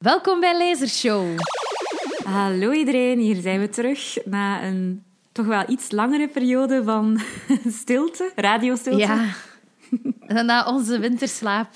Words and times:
Welkom 0.00 0.40
bij 0.40 0.58
Lasershow. 0.58 1.38
Hallo 2.24 2.72
iedereen, 2.72 3.18
hier 3.18 3.40
zijn 3.40 3.60
we 3.60 3.68
terug 3.68 4.16
na 4.24 4.62
een 4.64 5.02
toch 5.32 5.46
wel 5.46 5.64
iets 5.68 5.90
langere 5.90 6.28
periode 6.28 6.84
van 6.84 7.20
stilte, 7.82 8.32
radiostilte. 8.36 8.98
Ja, 8.98 10.42
na 10.42 10.66
onze 10.66 10.98
winterslaap. 10.98 11.68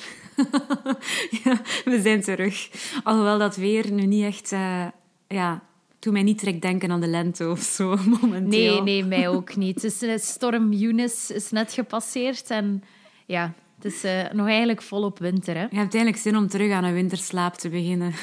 ja, 1.45 1.61
we 1.85 2.01
zijn 2.03 2.21
terug. 2.21 2.71
Alhoewel 3.03 3.39
dat 3.39 3.57
weer 3.57 3.93
nu 3.93 4.07
niet 4.07 4.25
echt... 4.25 4.53
Uh, 4.53 4.87
ja, 5.29 5.63
doet 5.99 6.13
mij 6.13 6.23
niet 6.23 6.41
direct 6.41 6.63
denken 6.63 6.91
aan 6.91 7.01
de 7.01 7.07
lente 7.07 7.49
of 7.49 7.61
zo, 7.61 7.97
momenteel. 8.21 8.75
Nee, 8.75 8.83
nee, 8.83 9.05
mij 9.05 9.29
ook 9.29 9.57
niet. 9.57 9.81
Dus 9.81 10.29
storm 10.31 10.73
Eunice 10.73 11.35
is 11.35 11.51
net 11.51 11.73
gepasseerd 11.73 12.51
en 12.51 12.85
ja, 13.27 13.55
het 13.85 13.93
is 13.93 14.05
uh, 14.05 14.23
nog 14.33 14.47
eigenlijk 14.47 14.83
volop 14.83 15.19
winter. 15.19 15.55
Hè? 15.55 15.61
Je 15.61 15.77
hebt 15.77 15.95
eigenlijk 15.95 16.17
zin 16.17 16.37
om 16.37 16.49
terug 16.49 16.73
aan 16.73 16.85
een 16.85 16.95
winterslaap 16.95 17.55
te 17.55 17.69
beginnen. 17.69 18.15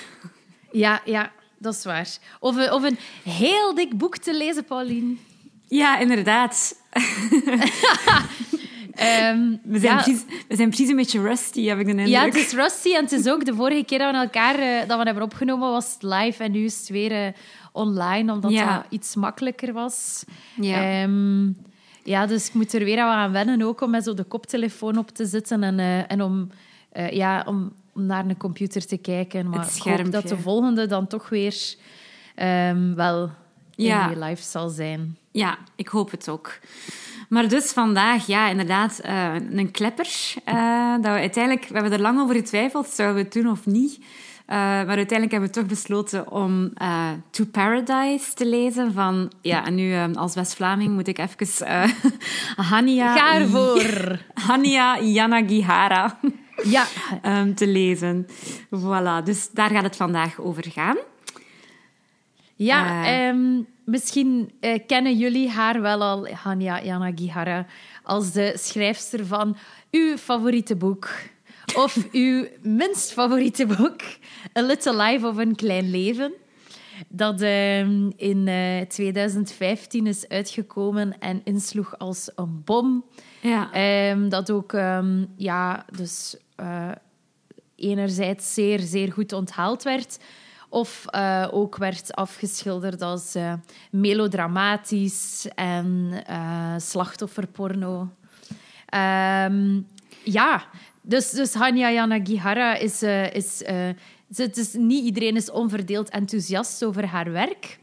Ja, 0.71 1.01
ja 1.05 1.31
dat 1.57 1.73
is 1.73 1.83
waar. 1.83 2.07
Of, 2.39 2.57
eh, 2.57 2.73
of 2.73 2.83
een 2.83 2.97
heel 3.23 3.75
dik 3.75 3.97
boek 3.97 4.17
te 4.17 4.37
lezen, 4.37 4.63
Pauline. 4.63 5.15
Ja, 5.67 5.99
inderdaad. 5.99 6.75
Um, 6.93 7.01
we, 9.63 9.79
zijn 9.79 9.95
ja. 9.95 10.01
precies, 10.01 10.23
we 10.47 10.55
zijn 10.55 10.67
precies 10.67 10.89
een 10.89 10.95
beetje 10.95 11.21
rusty, 11.21 11.65
heb 11.65 11.79
ik 11.79 11.85
de 11.85 11.91
indruk. 11.91 12.07
Ja, 12.07 12.25
het 12.25 12.35
is 12.35 12.51
rusty 12.51 12.93
en 12.93 13.03
het 13.03 13.11
is 13.11 13.27
ook 13.27 13.45
de 13.45 13.55
vorige 13.55 13.83
keer 13.83 13.99
dat 13.99 14.11
we 14.11 14.17
elkaar 14.17 14.59
uh, 14.59 14.79
dat 14.87 14.97
we 14.97 15.03
hebben 15.03 15.23
opgenomen 15.23 15.69
was 15.69 15.93
het 15.93 16.03
live 16.03 16.43
en 16.43 16.51
nu 16.51 16.63
is 16.63 16.79
het 16.79 16.89
weer 16.89 17.11
uh, 17.11 17.27
online, 17.71 18.33
omdat 18.33 18.51
ja. 18.51 18.77
het 18.77 18.85
iets 18.89 19.15
makkelijker 19.15 19.73
was. 19.73 20.23
Ja. 20.55 21.03
Um, 21.03 21.57
ja, 22.03 22.25
dus 22.25 22.47
ik 22.47 22.53
moet 22.53 22.73
er 22.73 22.83
weer 22.83 22.99
aan 22.99 23.31
wennen 23.31 23.61
ook 23.61 23.81
om 23.81 23.89
met 23.89 24.03
zo 24.03 24.13
de 24.13 24.23
koptelefoon 24.23 24.97
op 24.97 25.09
te 25.09 25.25
zitten 25.25 25.63
en, 25.63 25.79
uh, 25.79 26.11
en 26.11 26.21
om, 26.21 26.49
ja, 27.11 27.43
om, 27.47 27.71
om 27.93 28.05
naar 28.05 28.25
een 28.25 28.37
computer 28.37 28.85
te 28.85 28.97
kijken. 28.97 29.49
Maar 29.49 29.67
ik 29.75 29.81
hoop 29.81 30.11
dat 30.11 30.27
de 30.27 30.37
volgende 30.37 30.85
dan 30.87 31.07
toch 31.07 31.29
weer 31.29 31.75
um, 32.35 32.95
wel 32.95 33.31
ja. 33.75 34.11
in 34.11 34.19
live 34.19 34.43
zal 34.43 34.69
zijn. 34.69 35.17
Ja, 35.31 35.57
ik 35.75 35.87
hoop 35.87 36.11
het 36.11 36.29
ook. 36.29 36.59
Maar 37.29 37.47
dus 37.47 37.71
vandaag, 37.71 38.27
ja, 38.27 38.49
inderdaad, 38.49 39.01
uh, 39.05 39.35
een 39.51 39.71
klepper. 39.71 40.33
Dat 41.01 41.13
we 41.13 41.19
uiteindelijk, 41.19 41.67
we 41.67 41.73
hebben 41.73 41.91
er 41.91 42.01
lang 42.01 42.19
over 42.19 42.35
getwijfeld, 42.35 42.87
zouden 42.87 43.17
we 43.17 43.23
het 43.23 43.33
doen 43.33 43.51
of 43.51 43.65
niet. 43.65 43.99
Uh, 44.51 44.57
maar 44.57 44.87
uiteindelijk 44.87 45.31
hebben 45.31 45.49
we 45.49 45.55
toch 45.55 45.65
besloten 45.65 46.31
om 46.31 46.73
To 47.29 47.45
Paradise 47.51 48.33
te 48.33 48.45
lezen. 48.45 48.93
Van, 48.93 49.31
ja, 49.41 49.65
en 49.65 49.75
nu 49.75 50.13
als 50.13 50.35
West-Vlaming 50.35 50.93
moet 50.93 51.07
ik 51.07 51.17
even 51.17 51.85
Hania... 52.71 53.15
Ga 53.15 53.35
ervoor! 53.35 54.19
Hania 54.47 54.99
Yanagihara 54.99 56.17
ja. 56.63 56.87
um, 57.25 57.55
te 57.61 57.67
lezen. 57.67 58.27
Voilà, 58.69 59.23
dus 59.23 59.49
daar 59.51 59.69
gaat 59.69 59.83
het 59.83 59.95
vandaag 59.95 60.39
over 60.39 60.71
gaan. 60.71 60.97
Ja, 62.55 63.27
um, 63.29 63.67
misschien 63.85 64.51
uh, 64.61 64.79
kennen 64.87 65.17
jullie 65.17 65.49
haar 65.49 65.81
wel 65.81 66.01
al, 66.01 66.27
Hanya 66.27 66.81
Yanagihara, 66.81 67.65
als 68.03 68.31
de 68.31 68.53
schrijfster 68.57 69.25
van 69.25 69.57
uw 69.91 70.17
favoriete 70.17 70.75
boek. 70.75 71.09
Of 71.75 72.07
uw 72.11 72.47
minst 72.61 73.11
favoriete 73.11 73.65
boek, 73.65 74.01
A 74.57 74.61
Little 74.61 74.95
Life 74.95 75.27
of 75.27 75.37
Een 75.37 75.55
Klein 75.55 75.89
Leven. 75.89 76.33
Dat 77.07 77.41
uh, 77.41 77.79
in 78.15 78.47
uh, 78.47 78.81
2015 78.81 80.07
is 80.07 80.27
uitgekomen 80.27 81.19
en 81.19 81.41
insloeg 81.43 81.97
als 81.97 82.31
een 82.35 82.61
bom. 82.63 83.05
Ja. 83.41 84.09
Um, 84.11 84.29
dat 84.29 84.51
ook, 84.51 84.71
um, 84.71 85.33
ja, 85.35 85.85
dus 85.95 86.37
uh, 86.59 86.91
enerzijds 87.75 88.53
zeer, 88.53 88.79
zeer 88.79 89.11
goed 89.11 89.33
onthaald 89.33 89.83
werd. 89.83 90.19
Of 90.69 91.05
uh, 91.15 91.47
ook 91.51 91.77
werd 91.77 92.15
afgeschilderd 92.15 93.01
als 93.01 93.35
melodramatisch 93.91 95.47
en 95.55 96.11
slachtofferporno. 96.77 98.09
Um, 98.93 99.87
ja, 100.23 100.63
dus, 101.01 101.29
dus 101.29 101.53
Hanya 101.53 101.89
Yanagihara 101.89 102.75
is... 102.75 103.01
het 104.37 104.57
is, 104.57 104.73
niet 104.73 105.03
iedereen 105.03 105.35
is 105.35 105.51
onverdeeld 105.51 106.09
enthousiast 106.09 106.83
over 106.83 107.05
haar 107.05 107.31
werk. 107.31 107.79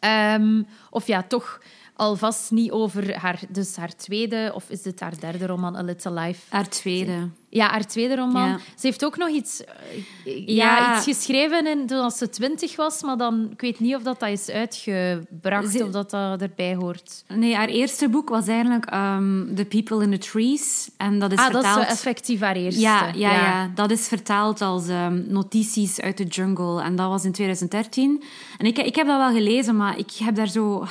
Um, 0.00 0.66
of 0.90 1.06
ja, 1.06 1.22
toch 1.22 1.60
alvast 1.96 2.50
niet 2.50 2.70
over 2.70 3.16
haar, 3.18 3.40
dus 3.48 3.76
haar 3.76 3.96
tweede, 3.96 4.52
of 4.54 4.64
is 4.68 4.82
dit 4.82 5.00
haar 5.00 5.20
derde 5.20 5.46
roman, 5.46 5.76
A 5.76 5.82
Little 5.82 6.12
Life? 6.12 6.40
Haar 6.48 6.68
tweede. 6.68 7.28
Ja, 7.48 7.68
haar 7.68 7.86
tweede 7.86 8.16
roman. 8.16 8.58
Ze 8.58 8.86
heeft 8.86 9.04
ook 9.04 9.16
nog 9.16 9.28
iets, 9.28 9.64
eh, 9.64 10.46
ja. 10.46 10.76
ja 10.76 10.96
iets 10.96 11.04
geschreven 11.04 11.66
in, 11.66 11.86
toen 11.86 12.10
ze 12.10 12.28
twintig 12.28 12.76
was, 12.76 13.02
maar 13.02 13.16
dan, 13.16 13.48
ik 13.52 13.60
weet 13.60 13.80
niet 13.80 13.94
of 13.94 14.02
dat, 14.02 14.20
dat 14.20 14.28
is 14.28 14.50
uitgebracht 14.50 15.82
of 15.82 15.90
dat 15.90 16.10
dat 16.10 16.40
erbij 16.40 16.74
hoort. 16.74 17.24
Nee, 17.28 17.54
haar 17.54 17.68
eerste 17.68 18.08
boek 18.08 18.28
was 18.28 18.46
eigenlijk 18.46 18.94
um, 18.94 19.52
The 19.54 19.64
People 19.64 20.02
in 20.02 20.10
the 20.10 20.18
Trees. 20.18 20.90
En 20.96 21.18
dat 21.18 21.32
is 21.32 21.38
ah, 21.38 21.44
vertaald... 21.44 21.74
dat 21.74 21.84
is 21.84 21.92
effectief 21.92 22.40
haar 22.40 22.56
eerste. 22.56 22.80
Ja, 22.80 23.06
ja, 23.06 23.12
ja. 23.14 23.32
ja. 23.32 23.70
dat 23.74 23.90
is 23.90 24.08
vertaald 24.08 24.60
als 24.60 24.88
um, 24.88 25.24
Notities 25.28 26.00
uit 26.00 26.16
de 26.16 26.24
Jungle. 26.24 26.82
En 26.82 26.96
dat 26.96 27.08
was 27.08 27.24
in 27.24 27.32
2013. 27.32 28.22
En 28.58 28.66
ik, 28.66 28.78
ik 28.78 28.94
heb 28.94 29.06
dat 29.06 29.18
wel 29.18 29.32
gelezen, 29.32 29.76
maar 29.76 29.98
ik 29.98 30.10
heb 30.12 30.34
daar 30.34 30.48
zo 30.48 30.86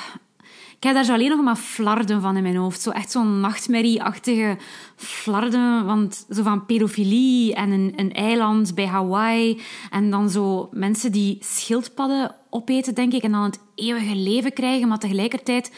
ik 0.83 0.89
heb 0.89 0.97
daar 0.97 1.07
zo 1.07 1.13
alleen 1.13 1.29
nog 1.29 1.41
maar 1.41 1.55
flarden 1.55 2.21
van 2.21 2.38
in 2.38 2.44
mijn 2.44 2.55
hoofd. 2.55 2.81
Zo 2.81 2.89
echt 2.89 3.11
zo'n 3.11 3.39
nachtmerrieachtige 3.39 4.57
flarden. 4.95 5.85
Want 5.85 6.25
zo 6.29 6.44
van 6.44 6.66
pedofilie 6.66 7.53
en 7.53 7.71
een, 7.71 7.94
een 7.95 8.13
eiland 8.13 8.75
bij 8.75 8.85
Hawaii. 8.85 9.61
En 9.89 10.09
dan 10.09 10.29
zo 10.29 10.69
mensen 10.72 11.11
die 11.11 11.38
schildpadden 11.39 12.35
opeten, 12.49 12.95
denk 12.95 13.13
ik. 13.13 13.23
En 13.23 13.31
dan 13.31 13.43
het 13.43 13.59
eeuwige 13.75 14.16
leven 14.16 14.53
krijgen. 14.53 14.88
Maar 14.88 14.99
tegelijkertijd 14.99 15.72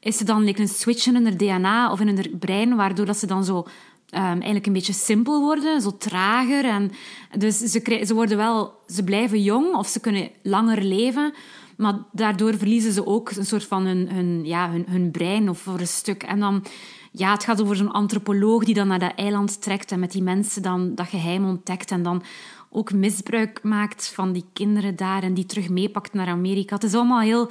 is 0.00 0.16
ze 0.16 0.24
dan 0.24 0.44
like, 0.44 0.60
een 0.60 0.68
switch 0.68 1.06
in 1.06 1.14
hun 1.14 1.36
DNA 1.36 1.92
of 1.92 2.00
in 2.00 2.06
hun 2.08 2.38
brein. 2.38 2.76
Waardoor 2.76 3.06
dat 3.06 3.16
ze 3.16 3.26
dan 3.26 3.44
zo 3.44 3.66
Um, 4.14 4.20
eigenlijk 4.20 4.66
een 4.66 4.72
beetje 4.72 4.92
simpel 4.92 5.40
worden, 5.40 5.80
zo 5.80 5.96
trager. 5.96 6.64
En 6.64 6.90
dus 7.38 7.58
ze, 7.58 8.02
ze, 8.06 8.14
worden 8.14 8.36
wel, 8.36 8.72
ze 8.86 9.04
blijven 9.04 9.42
jong 9.42 9.74
of 9.74 9.86
ze 9.86 10.00
kunnen 10.00 10.30
langer 10.42 10.82
leven. 10.82 11.34
Maar 11.78 11.94
daardoor 12.12 12.54
verliezen 12.56 12.92
ze 12.92 13.06
ook 13.06 13.30
een 13.30 13.46
soort 13.46 13.64
van 13.64 13.86
hun, 13.86 14.44
ja, 14.44 14.70
hun, 14.70 14.84
hun 14.88 15.10
brein 15.10 15.48
of 15.48 15.58
voor 15.58 15.80
een 15.80 15.86
stuk. 15.86 16.22
En 16.22 16.40
dan, 16.40 16.64
ja, 17.12 17.32
het 17.32 17.44
gaat 17.44 17.62
over 17.62 17.76
zo'n 17.76 17.92
antropoloog 17.92 18.64
die 18.64 18.74
dan 18.74 18.88
naar 18.88 18.98
dat 18.98 19.12
eiland 19.16 19.62
trekt 19.62 19.92
en 19.92 20.00
met 20.00 20.12
die 20.12 20.22
mensen 20.22 20.62
dan 20.62 20.94
dat 20.94 21.08
geheim 21.08 21.44
ontdekt 21.44 21.90
en 21.90 22.02
dan 22.02 22.22
ook 22.70 22.92
misbruik 22.92 23.60
maakt 23.62 24.12
van 24.14 24.32
die 24.32 24.44
kinderen 24.52 24.96
daar 24.96 25.22
en 25.22 25.34
die 25.34 25.46
terug 25.46 25.68
meepakt 25.68 26.12
naar 26.12 26.26
Amerika. 26.26 26.74
Het 26.74 26.84
is 26.84 26.94
allemaal 26.94 27.20
heel 27.20 27.50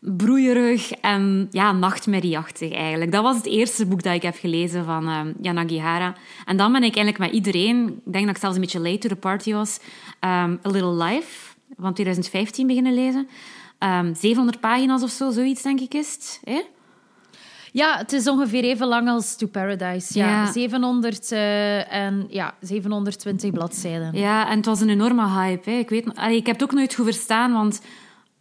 broeierig 0.00 0.90
en 0.92 1.48
ja, 1.50 1.72
nachtmerrieachtig 1.72 2.72
eigenlijk. 2.72 3.12
Dat 3.12 3.22
was 3.22 3.36
het 3.36 3.46
eerste 3.46 3.86
boek 3.86 4.02
dat 4.02 4.14
ik 4.14 4.22
heb 4.22 4.36
gelezen 4.36 4.84
van 4.84 5.08
uh, 5.08 5.20
Yanagihara. 5.40 6.14
En 6.44 6.56
dan 6.56 6.72
ben 6.72 6.82
ik 6.82 6.96
eigenlijk 6.96 7.18
met 7.18 7.32
iedereen, 7.32 7.88
ik 8.06 8.12
denk 8.12 8.26
dat 8.26 8.34
ik 8.34 8.40
zelfs 8.40 8.56
een 8.56 8.62
beetje 8.62 8.80
late 8.80 8.98
to 8.98 9.08
the 9.08 9.16
party 9.16 9.52
was, 9.52 9.78
um, 10.20 10.60
A 10.66 10.70
Little 10.70 11.04
Life 11.04 11.54
van 11.78 11.94
2015 11.94 12.66
beginnen 12.66 12.94
lezen. 12.94 13.28
Um, 13.82 13.88
ehm, 13.88 14.14
700 14.14 14.60
pagina's 14.60 15.02
of 15.02 15.10
zo, 15.10 15.30
zoiets 15.30 15.62
denk 15.62 15.80
ik 15.80 15.94
is 15.94 16.12
het. 16.12 16.40
Hè? 16.44 16.62
Ja, 17.72 17.96
het 17.96 18.12
is 18.12 18.28
ongeveer 18.28 18.64
even 18.64 18.86
lang 18.86 19.08
als 19.08 19.36
To 19.36 19.46
Paradise. 19.46 20.18
Ja, 20.18 20.52
700 20.52 21.32
uh, 21.32 21.92
en 21.92 22.26
ja, 22.28 22.54
720 22.60 23.50
bladzijden. 23.50 24.14
Ja, 24.14 24.48
en 24.48 24.56
het 24.56 24.66
was 24.66 24.80
een 24.80 24.88
enorme 24.88 25.28
hype. 25.28 25.70
Hè. 25.70 25.76
Ik, 25.76 25.88
weet, 25.88 26.16
allee, 26.16 26.36
ik 26.36 26.46
heb 26.46 26.54
het 26.54 26.64
ook 26.64 26.72
nooit 26.72 26.94
goed 26.94 27.04
verstaan, 27.04 27.52
want 27.52 27.80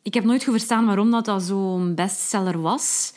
ik 0.02 0.14
heb 0.14 0.24
nooit 0.24 0.44
goed 0.44 0.54
verstaan 0.54 0.86
waarom 0.86 1.12
dat, 1.12 1.26
dat 1.26 1.44
zo'n 1.44 1.96
bestseller 1.96 2.62
was. 2.62 3.14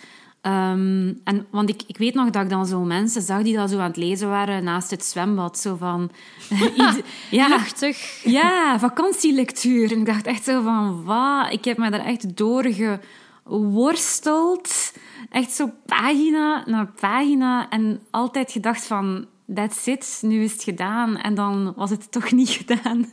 Um, 0.46 1.20
en, 1.24 1.46
want 1.50 1.68
ik, 1.68 1.82
ik 1.86 1.96
weet 1.96 2.14
nog 2.14 2.30
dat 2.30 2.42
ik 2.42 2.50
dan 2.50 2.66
zo 2.66 2.80
mensen 2.80 3.22
zag 3.22 3.42
die 3.42 3.56
dat 3.56 3.70
zo 3.70 3.78
aan 3.78 3.86
het 3.86 3.96
lezen 3.96 4.28
waren 4.28 4.64
naast 4.64 4.90
het 4.90 5.04
zwembad. 5.04 5.58
Zo 5.58 5.76
van... 5.76 6.10
ja, 7.30 7.48
Luchtig. 7.48 8.24
Ja, 8.24 8.78
vakantielectuur. 8.78 9.92
En 9.92 9.98
ik 9.98 10.06
dacht 10.06 10.26
echt 10.26 10.44
zo 10.44 10.62
van, 10.62 11.04
wat? 11.04 11.52
Ik 11.52 11.64
heb 11.64 11.78
me 11.78 11.90
daar 11.90 12.04
echt 12.04 12.36
doorgeworsteld. 12.36 14.92
Echt 15.30 15.50
zo 15.50 15.70
pagina 15.86 16.62
na 16.66 16.92
pagina. 17.00 17.70
En 17.70 18.00
altijd 18.10 18.52
gedacht 18.52 18.86
van, 18.86 19.26
that's 19.54 19.86
it, 19.86 20.18
nu 20.20 20.42
is 20.42 20.52
het 20.52 20.62
gedaan. 20.62 21.16
En 21.16 21.34
dan 21.34 21.72
was 21.76 21.90
het 21.90 22.12
toch 22.12 22.32
niet 22.32 22.50
gedaan. 22.64 23.06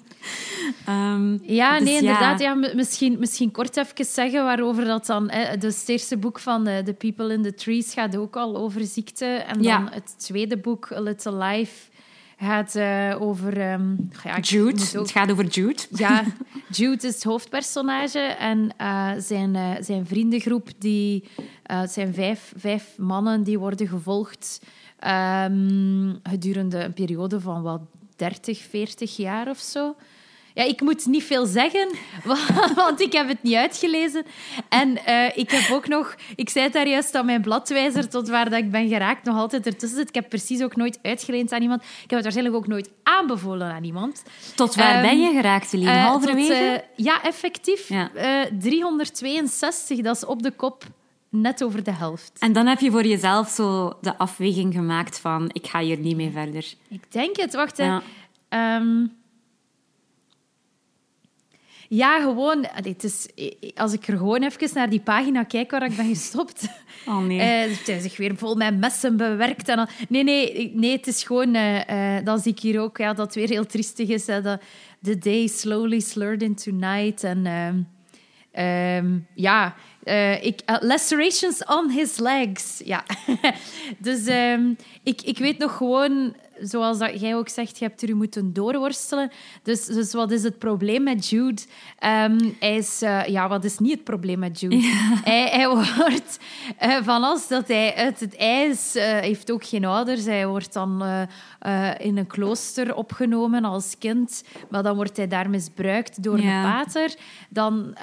Um, 0.90 1.40
ja, 1.44 1.78
dus 1.78 1.88
nee, 1.88 1.98
inderdaad. 1.98 2.40
Ja. 2.40 2.54
misschien, 2.54 3.20
misschien 3.20 3.52
kort 3.52 3.78
even 3.78 4.06
zeggen 4.06 4.44
waarover 4.44 4.86
dat 4.86 5.06
dan... 5.06 5.30
Hè, 5.30 5.58
dus 5.58 5.80
het 5.80 5.90
eerste 5.90 6.18
boek 6.18 6.40
van 6.40 6.68
uh, 6.68 6.78
The 6.78 6.94
People 6.94 7.34
in 7.34 7.42
the 7.42 7.54
Trees 7.54 7.94
gaat 7.94 8.18
ook 8.18 8.36
al 8.36 8.58
over 8.58 8.86
ziekte. 8.86 9.26
En 9.26 9.62
dan 9.62 9.90
het 9.92 10.20
tweede 10.20 10.58
boek, 10.58 10.92
A 10.92 11.00
Little 11.00 11.36
Life, 11.36 11.90
gaat 12.38 12.76
uh, 12.76 13.22
over... 13.22 13.72
Um, 13.72 14.10
ja, 14.24 14.40
Jude. 14.40 14.82
Ook... 14.82 15.02
Het 15.02 15.12
gaat 15.12 15.32
over 15.32 15.46
Jude. 15.46 15.82
Ja, 15.90 16.24
Jude 16.78 17.08
is 17.08 17.14
het 17.14 17.24
hoofdpersonage. 17.24 18.20
En 18.20 18.70
uh, 18.82 19.12
zijn, 19.18 19.84
zijn 19.84 20.06
vriendengroep, 20.06 20.70
die, 20.78 21.24
het 21.64 21.92
zijn 21.92 22.14
vijf, 22.14 22.54
vijf 22.56 22.98
mannen 22.98 23.44
die 23.44 23.60
worden 23.60 23.88
gevolgd 23.88 24.62
um, 25.08 26.20
gedurende 26.24 26.84
een 26.84 26.94
periode 26.94 27.40
van 27.40 27.62
wat 27.62 27.82
30, 28.16 28.60
40 28.60 29.18
jaar 29.18 29.50
of 29.50 29.58
zo. 29.58 29.96
Ja, 30.54 30.64
ik 30.64 30.82
moet 30.82 31.06
niet 31.06 31.24
veel 31.24 31.46
zeggen, 31.46 31.88
want 32.76 33.00
ik 33.02 33.14
heb 33.14 33.28
het 33.28 33.44
niet 33.44 33.56
uitgelezen. 33.56 34.26
En 34.70 35.06
eh, 35.06 35.38
ik 35.38 35.52
heb 35.52 35.76
ook 35.76 35.88
nog... 35.88 36.16
Ik 36.36 36.50
zei 36.50 36.64
het 36.66 36.74
daar 36.74 36.88
juist 36.88 37.16
aan 37.16 37.26
mijn 37.26 37.42
bladwijzer, 37.42 38.10
tot 38.10 38.30
waar 38.30 38.50
dat 38.50 38.60
ik 38.60 38.72
ben 38.72 38.88
geraakt, 38.88 39.26
nog 39.26 39.38
altijd 39.38 39.66
ertussen 39.66 39.98
zit. 40.00 40.08
Ik 40.10 40.16
heb 40.16 40.30
precies 40.30 40.62
ook 40.64 40.76
nooit 40.76 41.00
uitgeleend 41.02 41.52
aan 41.52 41.62
iemand. 41.62 41.82
Ik 41.82 41.88
heb 42.00 42.10
het 42.10 42.22
waarschijnlijk 42.24 42.56
ook 42.56 42.68
nooit 42.68 42.90
aanbevolen 43.04 43.72
aan 43.72 43.84
iemand. 43.84 44.24
Tot 44.56 44.76
waar 44.76 44.94
Ehm, 44.94 45.02
ben 45.02 45.20
je 45.22 45.32
geraakt, 45.32 45.74
Eline? 45.74 45.92
Eh, 45.92 46.06
Halverwege? 46.06 46.54
eh, 46.54 46.80
ja, 47.06 47.24
effectief. 47.24 47.90
Ja. 47.90 48.10
Eh, 48.14 48.52
362, 48.60 50.02
dat 50.02 50.16
is 50.16 50.26
op 50.26 50.44
de 50.44 50.52
kop 50.52 50.84
net 51.30 51.64
over 51.64 51.84
de 51.84 51.92
helft. 51.92 52.32
En 52.40 52.54
dan 52.54 52.66
heb 52.68 52.80
je 52.80 52.92
voor 52.92 53.06
jezelf 53.06 53.50
zo 53.50 53.94
de 54.02 54.18
afweging 54.18 54.74
gemaakt 54.74 55.20
van 55.20 55.50
ik 55.54 55.68
ga 55.68 55.80
hier 55.80 55.98
niet 55.98 56.16
mee 56.16 56.32
verder. 56.32 56.66
Ik 56.90 57.12
denk 57.12 57.36
het. 57.38 57.54
Wacht, 57.54 57.78
hè. 57.78 57.86
Ja. 57.86 58.02
Ja, 61.94 62.22
gewoon... 62.22 62.72
allee, 62.72 62.94
Het 62.94 63.04
is, 63.04 63.28
als 63.76 63.94
ik 63.94 64.08
er 64.08 64.18
gewoon 64.18 64.44
even 64.44 64.70
naar 64.74 64.90
die 64.90 65.00
pagina 65.00 65.44
kijk 65.44 65.72
waar 65.72 65.84
ik 65.84 65.96
ben 65.96 66.08
gestopt... 66.08 66.68
Oh 67.08 67.24
nee. 67.24 67.40
Eh, 67.40 67.78
het 67.78 67.88
is 67.88 68.02
zich 68.02 68.18
weer 68.18 68.38
vol 68.38 68.56
met 68.56 68.80
messen 68.80 69.18
bewerkt. 69.18 69.68
En 69.70 69.80
al. 69.80 69.88
Nee, 70.10 70.24
nee, 70.24 70.72
nee, 70.76 70.92
het 70.92 71.08
is 71.08 71.24
gewoon... 71.24 71.56
eh, 71.56 72.18
eh, 72.18 72.26
dan 72.26 72.40
zie 72.40 72.52
ik 72.52 72.60
hier 72.60 72.82
ook 72.82 72.98
ja, 72.98 73.14
dat 73.14 73.26
het 73.26 73.36
weer 73.36 73.50
heel 73.50 73.66
triestig 73.66 74.08
is. 74.08 74.28
Hè, 74.28 74.42
dat 74.42 74.62
the 75.02 75.18
day 75.18 75.48
slowly 75.48 76.00
slurred 76.00 76.42
into 76.42 76.72
night. 76.72 77.24
En 77.24 77.46
ehm, 77.46 77.82
ehm, 78.52 79.18
ja, 79.36 79.76
eh, 80.04 80.44
ik, 80.44 80.62
uh, 80.66 80.76
lacerations 80.80 81.66
on 81.66 81.90
his 81.90 82.18
legs. 82.18 82.82
Ja. 82.86 83.04
dus 83.98 84.26
ehm, 84.26 84.74
ik, 85.04 85.22
ik 85.22 85.38
weet 85.38 85.58
nog 85.58 85.78
gewoon... 85.78 86.36
Zoals 86.62 86.98
dat 86.98 87.20
jij 87.22 87.36
ook 87.36 87.50
zegt, 87.50 87.78
je 87.80 87.86
hebt 87.86 88.02
er 88.02 88.10
u 88.10 88.14
moeten 88.14 88.54
doorworstelen. 88.54 89.32
Dus, 89.64 89.86
dus 89.86 90.14
wat 90.14 90.32
is 90.32 90.44
het 90.44 90.60
probleem 90.60 91.04
met 91.04 91.28
Jude? 91.30 91.62
Ehm, 92.00 92.40
hij 92.60 92.76
is... 92.76 93.02
eh, 93.02 93.26
ja, 93.26 93.48
wat 93.48 93.64
is 93.64 93.78
niet 93.78 93.92
het 93.92 94.04
probleem 94.04 94.40
met 94.40 94.60
Jude? 94.60 94.76
Hij, 95.24 95.48
hij 95.50 95.70
wordt... 95.70 96.40
eh, 96.78 96.98
van 97.04 97.24
als 97.24 97.48
dat 97.48 97.68
hij 97.68 97.96
uit 97.96 98.20
het 98.20 98.36
ijs... 98.38 98.96
eh 98.96 99.20
heeft 99.20 99.52
ook 99.52 99.66
geen 99.66 99.86
ouders. 99.86 100.26
Hij 100.26 100.48
wordt 100.48 100.74
dan 100.74 101.04
in 101.98 102.18
een 102.18 102.28
klooster 102.28 102.96
opgenomen 102.96 103.66
als 103.66 103.98
kind. 103.98 104.44
Maar 104.70 104.84
dan 104.84 104.96
wordt 104.96 105.18
hij 105.18 105.28
daar 105.28 105.50
misbruikt 105.50 106.24
door 106.24 106.42
Ja. 106.42 106.58
een 106.58 106.72
pater. 106.72 107.16
Dan 107.50 107.96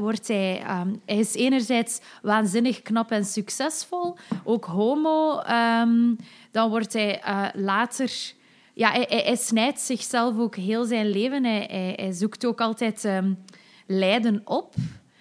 wordt 0.00 0.28
hij... 0.28 0.60
ehm, 0.66 0.88
hij 1.06 1.16
is 1.18 1.34
enerzijds 1.34 2.00
waanzinnig 2.22 2.82
knap 2.82 3.10
en 3.10 3.24
succesvol. 3.24 4.16
Ook 4.44 4.64
homo. 4.64 5.38
ehm, 5.40 6.14
dan 6.54 6.70
wordt 6.70 6.92
hij 6.92 7.20
eh, 7.20 7.44
later... 7.52 8.10
Ja, 8.74 8.90
hij, 8.90 9.06
hij, 9.08 9.22
hij 9.24 9.36
snijdt 9.36 9.80
zichzelf 9.80 10.38
ook 10.38 10.56
heel 10.56 10.84
zijn 10.84 11.10
leven. 11.10 11.44
Hij, 11.44 11.94
hij, 11.96 12.12
zoekt 12.12 12.46
ook 12.46 12.60
altijd 12.60 13.04
ehm, 13.04 13.32
lijden 13.86 14.40
op. 14.44 14.74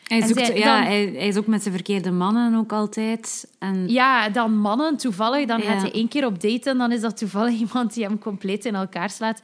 Hij, 0.04 0.22
zoekt, 0.22 0.46
zij- 0.46 0.58
ja, 0.58 0.84
hij, 0.84 1.06
hij 1.06 1.28
is 1.28 1.38
ook 1.38 1.48
met 1.48 1.62
zijn 1.62 1.74
verkeerde 1.74 2.12
mannen 2.12 2.56
ook 2.56 2.72
altijd. 2.72 3.48
En, 3.60 3.88
Ja, 3.90 4.30
dan 4.30 4.58
mannen, 4.58 4.98
toevallig. 4.98 5.46
Dan 5.48 5.60
Ja. 5.62 5.64
gaat 5.72 5.82
hij 5.82 5.92
één 5.92 6.08
keer 6.08 6.26
op 6.26 6.42
date 6.42 6.70
en 6.70 6.78
dan 6.78 6.92
is 6.92 7.02
dat 7.02 7.18
toevallig 7.18 7.60
iemand 7.68 7.94
die 7.94 8.04
hem 8.04 8.20
compleet 8.20 8.66
in 8.66 8.76
elkaar 8.76 9.10
slaat. 9.10 9.42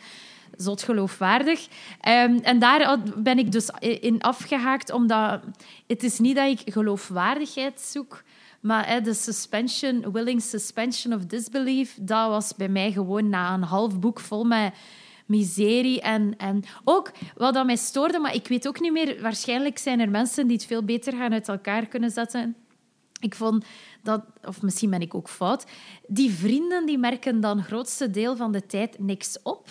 Zot 0.58 0.84
geloofwaardig. 0.84 1.68
Ehm, 2.02 2.38
en 2.42 2.60
daar 2.60 3.00
ben 3.18 3.38
ik 3.38 3.52
dus 3.52 3.70
in 3.80 4.22
afgehaakt, 4.22 4.92
omdat 4.92 5.40
het 5.88 6.04
is 6.04 6.20
niet 6.20 6.36
dat 6.36 6.60
ik 6.60 6.74
geloofwaardigheid 6.74 7.82
zoek, 7.82 8.24
maar 8.60 9.04
de 9.04 9.14
suspension, 9.14 10.12
willing 10.12 10.42
suspension 10.42 11.14
of 11.14 11.26
disbelief, 11.26 11.98
dat 12.02 12.30
was 12.30 12.56
bij 12.56 12.70
mij 12.70 12.92
gewoon 12.92 13.30
na 13.30 13.54
een 13.54 13.64
half 13.64 14.00
boek 14.00 14.20
vol 14.20 14.44
met 14.44 14.74
miserie. 15.26 16.02
En, 16.02 16.38
en 16.38 16.64
ook 16.84 17.12
wat 17.36 17.54
dat 17.54 17.66
mij 17.66 17.76
stoorde, 17.76 18.20
maar 18.20 18.36
ik 18.36 18.48
weet 18.48 18.68
ook 18.68 18.80
niet 18.80 18.92
meer, 18.92 19.22
waarschijnlijk 19.22 19.78
zijn 19.78 20.00
er 20.00 20.10
mensen 20.10 20.48
die 20.48 20.58
het 20.58 20.66
veel 20.66 20.84
beter 20.84 21.14
gaan 21.14 21.34
uit 21.34 21.48
elkaar 21.48 21.86
kunnen 21.86 22.12
zetten. 22.12 22.56
Ik 23.20 23.36
vond 23.36 23.66
dat, 24.04 24.24
of 24.44 24.62
misschien 24.62 24.90
ben 24.90 25.02
ik 25.02 25.16
ook 25.16 25.30
fout, 25.30 25.66
die 26.08 26.32
vrienden 26.32 26.86
die 26.86 26.98
merken 26.98 27.42
dan 27.42 27.58
het 27.58 27.66
grootste 27.66 28.10
deel 28.10 28.36
van 28.36 28.52
de 28.52 28.66
tijd 28.66 29.00
niks 29.00 29.42
op. 29.44 29.68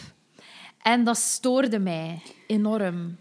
En 0.83 1.05
dat 1.05 1.17
stoorde 1.17 1.79
mij 1.79 2.23
enorm. 2.47 3.17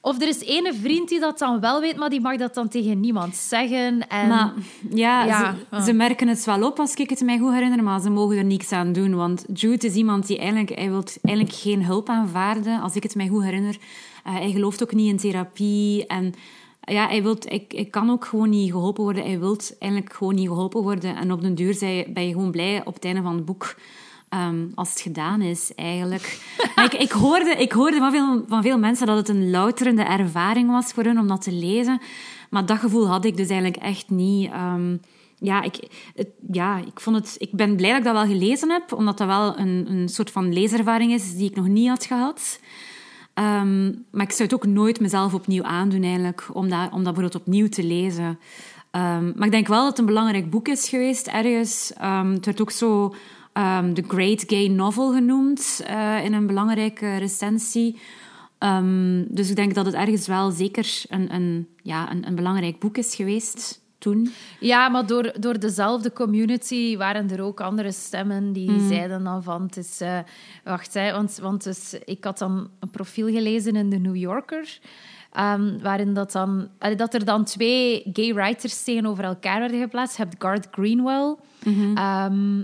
Of 0.00 0.20
er 0.20 0.28
is 0.28 0.40
ene 0.40 0.74
vriend 0.74 1.08
die 1.08 1.20
dat 1.20 1.38
dan 1.38 1.60
wel 1.60 1.80
weet, 1.80 1.96
maar 1.96 2.10
die 2.10 2.20
mag 2.20 2.36
dat 2.36 2.54
dan 2.54 2.68
tegen 2.68 3.00
niemand 3.00 3.36
zeggen. 3.36 4.08
En... 4.08 4.28
Maar 4.28 4.52
ja, 4.90 5.24
Ja, 5.24 5.54
ze, 5.72 5.82
ze 5.82 5.92
merken 5.92 6.28
het 6.28 6.44
wel 6.44 6.66
op 6.66 6.78
als 6.78 6.94
ik 6.94 7.10
het 7.10 7.20
mij 7.20 7.38
goed 7.38 7.52
herinner, 7.52 7.82
maar 7.82 8.00
ze 8.00 8.10
mogen 8.10 8.36
er 8.36 8.44
niks 8.44 8.72
aan 8.72 8.92
doen. 8.92 9.14
Want 9.14 9.44
Jude 9.52 9.86
is 9.86 9.94
iemand 9.94 10.26
die 10.26 10.38
eigenlijk, 10.38 10.78
hij 10.78 10.90
wil 10.90 11.04
eigenlijk 11.22 11.56
geen 11.58 11.84
hulp 11.84 12.08
aanvaarden, 12.08 12.80
als 12.80 12.94
ik 12.94 13.02
het 13.02 13.14
mij 13.14 13.28
goed 13.28 13.42
herinner. 13.42 13.76
Eh, 14.24 14.34
hij 14.34 14.50
gelooft 14.50 14.82
ook 14.82 14.94
niet 14.94 15.10
in 15.10 15.16
therapie 15.16 16.06
en 16.06 16.34
ja, 16.80 17.08
hij, 17.08 17.22
wilt, 17.22 17.52
ik, 17.52 17.72
ik 17.72 17.90
kan 17.90 18.10
ook 18.10 18.24
gewoon 18.24 18.48
niet 18.48 18.70
geholpen 18.70 19.02
worden. 19.02 19.24
Hij 19.24 19.38
wil 19.38 19.56
eigenlijk 19.78 20.12
gewoon 20.12 20.34
niet 20.34 20.48
geholpen 20.48 20.82
worden. 20.82 21.16
En 21.16 21.32
op 21.32 21.42
den 21.42 21.54
duur 21.54 21.78
ben 22.08 22.26
je 22.26 22.32
gewoon 22.32 22.50
blij 22.50 22.82
op 22.84 22.94
het 22.94 23.04
einde 23.04 23.22
van 23.22 23.34
het 23.34 23.44
boek 23.44 23.74
ehm, 24.28 24.66
als 24.74 24.90
het 24.90 25.00
gedaan 25.00 25.40
is, 25.40 25.74
eigenlijk. 25.74 26.40
Ik, 26.84 26.94
ik 26.94 27.10
hoorde, 27.10 27.50
ik 27.50 27.72
hoorde 27.72 27.98
van, 27.98 28.10
veel, 28.10 28.44
van 28.48 28.62
veel 28.62 28.78
mensen 28.78 29.06
dat 29.06 29.16
het 29.16 29.28
een 29.28 29.50
louterende 29.50 30.02
ervaring 30.02 30.70
was 30.70 30.92
voor 30.92 31.04
hun 31.04 31.18
om 31.18 31.28
dat 31.28 31.42
te 31.42 31.52
lezen. 31.52 32.00
Maar 32.50 32.66
dat 32.66 32.78
gevoel 32.78 33.08
had 33.08 33.24
ik 33.24 33.36
dus 33.36 33.48
eigenlijk 33.48 33.82
echt 33.82 34.10
niet. 34.10 34.50
Ehm, 34.50 34.96
ja, 35.38 35.62
ik, 35.62 35.88
ja 36.52 36.76
ik, 36.76 37.00
vond 37.00 37.16
het, 37.16 37.34
ik 37.38 37.52
ben 37.52 37.76
blij 37.76 37.90
dat 37.90 37.98
ik 37.98 38.04
dat 38.04 38.14
wel 38.14 38.26
gelezen 38.26 38.70
heb, 38.70 38.92
omdat 38.92 39.18
dat 39.18 39.26
wel 39.26 39.58
een, 39.58 39.86
een 39.90 40.08
soort 40.08 40.30
van 40.30 40.52
leeservaring 40.52 41.12
is 41.12 41.36
die 41.36 41.50
ik 41.50 41.56
nog 41.56 41.68
niet 41.68 41.88
had 41.88 42.04
gehad. 42.04 42.60
Ehm, 43.34 43.84
maar 44.10 44.24
ik 44.24 44.32
zou 44.32 44.42
het 44.42 44.54
ook 44.54 44.66
nooit 44.66 45.00
mezelf 45.00 45.34
opnieuw 45.34 45.62
aandoen, 45.62 46.02
eigenlijk, 46.02 46.48
om 46.52 46.68
dat, 46.68 46.92
om 46.92 47.04
dat 47.04 47.14
bijvoorbeeld 47.14 47.42
opnieuw 47.42 47.68
te 47.68 47.84
lezen. 47.84 48.38
Maar 49.34 49.44
ik 49.46 49.50
denk 49.50 49.66
wel 49.68 49.78
dat 49.78 49.88
het 49.88 49.98
een 49.98 50.06
belangrijk 50.06 50.50
boek 50.50 50.68
is 50.68 50.88
geweest, 50.88 51.26
ergens. 51.26 51.92
Het 52.34 52.44
werd 52.44 52.60
ook 52.60 52.70
zo 52.70 53.14
ehm 53.58 53.94
The 53.94 54.04
Great 54.08 54.44
Gay 54.46 54.66
Novel 54.68 55.12
genoemd 55.12 55.82
eh, 55.86 56.24
in 56.24 56.32
een 56.32 56.46
belangrijke 56.46 57.16
recensie. 57.16 57.98
Ehm, 58.58 59.24
dus 59.28 59.50
ik 59.50 59.56
denk 59.56 59.74
dat 59.74 59.86
het 59.86 59.94
ergens 59.94 60.26
wel 60.26 60.50
zeker 60.50 61.02
een, 61.08 61.34
een, 61.34 61.68
ja, 61.82 62.10
een, 62.10 62.26
een 62.26 62.34
belangrijk 62.34 62.78
boek 62.78 62.96
is 62.96 63.14
geweest 63.14 63.80
toen. 63.98 64.28
Ja, 64.60 64.88
maar 64.88 65.06
door, 65.06 65.32
door 65.40 65.58
dezelfde 65.58 66.12
community 66.12 66.96
waren 66.96 67.30
er 67.30 67.42
ook 67.42 67.60
andere 67.60 67.92
stemmen 67.92 68.52
die 68.52 68.70
Mhm. 68.70 68.88
zeiden 68.88 69.24
dan 69.24 69.42
van... 69.42 69.62
Het 69.62 69.76
is, 69.76 70.00
eh, 70.00 70.18
wacht, 70.64 70.94
hè, 70.94 71.12
want, 71.12 71.38
want 71.42 71.64
dus, 71.64 71.94
ik 72.04 72.24
had 72.24 72.38
dan 72.38 72.70
een 72.80 72.90
profiel 72.90 73.26
gelezen 73.28 73.76
in 73.76 73.90
de 73.90 73.98
New 73.98 74.16
Yorker... 74.16 74.78
ehm, 75.32 75.78
waarin 75.82 76.14
dat, 76.14 76.32
dan, 76.32 76.68
dat 76.96 77.14
er 77.14 77.24
dan 77.24 77.44
twee 77.44 78.02
gay 78.12 78.34
writers 78.34 78.84
tegenover 78.84 79.24
elkaar 79.24 79.60
werden 79.60 79.80
geplaatst. 79.80 80.16
Je 80.16 80.22
hebt 80.22 80.34
Garth 80.42 80.68
Greenwell. 80.70 81.36
Mhm. 81.64 81.96
Ehm, 81.96 82.62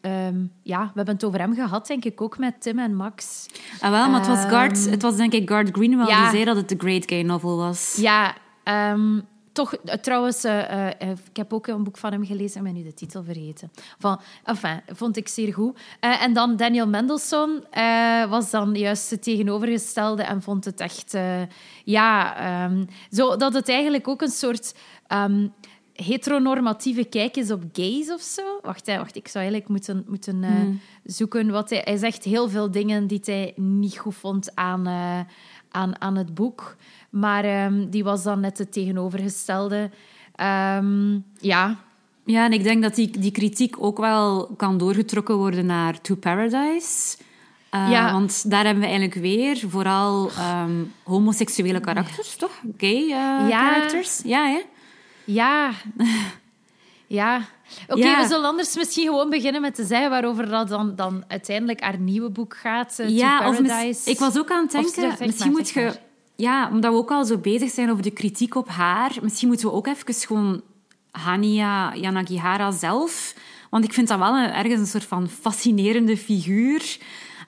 ehm, 0.00 0.36
ja, 0.62 0.80
we 0.80 0.92
hebben 0.94 1.14
het 1.14 1.24
over 1.24 1.38
hem 1.40 1.54
gehad, 1.54 1.86
denk 1.86 2.04
ik, 2.04 2.20
ook 2.20 2.38
met 2.38 2.60
Tim 2.60 2.78
en 2.78 2.94
Max. 2.94 3.46
Ah, 3.80 3.90
wel, 3.90 4.08
maar 4.08 4.18
het 4.18 4.28
was, 4.28 4.38
Ehm, 4.42 4.48
Garth, 4.48 4.90
het 4.90 5.02
was 5.02 5.16
denk 5.16 5.32
ik 5.32 5.48
Garth 5.48 5.70
Greenwell 5.72 6.06
ja. 6.06 6.20
die 6.20 6.30
zei 6.30 6.44
dat 6.44 6.56
het 6.56 6.68
The 6.68 6.76
Great 6.78 7.04
Gay 7.06 7.22
Novel 7.22 7.56
was. 7.56 7.96
Ja, 8.00 8.34
ehm, 8.64 9.20
toch, 9.52 9.74
eh, 9.74 9.94
trouwens, 9.94 10.44
eh, 10.44 10.86
eh, 10.86 11.10
ik 11.30 11.36
heb 11.36 11.52
ook 11.52 11.66
een 11.66 11.84
boek 11.84 11.96
van 11.98 12.12
hem 12.12 12.26
gelezen 12.26 12.56
en 12.58 12.64
ben 12.64 12.74
nu 12.74 12.82
de 12.82 12.94
titel 12.94 13.22
vergeten. 13.22 13.70
Van, 13.98 14.20
enfin, 14.44 14.80
vond 14.86 15.16
ik 15.16 15.28
zeer 15.28 15.54
goed. 15.54 15.78
En 16.00 16.32
dan 16.32 16.56
Daniel 16.56 16.88
Mendelssohn 16.88 17.64
was 18.28 18.50
dan 18.50 18.74
juist 18.74 19.10
het 19.10 19.22
tegenovergestelde 19.22 20.22
en 20.22 20.42
vond 20.42 20.64
het 20.64 20.80
echt, 20.80 21.16
ja, 21.84 22.36
ehm, 22.36 22.84
zo 23.10 23.36
dat 23.36 23.54
het 23.54 23.68
eigenlijk 23.68 24.08
ook 24.08 24.22
een 24.22 24.28
soort. 24.28 24.74
ehm, 25.06 25.48
heteronormatieve 26.04 27.04
kijk 27.04 27.36
is 27.36 27.50
op 27.50 27.62
gays 27.72 28.12
of 28.12 28.20
zo. 28.20 28.42
Wacht, 28.62 28.86
hè, 28.86 28.96
wacht 28.96 29.16
ik 29.16 29.28
zou 29.28 29.44
eigenlijk 29.44 29.68
moeten, 29.70 30.04
moeten 30.08 30.44
eh, 30.44 30.50
zoeken 31.04 31.50
wat 31.50 31.70
hij... 31.70 31.80
Hij 31.84 31.96
zegt 31.96 32.24
heel 32.24 32.48
veel 32.48 32.70
dingen 32.70 33.06
die 33.06 33.20
hij 33.24 33.52
niet 33.56 33.98
goed 33.98 34.14
vond 34.14 34.54
aan, 34.54 34.86
eh, 34.86 35.20
aan, 35.70 36.00
aan 36.00 36.16
het 36.16 36.34
boek. 36.34 36.76
Maar 37.10 37.44
ehm, 37.44 37.88
die 37.90 38.04
was 38.04 38.22
dan 38.22 38.40
net 38.40 38.58
het 38.58 38.72
tegenovergestelde. 38.72 39.90
Ehm, 40.34 41.18
ja, 41.40 41.76
Ja, 42.24 42.44
en 42.44 42.52
ik 42.52 42.62
denk 42.62 42.82
dat 42.82 42.94
die, 42.94 43.18
die 43.18 43.30
kritiek 43.30 43.82
ook 43.82 43.98
wel 43.98 44.46
kan 44.56 44.78
doorgetrokken 44.78 45.36
worden 45.36 45.66
naar 45.66 46.00
To 46.00 46.14
Paradise. 46.14 47.16
Eh, 47.70 47.90
Ja. 47.90 48.12
Want 48.12 48.50
daar 48.50 48.64
hebben 48.64 48.82
we 48.82 48.88
eigenlijk 48.88 49.20
weer 49.20 49.58
vooral 49.68 50.30
ehm, 50.30 50.84
homoseksuele 51.04 51.80
karakters, 51.80 52.36
toch? 52.36 52.60
Gay 52.76 53.02
eh, 53.02 53.48
Ja. 53.48 53.48
characters. 53.48 54.20
Ja, 54.24 54.46
hè? 54.46 54.60
Ja... 55.28 55.70
Ja. 57.06 57.40
Oké, 57.88 58.00
Ja. 58.06 58.22
we 58.22 58.28
zullen 58.28 58.44
anders 58.48 58.76
misschien 58.76 59.04
gewoon 59.06 59.30
beginnen 59.30 59.60
met 59.60 59.74
te 59.74 59.84
zeggen 59.84 60.10
waarover 60.10 60.48
dat 60.48 60.68
dan, 60.68 60.96
dan 60.96 61.24
uiteindelijk 61.28 61.80
haar 61.80 61.98
nieuwe 61.98 62.30
boek 62.30 62.56
gaat. 62.56 62.98
eh, 62.98 63.06
To 63.06 63.12
Ja, 63.12 63.48
of 63.48 63.62
Paradise. 63.62 64.10
ik 64.10 64.18
was 64.18 64.38
ook 64.38 64.50
aan 64.50 64.66
het 64.66 64.74
Of 64.74 64.92
denken, 64.92 65.16
zeg- 65.16 65.26
misschien 65.26 65.52
maar, 65.52 65.60
moet 65.60 65.70
je... 65.70 65.80
maar. 65.80 65.96
Ja, 66.36 66.68
omdat 66.72 66.92
we 66.92 66.98
ook 66.98 67.10
al 67.10 67.24
zo 67.24 67.38
bezig 67.38 67.70
zijn 67.70 67.90
over 67.90 68.02
de 68.02 68.10
kritiek 68.10 68.54
op 68.54 68.68
haar, 68.68 69.16
misschien 69.22 69.48
moeten 69.48 69.66
we 69.66 69.72
ook 69.72 69.86
even 69.86 70.14
gewoon 70.14 70.62
Hania 71.10 71.94
Yanagihara 71.94 72.70
zelf... 72.70 73.34
Want 73.70 73.84
ik 73.84 73.92
vind 73.92 74.08
dat 74.08 74.18
wel 74.18 74.36
een, 74.36 74.50
ergens 74.52 74.80
een 74.80 74.86
soort 74.86 75.04
van 75.04 75.28
fascinerende 75.28 76.16
figuur. 76.16 76.96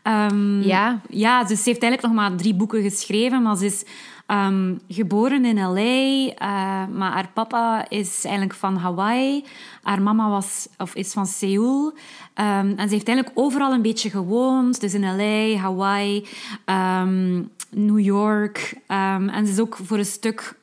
Ehm, 0.03 0.61
Ja. 0.63 1.01
Ja, 1.09 1.45
dus 1.45 1.63
ze 1.63 1.69
heeft 1.69 1.83
eigenlijk 1.83 2.03
nog 2.03 2.13
maar 2.13 2.37
drie 2.39 2.55
boeken 2.55 2.83
geschreven, 2.83 3.43
maar 3.43 3.57
ze 3.57 3.65
is 3.65 3.85
ehm, 4.31 4.75
geboren 4.89 5.45
in 5.45 5.65
L.A., 5.65 6.29
eh, 6.29 6.89
maar 6.95 7.13
haar 7.13 7.31
papa 7.35 7.89
is 7.89 8.25
eigenlijk 8.25 8.55
van 8.55 8.77
Hawaii. 8.77 9.45
Haar 9.83 10.03
mama 10.03 10.29
was, 10.29 10.69
of 10.79 10.95
is 10.95 11.13
van 11.13 11.27
Seoul. 11.27 11.93
Ehm, 12.35 12.73
en 12.77 12.89
ze 12.89 12.95
heeft 12.95 13.09
eigenlijk 13.09 13.39
overal 13.39 13.73
een 13.73 13.83
beetje 13.83 14.11
gewoond. 14.11 14.81
Dus 14.81 14.95
in 14.95 15.17
L.A., 15.17 15.61
Hawaii, 15.61 16.27
ehm, 16.65 17.43
New 17.71 18.01
York. 18.01 18.75
En 18.87 19.47
ze 19.47 19.53
is 19.53 19.61
ook 19.61 19.79
voor 19.83 19.99
een 19.99 20.05
stuk 20.05 20.59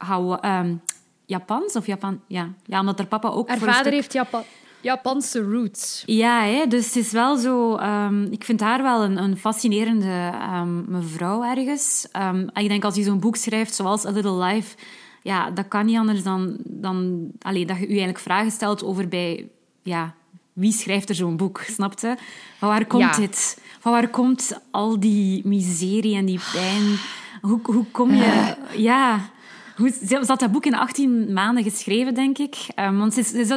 Japans 1.25 1.75
of 1.75 1.85
Japan... 1.85 2.21
Ja. 2.27 2.49
ja, 2.65 2.79
omdat 2.79 2.97
haar 2.97 3.07
papa 3.07 3.29
ook 3.29 3.47
Haar 3.47 3.57
vader 3.57 3.75
stuk... 3.75 3.93
heeft 3.93 4.13
Japa- 4.13 4.43
Japanse 4.81 5.41
roots. 5.41 6.03
Ja, 6.05 6.41
hè, 6.43 6.67
dus 6.67 6.85
het 6.85 6.95
is 6.95 7.11
wel 7.11 7.37
zo... 7.37 7.75
ehm, 7.75 8.23
ik 8.23 8.43
vind 8.43 8.59
haar 8.59 8.81
wel 8.83 9.03
een, 9.03 9.17
een 9.23 9.37
fascinerende 9.37 10.31
ehm, 10.33 10.91
mevrouw 10.91 11.43
ergens. 11.43 12.07
Ehm, 12.11 12.47
ik 12.53 12.67
denk 12.67 12.83
als 12.83 12.95
je 12.95 13.03
zo'n 13.03 13.19
boek 13.19 13.35
schrijft, 13.35 13.75
zoals 13.75 14.05
A 14.05 14.09
Little 14.11 14.43
Life... 14.43 14.75
Ja, 15.23 15.49
dat 15.51 15.67
kan 15.67 15.85
niet 15.85 15.97
anders 15.97 16.23
dan, 16.23 16.57
dan 16.63 17.27
allee, 17.41 17.65
dat 17.65 17.75
je 17.75 17.81
je 17.81 17.87
eigenlijk 17.87 18.19
vragen 18.19 18.51
stelt 18.51 18.83
over 18.83 19.07
bij... 19.07 19.49
Ja, 19.83 20.13
wie 20.53 20.71
schrijft 20.71 21.09
er 21.09 21.15
zo'n 21.15 21.37
boek, 21.37 21.59
snapte? 21.67 22.17
Van 22.57 22.69
waar 22.69 22.85
komt 22.85 23.03
Ja. 23.03 23.15
dit? 23.15 23.61
Van 23.79 23.91
waar 23.91 24.07
komt 24.09 24.59
al 24.71 24.99
die 24.99 25.47
miserie 25.47 26.15
en 26.15 26.25
die 26.25 26.39
pijn? 26.53 26.97
Hoe, 27.41 27.59
hoe 27.63 27.85
kom 27.91 28.13
je... 28.13 28.55
Ja... 28.75 29.29
Hoe, 29.77 29.89
ze 29.89 30.05
ze 30.07 30.23
had 30.27 30.39
dat 30.39 30.51
boek 30.51 30.65
in 30.65 30.75
18 30.75 31.33
maanden 31.33 31.63
geschreven, 31.63 32.13
denk 32.13 32.37
ik. 32.37 32.55
Ehm, 32.75 32.97
want 32.97 33.13
ze 33.13 33.19
is, 33.19 33.29
ze, 33.29 33.39
is, 33.39 33.47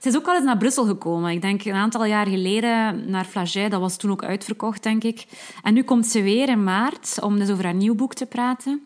ze 0.00 0.08
is 0.08 0.16
ook 0.16 0.26
al 0.26 0.34
eens 0.34 0.44
naar 0.44 0.56
Brussel 0.56 0.84
gekomen. 0.84 1.30
Ik 1.30 1.40
denk 1.42 1.64
een 1.64 1.72
aantal 1.74 2.04
jaar 2.04 2.26
geleden 2.26 3.10
naar 3.10 3.24
Flagey. 3.24 3.68
Dat 3.68 3.80
was 3.80 3.96
toen 3.96 4.10
ook 4.10 4.24
uitverkocht, 4.24 4.82
denk 4.82 5.04
ik. 5.04 5.24
En 5.62 5.74
nu 5.74 5.82
komt 5.82 6.06
ze 6.06 6.22
weer 6.22 6.48
in 6.48 6.64
maart 6.64 7.16
om 7.22 7.38
dus 7.38 7.50
over 7.50 7.64
haar 7.64 7.74
nieuw 7.74 7.94
boek 7.94 8.14
te 8.14 8.26
praten. 8.26 8.80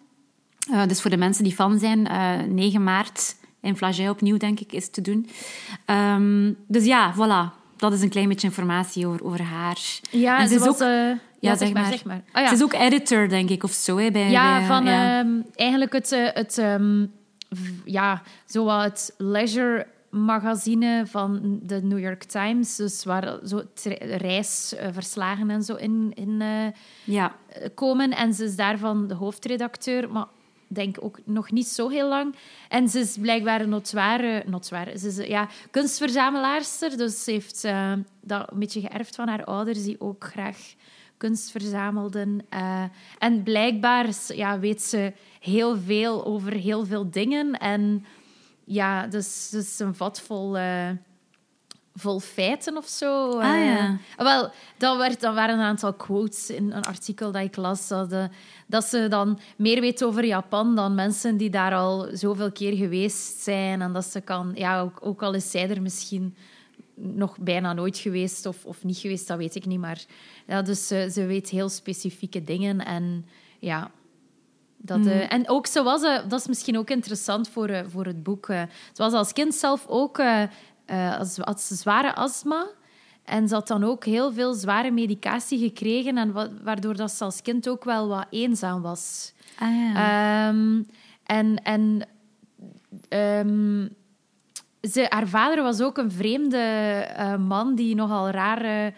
Eh, 0.72 0.86
dus 0.86 1.00
voor 1.00 1.10
de 1.10 1.16
mensen 1.16 1.44
die 1.44 1.54
fan 1.54 1.78
zijn, 1.78 2.06
eh 2.08 2.38
9 2.48 2.84
maart 2.84 3.36
in 3.60 3.76
Flagey 3.76 4.08
opnieuw, 4.08 4.36
denk 4.36 4.60
ik, 4.60 4.72
is 4.72 4.90
te 4.90 5.00
doen. 5.00 5.28
Ehm, 5.84 6.52
dus 6.66 6.84
ja, 6.84 7.14
voilà. 7.14 7.60
Dat 7.76 7.92
is 7.92 8.02
een 8.02 8.08
klein 8.08 8.28
beetje 8.28 8.46
informatie 8.46 9.06
over, 9.06 9.24
over 9.24 9.42
haar. 9.42 9.78
Ja, 10.10 10.38
En 10.40 10.48
ze 10.48 10.58
was... 10.58 10.80
eh, 10.80 11.10
ja, 11.50 11.56
zeg 11.56 11.72
maar, 11.72 11.86
zeg 11.86 12.04
maar. 12.04 12.22
Oh, 12.34 12.40
ja. 12.40 12.48
Ze 12.48 12.54
is 12.54 12.62
ook 12.62 12.72
editor, 12.72 13.28
denk 13.28 13.50
ik, 13.50 13.62
of 13.62 13.72
zo. 13.72 13.96
Hè, 13.96 14.10
bij, 14.10 14.30
Ja, 14.30 14.58
bij, 14.58 14.66
van 14.66 14.84
ja. 14.84 15.18
ehm, 15.18 15.40
eigenlijk 15.54 15.92
het, 15.92 16.12
eh, 16.12 16.28
het 16.32 16.58
ehm, 16.58 17.06
ja, 17.84 18.22
zo 18.46 18.64
wat 18.64 18.82
het 18.82 19.14
leisure 19.18 19.86
magazine 20.10 21.02
van 21.06 21.60
de 21.62 21.82
New 21.82 21.98
York 21.98 22.22
Times, 22.22 22.76
dus 22.76 23.04
waar 23.04 23.38
zo 23.44 23.62
reisverslagen 24.00 25.50
en 25.50 25.62
zo 25.62 25.74
in, 25.74 26.12
in 26.14 26.40
eh, 26.40 26.66
ja. 27.04 27.34
komen. 27.74 28.10
En 28.10 28.34
ze 28.34 28.44
is 28.44 28.56
daarvan 28.56 29.06
de 29.06 29.14
hoofdredacteur, 29.14 30.10
maar 30.10 30.26
denk 30.74 30.96
ook 31.00 31.18
nog 31.24 31.50
niet 31.50 31.68
zo 31.68 31.88
heel 31.88 32.08
lang. 32.08 32.34
En 32.68 32.88
ze 32.88 32.98
is 32.98 33.16
blijkbaar 33.20 33.60
een 33.60 33.68
notoire, 33.68 34.42
notoire 34.46 34.98
ze 34.98 35.06
is 35.06 35.18
eh, 35.18 35.28
ja, 35.28 35.48
kunstverzamelaarster, 35.70 36.96
dus 36.96 37.24
ze 37.24 37.30
heeft 37.30 37.64
eh, 37.64 37.92
dat 38.20 38.52
een 38.52 38.58
beetje 38.58 38.80
geërfd 38.80 39.14
van 39.14 39.28
haar 39.28 39.44
ouders, 39.44 39.82
die 39.82 40.00
ook 40.00 40.24
graag 40.24 40.56
kunst 41.22 41.50
verzamelden. 41.50 42.44
Eh, 42.48 42.84
en 43.18 43.42
blijkbaar 43.42 44.06
ja, 44.34 44.58
weet 44.58 44.82
ze 44.82 45.12
heel 45.40 45.76
veel 45.76 46.24
over 46.24 46.52
heel 46.52 46.86
veel 46.86 47.10
dingen. 47.10 47.52
En 47.58 48.04
ja, 48.64 49.06
dus, 49.06 49.48
dus 49.50 49.78
een 49.78 49.94
vat 49.94 50.20
vol... 50.20 50.56
eh, 50.56 50.90
vol 51.94 52.20
feiten 52.20 52.76
of 52.76 52.86
zo. 52.86 53.38
Ah, 53.38 53.54
Eh, 53.54 53.66
ja. 53.66 53.98
Wel, 54.16 54.50
dat, 54.78 54.96
werd, 54.96 55.20
dat 55.20 55.34
waren 55.34 55.58
een 55.58 55.64
aantal 55.64 55.92
quotes 55.92 56.50
in 56.50 56.72
een 56.72 56.82
artikel 56.84 57.32
dat 57.32 57.42
ik 57.42 57.56
las. 57.56 57.88
Dat, 57.88 58.14
dat 58.66 58.84
ze 58.84 59.08
dan 59.08 59.38
meer 59.56 59.80
weet 59.80 60.04
over 60.04 60.24
Japan 60.24 60.74
dan 60.76 60.94
mensen 60.94 61.36
die 61.36 61.50
daar 61.50 61.74
al 61.74 62.08
zoveel 62.12 62.52
keer 62.52 62.76
geweest 62.76 63.40
zijn. 63.42 63.82
En 63.82 63.92
dat 63.92 64.04
ze 64.04 64.20
kan... 64.20 64.52
Ja, 64.54 64.80
ook, 64.80 64.98
ook 65.00 65.22
al 65.22 65.34
is 65.34 65.50
zij 65.50 65.70
er 65.70 65.82
misschien 65.82 66.36
nog 67.02 67.38
bijna 67.38 67.72
nooit 67.72 67.98
geweest 67.98 68.46
of, 68.46 68.64
of 68.64 68.84
niet 68.84 68.98
geweest, 68.98 69.28
dat 69.28 69.38
weet 69.38 69.54
ik 69.54 69.66
niet. 69.66 69.80
Maar 69.80 70.04
ja, 70.46 70.62
dus 70.62 70.86
ze, 70.86 71.08
ze 71.12 71.26
weet 71.26 71.48
heel 71.48 71.68
specifieke 71.68 72.44
dingen. 72.44 72.84
En 72.84 73.26
ja... 73.58 73.90
Dat, 74.84 75.06
eh, 75.06 75.32
en 75.32 75.48
ook, 75.48 75.66
ze 75.66 75.82
was, 75.82 76.02
eh, 76.02 76.28
dat 76.28 76.40
is 76.40 76.46
misschien 76.46 76.78
ook 76.78 76.90
interessant 76.90 77.48
voor, 77.48 77.68
eh, 77.68 77.80
voor 77.88 78.04
het 78.06 78.22
boek. 78.22 78.46
ze 78.46 78.66
was 78.96 79.12
als 79.12 79.32
kind 79.32 79.54
zelf 79.54 79.86
ook 79.88 80.20
als, 81.18 81.36
had 81.36 81.60
ze 81.60 81.74
zware 81.74 82.14
astma. 82.14 82.66
En 83.24 83.48
ze 83.48 83.54
had 83.54 83.68
dan 83.68 83.84
ook 83.84 84.04
heel 84.04 84.32
veel 84.32 84.54
zware 84.54 84.90
medicatie 84.90 85.58
gekregen. 85.58 86.18
En 86.18 86.32
wa- 86.32 86.50
waardoor 86.62 86.96
dat 86.96 87.10
ze 87.10 87.24
als 87.24 87.42
kind 87.42 87.68
ook 87.68 87.84
wel 87.84 88.08
wat 88.08 88.26
eenzaam 88.30 88.82
was. 88.82 89.32
Ah, 89.58 89.68
ja. 89.74 90.48
Ehm, 90.48 90.82
en 91.24 91.62
en 91.62 92.08
ehm, 93.08 93.88
ze, 94.90 95.06
haar 95.08 95.28
vader 95.28 95.62
was 95.62 95.80
ook 95.80 95.98
een 95.98 96.10
vreemde 96.10 96.56
eh, 96.56 97.36
man 97.36 97.74
die 97.74 97.94
nogal 97.94 98.30
raar 98.30 98.64
eh, 98.64 98.92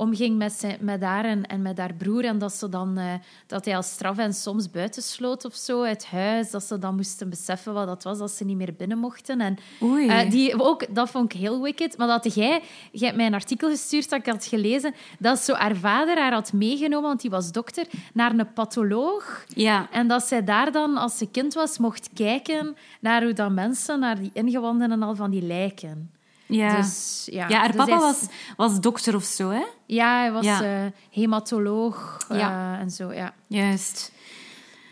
omging 0.00 0.38
met, 0.38 0.52
zijn, 0.52 0.76
met 0.80 1.02
haar 1.02 1.24
en, 1.24 1.46
en 1.46 1.62
met 1.62 1.78
haar 1.78 1.94
broer. 1.94 2.24
En 2.24 2.38
dat, 2.38 2.52
ze 2.52 2.68
dan, 2.68 2.98
eh, 2.98 3.12
dat 3.46 3.64
hij 3.64 3.76
als 3.76 3.90
straf 3.90 4.18
en 4.18 4.34
soms 4.34 4.70
buitensloot 4.70 5.44
of 5.44 5.54
zo 5.54 5.82
uit 5.82 6.06
huis. 6.06 6.50
Dat 6.50 6.64
ze 6.64 6.78
dan 6.78 6.94
moesten 6.94 7.28
beseffen 7.28 7.72
wat 7.72 7.86
dat 7.86 8.02
was, 8.02 8.18
dat 8.18 8.30
ze 8.30 8.44
niet 8.44 8.56
meer 8.56 8.74
binnen 8.76 8.98
mochten. 8.98 9.40
En, 9.40 9.58
Oei. 9.82 10.08
eh, 10.08 10.30
die, 10.30 10.62
ook, 10.62 10.94
dat 10.94 11.10
vond 11.10 11.34
ik 11.34 11.40
heel 11.40 11.62
wicked. 11.62 11.96
Maar 11.98 12.06
dat 12.06 12.34
jij, 12.34 12.62
jij 12.92 13.06
hebt 13.06 13.16
mij 13.16 13.26
een 13.26 13.34
artikel 13.34 13.68
gestuurd 13.68 14.10
dat 14.10 14.18
ik 14.18 14.26
had 14.26 14.44
gelezen, 14.44 14.94
dat 15.18 15.38
zo 15.38 15.54
haar 15.54 15.76
vader 15.76 16.18
haar 16.18 16.32
had 16.32 16.52
meegenomen, 16.52 17.08
want 17.08 17.20
die 17.20 17.30
was 17.30 17.52
dokter, 17.52 17.86
naar 18.12 18.38
een 18.38 18.52
patholoog. 18.52 19.44
ja. 19.54 19.88
En 19.90 20.08
dat 20.08 20.22
zij 20.22 20.44
daar 20.44 20.72
dan, 20.72 20.96
als 20.96 21.18
ze 21.18 21.30
kind 21.30 21.54
was, 21.54 21.78
mocht 21.78 22.08
kijken 22.14 22.76
naar 23.00 23.22
hoe 23.22 23.32
dat 23.32 23.50
mensen, 23.50 24.00
naar 24.00 24.18
die 24.18 24.30
ingewanden 24.32 24.92
en 24.92 25.02
al 25.02 25.14
van 25.14 25.30
die 25.30 25.42
lijken. 25.42 26.10
Ja. 26.50 26.76
Dus, 26.76 27.28
ja. 27.30 27.48
ja, 27.48 27.58
haar 27.58 27.66
Dus 27.72 27.76
papa 27.76 27.98
was, 27.98 28.26
was 28.56 28.80
dokter 28.80 29.14
of 29.14 29.24
zo, 29.24 29.50
hè? 29.50 29.62
Ja, 29.86 30.18
hij 30.18 30.32
was 30.32 30.44
Ja. 30.44 30.62
eh, 30.62 30.90
hematoloog 31.10 32.18
Ja. 32.28 32.74
eh, 32.74 32.80
en 32.80 32.90
zo, 32.90 33.12
ja. 33.12 33.34
Juist. 33.46 34.12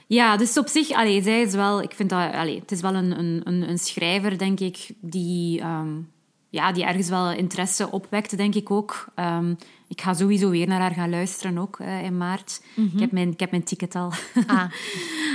Ja, 0.07 0.37
dus 0.37 0.59
op 0.59 0.69
zich, 0.69 0.91
allee, 0.91 1.23
zij 1.23 1.43
is 1.43 1.53
wel, 1.55 1.83
ik 1.83 1.93
vind 1.95 2.11
dat, 2.11 2.33
allee, 2.33 2.61
het 2.61 2.73
is 2.73 2.81
wel 2.81 2.95
een, 2.95 3.19
een, 3.19 3.69
een, 3.69 3.79
schrijver, 3.79 4.39
denk 4.39 4.61
ik, 4.61 4.89
die, 5.01 5.61
ehm, 5.61 5.89
ja, 6.51 6.73
die 6.73 6.85
ergens 6.85 7.09
wel 7.09 7.31
interesse 7.31 7.91
opwekt, 7.91 8.37
denk 8.37 8.55
ik 8.55 8.71
ook. 8.71 9.07
Ehm, 9.15 9.55
ik 9.89 10.01
ga 10.01 10.15
sowieso 10.15 10.51
weer 10.51 10.67
naar 10.67 10.81
haar 10.81 10.91
gaan 10.95 11.11
luisteren 11.11 11.59
ook 11.59 11.79
eh, 11.79 12.03
in 12.05 12.17
maart. 12.17 12.63
ik, 12.75 13.01
heb 13.01 13.13
mijn, 13.13 13.31
ik 13.33 13.41
heb 13.41 13.51
mijn 13.51 13.65
ticket 13.65 13.95
al. 13.95 14.13
Ah. 14.47 14.65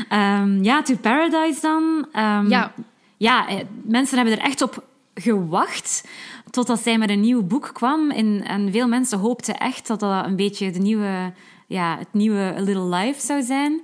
Ehm, 0.09 0.63
ja, 0.63 0.81
To 0.81 0.95
Paradise 0.95 1.61
dan. 1.61 2.07
Ja. 2.49 2.73
ja, 3.17 3.47
mensen 3.83 4.15
hebben 4.17 4.37
er 4.37 4.43
echt 4.45 4.61
op 4.61 4.83
gewacht 5.13 6.07
totdat 6.49 6.79
zij 6.81 6.97
met 6.97 7.09
een 7.09 7.19
nieuw 7.19 7.43
boek 7.43 7.69
kwam. 7.73 8.11
En, 8.11 8.43
en 8.43 8.71
veel 8.71 8.87
mensen 8.87 9.19
hoopten 9.19 9.57
echt 9.57 9.87
dat 9.87 9.99
dat 9.99 10.25
een 10.25 10.35
beetje 10.35 10.71
de 10.71 10.79
nieuwe, 10.79 11.33
ja, 11.67 11.97
het 11.97 12.13
nieuwe 12.13 12.53
A 12.57 12.61
Little 12.61 12.95
Life 12.95 13.21
zou 13.21 13.41
zijn. 13.41 13.81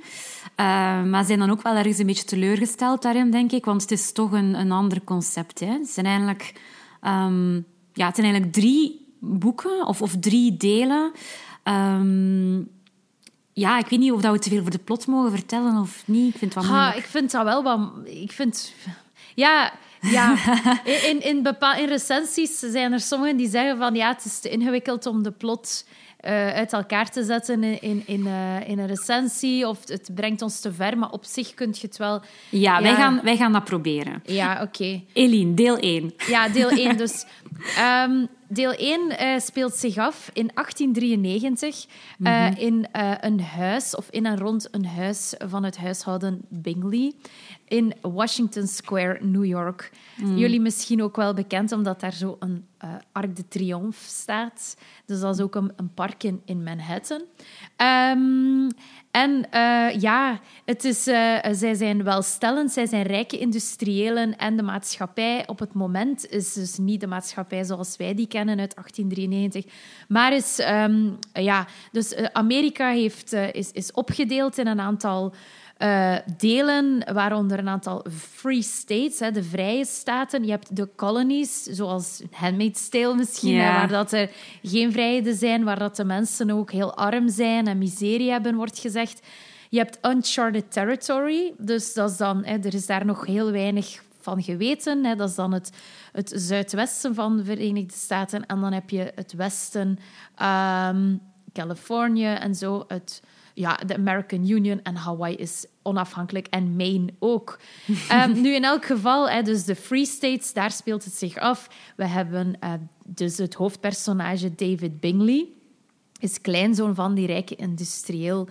Ehm, 0.55 1.09
maar 1.09 1.25
zijn 1.25 1.39
dan 1.39 1.49
ook 1.49 1.61
wel 1.61 1.75
ergens 1.75 1.97
een 1.97 2.05
beetje 2.05 2.23
teleurgesteld 2.23 3.01
daarin, 3.01 3.31
denk 3.31 3.51
ik. 3.51 3.65
Want 3.65 3.81
het 3.81 3.91
is 3.91 4.11
toch 4.11 4.31
een, 4.31 4.53
een 4.59 4.71
ander 4.71 5.03
concept. 5.03 5.59
Hè. 5.59 5.71
Het, 5.71 5.89
zijn 5.89 6.05
eigenlijk, 6.05 6.53
ehm, 7.01 7.55
ja, 7.93 8.05
het 8.05 8.15
zijn 8.15 8.27
eigenlijk 8.27 8.53
drie 8.53 9.07
boeken 9.19 9.87
of, 9.87 10.01
of 10.01 10.15
drie 10.19 10.57
delen. 10.57 11.11
Ehm, 11.63 12.57
ja, 13.53 13.77
ik 13.79 13.87
weet 13.87 13.99
niet 13.99 14.11
of 14.11 14.21
dat 14.21 14.31
we 14.31 14.39
te 14.39 14.49
veel 14.49 14.59
over 14.59 14.71
de 14.71 14.77
plot 14.77 15.07
mogen 15.07 15.31
vertellen 15.31 15.77
of 15.81 16.03
niet. 16.05 16.33
Ik 16.33 16.39
vind 16.39 16.53
het 16.53 16.63
wel 16.63 16.73
Ha, 16.73 16.79
moeilijk. 16.81 17.05
ik 17.05 17.11
vind 17.11 17.31
dat 17.31 17.43
wel 17.43 17.63
wat... 17.63 17.79
Ik 18.05 18.31
vind... 18.31 18.73
Ja, 19.35 19.73
ja. 20.01 20.35
In, 20.83 21.09
in, 21.09 21.21
in, 21.21 21.43
bepaal, 21.43 21.75
in 21.75 21.87
recensies 21.87 22.59
zijn 22.59 22.93
er 22.93 22.99
sommigen 22.99 23.37
die 23.37 23.49
zeggen 23.49 23.77
van 23.77 23.95
ja, 23.95 24.07
het 24.07 24.25
is 24.25 24.39
te 24.39 24.49
ingewikkeld 24.49 25.05
om 25.05 25.23
de 25.23 25.31
plot 25.31 25.83
eh, 26.19 26.53
uit 26.53 26.73
elkaar 26.73 27.09
te 27.09 27.23
zetten 27.23 27.63
in, 27.63 27.81
in, 27.81 28.03
in, 28.05 28.27
eh, 28.27 28.69
in 28.69 28.79
een 28.79 28.87
recensie 28.87 29.67
of 29.67 29.87
het 29.87 30.09
brengt 30.15 30.41
ons 30.41 30.59
te 30.59 30.73
ver, 30.73 30.97
maar 30.97 31.11
op 31.11 31.25
zich 31.25 31.53
kun 31.53 31.69
je 31.71 31.87
het 31.87 31.97
wel... 31.97 32.21
Ja, 32.49 32.81
Wij, 32.81 32.95
gaan, 32.95 33.19
wij 33.23 33.37
gaan 33.37 33.51
dat 33.51 33.63
proberen. 33.63 34.21
Ja, 34.25 34.61
oké. 34.61 35.03
Eline, 35.13 35.53
deel 35.53 35.77
1. 35.77 36.13
Ja, 36.27 36.49
deel 36.49 36.69
1 36.69 36.97
dus. 37.03 37.25
Ehm, 37.77 38.25
deel 38.47 38.73
1 38.73 39.17
eh, 39.17 39.39
speelt 39.39 39.73
zich 39.73 39.97
af 39.97 40.29
in 40.33 40.51
1893 40.53 41.85
eh, 42.23 42.57
in 42.57 42.87
een 43.19 43.41
huis, 43.41 43.95
of 43.95 44.07
in 44.09 44.25
en 44.25 44.37
rond 44.37 44.67
een 44.71 44.85
huis 44.85 45.33
van 45.37 45.63
het 45.63 45.77
huishouden 45.77 46.41
Bingley 46.49 47.13
in 47.69 47.93
Washington 48.01 48.67
Square, 48.67 49.17
New 49.21 49.45
York. 49.45 49.91
Jullie 50.35 50.61
misschien 50.61 51.03
ook 51.03 51.15
wel 51.15 51.33
bekend, 51.33 51.71
omdat 51.71 51.99
daar 51.99 52.13
zo 52.13 52.35
een 52.39 52.65
eh 52.77 52.89
Arc 53.11 53.35
de 53.35 53.47
Triomphe 53.47 54.09
staat. 54.09 54.77
Dus 55.05 55.19
dat 55.19 55.35
is 55.35 55.41
ook 55.41 55.55
een, 55.55 55.71
een 55.75 55.93
park 55.93 56.23
in, 56.23 56.41
in 56.45 56.63
Manhattan. 56.63 57.21
Ehm, 57.75 58.69
En 59.11 59.45
uh, 59.53 60.01
ja, 60.01 60.39
het 60.65 60.83
is, 60.83 61.07
uh, 61.07 61.37
zij 61.51 61.73
zijn 61.73 62.03
welstellend, 62.03 62.71
zij 62.71 62.85
zijn 62.85 63.03
rijke 63.03 63.37
industriëlen 63.37 64.37
en 64.37 64.57
de 64.57 64.63
maatschappij 64.63 65.47
op 65.47 65.59
het 65.59 65.73
moment 65.73 66.29
is 66.29 66.53
dus 66.53 66.77
niet 66.77 66.99
de 66.99 67.07
maatschappij 67.07 67.63
zoals 67.63 67.97
wij 67.97 68.13
die 68.13 68.27
kennen 68.27 68.59
uit 68.59 68.75
1893, 68.75 69.73
maar 70.07 70.33
is, 70.33 70.59
um, 70.59 71.17
ja, 71.33 71.67
dus 71.91 72.15
Amerika 72.15 72.89
heeft, 72.89 73.33
is, 73.33 73.71
is 73.71 73.91
opgedeeld 73.91 74.57
in 74.57 74.67
een 74.67 74.79
aantal 74.79 75.33
uh, 75.79 76.15
delen, 76.37 77.13
waaronder 77.13 77.59
een 77.59 77.69
aantal 77.69 78.05
free 78.11 78.61
states, 78.61 79.19
hè, 79.19 79.31
de 79.31 79.43
vrije 79.43 79.85
staten. 79.85 80.43
Je 80.43 80.51
hebt 80.51 80.75
de 80.75 80.89
colonies, 80.95 81.63
zoals 81.63 82.21
Handmaid's 82.31 82.89
Tale 82.89 83.15
misschien, 83.15 83.53
yeah. 83.53 83.75
waar 83.75 83.87
dat 83.87 84.11
er 84.11 84.29
geen 84.63 84.91
vrijheden 84.91 85.35
zijn, 85.35 85.63
waar 85.63 85.79
dat 85.79 85.95
de 85.95 86.05
mensen 86.05 86.51
ook 86.51 86.71
heel 86.71 86.95
arm 86.95 87.29
zijn 87.29 87.67
en 87.67 87.77
miserie 87.77 88.31
hebben, 88.31 88.55
wordt 88.55 88.79
gezegd. 88.79 89.21
Je 89.69 89.77
hebt 89.77 89.99
uncharted 90.01 90.71
territory, 90.71 91.53
dus 91.57 91.93
dat 91.93 92.09
is 92.09 92.17
dan, 92.17 92.45
hè, 92.45 92.57
er 92.57 92.73
is 92.73 92.85
daar 92.85 93.05
nog 93.05 93.25
heel 93.25 93.51
weinig 93.51 94.01
van 94.19 94.43
geweten. 94.43 95.05
Hè. 95.05 95.15
Dat 95.15 95.29
is 95.29 95.35
dan 95.35 95.53
het, 95.53 95.71
het 96.11 96.31
zuidwesten 96.35 97.15
van 97.15 97.37
de 97.37 97.43
Verenigde 97.43 97.93
Staten. 97.93 98.45
En 98.45 98.59
dan 98.61 98.73
heb 98.73 98.89
je 98.89 99.11
het 99.15 99.33
westen, 99.33 99.99
um, 100.41 101.21
Californië 101.53 102.33
en 102.33 102.55
zo, 102.55 102.83
het 102.87 103.21
ja, 103.59 103.79
de 103.85 103.95
American 103.95 104.49
Union 104.49 104.81
en 104.83 104.95
Hawaii 104.95 105.35
is 105.35 105.65
onafhankelijk 105.81 106.47
en 106.47 106.75
Maine 106.75 107.13
ook. 107.19 107.59
um, 108.11 108.31
nu 108.41 108.53
in 108.53 108.63
elk 108.63 108.85
geval, 108.85 109.29
hè, 109.29 109.41
dus 109.41 109.65
de 109.65 109.75
Free 109.75 110.05
States, 110.05 110.53
daar 110.53 110.71
speelt 110.71 111.03
het 111.03 111.13
zich 111.13 111.37
af. 111.37 111.67
We 111.95 112.07
hebben 112.07 112.57
uh, 112.63 112.73
dus 113.05 113.37
het 113.37 113.53
hoofdpersonage 113.53 114.55
David 114.55 114.99
Bingley, 114.99 115.47
is 116.19 116.41
kleinzoon 116.41 116.95
van 116.95 117.13
die 117.13 117.27
rijke 117.27 117.55
industrieel 117.55 118.47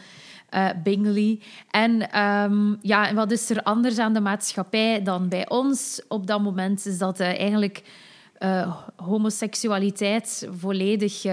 uh, 0.55 0.69
Bingley. 0.83 1.41
En 1.71 2.21
um, 2.21 2.79
ja, 2.83 3.15
wat 3.15 3.31
is 3.31 3.51
er 3.51 3.63
anders 3.63 3.99
aan 3.99 4.13
de 4.13 4.21
maatschappij 4.21 5.03
dan 5.03 5.29
bij 5.29 5.49
ons 5.49 6.03
op 6.09 6.27
dat 6.27 6.41
moment? 6.41 6.87
Is 6.87 6.99
dat 6.99 7.21
uh, 7.21 7.27
eigenlijk 7.27 7.83
homoseksualiteit 8.97 10.49
volledig 10.51 11.25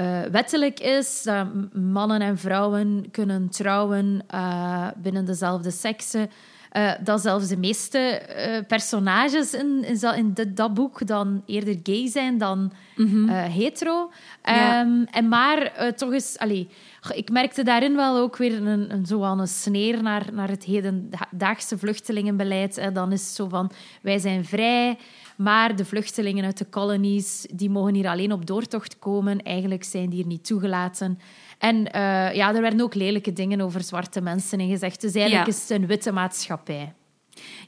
uh, 0.00 0.20
wettelijk 0.20 0.80
is. 0.80 1.22
Dat 1.22 1.46
mannen 1.72 2.20
en 2.20 2.38
vrouwen 2.38 3.10
kunnen 3.10 3.48
trouwen 3.48 4.24
uh, 4.34 4.88
binnen 4.96 5.24
dezelfde 5.24 5.70
sekse. 5.70 6.28
Uh, 6.76 6.92
dat 7.04 7.20
zelfs 7.20 7.48
de 7.48 7.56
meeste 7.56 8.22
personages 8.66 9.54
in, 9.54 9.84
in, 9.84 10.00
in 10.16 10.34
dat 10.54 10.74
boek 10.74 11.06
dan 11.06 11.42
eerder 11.46 11.80
gay 11.82 12.08
zijn 12.08 12.38
dan 12.38 12.72
mm 12.96 13.28
hetero. 13.28 14.10
Ja. 14.44 14.80
Um, 14.80 15.04
en 15.10 15.28
maar 15.28 15.72
toch 15.96 16.12
is... 16.12 16.38
Allee, 16.38 16.68
ik 17.14 17.30
merkte 17.30 17.62
daarin 17.62 17.96
wel 17.96 18.16
ook 18.16 18.36
weer 18.36 18.66
een, 18.66 18.92
een, 18.92 19.06
zo 19.06 19.22
een 19.22 19.48
sneer 19.48 20.02
naar, 20.02 20.26
naar 20.32 20.48
het 20.48 20.64
hedendaagse 20.64 21.78
vluchtelingenbeleid. 21.78 22.76
Hè. 22.76 22.92
Dan 22.92 23.12
is 23.12 23.20
het 23.20 23.34
zo 23.34 23.48
van, 23.48 23.70
wij 24.02 24.18
zijn 24.18 24.44
vrij... 24.44 24.98
Maar 25.36 25.76
de 25.76 25.84
vluchtelingen 25.84 26.44
uit 26.44 26.58
de 26.58 26.68
colonies 26.68 27.46
die 27.54 27.70
mogen 27.70 27.94
hier 27.94 28.08
alleen 28.08 28.32
op 28.32 28.46
doortocht 28.46 28.98
komen. 28.98 29.42
Eigenlijk 29.42 29.84
zijn 29.84 30.08
die 30.08 30.18
hier 30.18 30.26
niet 30.26 30.46
toegelaten. 30.46 31.18
En 31.62 31.76
uh, 31.76 32.34
ja, 32.34 32.54
er 32.54 32.60
werden 32.60 32.80
ook 32.80 32.94
lelijke 32.94 33.32
dingen 33.32 33.60
over 33.60 33.80
zwarte 33.80 34.20
mensen 34.20 34.60
in 34.60 34.68
gezegd. 34.68 35.00
Dus 35.00 35.14
eigenlijk 35.14 35.46
is 35.46 35.60
het 35.60 35.70
een 35.70 35.86
witte 35.86 36.12
maatschappij. 36.12 36.92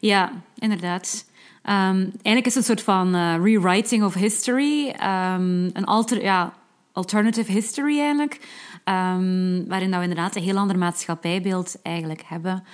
Ja, 0.00 0.32
inderdaad. 0.58 1.24
Um, 1.62 1.72
eigenlijk 1.72 2.46
is 2.46 2.54
het 2.54 2.56
een 2.56 2.62
soort 2.62 2.82
van 2.82 3.14
uh, 3.14 3.34
rewriting 3.42 4.04
of 4.04 4.14
history. 4.14 4.88
Um, 4.88 5.70
een 5.72 5.84
alter, 5.84 6.22
ja, 6.22 6.52
alternative 6.92 7.52
history 7.52 7.98
eigenlijk. 7.98 8.40
Um, 8.88 9.69
waarin 9.69 9.91
dat 9.91 9.99
we 9.99 10.07
inderdaad 10.07 10.37
een 10.37 10.43
heel 10.43 10.57
ander 10.57 10.79
maatschappijbeeld 10.79 11.76
eigenlijk 11.83 12.23
hebben. 12.26 12.64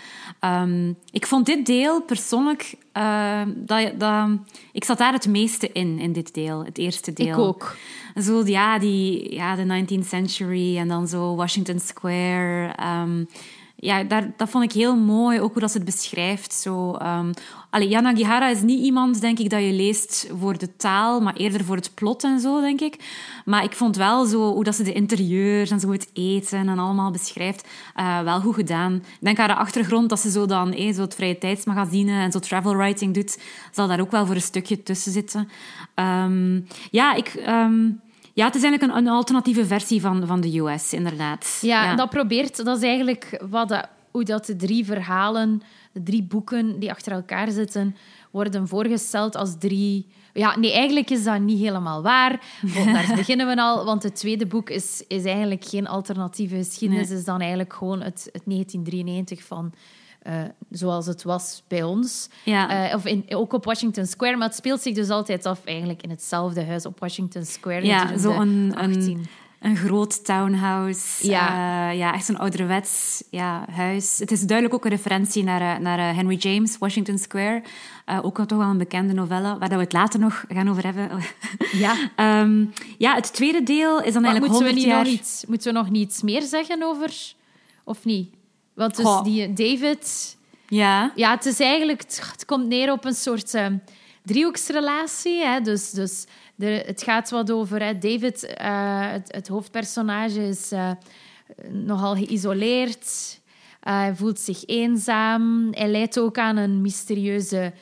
Um, 0.44 0.96
ik 1.10 1.26
vond 1.26 1.46
dit 1.46 1.66
deel 1.66 2.02
persoonlijk... 2.02 2.74
Uh, 2.96 3.40
dat, 3.56 4.00
dat, 4.00 4.28
ik 4.72 4.84
zat 4.84 4.98
daar 4.98 5.12
het 5.12 5.28
meeste 5.28 5.72
in, 5.72 5.98
in 5.98 6.12
dit 6.12 6.34
deel. 6.34 6.64
Het 6.64 6.78
eerste 6.78 7.12
deel. 7.12 7.26
Ik 7.26 7.38
ook. 7.38 7.76
Zo, 8.22 8.42
ja, 8.44 8.78
die, 8.78 9.34
ja, 9.34 9.56
de 9.56 9.84
19th 9.84 10.06
century 10.06 10.78
en 10.78 10.88
dan 10.88 11.08
zo 11.08 11.34
Washington 11.34 11.78
Square. 11.78 12.74
Um, 13.02 13.28
ja, 13.80 14.04
daar, 14.04 14.32
dat 14.36 14.48
vond 14.48 14.64
ik 14.64 14.72
heel 14.72 14.96
mooi, 14.96 15.40
ook 15.40 15.52
hoe 15.52 15.60
dat 15.60 15.70
ze 15.70 15.76
het 15.76 15.86
beschrijft. 15.86 16.52
Zo, 16.52 16.96
um, 17.02 17.30
allee, 17.70 17.88
Yana 17.88 18.14
Gihara 18.14 18.48
is 18.48 18.62
niet 18.62 18.80
iemand, 18.80 19.20
denk 19.20 19.38
ik, 19.38 19.50
dat 19.50 19.60
je 19.60 19.72
leest 19.72 20.30
voor 20.38 20.58
de 20.58 20.76
taal, 20.76 21.20
maar 21.20 21.36
eerder 21.36 21.64
voor 21.64 21.76
het 21.76 21.94
plot 21.94 22.24
en 22.24 22.40
zo, 22.40 22.60
denk 22.60 22.80
ik. 22.80 22.96
Maar 23.44 23.64
ik 23.64 23.72
vond 23.72 23.96
wel 23.96 24.24
zo 24.24 24.52
hoe 24.52 24.64
dat 24.64 24.74
ze 24.74 24.82
de 24.82 24.92
interieurs 24.92 25.70
en 25.70 25.80
zo 25.80 25.90
het 25.90 26.10
eten 26.12 26.68
en 26.68 26.78
allemaal 26.78 27.10
beschrijft, 27.10 27.68
uh, 27.96 28.20
wel 28.20 28.40
goed 28.40 28.54
gedaan. 28.54 28.94
Ik 28.94 29.18
denk 29.20 29.38
aan 29.38 29.48
de 29.48 29.54
achtergrond 29.54 30.08
dat 30.08 30.20
ze 30.20 30.30
zo 30.30 30.46
dan 30.46 30.72
eh, 30.72 30.94
zo 30.94 31.00
het 31.00 31.14
vrije 31.14 31.38
tijdsmagazine 31.38 32.20
en 32.20 32.32
zo 32.32 32.38
travel 32.38 32.76
writing 32.76 33.14
doet, 33.14 33.38
zal 33.72 33.88
daar 33.88 34.00
ook 34.00 34.10
wel 34.10 34.26
voor 34.26 34.34
een 34.34 34.40
stukje 34.40 34.82
tussen 34.82 35.12
zitten. 35.12 35.48
Um, 35.94 36.66
ja, 36.90 37.14
ik... 37.14 37.44
Um, 37.48 38.00
ja, 38.40 38.46
het 38.46 38.54
is 38.54 38.62
eigenlijk 38.62 38.92
een, 38.92 39.06
een 39.06 39.12
alternatieve 39.12 39.66
versie 39.66 40.00
van, 40.00 40.26
van 40.26 40.40
de 40.40 40.58
US, 40.58 40.92
inderdaad. 40.92 41.58
Ja, 41.60 41.84
ja. 41.84 41.94
dat 41.94 42.10
probeert... 42.10 42.64
Dat 42.64 42.76
is 42.76 42.82
eigenlijk 42.82 43.42
wat 43.50 43.68
de, 43.68 43.84
hoe 44.10 44.24
dat 44.24 44.46
de 44.46 44.56
drie 44.56 44.84
verhalen, 44.84 45.62
de 45.92 46.02
drie 46.02 46.22
boeken 46.22 46.78
die 46.78 46.90
achter 46.90 47.12
elkaar 47.12 47.50
zitten, 47.50 47.96
worden 48.30 48.68
voorgesteld 48.68 49.36
als 49.36 49.54
drie... 49.58 50.06
Ja, 50.32 50.58
nee, 50.58 50.72
eigenlijk 50.72 51.10
is 51.10 51.24
dat 51.24 51.40
niet 51.40 51.58
helemaal 51.58 52.02
waar. 52.02 52.40
Daar 52.74 53.12
beginnen 53.16 53.46
we 53.46 53.56
al, 53.56 53.84
want 53.84 54.02
het 54.02 54.16
tweede 54.16 54.46
boek 54.46 54.70
is, 54.70 55.04
is 55.08 55.24
eigenlijk 55.24 55.64
geen 55.64 55.86
alternatieve 55.86 56.56
geschiedenis. 56.56 57.08
Het 57.08 57.18
is 57.18 57.24
dan 57.24 57.40
eigenlijk 57.40 57.72
gewoon 57.72 58.00
het, 58.00 58.28
het 58.32 58.42
1993 58.44 59.42
van 59.42 59.72
uh, 60.26 60.42
zoals 60.70 61.06
het 61.06 61.22
was 61.22 61.62
bij 61.68 61.82
ons. 61.82 62.28
Ja. 62.44 62.88
Uh, 62.88 62.94
of 62.94 63.04
in, 63.04 63.24
ook 63.28 63.52
op 63.52 63.64
Washington 63.64 64.06
Square. 64.06 64.36
Maar 64.36 64.46
het 64.46 64.56
speelt 64.56 64.80
zich 64.80 64.94
dus 64.94 65.08
altijd 65.08 65.46
af 65.46 65.64
eigenlijk 65.64 66.02
in 66.02 66.10
hetzelfde 66.10 66.64
huis 66.64 66.86
op 66.86 67.00
Washington 67.00 67.44
Square. 67.44 67.84
Ja, 67.84 68.18
zo'n 68.18 68.72
een, 68.76 69.26
een 69.60 69.76
groot 69.76 70.24
townhouse. 70.24 71.28
Ja, 71.28 71.90
uh, 71.90 71.98
ja 71.98 72.14
echt 72.14 72.24
zo'n 72.24 72.38
ouderwets 72.38 73.24
ja, 73.30 73.64
huis. 73.70 74.18
Het 74.18 74.30
is 74.30 74.40
duidelijk 74.40 74.76
ook 74.76 74.84
een 74.84 74.90
referentie 74.90 75.44
naar, 75.44 75.80
naar 75.80 76.14
Henry 76.14 76.36
James, 76.36 76.78
Washington 76.78 77.18
Square. 77.18 77.62
ook 78.22 78.46
toch 78.46 78.58
wel 78.58 78.68
een 78.68 78.78
bekende 78.78 79.12
novelle, 79.12 79.58
waar 79.58 79.68
we 79.68 79.74
het 79.74 79.92
later 79.92 80.20
nog 80.20 80.44
gaan 80.48 80.70
over 80.70 80.84
hebben. 80.84 81.08
Ja, 81.72 81.94
um, 82.40 82.72
ja 82.98 83.14
het 83.14 83.32
tweede 83.32 83.62
deel 83.62 84.02
is 84.02 84.12
dan 84.12 84.22
maar 84.22 84.30
eigenlijk 84.30 84.62
moeten 84.62 84.82
we, 84.82 84.88
jaar... 84.88 85.04
nog 85.04 85.12
iets, 85.12 85.44
moeten 85.48 85.72
we 85.72 85.78
nog 85.78 85.90
niets 85.90 86.22
meer 86.22 86.42
zeggen 86.42 86.82
over... 86.82 87.12
Of 87.84 88.04
niet? 88.04 88.39
Want 88.80 88.96
dus 88.96 89.22
die 89.22 89.52
David... 89.52 90.36
Ja. 90.68 91.12
Ja, 91.14 91.30
het 91.30 91.46
is 91.46 91.60
eigenlijk... 91.60 92.02
Het, 92.02 92.44
komt 92.44 92.66
neer 92.66 92.92
op 92.92 93.04
een 93.04 93.14
soort 93.14 93.54
uh, 93.54 93.66
driehoeksrelatie. 94.24 95.44
Hè? 95.44 95.60
Dus, 95.60 95.90
dus 95.90 96.26
de, 96.54 96.82
het 96.86 97.02
gaat 97.02 97.30
wat 97.30 97.50
over... 97.50 97.82
Hè? 97.82 97.98
David, 97.98 98.54
uh, 98.60 99.10
het, 99.12 99.32
het, 99.32 99.48
hoofdpersonage, 99.48 100.48
is 100.48 100.72
uh, 100.72 100.90
nogal 101.68 102.14
geïsoleerd. 102.14 103.40
hij 103.80 104.14
voelt 104.14 104.38
zich 104.38 104.66
eenzaam. 104.66 105.68
Hij 105.70 105.88
leidt 105.88 106.18
ook 106.18 106.38
aan 106.38 106.56
een 106.56 106.80
mysterieuze... 106.80 107.72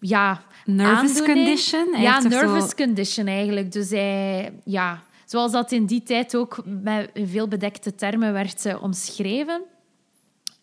Ja, 0.00 0.42
nervous 0.64 1.22
condition? 1.22 2.00
ja, 2.00 2.20
nervous 2.20 2.74
condition 2.74 3.26
eigenlijk. 3.26 3.72
Dus 3.72 3.90
hij... 3.90 4.52
Ja, 4.64 5.02
zoals 5.24 5.52
dat 5.52 5.72
in 5.72 5.86
die 5.86 6.02
tijd 6.02 6.36
ook 6.36 6.62
met 6.64 7.10
veel 7.14 7.48
bedekte 7.48 7.94
termen 7.94 8.32
werd 8.32 8.80
omschreven. 8.80 9.62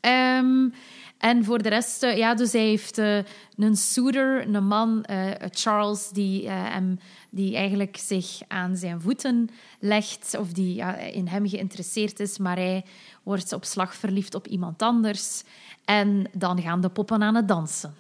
Um, 0.05 0.73
en 1.17 1.43
voor 1.43 1.61
de 1.61 1.69
rest, 1.69 2.03
uh, 2.03 2.17
ja, 2.17 2.35
dus 2.35 2.51
hij 2.51 2.61
heeft 2.61 2.97
uh, 2.97 3.17
een 3.57 3.75
suitor, 3.75 4.47
een 4.47 4.67
man, 4.67 5.05
uh, 5.11 5.31
Charles, 5.49 6.09
die, 6.09 6.49
hem, 6.49 6.99
die 7.29 7.55
eigenlijk 7.55 7.97
zich 7.97 8.39
aan 8.47 8.75
zijn 8.75 9.01
voeten 9.01 9.49
legt, 9.79 10.35
of 10.39 10.51
die 10.51 10.75
ja, 10.75 10.95
in 10.95 11.27
hem 11.27 11.47
geïnteresseerd 11.47 12.19
is, 12.19 12.37
maar 12.37 12.55
hij 12.55 12.85
wordt 13.23 13.53
op 13.53 13.65
slag 13.65 13.95
verliefd 13.95 14.35
op 14.35 14.47
iemand 14.47 14.81
anders. 14.81 15.43
En 15.85 16.29
dan 16.33 16.61
gaan 16.61 16.81
de 16.81 16.89
poppen 16.89 17.23
aan 17.23 17.35
het 17.35 17.47
dansen. 17.47 17.93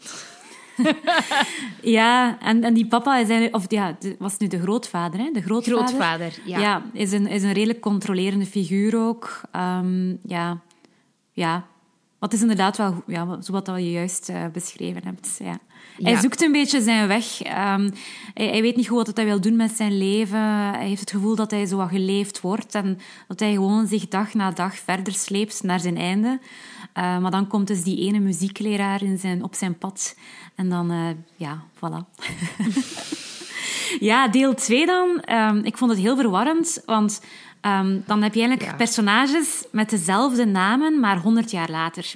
ja, 1.97 2.39
en, 2.39 2.63
en 2.63 2.73
die 2.73 2.87
papa 2.87 3.17
is 3.17 3.29
eigenlijk, 3.29 3.55
of 3.55 3.65
ja, 3.71 3.97
was 4.19 4.37
nu 4.37 4.47
de 4.47 4.61
grootvader, 4.61 5.19
hè? 5.19 5.29
De 5.31 5.41
grootvader. 5.41 5.87
Grootvader, 5.87 6.39
ja. 6.45 6.59
Ja, 6.59 6.83
is 6.93 7.11
een, 7.11 7.27
is 7.27 7.43
een 7.43 7.53
redelijk 7.53 7.79
controlerende 7.79 8.45
figuur 8.45 8.97
ook. 8.97 9.41
Um, 9.55 10.19
ja, 10.23 10.61
ja, 11.31 11.65
wat 12.23 12.33
is 12.33 12.41
inderdaad 12.41 12.77
wel 12.77 13.03
ja, 13.07 13.25
wat 13.51 13.65
je 13.65 13.91
juist 13.91 14.29
uh, 14.29 14.45
beschreven 14.53 15.01
hebt. 15.05 15.35
Ja. 15.39 15.59
Ja. 15.97 16.09
Hij 16.09 16.19
zoekt 16.19 16.41
een 16.41 16.51
beetje 16.51 16.81
zijn 16.81 17.07
weg. 17.07 17.45
Um, 17.45 17.91
hij, 18.33 18.47
hij, 18.47 18.61
weet 18.61 18.75
niet 18.75 18.87
goed 18.87 19.07
wat 19.07 19.15
hij 19.15 19.25
wil 19.25 19.41
doen 19.41 19.55
met 19.55 19.71
zijn 19.71 19.97
leven. 19.97 20.39
Hij 20.71 20.87
heeft 20.87 20.99
het 20.99 21.11
gevoel 21.11 21.35
dat 21.35 21.51
hij 21.51 21.65
zo 21.65 21.77
wat 21.77 21.89
geleefd 21.89 22.41
wordt 22.41 22.75
en 22.75 22.99
dat 23.27 23.39
hij 23.39 23.53
gewoon 23.53 23.87
zich 23.87 24.07
dag 24.07 24.33
na 24.33 24.51
dag 24.51 24.75
verder 24.75 25.13
sleept 25.13 25.63
naar 25.63 25.79
zijn 25.79 25.97
einde. 25.97 26.39
Uh, 26.97 27.17
maar 27.17 27.31
dan 27.31 27.47
komt 27.47 27.67
dus 27.67 27.83
die 27.83 27.99
ene 27.99 28.19
muziekleraar 28.19 29.03
in 29.03 29.17
zijn, 29.17 29.43
op 29.43 29.55
zijn 29.55 29.77
pad 29.77 30.15
en 30.55 30.69
dan, 30.69 30.91
uh, 30.91 31.07
ja, 31.35 31.63
voilà. 31.75 32.25
ja, 34.09 34.27
deel 34.27 34.53
2 34.53 34.85
dan. 34.85 35.23
Um, 35.31 35.63
ik 35.63 35.77
vond 35.77 35.91
het 35.91 35.99
heel 35.99 36.15
verwarrend, 36.15 36.81
want 36.85 37.21
Ehm, 37.63 37.99
dan 38.05 38.21
heb 38.21 38.33
je 38.33 38.41
eigenlijk 38.41 38.77
personages 38.77 39.65
met 39.71 39.89
dezelfde 39.89 40.45
namen, 40.45 40.99
maar 40.99 41.17
100 41.17 41.51
jaar 41.51 41.69
later. 41.69 42.13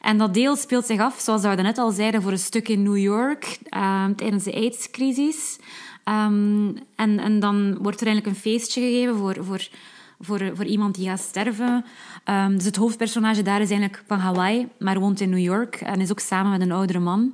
En 0.00 0.18
dat 0.18 0.34
deel 0.34 0.56
speelt 0.56 0.86
zich 0.86 1.00
af, 1.00 1.20
zoals 1.20 1.42
we 1.42 1.48
net 1.48 1.78
al 1.78 1.90
zeiden, 1.90 2.22
voor 2.22 2.30
een 2.30 2.38
stuk 2.38 2.68
in 2.68 2.82
New 2.82 2.96
York 2.96 3.58
ehm, 3.68 4.14
tijdens 4.14 4.44
de 4.44 4.54
AIDS-crisis. 4.54 5.58
Ehm, 6.04 6.72
en, 6.96 7.18
en 7.18 7.40
dan 7.40 7.78
wordt 7.80 8.00
er 8.00 8.06
eigenlijk 8.06 8.36
een 8.36 8.42
feestje 8.42 8.80
gegeven 8.80 9.16
voor, 9.16 9.36
voor, 9.40 9.68
voor, 10.20 10.50
voor 10.54 10.64
iemand 10.64 10.94
die 10.94 11.08
gaat 11.08 11.20
sterven. 11.20 11.84
dus 12.50 12.64
het 12.64 12.76
hoofdpersonage 12.76 13.42
daar 13.42 13.60
is 13.60 13.70
eigenlijk 13.70 14.02
van 14.06 14.18
Hawaii, 14.18 14.68
maar 14.78 15.00
woont 15.00 15.20
in 15.20 15.30
New 15.30 15.38
York 15.38 15.74
en 15.74 16.00
is 16.00 16.10
ook 16.10 16.20
samen 16.20 16.50
met 16.50 16.60
een 16.60 16.72
oudere 16.72 16.98
man. 16.98 17.32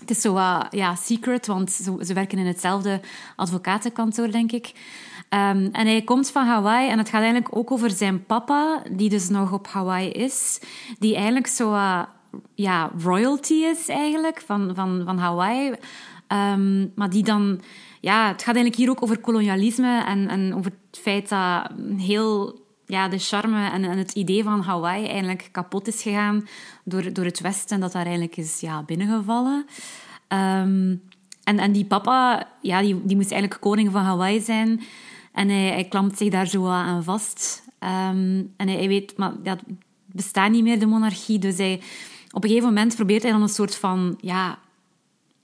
Het 0.00 0.10
is 0.10 0.20
zo 0.20 0.32
wat 0.32 0.66
ja, 0.70 0.94
secret, 0.94 1.46
want 1.46 1.70
ze, 1.70 1.96
ze 2.04 2.14
werken 2.14 2.38
in 2.38 2.46
hetzelfde 2.46 3.00
advocatenkantoor, 3.36 4.30
denk 4.30 4.52
ik. 4.52 4.72
Um, 5.30 5.68
en 5.72 5.86
hij 5.86 6.02
komt 6.02 6.30
van 6.30 6.46
Hawaii 6.46 6.88
en 6.90 6.98
het 6.98 7.08
gaat 7.08 7.22
eigenlijk 7.22 7.56
ook 7.56 7.70
over 7.70 7.90
zijn 7.90 8.24
papa, 8.24 8.82
die 8.90 9.08
dus 9.08 9.28
nog 9.28 9.52
op 9.52 9.66
Hawaii 9.66 10.10
is. 10.10 10.60
Die 10.98 11.14
eigenlijk 11.14 11.46
zo 11.46 11.72
uh, 11.72 12.02
ja, 12.54 12.90
royalty 13.02 13.54
is 13.54 13.88
eigenlijk 13.88 14.42
van, 14.46 14.70
van, 14.74 15.02
van 15.04 15.18
Hawaii. 15.18 15.72
Um, 16.28 16.92
maar 16.94 17.10
die 17.10 17.22
dan... 17.22 17.60
Ja, 18.00 18.28
het 18.28 18.42
gaat 18.42 18.54
eigenlijk 18.54 18.76
hier 18.76 18.90
ook 18.90 19.02
over 19.02 19.18
kolonialisme 19.18 20.04
en, 20.04 20.28
en 20.28 20.54
over 20.54 20.72
het 20.90 21.00
feit 21.00 21.28
dat 21.28 21.70
heel 21.96 22.60
ja, 22.86 23.08
de 23.08 23.18
charme 23.18 23.70
en, 23.70 23.84
en, 23.84 23.98
het 23.98 24.12
idee 24.12 24.42
van 24.42 24.60
Hawaii 24.60 25.06
eigenlijk 25.06 25.48
kapot 25.52 25.86
is 25.86 26.02
gegaan 26.02 26.46
door, 26.84 27.12
door 27.12 27.24
het 27.24 27.40
Westen, 27.40 27.80
dat 27.80 27.92
daar 27.92 28.02
eigenlijk 28.04 28.36
is 28.36 28.60
ja, 28.60 28.82
binnengevallen. 28.82 29.66
Um, 30.28 31.02
en, 31.44 31.58
en 31.58 31.72
die 31.72 31.84
papa, 31.84 32.48
ja, 32.60 32.80
die, 32.80 33.04
die 33.04 33.16
moest 33.16 33.30
eigenlijk 33.30 33.60
koning 33.60 33.92
van 33.92 34.02
Hawaii 34.02 34.40
zijn. 34.40 34.80
En 35.32 35.48
hij, 35.48 35.66
hij 35.66 35.84
klampt 35.84 36.18
zich 36.18 36.30
daar 36.30 36.46
zo 36.46 36.66
aan 36.66 37.04
vast. 37.04 37.62
Um, 37.80 38.52
en 38.56 38.68
hij, 38.68 38.76
hij, 38.76 38.88
weet, 38.88 39.16
maar 39.16 39.32
dat 39.42 39.58
bestaat 40.06 40.50
niet 40.50 40.62
meer, 40.62 40.78
de 40.78 40.86
monarchie. 40.86 41.38
Dus 41.38 41.56
hij, 41.56 41.80
op 42.30 42.42
een 42.42 42.48
gegeven 42.48 42.68
moment 42.68 42.94
probeert 42.94 43.22
hij 43.22 43.32
dan 43.32 43.42
een 43.42 43.48
soort 43.48 43.74
van, 43.74 44.18
ja, 44.20 44.58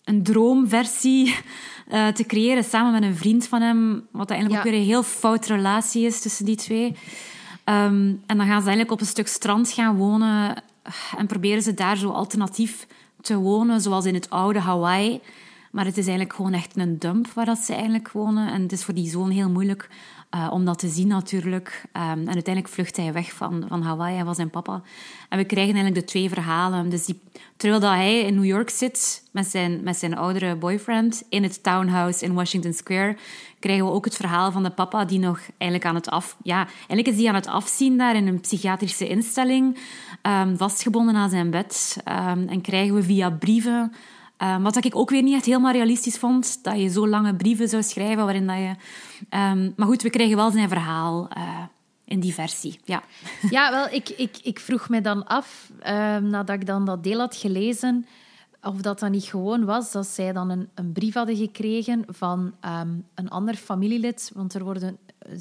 een 0.04 0.22
droomversie 0.22 1.36
uh, 1.92 2.08
te 2.08 2.24
creëren 2.26 2.64
samen 2.64 2.92
met 2.92 3.02
een 3.02 3.16
vriend 3.16 3.46
van 3.46 3.62
hem. 3.62 4.06
Wat 4.10 4.30
eigenlijk 4.30 4.60
ook 4.60 4.70
weer 4.70 4.80
een 4.80 4.86
heel 4.86 5.02
fout 5.02 5.46
relatie 5.46 6.06
is 6.06 6.20
tussen 6.20 6.44
die 6.44 6.56
twee. 6.56 6.86
Um, 6.86 8.22
en 8.26 8.36
dan 8.36 8.46
gaan 8.46 8.60
ze 8.60 8.66
eigenlijk 8.68 8.90
op 8.90 9.00
een 9.00 9.06
stuk 9.06 9.28
strand 9.28 9.70
gaan 9.70 9.96
wonen 9.96 10.62
en 11.16 11.26
proberen 11.26 11.62
ze 11.62 11.74
daar 11.74 11.96
zo 11.96 12.10
alternatief 12.10 12.86
te 13.20 13.36
wonen, 13.36 13.80
zoals 13.80 14.04
in 14.04 14.14
het 14.14 14.30
oude 14.30 14.58
Hawaii. 14.58 15.20
Maar 15.74 15.84
het 15.84 15.96
is 15.96 16.06
eigenlijk 16.06 16.36
gewoon 16.36 16.52
echt 16.52 16.76
een 16.76 16.98
dump 16.98 17.26
waar 17.28 17.44
dat 17.44 17.58
ze 17.58 17.72
eigenlijk 17.72 18.10
wonen. 18.10 18.52
En 18.52 18.62
het 18.62 18.72
is 18.72 18.84
voor 18.84 18.94
die 18.94 19.08
zoon 19.08 19.30
heel 19.30 19.50
moeilijk 19.50 19.88
uh, 20.34 20.48
om 20.50 20.64
dat 20.64 20.78
te 20.78 20.88
zien 20.88 21.08
natuurlijk. 21.08 21.82
Um, 21.92 22.02
en 22.02 22.34
uiteindelijk 22.34 22.68
vlucht 22.68 22.96
hij 22.96 23.12
weg 23.12 23.32
van, 23.32 23.64
van 23.68 23.82
Hawaii 23.82 24.18
en 24.18 24.24
van 24.24 24.34
zijn 24.34 24.50
papa. 24.50 24.82
En 25.28 25.38
we 25.38 25.44
krijgen 25.44 25.74
eigenlijk 25.74 26.06
de 26.06 26.12
twee 26.12 26.28
verhalen. 26.28 26.88
Dus 26.88 27.04
die, 27.04 27.20
terwijl 27.56 27.80
dat 27.80 27.90
hij 27.90 28.20
in 28.20 28.34
New 28.34 28.44
York 28.44 28.70
zit 28.70 29.22
met 29.30 29.46
zijn, 29.46 29.80
met 29.82 29.96
zijn 29.96 30.16
oudere 30.16 30.56
boyfriend 30.56 31.22
in 31.28 31.42
het 31.42 31.62
townhouse 31.62 32.24
in 32.24 32.34
Washington 32.34 32.72
Square, 32.72 33.16
krijgen 33.58 33.84
we 33.84 33.92
ook 33.92 34.04
het 34.04 34.16
verhaal 34.16 34.52
van 34.52 34.62
de 34.62 34.70
papa 34.70 35.04
die 35.04 35.18
nog 35.18 35.40
eigenlijk 35.58 35.90
aan 35.90 35.94
het 35.94 36.08
af... 36.08 36.36
Ja, 36.42 36.66
eigenlijk 36.76 37.08
is 37.08 37.16
hij 37.16 37.28
aan 37.28 37.34
het 37.34 37.46
afzien 37.46 37.98
daar 37.98 38.16
in 38.16 38.26
een 38.26 38.40
psychiatrische 38.40 39.08
instelling, 39.08 39.78
um, 40.22 40.56
vastgebonden 40.56 41.14
aan 41.14 41.30
zijn 41.30 41.50
bed. 41.50 41.96
Um, 42.08 42.48
en 42.48 42.60
krijgen 42.60 42.94
we 42.94 43.02
via 43.02 43.30
brieven 43.30 43.92
Um, 44.38 44.62
wat 44.62 44.84
ik 44.84 44.96
ook 44.96 45.10
weer 45.10 45.22
niet 45.22 45.34
echt 45.34 45.44
helemaal 45.44 45.72
realistisch 45.72 46.18
vond, 46.18 46.64
dat 46.64 46.80
je 46.80 46.88
zo 46.88 47.08
lange 47.08 47.34
brieven 47.34 47.68
zou 47.68 47.82
schrijven 47.82 48.24
waarin 48.24 48.46
dat 48.46 48.56
je... 48.56 48.74
Um, 49.38 49.72
maar 49.76 49.86
goed, 49.86 50.02
we 50.02 50.10
krijgen 50.10 50.36
wel 50.36 50.50
zijn 50.50 50.68
verhaal 50.68 51.28
uh, 51.36 51.58
in 52.04 52.20
die 52.20 52.34
versie, 52.34 52.80
ja. 52.84 53.02
Ja, 53.50 53.70
wel, 53.70 53.88
ik, 53.88 54.08
ik, 54.08 54.38
ik 54.42 54.58
vroeg 54.58 54.88
me 54.88 55.00
dan 55.00 55.26
af, 55.26 55.70
um, 55.86 56.26
nadat 56.26 56.56
ik 56.56 56.66
dan 56.66 56.84
dat 56.84 57.02
deel 57.02 57.18
had 57.18 57.36
gelezen, 57.36 58.06
of 58.62 58.80
dat 58.80 58.98
dan 58.98 59.10
niet 59.10 59.24
gewoon 59.24 59.64
was 59.64 59.92
dat 59.92 60.06
zij 60.06 60.32
dan 60.32 60.50
een, 60.50 60.68
een 60.74 60.92
brief 60.92 61.14
hadden 61.14 61.36
gekregen 61.36 62.04
van 62.08 62.52
een 63.14 63.28
ander 63.28 63.54
familielid, 63.54 64.30
want 64.34 64.54
er 64.54 64.64
worden 64.64 64.98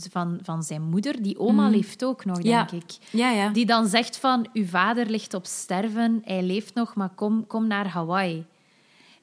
van, 0.10 0.40
van 0.42 0.64
zijn 0.64 0.82
moeder, 0.82 1.22
die 1.22 1.40
oma 1.40 1.66
mm. 1.66 1.72
leeft 1.72 2.04
ook 2.04 2.26
nog, 2.26 2.36
denk 2.36 2.70
ja. 2.70 2.78
ik. 2.78 2.98
Ja, 3.10 3.30
ja. 3.30 3.50
Die 3.50 3.66
dan 3.66 3.88
zegt 3.88 4.18
van, 4.18 4.48
uw 4.54 4.66
vader 4.66 5.10
ligt 5.10 5.34
op 5.34 5.46
sterven, 5.46 6.22
hij 6.26 6.44
leeft 6.44 6.74
nog, 6.74 6.96
maar 6.96 7.10
kom, 7.10 7.48
kom 7.48 7.68
naar 7.68 7.88
Hawaii 7.88 8.46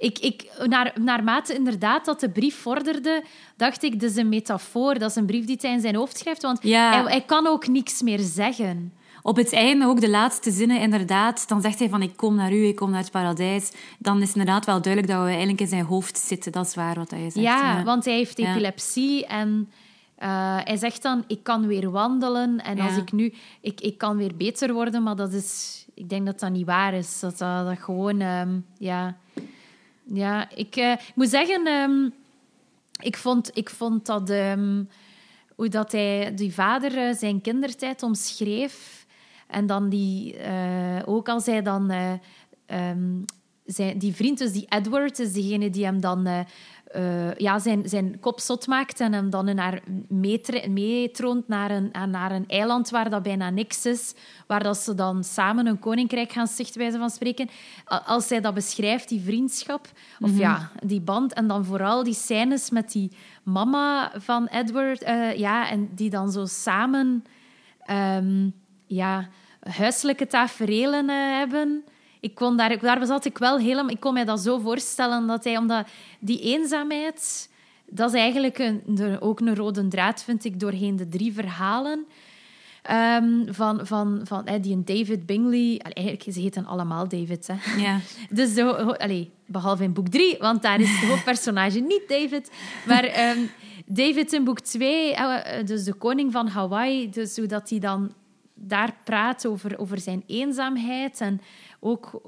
ik, 0.01 0.19
ik, 0.19 0.51
naar, 0.67 0.93
naarmate 1.01 1.55
inderdaad 1.55 2.05
dat 2.05 2.21
de 2.21 2.31
brief 2.31 2.57
vorderde, 2.57 3.25
dacht 3.57 3.83
ik, 3.83 4.01
dat 4.01 4.11
is 4.11 4.17
een 4.17 4.29
metafoor. 4.29 4.99
Dat 4.99 5.11
is 5.11 5.17
een 5.17 5.27
brief 5.27 5.45
die 5.45 5.57
hij 5.61 5.73
in 5.73 5.81
zijn 5.81 5.95
hoofd 5.95 6.19
schrijft, 6.19 6.43
want 6.43 6.63
hij, 6.63 7.03
hij 7.05 7.23
kan 7.27 7.47
ook 7.47 7.67
niks 7.67 8.03
meer 8.03 8.19
zeggen. 8.19 8.93
Op 9.23 9.37
het 9.37 9.53
einde, 9.53 9.87
ook 9.87 10.01
de 10.01 10.11
laatste 10.11 10.51
zinnen, 10.51 10.81
inderdaad, 10.81 11.49
dan 11.49 11.61
zegt 11.61 11.79
hij 11.79 11.89
van 11.89 12.03
ik 12.03 12.17
kom 12.17 12.35
naar 12.35 12.53
u, 12.53 12.67
ik 12.67 12.77
kom 12.77 12.91
naar 12.91 13.01
het 13.01 13.11
paradijs. 13.11 13.73
Dan 13.99 14.23
is 14.23 14.33
inderdaad 14.33 14.67
wel 14.67 14.83
duidelijk 14.83 15.13
dat 15.13 15.23
we 15.23 15.29
eigenlijk 15.29 15.61
in 15.61 15.67
zijn 15.67 15.85
hoofd 15.85 16.19
zitten. 16.19 16.53
Dat 16.53 16.67
is 16.67 16.75
waar 16.75 16.95
wat 16.95 17.11
hij 17.11 17.31
zegt. 17.31 17.35
Ja, 17.35 17.85
want 17.85 18.05
hij 18.05 18.15
heeft 18.15 18.39
epilepsie 18.39 19.27
en 19.27 19.71
uh, 20.19 20.57
hij 20.65 20.77
zegt 20.77 21.03
dan 21.03 21.25
ik 21.27 21.43
kan 21.43 21.67
weer 21.67 21.91
wandelen 21.91 22.59
en 22.65 22.81
als 22.81 22.97
ik 22.97 23.13
nu... 23.13 23.35
Ik, 23.61 23.81
ik 23.81 23.99
kan 23.99 24.17
weer 24.17 24.37
beter 24.37 24.73
worden, 24.73 25.03
maar 25.03 25.17
dat 25.17 25.33
is... 25.33 25.79
Ik 25.95 26.09
denk 26.09 26.27
dat 26.27 26.41
dat 26.41 26.51
niet 26.51 26.67
waar 26.67 26.95
is. 26.95 27.21
Dat 27.21 27.39
dat, 27.39 27.67
dat 27.67 27.79
gewoon... 27.79 28.21
Um, 28.21 28.67
ja 28.79 29.17
ja, 30.13 30.51
ik, 30.55 30.77
uh, 30.77 30.93
ik 30.93 31.13
moet 31.15 31.29
zeggen, 31.29 31.67
um, 31.67 32.13
ik, 33.01 33.17
vond, 33.17 33.51
ik 33.55 33.71
vond 33.71 34.07
dat 34.07 34.31
um, 34.31 34.89
hoe 35.55 35.69
dat 35.69 35.93
hij, 35.93 36.35
die 36.35 36.55
vader 36.55 37.09
uh, 37.09 37.15
zijn 37.15 37.41
kindertijd 37.41 38.03
omschreef. 38.03 39.07
En 39.47 39.67
dan 39.67 39.89
die, 39.89 40.37
uh, 40.39 41.03
ook 41.05 41.29
als 41.29 41.47
hij 41.47 41.63
dan 41.63 41.91
um, 42.67 43.25
zijn, 43.65 43.99
die 43.99 44.15
vriend, 44.15 44.39
dus 44.39 44.53
die 44.53 44.67
Edward, 44.69 45.19
is 45.19 45.33
degene 45.33 45.71
die 45.71 45.85
hem 45.85 46.01
dan 46.01 46.47
uh, 46.97 47.35
ja, 47.35 47.59
zijn, 47.59 47.89
zijn 47.89 48.21
kop 48.21 48.41
zot 48.41 48.67
maakt 48.67 49.01
en 49.01 49.13
hem 49.13 49.31
dan 49.31 49.55
naar 49.55 49.83
meetroont 50.69 51.49
naar 51.49 51.71
een, 51.71 51.91
naar 52.11 52.33
een 52.33 52.49
eiland 52.49 52.91
waar 52.91 53.11
dat 53.11 53.23
bijna 53.23 53.51
niks 53.51 53.87
is, 53.87 54.15
waar 54.47 54.63
dat 54.63 54.77
ze 54.77 54.95
dan 54.95 55.25
samen 55.25 55.67
een 55.67 55.79
koninkrijk 55.79 56.33
gaan 56.33 56.47
stichten, 56.47 56.81
wijze 56.81 56.99
van 56.99 57.11
spreken. 57.11 57.49
Als 57.85 58.27
zij 58.27 58.41
dat 58.41 58.55
beschrijft, 58.55 59.09
die 59.09 59.21
vriendschap, 59.21 59.89
of 60.21 60.39
ja, 60.39 60.57
mhm. 60.57 60.87
die 60.87 61.01
band, 61.01 61.33
en 61.33 61.47
dan 61.47 61.65
vooral 61.65 62.05
die 62.05 62.15
scènes 62.15 62.71
met 62.71 62.93
die 62.93 63.13
mama 63.43 64.13
van 64.17 64.47
Edward, 64.47 65.03
uh, 65.03 65.37
ja, 65.37 65.69
en 65.69 65.89
die 65.95 66.11
dan 66.11 66.31
zo 66.31 66.45
samen 66.45 67.25
um, 67.91 68.53
ja, 68.87 69.29
huiselijke 69.61 70.27
taferelen 70.27 71.09
uh, 71.09 71.37
hebben 71.39 71.85
ik 72.21 72.35
kon 72.35 72.57
daar, 72.57 72.79
daar 72.79 73.07
zat 73.07 73.25
ik 73.25 73.39
wel 73.39 73.59
helemaal... 73.59 73.91
Ik 73.91 74.01
kon 74.01 74.13
mij 74.13 74.25
dat 74.25 74.41
zo 74.41 74.59
voorstellen, 74.59 75.27
dat 75.27 75.45
hij... 75.45 75.57
Omdat 75.57 75.87
die 76.19 76.41
eenzaamheid... 76.41 77.49
Dat 77.93 78.15
is 78.15 78.21
eigenlijk 78.21 78.59
een, 78.59 79.17
ook 79.21 79.41
een 79.41 79.57
rode 79.57 79.89
draad, 79.89 80.25
vind 80.25 80.45
ik, 80.45 80.61
doorheen 80.61 80.97
de 80.97 81.09
drie 81.09 81.33
verhalen. 81.33 82.07
Um, 82.91 83.55
van, 83.55 83.87
van, 83.87 84.21
van 84.25 84.47
eh, 84.47 84.63
die 84.63 84.85
David 84.85 85.27
Bingley. 85.27 85.79
Eigenlijk, 85.79 86.35
ze 86.35 86.41
heten 86.41 86.67
allemaal 86.67 87.09
David. 87.09 87.47
Hè. 87.47 87.83
Ja. 87.83 87.99
Dus 88.31 88.55
zo, 88.55 88.71
allee, 88.71 89.31
behalve 89.47 89.83
in 89.83 89.93
boek 89.93 90.09
drie, 90.09 90.37
want 90.39 90.63
daar 90.63 90.81
is 90.81 90.91
het 90.91 91.09
hoofdpersonage 91.09 91.81
niet 91.93 92.03
David. 92.09 92.51
Maar 92.87 93.31
um, 93.37 93.51
David 93.87 94.33
in 94.33 94.45
boek 94.45 94.61
twee, 94.61 95.13
uh, 95.13 95.37
dus 95.65 95.85
de 95.85 95.95
koning 95.95 96.33
van 96.33 96.47
Hawaii, 96.47 97.11
dus 97.11 97.37
hoe 97.37 97.47
dat 97.47 97.71
hij 97.71 97.79
dan 97.79 98.13
daar 98.55 98.95
praat 99.05 99.47
over, 99.47 99.79
over 99.79 99.99
zijn 99.99 100.23
eenzaamheid 100.27 101.21
en 101.21 101.41
ook 101.81 102.21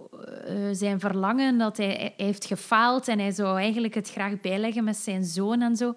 uh, 0.49 0.69
zijn 0.73 1.01
verlangen 1.01 1.59
dat 1.59 1.77
hij, 1.77 1.87
hij, 1.87 2.15
heeft 2.17 2.45
gefaald 2.45 3.09
en 3.09 3.19
hij 3.19 3.31
zou 3.31 3.59
eigenlijk 3.59 3.95
het 3.95 4.11
graag 4.11 4.41
bijleggen 4.41 4.85
met 4.85 4.97
zijn 4.97 5.25
zoon 5.25 5.63
en 5.63 5.77
zo. 5.77 5.95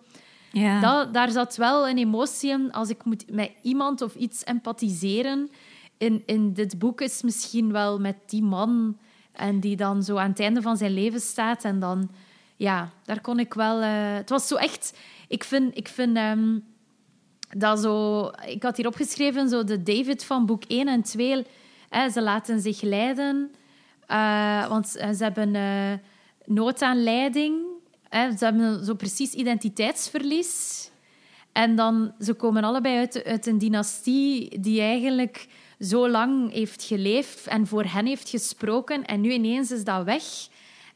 Ja. 0.51 0.79
Dat, 0.79 1.13
daar 1.13 1.31
zat 1.31 1.55
wel 1.55 1.89
een 1.89 1.97
emotie 1.97 2.49
in. 2.49 2.71
Als 2.71 2.89
ik 2.89 3.03
moet 3.03 3.31
met 3.31 3.51
iemand 3.61 4.01
of 4.01 4.15
iets 4.15 4.43
empathiseren 4.43 5.49
in, 5.97 6.23
in 6.25 6.53
dit 6.53 6.79
boek 6.79 7.01
is 7.01 7.21
misschien 7.21 7.71
wel 7.71 7.99
met 7.99 8.15
die 8.25 8.43
man 8.43 8.97
en 9.31 9.59
die 9.59 9.75
dan 9.75 10.03
zo 10.03 10.17
aan 10.17 10.29
het 10.29 10.39
einde 10.39 10.61
van 10.61 10.77
zijn 10.77 10.93
leven 10.93 11.19
staat 11.21 11.63
en 11.63 11.79
dan 11.79 12.09
ja, 12.55 12.89
daar 13.03 13.21
kon 13.21 13.39
ik 13.39 13.53
wel. 13.53 13.81
Uh, 13.81 13.87
het 14.13 14.29
was 14.29 14.47
zo 14.47 14.55
echt. 14.55 14.97
Ik 15.27 15.43
vind, 15.43 15.77
ik 15.77 15.87
vind 15.87 16.17
um, 16.17 16.63
dat 17.49 17.79
zo. 17.79 18.25
Ik 18.45 18.63
had 18.63 18.77
hier 18.77 18.87
opgeschreven 18.87 19.49
zo 19.49 19.63
de 19.63 19.83
David 19.83 20.23
van 20.23 20.45
boek 20.45 20.63
1 20.63 20.87
en 20.87 21.01
2 21.03 21.45
ze 22.13 22.21
laten 22.21 22.59
zich 22.59 22.81
leiden, 22.81 23.51
uh, 24.11 24.67
want 24.67 24.87
ze 24.87 25.23
hebben 25.23 25.55
uh, 25.55 25.93
nood 26.45 26.81
aan 26.81 27.03
leiding. 27.03 27.55
Hè, 28.09 28.37
ze 28.37 28.45
hebben 28.45 28.85
zo 28.85 28.93
precies 28.93 29.33
identiteitsverlies. 29.33 30.89
En 31.51 31.75
dan, 31.75 32.13
ze 32.19 32.33
komen 32.33 32.63
allebei 32.63 32.97
uit, 32.97 33.23
uit 33.23 33.45
een 33.45 33.57
dynastie 33.57 34.59
die 34.59 34.81
eigenlijk 34.81 35.47
zo 35.79 36.09
lang 36.09 36.51
heeft 36.51 36.83
geleefd 36.83 37.47
en 37.47 37.67
voor 37.67 37.83
hen 37.83 38.05
heeft 38.05 38.29
gesproken. 38.29 39.05
En 39.05 39.21
nu 39.21 39.31
ineens 39.31 39.71
is 39.71 39.83
dat 39.83 40.03
weg. 40.03 40.23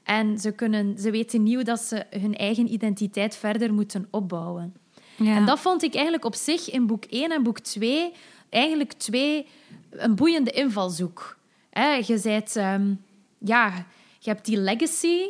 En 0.03 0.37
ze, 0.37 0.51
kunnen, 0.51 0.97
ze 0.97 1.11
weten 1.11 1.53
hoe 1.53 1.63
dat 1.63 1.79
ze 1.79 2.05
hun 2.09 2.35
eigen 2.35 2.73
identiteit 2.73 3.35
verder 3.35 3.73
moeten 3.73 4.07
opbouwen. 4.11 4.73
Ja. 5.15 5.35
En 5.35 5.45
dat 5.45 5.59
vond 5.59 5.83
ik 5.83 5.93
eigenlijk 5.93 6.25
op 6.25 6.35
zich 6.35 6.71
in 6.71 6.87
boek 6.87 7.05
1 7.05 7.31
en 7.31 7.43
boek 7.43 7.59
2 7.59 8.11
eigenlijk 8.49 8.93
twee 8.93 9.47
een 9.89 10.15
boeiende 10.15 10.51
invalshoek. 10.51 11.37
Hè, 11.69 11.93
je 11.93 12.17
zijt, 12.17 12.55
ehm, 12.55 12.93
ja, 13.37 13.85
je 14.19 14.29
hebt 14.29 14.45
die 14.45 14.57
legacy 14.57 15.21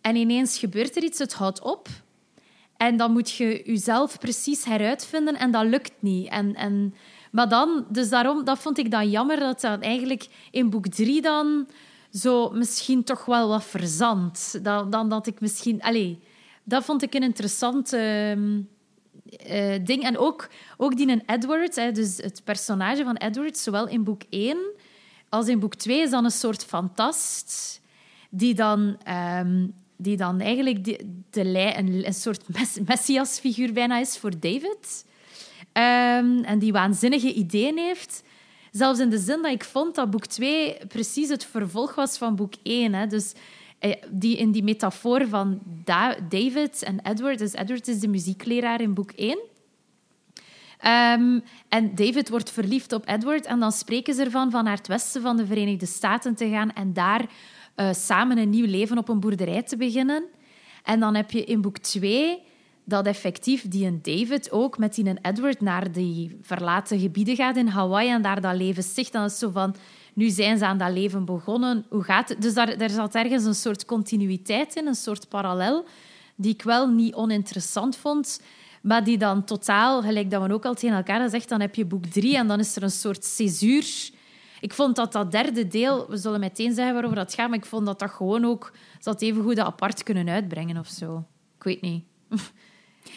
en 0.00 0.16
ineens 0.16 0.58
gebeurt 0.58 0.96
er 0.96 1.02
iets, 1.02 1.18
het 1.18 1.34
houdt 1.34 1.60
op. 1.60 1.88
En 2.76 2.96
dan 2.96 3.12
moet 3.12 3.30
je 3.30 3.62
jezelf 3.64 4.18
precies 4.18 4.64
heruitvinden 4.64 5.36
en 5.36 5.50
dat 5.50 5.64
lukt 5.64 5.92
niet. 5.98 6.28
En, 6.28 6.54
en, 6.54 6.94
maar 7.30 7.48
dan, 7.48 7.86
dus 7.88 8.08
daarom, 8.08 8.44
dat 8.44 8.58
vond 8.58 8.78
ik 8.78 8.90
dan 8.90 9.10
jammer 9.10 9.38
dat 9.38 9.60
dat 9.60 9.80
eigenlijk 9.80 10.28
in 10.50 10.70
boek 10.70 10.86
3 10.86 11.22
dan 11.22 11.68
zo 12.12 12.50
misschien 12.50 13.04
toch 13.04 13.24
wel 13.24 13.48
wat 13.48 13.64
verzand. 13.64 14.58
Dan, 14.62 14.90
dan 14.90 15.08
dat 15.08 15.26
ik 15.26 15.40
misschien... 15.40 15.82
Allez, 15.82 16.16
dat 16.64 16.84
vond 16.84 17.02
ik 17.02 17.14
een 17.14 17.22
interessant 17.22 17.92
eh, 19.36 19.84
ding. 19.84 20.02
En 20.02 20.18
ook, 20.18 20.48
ook 20.76 20.96
die 20.96 21.22
Edward, 21.26 21.76
hè, 21.76 21.92
dus 21.92 22.16
het 22.16 22.40
personage 22.44 23.04
van 23.04 23.16
Edward, 23.16 23.58
zowel 23.58 23.88
in 23.88 24.04
boek 24.04 24.22
1 24.30 24.56
als 25.28 25.48
in 25.48 25.58
boek 25.58 25.74
2, 25.74 26.00
is 26.00 26.10
dan 26.10 26.24
een 26.24 26.30
soort 26.30 26.64
fantast 26.64 27.80
die 28.30 28.54
dan, 28.54 28.96
ehm, 29.04 29.66
die 29.96 30.16
dan 30.16 30.40
eigenlijk 30.40 30.84
de, 30.84 30.98
een, 31.30 32.06
een 32.06 32.14
soort 32.14 32.48
mes, 32.48 32.78
messiasfiguur 32.86 33.72
bijna 33.72 33.98
is 33.98 34.18
voor 34.18 34.40
David. 34.40 35.04
Ehm, 35.72 36.42
en 36.44 36.58
die 36.58 36.72
waanzinnige 36.72 37.32
ideeën 37.32 37.78
heeft. 37.78 38.22
Zelfs 38.72 39.00
in 39.00 39.10
de 39.10 39.18
zin 39.18 39.42
dat 39.42 39.52
ik 39.52 39.64
vond 39.64 39.94
dat 39.94 40.10
boek 40.10 40.26
2 40.26 40.76
precies 40.88 41.28
het 41.28 41.44
vervolg 41.44 41.94
was 41.94 42.18
van 42.18 42.36
boek 42.36 42.52
1. 42.62 42.94
Hè. 42.94 43.06
Dus 43.06 43.32
die, 44.10 44.36
in 44.36 44.50
die 44.52 44.62
metafoor 44.62 45.28
van 45.28 45.60
Da- 45.84 46.16
David 46.28 46.82
en 46.82 47.00
Edward. 47.02 47.38
Dus 47.38 47.52
Edward 47.52 47.88
is 47.88 48.00
de 48.00 48.08
muziekleraar 48.08 48.80
in 48.80 48.94
boek 48.94 49.10
1. 49.10 49.38
Ehm, 50.78 51.40
en 51.68 51.94
David 51.94 52.28
wordt 52.28 52.50
verliefd 52.50 52.92
op 52.92 53.08
Edward 53.08 53.46
en 53.46 53.58
dan 53.58 53.72
spreken 53.72 54.14
ze 54.14 54.22
ervan 54.24 54.50
van 54.50 54.64
naar 54.64 54.76
het 54.76 54.86
westen 54.86 55.22
van 55.22 55.36
de 55.36 55.46
Verenigde 55.46 55.86
Staten 55.86 56.34
te 56.34 56.48
gaan 56.48 56.72
en 56.72 56.92
daar 56.92 57.26
eh, 57.74 57.92
samen 57.92 58.38
een 58.38 58.50
nieuw 58.50 58.66
leven 58.66 58.98
op 58.98 59.08
een 59.08 59.20
boerderij 59.20 59.62
te 59.62 59.76
beginnen. 59.76 60.24
En 60.84 61.00
dan 61.00 61.14
heb 61.14 61.30
je 61.30 61.44
in 61.44 61.60
boek 61.60 61.78
2 61.78 62.42
dat 62.84 63.06
effectief 63.06 63.68
die 63.68 63.86
en 63.86 63.98
David 64.02 64.50
ook 64.50 64.78
met 64.78 64.94
die 64.94 65.04
en 65.04 65.18
Edward 65.22 65.60
naar 65.60 65.92
die 65.92 66.38
verlaten 66.42 66.98
gebieden 66.98 67.36
gaat 67.36 67.56
in 67.56 67.66
Hawaii 67.66 68.10
en 68.10 68.22
daar 68.22 68.40
dat 68.40 68.56
leven 68.56 68.82
sticht. 68.82 69.12
Dan 69.12 69.24
is 69.24 69.38
zo 69.38 69.50
van, 69.50 69.74
nu 70.14 70.28
zijn 70.28 70.58
ze 70.58 70.66
aan 70.66 70.78
dat 70.78 70.92
leven 70.92 71.24
begonnen. 71.24 71.86
Hoe 71.88 72.02
gaat 72.02 72.28
het? 72.28 72.42
Dus 72.42 72.54
daar, 72.54 72.78
daar 72.78 72.90
zat 72.90 73.14
ergens 73.14 73.44
een 73.44 73.54
soort 73.54 73.84
continuïteit 73.84 74.76
in, 74.76 74.86
een 74.86 74.94
soort 74.94 75.28
parallel, 75.28 75.84
die 76.36 76.52
ik 76.52 76.62
wel 76.62 76.88
niet 76.88 77.14
oninteressant 77.14 77.96
vond, 77.96 78.42
maar 78.82 79.04
die 79.04 79.18
dan 79.18 79.44
totaal, 79.44 80.02
gelijk 80.02 80.30
dat 80.30 80.46
we 80.46 80.52
ook 80.52 80.64
al 80.64 80.74
tegen 80.74 80.96
elkaar 80.96 81.30
zegt, 81.30 81.48
dan 81.48 81.60
heb 81.60 81.74
je 81.74 81.84
boek 81.84 82.06
drie 82.06 82.36
en 82.36 82.46
dan 82.46 82.58
is 82.58 82.76
er 82.76 82.82
een 82.82 82.90
soort 82.90 83.24
césuur. 83.24 84.10
Ik 84.60 84.72
vond 84.72 84.96
dat 84.96 85.12
dat 85.12 85.30
derde 85.30 85.68
deel, 85.68 86.06
we 86.08 86.16
zullen 86.16 86.40
meteen 86.40 86.74
zeggen 86.74 86.92
waarover 86.92 87.16
dat 87.16 87.34
gaat, 87.34 87.48
maar 87.48 87.58
ik 87.58 87.66
vond 87.66 87.86
dat 87.86 87.98
dat 87.98 88.10
gewoon 88.10 88.44
ook, 88.44 88.72
ze 89.00 89.08
had 89.08 89.22
even 89.22 89.42
goed 89.42 89.58
apart 89.58 90.02
kunnen 90.02 90.28
uitbrengen 90.28 90.78
of 90.78 90.88
zo. 90.88 91.24
Ik 91.56 91.64
weet 91.64 91.80
niet. 91.80 92.04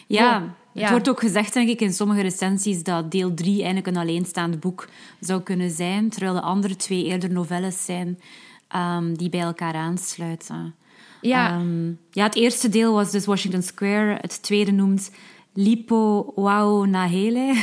Ja, 0.07 0.55
Het 0.73 0.89
wordt 0.89 1.09
ook 1.09 1.19
gezegd, 1.19 1.53
denk 1.53 1.69
ik, 1.69 1.81
in 1.81 1.93
sommige 1.93 2.21
recensies 2.21 2.83
dat 2.83 3.11
deel 3.11 3.33
3 3.33 3.55
eigenlijk 3.55 3.87
een 3.87 3.97
alleenstaand 3.97 4.59
boek 4.59 4.87
zou 5.19 5.41
kunnen 5.41 5.69
zijn, 5.71 6.09
terwijl 6.09 6.33
de 6.33 6.41
andere 6.41 6.75
twee 6.75 7.03
eerder 7.05 7.31
novelles 7.31 7.85
zijn 7.85 8.19
ehm, 8.67 9.13
die 9.13 9.29
bij 9.29 9.39
elkaar 9.39 9.73
aansluiten. 9.73 10.75
Ja. 11.21 11.49
Ehm, 11.49 11.87
ja, 12.11 12.23
het 12.23 12.35
eerste 12.35 12.69
deel 12.69 12.93
was 12.93 13.11
dus 13.11 13.25
Washington 13.25 13.61
Square. 13.61 14.17
Het 14.21 14.41
tweede 14.43 14.71
noemt 14.71 15.11
Lipo 15.53 16.31
Wao 16.35 16.85
Nahele, 16.85 17.47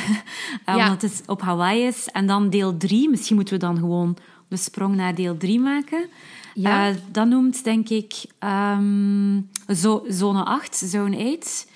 eh, 0.64 0.76
Ja. 0.76 0.84
omdat 0.84 1.02
het 1.02 1.22
op 1.26 1.40
Hawaii 1.42 1.86
is. 1.86 2.08
En 2.12 2.26
dan 2.26 2.50
deel 2.50 2.76
3, 2.76 3.08
misschien 3.08 3.36
moeten 3.36 3.54
we 3.54 3.60
dan 3.60 3.76
gewoon 3.78 4.16
de 4.48 4.56
sprong 4.56 4.96
naar 4.96 5.14
deel 5.14 5.36
3 5.36 5.60
maken. 5.60 6.08
Ja. 6.54 6.88
Eh, 6.88 6.94
dat 7.10 7.26
noemt, 7.28 7.64
denk 7.64 7.88
ik, 7.88 8.14
ehm, 8.38 9.40
zo, 9.74 10.04
zone 10.08 10.44
8, 10.44 10.76
zone 10.76 11.36
8. 11.36 11.66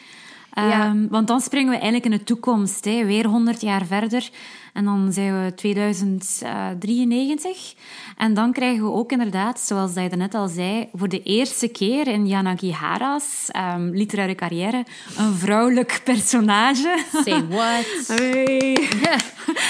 Ehm, 0.53 1.07
want 1.09 1.27
dan 1.27 1.41
springen 1.41 1.71
we 1.71 1.79
eigenlijk 1.79 2.05
in 2.05 2.11
de 2.11 2.25
toekomst, 2.25 2.85
hè, 2.85 3.05
weer 3.05 3.27
100 3.27 3.61
jaar 3.61 3.87
verder. 3.87 4.31
En 4.73 4.85
dan 4.85 5.13
zijn 5.13 5.45
we 5.45 5.55
2093. 5.55 7.75
En 8.17 8.35
dan 8.35 8.53
krijgen 8.53 8.85
we 8.85 8.91
ook 8.91 9.13
inderdaad, 9.13 9.61
zoals 9.61 9.95
je 9.95 10.09
net 10.17 10.35
al 10.35 10.49
zei, 10.49 10.89
voor 10.95 11.09
de 11.09 11.23
eerste 11.23 11.69
keer 11.69 12.09
in 12.09 12.27
Yanagihara's 12.27 13.49
ehm, 13.51 13.91
literaire 13.91 14.35
carrière 14.35 14.85
een 15.19 15.35
vrouwelijk 15.35 16.01
personage. 16.05 17.05
Say 17.25 17.47
what? 17.57 18.05
Hey. 18.07 18.73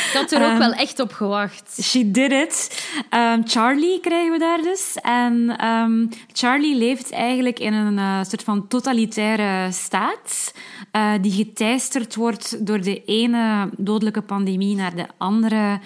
ik 0.09 0.12
had 0.12 0.33
er 0.33 0.53
ook 0.53 0.59
wel 0.59 0.73
echt 0.73 1.01
op 1.01 1.12
gewacht. 1.12 1.79
She 1.83 2.11
did 2.11 2.33
it. 2.33 2.87
Ehm, 3.09 3.43
Charlie 3.45 4.01
krijgen 4.01 4.33
we 4.33 4.38
daar 4.38 4.62
dus. 4.62 4.97
En 5.03 5.59
ehm, 5.59 6.07
Charlie 6.33 6.77
leeft 6.77 7.11
eigenlijk 7.11 7.59
in 7.59 7.73
een 7.73 7.99
eh, 7.99 8.23
soort 8.23 8.43
van 8.43 8.69
totalitaire 8.69 9.73
staat, 9.73 10.55
eh, 10.91 11.12
die 11.21 11.33
geteisterd 11.33 12.15
wordt 12.15 12.67
door 12.67 12.81
de 12.81 13.05
ene 13.05 13.71
dodelijke 13.77 14.23
pandemie 14.23 14.77
naar 14.77 14.91
de 14.94 15.07
andere. 15.16 15.81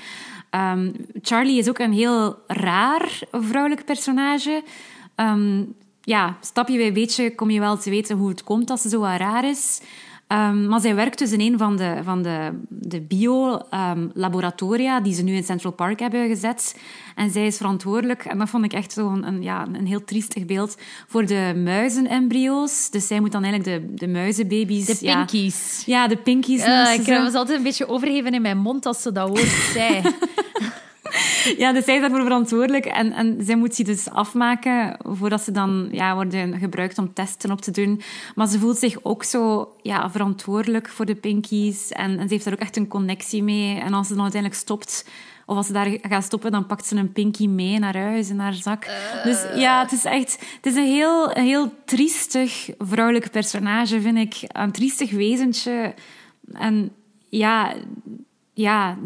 Ehm, 0.50 0.92
Charlie 1.22 1.58
is 1.58 1.68
ook 1.68 1.78
een 1.78 1.92
heel 1.92 2.38
raar 2.46 3.20
vrouwelijk 3.30 3.84
personage. 3.84 4.62
Ehm, 5.14 5.62
ja, 6.02 6.36
stapje 6.40 6.76
bij 6.76 6.92
beetje 6.92 7.34
kom 7.34 7.50
je 7.50 7.60
wel 7.60 7.78
te 7.78 7.90
weten 7.90 8.16
hoe 8.16 8.28
het 8.28 8.44
komt 8.44 8.68
dat 8.68 8.80
ze 8.80 8.88
zo 8.88 9.02
raar 9.02 9.44
is. 9.44 9.80
Ehm, 10.26 10.68
maar 10.68 10.80
zij 10.80 10.94
werkt 10.94 11.18
dus 11.18 11.32
in 11.32 11.40
een 11.40 11.58
van 11.58 11.76
de, 11.76 11.96
van 12.02 12.22
de, 12.22 12.50
de 12.68 13.00
bio-laboratoria 13.00 15.00
die 15.00 15.14
ze 15.14 15.22
nu 15.22 15.34
in 15.34 15.44
Central 15.44 15.72
Park 15.72 16.00
hebben 16.00 16.28
gezet. 16.28 16.76
En 17.14 17.30
zij 17.30 17.46
is 17.46 17.56
verantwoordelijk, 17.56 18.24
en 18.24 18.38
dat 18.38 18.48
vond 18.48 18.64
ik 18.64 18.72
echt 18.72 18.92
zo 18.92 19.08
een, 19.08 19.42
ja, 19.42 19.66
een 19.72 19.86
heel 19.86 20.04
triestig 20.04 20.46
beeld, 20.46 20.76
voor 21.06 21.26
de 21.26 21.60
muizenembryo's. 21.64 22.90
Dus 22.90 23.06
zij 23.06 23.20
moet 23.20 23.32
dan 23.32 23.44
eigenlijk 23.44 23.80
de, 23.80 23.94
de 23.94 24.08
muizenbaby's... 24.12 24.86
De 24.86 24.96
ja- 25.00 25.16
pinkies. 25.16 25.82
Ja, 25.86 26.08
de 26.08 26.16
pinkies. 26.16 26.62
Ze 26.62 26.96
ik 27.00 27.06
was 27.06 27.34
altijd 27.34 27.58
een 27.58 27.64
beetje 27.64 27.88
overgeven 27.88 28.34
in 28.34 28.42
mijn 28.42 28.58
mond 28.58 28.86
als 28.86 29.02
ze 29.02 29.12
dat 29.12 29.28
woord 29.28 29.66
zei. 29.74 30.02
Ja, 31.58 31.72
dus 31.72 31.84
zij 31.84 31.94
is 31.94 32.00
daarvoor 32.00 32.22
verantwoordelijk. 32.22 32.84
En, 32.84 33.12
en 33.12 33.36
zij 33.40 33.56
moet 33.56 33.74
ze 33.74 33.84
dus 33.84 34.10
afmaken 34.10 34.96
voordat 35.02 35.42
ze 35.42 35.50
dan 35.50 35.88
ja, 35.92 36.14
worden 36.14 36.58
gebruikt 36.58 36.98
om 36.98 37.12
testen 37.14 37.50
op 37.50 37.60
te 37.60 37.70
doen. 37.70 38.00
Maar 38.34 38.48
ze 38.48 38.58
voelt 38.58 38.78
zich 38.78 38.98
ook 39.02 39.24
zo 39.24 39.72
ja, 39.82 40.10
verantwoordelijk 40.10 40.88
voor 40.88 41.04
de 41.04 41.14
pinkies. 41.14 41.92
En, 41.92 42.18
en 42.18 42.28
ze 42.28 42.34
heeft 42.34 42.44
daar 42.44 42.52
ook 42.52 42.60
echt 42.60 42.76
een 42.76 42.88
connectie 42.88 43.42
mee. 43.42 43.78
En 43.78 43.94
als 43.94 44.06
ze 44.06 44.14
dan 44.14 44.22
uiteindelijk 44.22 44.60
stopt, 44.60 45.04
of 45.46 45.56
als 45.56 45.66
ze 45.66 45.72
daar 45.72 45.98
gaat 46.02 46.24
stoppen, 46.24 46.52
dan 46.52 46.66
pakt 46.66 46.86
ze 46.86 46.96
een 46.96 47.12
pinky 47.12 47.46
mee 47.46 47.78
naar 47.78 47.96
huis 47.96 48.28
in 48.28 48.38
haar 48.38 48.54
zak. 48.54 48.86
Dus 49.24 49.44
ja, 49.54 49.82
het 49.82 49.92
is 49.92 50.04
echt... 50.04 50.38
Het 50.56 50.66
is 50.66 50.74
een 50.74 50.92
heel, 50.92 51.30
heel 51.30 51.72
triestig 51.84 52.70
vrouwelijk 52.78 53.30
personage, 53.30 54.00
vind 54.00 54.18
ik. 54.18 54.34
Een 54.48 54.72
triestig 54.72 55.10
wezentje. 55.10 55.94
En 56.52 56.92
ja... 57.28 57.74
Ja... 58.52 58.98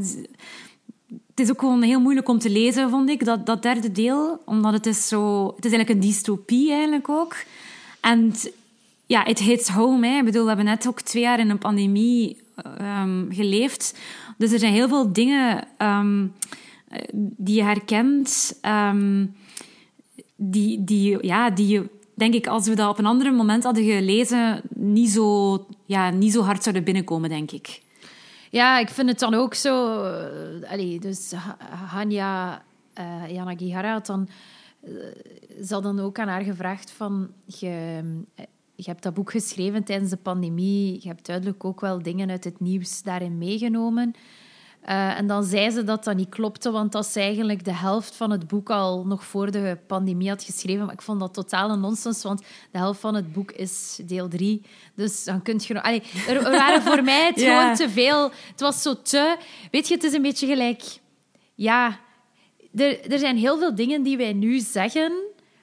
is 1.41 1.51
ook 1.51 1.61
gewoon 1.61 1.83
heel 1.83 2.01
moeilijk 2.01 2.29
om 2.29 2.39
te 2.39 2.51
lezen, 2.51 2.91
vond 2.91 3.11
ik, 3.11 3.25
dat, 3.25 3.47
dat 3.47 3.63
derde 3.63 3.93
deel. 3.93 4.43
Omdat 4.45 4.73
het 4.73 4.87
is 4.87 5.09
zo... 5.09 5.47
Het 5.57 5.65
is 5.65 5.73
eigenlijk 5.73 5.91
een 5.91 6.09
dystopie 6.09 6.71
eigenlijk 6.71 7.09
ook. 7.09 7.37
En 8.01 8.33
ja, 9.07 9.25
it 9.25 9.39
hits 9.39 9.69
home. 9.69 10.07
Hè. 10.07 10.19
Ik 10.19 10.25
bedoel, 10.25 10.43
we 10.43 10.49
hebben 10.49 10.67
net 10.67 10.89
ook 10.89 11.01
twee 11.01 11.23
jaar 11.23 11.39
in 11.39 11.51
een 11.51 11.59
pandemie 11.59 12.37
ehm, 12.55 13.31
geleefd. 13.31 13.99
Dus 14.39 14.53
er 14.53 14.59
zijn 14.59 14.73
heel 14.73 14.89
veel 14.89 15.13
dingen 15.13 15.65
ehm, 15.77 16.27
eh, 16.89 16.99
die 17.13 17.55
je 17.55 17.63
herkent. 17.63 18.59
ehm, 18.61 19.27
die, 20.37 20.85
die, 20.85 21.27
ja, 21.27 21.51
die 21.51 21.67
je, 21.67 21.89
denk 22.15 22.35
ik, 22.35 22.47
als 22.47 22.67
we 22.69 22.75
dat 22.75 22.89
op 22.89 22.99
een 22.99 23.07
ander 23.07 23.33
moment 23.33 23.65
hadden 23.65 23.85
gelezen, 23.85 24.63
niet 24.75 25.11
zo, 25.11 25.67
ja, 25.87 26.11
niet 26.11 26.33
zo 26.33 26.43
hard 26.43 26.63
zouden 26.63 26.85
binnenkomen, 26.85 27.29
denk 27.29 27.51
ik. 27.51 27.81
Ja, 28.51 28.79
ik 28.79 28.89
vind 28.89 29.09
het 29.09 29.19
dan 29.19 29.35
ook 29.35 29.55
zo... 29.55 30.03
allee, 30.69 31.01
dus 31.01 31.33
Ha- 31.33 31.57
Hanya 31.87 32.63
eh 32.93 33.29
Yanagihara 33.29 33.93
had 33.93 34.07
dan... 34.07 34.29
eh, 34.81 35.69
dan 35.83 36.01
ook 36.01 36.19
aan 36.19 36.29
haar 36.29 36.43
gevraagd 36.43 36.91
van... 36.91 37.31
Je, 37.45 38.01
je 38.75 38.91
hebt 38.91 39.03
dat 39.03 39.15
boek 39.15 39.31
geschreven 39.31 39.85
tijdens 39.85 40.11
de 40.11 40.17
pandemie. 40.17 40.99
Je 41.03 41.09
hebt 41.09 41.27
duidelijk 41.27 41.65
ook 41.65 41.81
wel 41.81 42.03
dingen 42.03 42.31
uit 42.31 42.45
het 42.45 42.61
nieuws 42.61 43.03
daarin 43.03 43.39
meegenomen. 43.39 44.15
Eh, 44.91 45.19
en 45.19 45.27
dan 45.27 45.45
zei 45.45 45.71
ze 45.71 45.85
dat 45.85 46.05
dat 46.05 46.17
niet 46.17 46.29
klopte, 46.29 46.71
want 46.71 46.93
dat 46.93 47.07
ze 47.07 47.21
eigenlijk 47.21 47.65
de 47.65 47.75
helft 47.75 48.17
van 48.17 48.31
het 48.31 48.47
boek 48.47 48.71
al 48.71 49.07
nog 49.07 49.25
voor 49.25 49.51
de 49.51 49.79
pandemie 49.87 50.29
had 50.29 50.43
geschreven. 50.43 50.85
Maar 50.85 50.95
ik 50.95 51.03
vond 51.03 51.21
dat 51.21 51.35
totaal 51.35 51.71
een 51.71 51.81
nonsens, 51.81 52.23
want 52.23 52.41
de 52.71 52.79
helft 52.79 53.01
van 53.01 53.15
het 53.15 53.33
boek 53.33 53.53
is 53.53 54.01
deel 54.05 54.29
3. 54.29 54.63
Dus 54.95 55.25
dan 55.25 55.43
kun 55.43 55.61
je. 55.63 55.83
Allee, 55.83 56.03
er, 56.29 56.37
er 56.37 56.51
waren 56.51 56.83
voor 56.83 57.03
mij 57.03 57.27
het 57.27 57.41
Ja. 57.41 57.61
gewoon 57.61 57.75
te 57.75 57.89
veel. 57.89 58.31
Het 58.51 58.61
was 58.61 58.83
zo 58.83 59.03
te... 59.03 59.37
Weet 59.71 59.89
je, 59.89 59.95
het 59.95 60.05
is 60.05 60.13
een 60.13 60.23
beetje 60.23 60.47
gelijk... 60.47 60.83
Ja, 61.55 61.99
er, 62.75 63.11
er 63.13 63.19
zijn 63.19 63.37
heel 63.37 63.59
veel 63.59 63.75
dingen 63.75 64.03
die 64.03 64.17
wij 64.17 64.33
nu 64.33 64.59
zeggen 64.59 65.13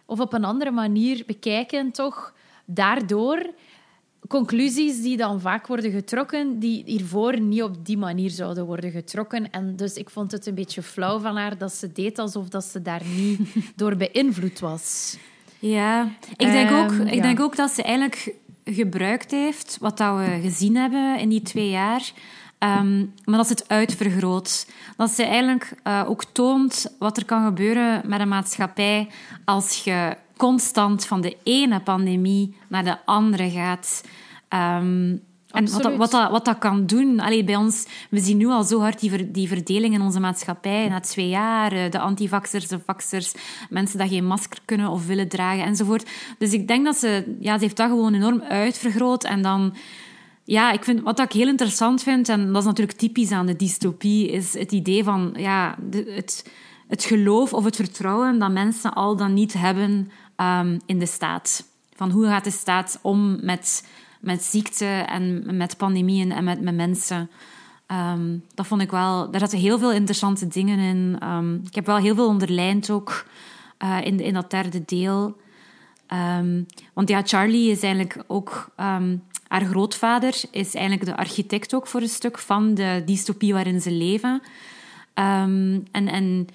of 0.06 0.20
op 0.20 0.34
een 0.34 0.46
andere 0.46 0.72
manier 0.72 1.24
bekijken, 1.26 1.92
toch? 1.92 2.34
Daardoor 2.66 3.50
conclusies 4.28 5.02
die 5.02 5.18
dan 5.18 5.42
vaak 5.42 5.68
worden 5.68 5.92
getrokken, 5.92 6.60
die 6.60 6.84
hiervoor 6.86 7.40
niet 7.40 7.64
op 7.64 7.86
die 7.86 7.98
manier 7.98 8.30
zouden 8.30 8.66
worden 8.66 8.92
getrokken. 8.92 9.52
En 9.52 9.76
dus 9.76 9.94
ik 9.94 10.10
vond 10.10 10.32
het 10.32 10.46
een 10.46 10.56
beetje 10.56 10.82
flauw 10.84 11.20
van 11.20 11.36
haar 11.38 11.58
dat 11.58 11.74
ze 11.74 11.92
deed 11.92 12.20
alsof 12.20 12.48
dat 12.50 12.64
ze 12.66 12.82
daar 12.82 13.02
niet 13.16 13.40
door 13.76 13.96
beïnvloed 13.96 14.60
was. 14.60 15.18
Ja, 15.60 16.08
ik 16.38 16.52
denk, 16.52 16.72
ook, 16.72 16.92
Ehm, 16.92 17.02
ik 17.08 17.14
ja. 17.14 17.22
denk 17.22 17.40
ook 17.40 17.56
dat 17.56 17.72
ze 17.72 17.84
eigenlijk 17.84 18.34
gebruikt 18.66 19.32
heeft 19.32 19.78
wat 19.80 19.98
dat 19.98 20.18
we 20.18 20.40
gezien 20.42 20.76
hebben 20.76 21.20
in 21.20 21.30
die 21.30 21.42
twee 21.42 21.70
jaar. 21.70 22.12
ehm, 22.58 22.98
maar 23.26 23.38
dat 23.38 23.48
ze 23.48 23.54
het 23.54 23.70
uitvergroot. 23.70 24.68
Dat 24.98 25.12
ze 25.12 25.24
eigenlijk 25.24 25.72
eh, 25.84 26.04
ook 26.08 26.24
toont 26.24 26.96
wat 27.00 27.18
er 27.18 27.26
kan 27.26 27.46
gebeuren 27.46 28.02
met 28.06 28.20
een 28.20 28.28
maatschappij 28.28 29.08
als 29.46 29.84
je 29.84 30.16
constant 30.38 31.06
van 31.06 31.22
de 31.22 31.38
ene 31.44 31.80
pandemie 31.80 32.56
naar 32.68 32.84
de 32.84 33.06
andere 33.06 33.50
gaat. 33.50 34.04
Ehm, 34.48 35.16
en 35.52 35.72
wat 35.72 35.84
dat, 35.84 35.96
wat, 35.96 36.12
dat, 36.12 36.32
wat 36.32 36.46
dat 36.46 36.58
kan 36.58 36.86
doen. 36.86 37.20
Allee, 37.20 37.44
bij 37.44 37.56
ons, 37.56 37.86
we 38.10 38.20
zien 38.20 38.38
nu 38.38 38.48
al 38.48 38.64
zo 38.64 38.80
hard 38.80 39.00
die, 39.00 39.10
ver- 39.10 39.32
die 39.32 39.48
verdeling 39.48 39.94
in 39.94 40.02
onze 40.02 40.20
maatschappij. 40.20 40.88
Na 40.88 41.00
twee 41.00 41.30
jaar, 41.30 41.72
eh, 41.72 41.92
de 41.92 42.00
antivaxers, 42.00 42.68
de 42.68 42.80
vaxers, 42.86 43.34
mensen 43.70 44.00
die 44.00 44.08
geen 44.08 44.26
masker 44.26 44.60
kunnen 44.66 44.90
of 44.90 45.06
willen 45.06 45.28
dragen 45.28 45.64
enzovoort. 45.64 46.10
Dus 46.38 46.52
ik 46.52 46.68
denk 46.68 46.86
dat 46.86 46.96
ze, 46.96 47.36
ja, 47.40 47.58
ze 47.58 47.64
heeft 47.64 47.78
dat 47.78 47.90
gewoon 47.90 48.14
enorm 48.14 48.42
uitvergroot. 48.42 49.24
En 49.24 49.42
dan, 49.42 49.76
ja, 50.44 50.72
ik 50.72 50.84
vind, 50.84 51.02
wat 51.02 51.20
ik 51.20 51.32
heel 51.32 51.48
interessant 51.48 52.04
vind, 52.04 52.30
en 52.30 52.54
dat 52.54 52.62
is 52.62 52.68
natuurlijk 52.68 52.98
typisch 52.98 53.32
aan 53.32 53.46
de 53.46 53.56
dystopie, 53.56 54.32
is 54.32 54.54
het 54.54 54.72
idee 54.72 55.04
van, 55.04 55.34
ja, 55.38 55.76
het, 55.92 56.52
het 56.88 57.04
geloof 57.04 57.54
of 57.54 57.64
het 57.64 57.76
vertrouwen 57.76 58.40
dat 58.40 58.52
mensen 58.52 58.94
al 58.94 59.16
dan 59.16 59.34
niet 59.34 59.54
hebben 59.54 60.12
ehm, 60.38 60.80
in 60.86 61.00
de 61.00 61.06
staat. 61.06 61.64
Van 61.96 62.12
hoe 62.12 62.26
gaat 62.26 62.44
de 62.44 62.52
staat 62.52 63.00
om 63.02 63.46
met, 63.46 63.88
met 64.20 64.44
ziekte 64.44 64.86
en 64.86 65.58
met 65.58 65.78
pandemieën 65.78 66.32
en 66.32 66.44
met, 66.44 66.62
met 66.62 66.76
mensen. 66.76 67.30
Ehm, 67.86 68.38
dat 68.56 68.68
vond 68.68 68.82
ik 68.82 68.92
wel... 68.92 69.32
Daar 69.32 69.40
zaten 69.40 69.58
heel 69.58 69.80
veel 69.80 69.92
interessante 69.92 70.48
dingen 70.48 70.80
in. 70.80 71.16
Ehm, 71.20 71.56
ik 71.56 71.76
heb 71.76 71.86
wel 71.86 71.98
heel 71.98 72.16
veel 72.16 72.28
onderlijnd 72.28 72.90
ook 72.90 73.26
eh, 73.78 73.98
in, 74.04 74.20
in 74.20 74.34
dat 74.34 74.52
derde 74.52 74.86
deel. 74.86 75.38
Want 76.94 77.10
ja, 77.10 77.22
Charlie 77.24 77.72
is 77.72 77.82
eigenlijk 77.82 78.24
ook... 78.28 78.70
haar 79.48 79.66
grootvader 79.66 80.36
is 80.52 80.76
eigenlijk 80.76 81.06
de 81.06 81.18
architect 81.18 81.74
ook 81.74 81.88
voor 81.88 82.02
een 82.02 82.08
stuk 82.08 82.38
van 82.38 82.74
de 82.74 83.02
dystopie 83.06 83.54
waarin 83.54 83.82
ze 83.82 83.92
leven. 83.92 84.42
En, 85.14 85.88
en 85.92 86.48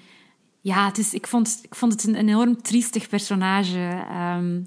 ja, 0.63 0.85
het 0.87 0.97
is, 0.97 1.13
ik, 1.13 1.27
vond, 1.27 1.59
ik 1.61 1.75
vond 1.75 1.91
het 1.91 2.03
een, 2.03 2.17
een 2.19 2.29
enorm 2.29 2.61
triestig 2.61 3.09
personage. 3.09 4.03
Ehm, 4.09 4.59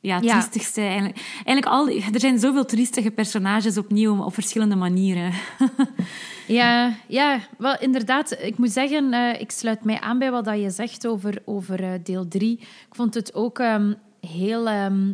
ja, 0.00 0.14
het 0.16 0.24
Ja. 0.24 0.30
triestigste 0.32 0.80
eigenlijk. 0.80 1.16
Eigenlijk 1.44 1.66
al, 1.66 1.88
er 1.88 2.20
zijn 2.20 2.38
zoveel 2.38 2.64
triestige 2.64 3.10
personages 3.10 3.78
opnieuw 3.78 4.22
op 4.22 4.34
verschillende 4.34 4.76
manieren. 4.76 5.32
Ja, 6.48 6.94
ja 7.08 7.40
wel, 7.58 7.76
inderdaad. 7.78 8.36
Ik 8.42 8.58
moet 8.58 8.70
zeggen, 8.70 9.12
eh, 9.12 9.40
ik 9.40 9.50
sluit 9.50 9.84
mij 9.84 10.00
aan 10.00 10.18
bij 10.18 10.30
wat 10.30 10.44
dat 10.44 10.60
je 10.60 10.70
zegt 10.70 11.06
over, 11.06 11.42
over 11.44 11.82
eh, 11.82 11.90
deel 12.02 12.28
3. 12.28 12.58
Ik 12.60 12.94
vond 12.94 13.14
het 13.14 13.34
ook 13.34 13.58
ehm, 13.58 13.92
heel... 14.20 14.68
ehm, 14.68 15.12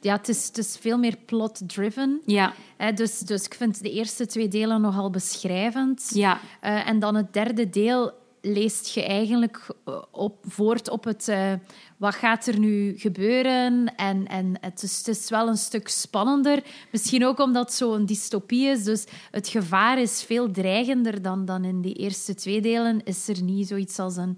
ja, 0.00 0.16
het 0.16 0.28
is, 0.28 0.46
het 0.46 0.58
is 0.58 0.76
veel 0.80 0.98
meer 0.98 1.16
plot-driven. 1.26 2.20
ja, 2.26 2.52
dus, 2.94 3.18
dus 3.18 3.44
ik 3.44 3.54
vind 3.54 3.82
de 3.82 3.90
eerste 3.90 4.26
twee 4.26 4.48
delen 4.48 4.80
nogal 4.80 5.10
beschrijvend. 5.10 6.10
ja, 6.14 6.38
Eh, 6.60 6.88
en 6.88 6.98
dan 6.98 7.14
het 7.14 7.32
derde 7.32 7.70
deel 7.70 8.12
leest 8.40 8.94
je 8.94 9.04
eigenlijk 9.04 9.66
eh, 9.84 10.02
op, 10.10 10.36
voort 10.48 10.88
op 10.88 11.04
het... 11.04 11.28
eh, 11.28 11.52
wat 11.96 12.14
gaat 12.14 12.46
er 12.46 12.58
nu 12.58 12.98
gebeuren? 12.98 13.96
En, 13.96 14.26
en 14.26 14.54
het, 14.60 14.82
is, 14.82 14.98
het 14.98 15.08
is 15.08 15.30
wel 15.30 15.48
een 15.48 15.56
stuk 15.56 15.88
spannender. 15.88 16.62
Misschien 16.92 17.26
ook 17.26 17.38
omdat 17.38 17.64
het 17.64 17.74
zo'n 17.74 18.06
dystopie 18.06 18.66
is. 18.66 18.84
Dus 18.84 19.04
het 19.30 19.48
gevaar 19.48 19.98
is 19.98 20.22
veel 20.22 20.50
dreigender 20.50 21.22
dan, 21.22 21.44
dan 21.44 21.64
in 21.64 21.80
die 21.80 21.94
eerste 21.94 22.34
twee 22.34 22.60
delen. 22.60 23.04
Is 23.04 23.28
er 23.28 23.42
niet 23.42 23.68
zoiets 23.68 23.98
als 23.98 24.16
een 24.16 24.36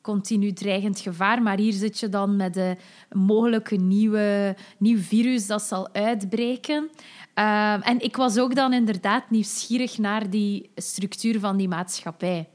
continu 0.00 0.52
dreigend 0.52 1.00
gevaar. 1.00 1.42
Maar 1.42 1.58
hier 1.58 1.72
zit 1.72 1.98
je 1.98 2.08
dan 2.08 2.36
met 2.36 2.56
een 2.56 2.76
mogelijke 3.08 3.76
nieuwe, 3.76 4.56
nieuw 4.78 4.98
virus 4.98 5.46
dat 5.46 5.62
zal 5.62 5.88
uitbreken. 5.92 6.90
Ehm, 7.34 7.80
en 7.80 8.00
ik 8.00 8.16
was 8.16 8.38
ook 8.38 8.54
dan 8.54 8.72
inderdaad 8.72 9.30
nieuwsgierig 9.30 9.98
naar 9.98 10.30
die 10.30 10.70
structuur 10.74 11.40
van 11.40 11.56
die 11.56 11.68
maatschappij. 11.68 12.48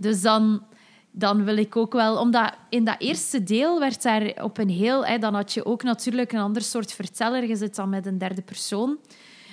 Dus 0.00 0.22
dan, 0.22 0.62
dan 1.10 1.44
wil 1.44 1.56
ik 1.56 1.76
ook 1.76 1.92
wel... 1.92 2.18
Omdat 2.18 2.52
in 2.68 2.84
dat 2.84 2.96
eerste 2.98 3.42
deel 3.42 3.80
werd 3.80 4.02
daar 4.02 4.32
op 4.42 4.58
een 4.58 4.68
heel... 4.68 5.06
Hè, 5.06 5.18
dan 5.18 5.34
had 5.34 5.52
je 5.52 5.64
ook 5.64 5.82
natuurlijk 5.82 6.32
een 6.32 6.40
ander 6.40 6.62
soort 6.62 6.92
verteller. 6.92 7.48
Je 7.48 7.56
zit 7.56 7.76
dan 7.76 7.88
met 7.88 8.06
een 8.06 8.18
derde 8.18 8.42
persoon. 8.42 8.98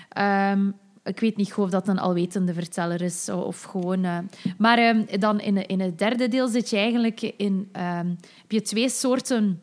Ehm, 0.09 0.71
ik 1.03 1.19
weet 1.19 1.37
niet 1.37 1.53
of 1.53 1.69
dat 1.69 1.87
een 1.87 1.99
alwetende 1.99 2.53
verteller 2.53 3.01
is 3.01 3.29
of 3.29 3.61
gewoon... 3.61 4.03
eh, 4.03 4.17
maar 4.57 4.77
ehm, 4.77 5.19
dan 5.19 5.39
in, 5.39 5.67
in 5.67 5.79
het 5.79 5.97
derde 5.97 6.27
deel 6.27 6.47
zit 6.47 6.69
je 6.69 6.77
eigenlijk 6.77 7.21
in... 7.21 7.69
ehm, 7.71 8.07
heb 8.41 8.51
je 8.51 8.61
twee 8.61 8.89
soorten 8.89 9.61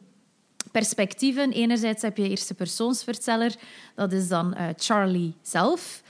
perspectieven. 0.73 1.53
Enerzijds 1.53 2.03
heb 2.03 2.17
je 2.17 2.29
eerste 2.29 2.55
persoonsverteller. 2.55 3.55
Dat 3.95 4.13
is 4.13 4.29
dan 4.29 4.55
eh, 4.55 4.67
Charlie 4.77 5.35
zelf. 5.43 6.03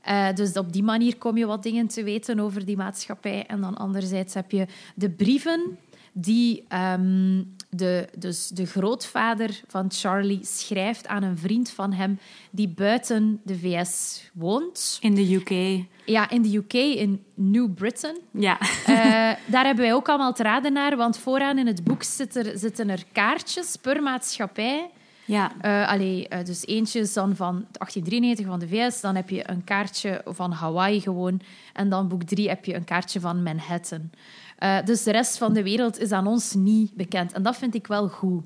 Eh, 0.00 0.34
dus 0.34 0.52
op 0.52 0.72
die 0.72 0.82
manier 0.82 1.16
kom 1.16 1.36
je 1.36 1.46
wat 1.46 1.62
dingen 1.62 1.86
te 1.86 2.02
weten 2.02 2.40
over 2.40 2.64
die 2.64 2.76
maatschappij. 2.76 3.46
En 3.46 3.60
dan 3.60 3.76
anderzijds 3.76 4.34
heb 4.34 4.50
je 4.50 4.66
de 4.94 5.10
brieven 5.10 5.78
die 6.12 6.64
ehm, 6.68 7.42
de, 7.70 8.08
dus 8.18 8.48
de 8.48 8.66
grootvader 8.66 9.60
van 9.66 9.90
Charlie 9.92 10.40
schrijft 10.42 11.06
aan 11.06 11.22
een 11.22 11.38
vriend 11.38 11.70
van 11.70 11.92
hem 11.92 12.18
die 12.50 12.68
buiten 12.68 13.40
de 13.44 13.58
VS 13.58 14.22
woont. 14.34 14.98
in 15.00 15.14
de 15.14 15.34
UK. 15.34 15.84
Ja, 16.04 16.30
in 16.30 16.42
de 16.42 16.56
UK, 16.56 16.72
in 16.72 17.24
New 17.34 17.74
Britain. 17.74 18.16
Ja. 18.30 18.58
Eh, 18.60 19.36
daar 19.46 19.64
hebben 19.64 19.84
wij 19.84 19.94
ook 19.94 20.08
allemaal 20.08 20.32
te 20.32 20.42
raden 20.42 20.72
naar, 20.72 20.96
want 20.96 21.18
vooraan 21.18 21.58
in 21.58 21.66
het 21.66 21.84
boek 21.84 22.02
zit 22.02 22.36
er, 22.36 22.58
zitten 22.58 22.88
er 22.88 23.04
kaartjes 23.12 23.76
per 23.76 24.02
maatschappij. 24.02 24.90
Ja. 25.30 25.52
Eh, 25.60 25.88
allee, 25.88 26.28
eh, 26.28 26.44
dus 26.44 26.66
eentje 26.66 27.00
is 27.00 27.12
dan 27.12 27.36
van 27.36 27.66
1893 27.78 28.46
van 28.46 28.58
de 28.58 28.68
VS, 28.68 29.00
dan 29.00 29.14
heb 29.14 29.30
je 29.30 29.50
een 29.50 29.64
kaartje 29.64 30.22
van 30.26 30.52
Hawaii 30.52 31.00
gewoon, 31.00 31.40
en 31.72 31.88
dan 31.88 32.08
boek 32.08 32.22
drie 32.22 32.48
heb 32.48 32.64
je 32.64 32.74
een 32.74 32.84
kaartje 32.84 33.20
van 33.20 33.42
Manhattan. 33.42 34.10
Eh, 34.58 34.76
dus 34.84 35.02
de 35.02 35.10
rest 35.12 35.38
van 35.38 35.52
de 35.52 35.62
wereld 35.62 35.98
is 35.98 36.12
aan 36.12 36.26
ons 36.26 36.54
niet 36.54 36.94
bekend. 36.94 37.32
En 37.32 37.42
dat 37.42 37.56
vind 37.56 37.74
ik 37.74 37.86
wel 37.86 38.08
goed. 38.08 38.42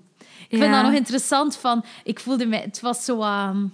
Ik 0.49 0.59
vind 0.59 0.73
dat 0.73 0.83
nog 0.83 0.93
interessant 0.93 1.57
van... 1.57 1.85
Ik 2.05 2.21
voelde 2.21 2.47
mij... 2.47 2.61
Het 2.61 2.81
was 2.81 3.05
zo... 3.05 3.21
ehm, 3.21 3.67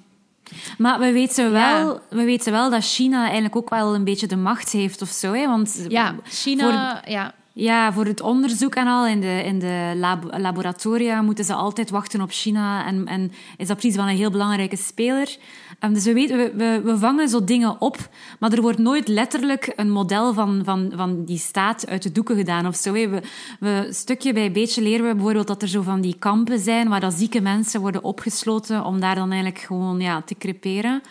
Maar 0.79 0.99
we 0.99 1.13
weten, 1.13 1.53
wel, 1.53 1.93
Ja. 1.93 2.01
we 2.11 2.25
weten 2.25 2.53
wel 2.53 2.71
dat 2.71 2.85
China 2.85 3.23
eigenlijk 3.25 3.57
ook 3.57 3.71
wel 3.71 3.95
een 3.95 4.05
beetje 4.05 4.27
de 4.27 4.37
macht 4.37 4.73
heeft 4.73 5.03
of 5.03 5.09
zo. 5.09 5.33
Hè? 5.33 5.47
Want 5.47 5.87
ja, 5.89 6.15
China... 6.25 7.03
Ja, 7.07 7.35
Ja, 7.53 7.93
voor 7.93 8.05
het 8.05 8.21
onderzoek 8.21 8.75
en 8.75 8.87
al 8.87 9.07
in 9.07 9.21
de, 9.21 9.43
in 9.45 9.59
de 9.59 9.93
lab- 9.97 10.39
laboratoria 10.39 11.23
moeten 11.23 11.45
ze 11.45 11.55
altijd 11.55 11.91
wachten 11.91 12.21
op 12.21 12.31
China. 12.31 12.87
En, 12.87 13.07
en 13.07 13.33
is 13.57 13.67
dat 13.67 13.77
precies 13.77 13.97
wel 13.97 14.09
een 14.09 14.17
heel 14.17 14.31
belangrijke 14.31 14.77
speler. 14.77 15.37
Ehm, 15.79 15.93
dus 15.93 16.05
we, 16.05 16.13
weten, 16.13 16.57
we, 16.57 16.81
we, 16.85 16.99
vangen 16.99 17.29
zo 17.29 17.45
dingen 17.45 17.81
op, 17.81 18.09
maar 18.39 18.53
er 18.53 18.61
wordt 18.61 18.79
nooit 18.79 19.09
letterlijk 19.09 19.73
een 19.77 19.91
model 19.91 20.35
van, 20.35 20.63
van, 20.65 20.93
van 20.95 21.25
die 21.25 21.39
staat 21.39 21.89
uit 21.89 22.03
de 22.03 22.13
doeken 22.13 22.37
gedaan 22.37 22.67
of 22.67 22.77
zo. 22.77 22.93
We, 22.93 23.23
we, 23.61 23.87
stukje 23.91 24.33
bij 24.33 24.53
beetje 24.53 24.83
leren 24.83 25.07
we 25.07 25.15
bijvoorbeeld 25.15 25.47
dat 25.47 25.63
er 25.63 25.69
zo 25.69 25.83
van 25.83 26.01
die 26.01 26.17
kampen 26.19 26.59
zijn 26.59 26.89
waar 26.89 27.01
zieke 27.13 27.41
mensen 27.41 27.81
worden 27.81 28.05
opgesloten 28.05 28.85
om 28.85 29.01
daar 29.01 29.15
dan 29.15 29.31
eigenlijk 29.31 29.61
gewoon 29.61 30.01
ja, 30.01 30.23
te 30.23 30.35
creperen. 30.39 31.03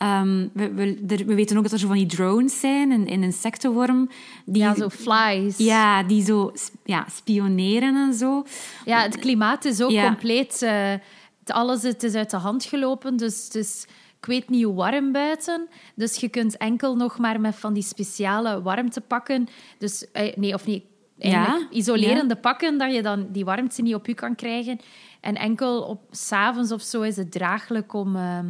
Ehm, 0.00 0.48
we, 0.52 0.72
we, 0.74 1.04
er- 1.08 1.26
we 1.26 1.34
weten 1.34 1.56
ook 1.56 1.62
dat 1.62 1.72
er 1.72 1.78
zo 1.78 1.86
van 1.86 1.96
die 1.96 2.06
drones 2.06 2.60
zijn 2.60 2.92
in, 2.92 3.06
in 3.06 3.22
insectenworm. 3.22 4.08
Die, 4.44 4.62
ja, 4.62 4.74
zo 4.74 4.88
flies. 4.88 5.56
ja, 5.58 6.02
die 6.02 6.24
zo 6.24 6.52
ja, 6.84 7.06
spioneren 7.10 7.96
en 7.96 8.14
zo. 8.14 8.44
Ja, 8.84 9.02
het 9.02 9.18
klimaat 9.18 9.64
is 9.64 9.80
ook 9.82 9.90
Ja. 9.90 10.06
compleet... 10.06 10.62
eh, 10.62 10.90
het, 11.40 11.52
alles 11.52 11.82
het 11.82 12.02
is 12.02 12.14
uit 12.14 12.30
de 12.30 12.36
hand 12.36 12.64
gelopen, 12.64 13.16
dus 13.16 13.48
is... 13.48 13.86
Ik 14.18 14.26
weet 14.26 14.48
niet 14.48 14.64
hoe 14.64 14.74
warm 14.74 15.12
buiten, 15.12 15.68
dus 15.94 16.16
je 16.16 16.28
kunt 16.28 16.56
enkel 16.56 16.96
nog 16.96 17.18
maar 17.18 17.40
met 17.40 17.54
van 17.56 17.72
die 17.72 17.82
speciale 17.82 18.62
warmtepakken... 18.62 19.48
Dus, 19.78 20.10
eh, 20.12 20.36
nee, 20.36 20.54
of 20.54 20.66
niet... 20.66 20.84
Ja, 21.16 21.66
isolerende 21.70 22.36
pakken, 22.36 22.78
dat 22.78 22.94
je 22.94 23.02
dan 23.02 23.26
die 23.32 23.44
warmte 23.44 23.82
niet 23.82 23.94
op 23.94 24.06
je 24.06 24.14
kan 24.14 24.34
krijgen. 24.34 24.78
En 25.20 25.34
enkel 25.36 25.82
op 25.82 26.00
s'avonds 26.10 26.72
of 26.72 26.82
zo 26.82 27.02
is 27.02 27.16
het 27.16 27.32
draaglijk 27.32 27.92
om... 27.92 28.16
ehm, 28.16 28.46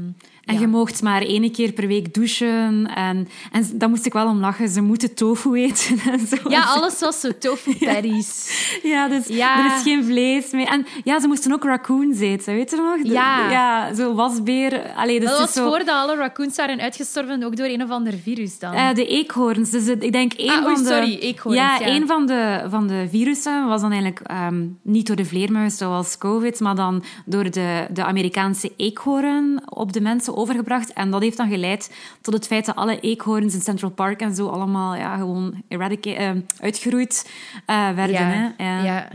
En 0.51 0.55
ja. 0.55 0.61
je 0.61 0.67
moogt 0.67 1.03
maar 1.03 1.23
één 1.23 1.53
keer 1.53 1.73
per 1.73 1.87
week 1.87 2.15
douchen. 2.15 2.87
En, 2.95 3.29
en 3.53 3.71
daar 3.75 3.89
moest 3.89 4.07
ik 4.07 4.13
wel 4.13 4.27
om 4.29 4.41
lachen. 4.41 4.69
Ze 4.69 4.81
moeten 4.81 5.15
tofu 5.15 5.55
eten 5.55 5.99
en 6.13 6.27
zo. 6.27 6.37
Ja, 6.49 6.63
alles 6.63 6.99
was 6.99 7.21
zo 7.21 7.29
tofu 7.39 7.77
patties. 7.87 8.51
Ja, 8.83 9.09
dus 9.09 9.27
Ja. 9.27 9.59
er 9.59 9.77
is 9.77 9.83
geen 9.83 10.05
vlees 10.05 10.51
meer. 10.51 10.67
En 10.67 10.87
ja, 11.05 11.21
ze 11.21 11.27
moesten 11.27 11.53
ook 11.53 11.65
raccoons 11.65 12.19
eten, 12.21 12.55
weet 12.55 12.71
je 12.71 12.77
nog? 12.77 13.03
De- 13.07 13.13
Ja. 13.13 13.51
Ja, 13.51 13.95
zo 13.95 14.15
wasbeer. 14.15 14.93
Allee, 14.97 15.21
dus 15.21 15.29
Dat 15.29 15.39
was 15.39 15.53
zo, 15.53 15.69
voordat 15.69 15.89
alle 15.95 16.17
raccoons 16.17 16.57
waren 16.57 16.81
uitgestorven, 16.81 17.43
ook 17.45 17.57
door 17.57 17.67
een 17.67 17.83
of 17.83 17.91
ander 17.91 18.13
virus 18.23 18.59
dan. 18.59 18.73
Eh, 18.73 18.95
de 18.95 19.07
eekhoorns. 19.07 19.71
Dus 19.71 19.87
ik 19.87 20.13
denk 20.13 20.33
één 20.33 20.49
Ah, 20.51 20.57
van 20.57 20.67
oei, 20.67 20.75
de... 20.83 20.89
sorry, 20.89 21.19
eekhoorns, 21.21 21.59
Ja, 21.59 21.81
één 21.81 22.07
van 22.07 22.27
de 22.27 22.29
de, 22.41 22.71
van 22.71 22.87
de 22.87 23.07
virussen 23.11 23.67
was 23.67 23.81
dan 23.81 23.91
eigenlijk 23.91 24.21
ehm, 24.27 24.65
niet 24.83 25.07
door 25.07 25.17
de 25.17 25.25
vleermuis 25.25 25.77
zoals 25.77 26.19
COVID, 26.19 26.61
maar 26.61 26.75
dan 26.75 27.03
door 27.25 27.51
de, 27.51 27.87
de 27.91 28.05
Amerikaanse 28.05 28.73
eekhoorn 28.77 29.63
op 29.69 29.93
de 29.93 30.01
mensen 30.01 30.35
overgebracht. 30.41 30.93
En 30.93 31.11
dat 31.11 31.21
heeft 31.23 31.37
dan 31.37 31.49
geleid 31.49 31.95
tot 32.21 32.35
het 32.35 32.47
feit 32.47 32.67
dat 32.67 32.77
alle 32.77 33.01
eekhoorns 33.01 33.55
in 33.55 33.61
Central 33.61 33.91
Park 33.91 34.21
en 34.21 34.35
zo 34.35 34.47
allemaal 34.47 34.95
ja, 34.95 35.17
gewoon 35.17 35.63
uh, 35.69 36.31
uitgeroeid 36.61 37.31
uh, 37.67 37.91
werden. 37.95 38.15
Ja, 38.15 38.55
hè? 38.57 38.65
ja. 38.65 38.83
ja. 38.83 39.09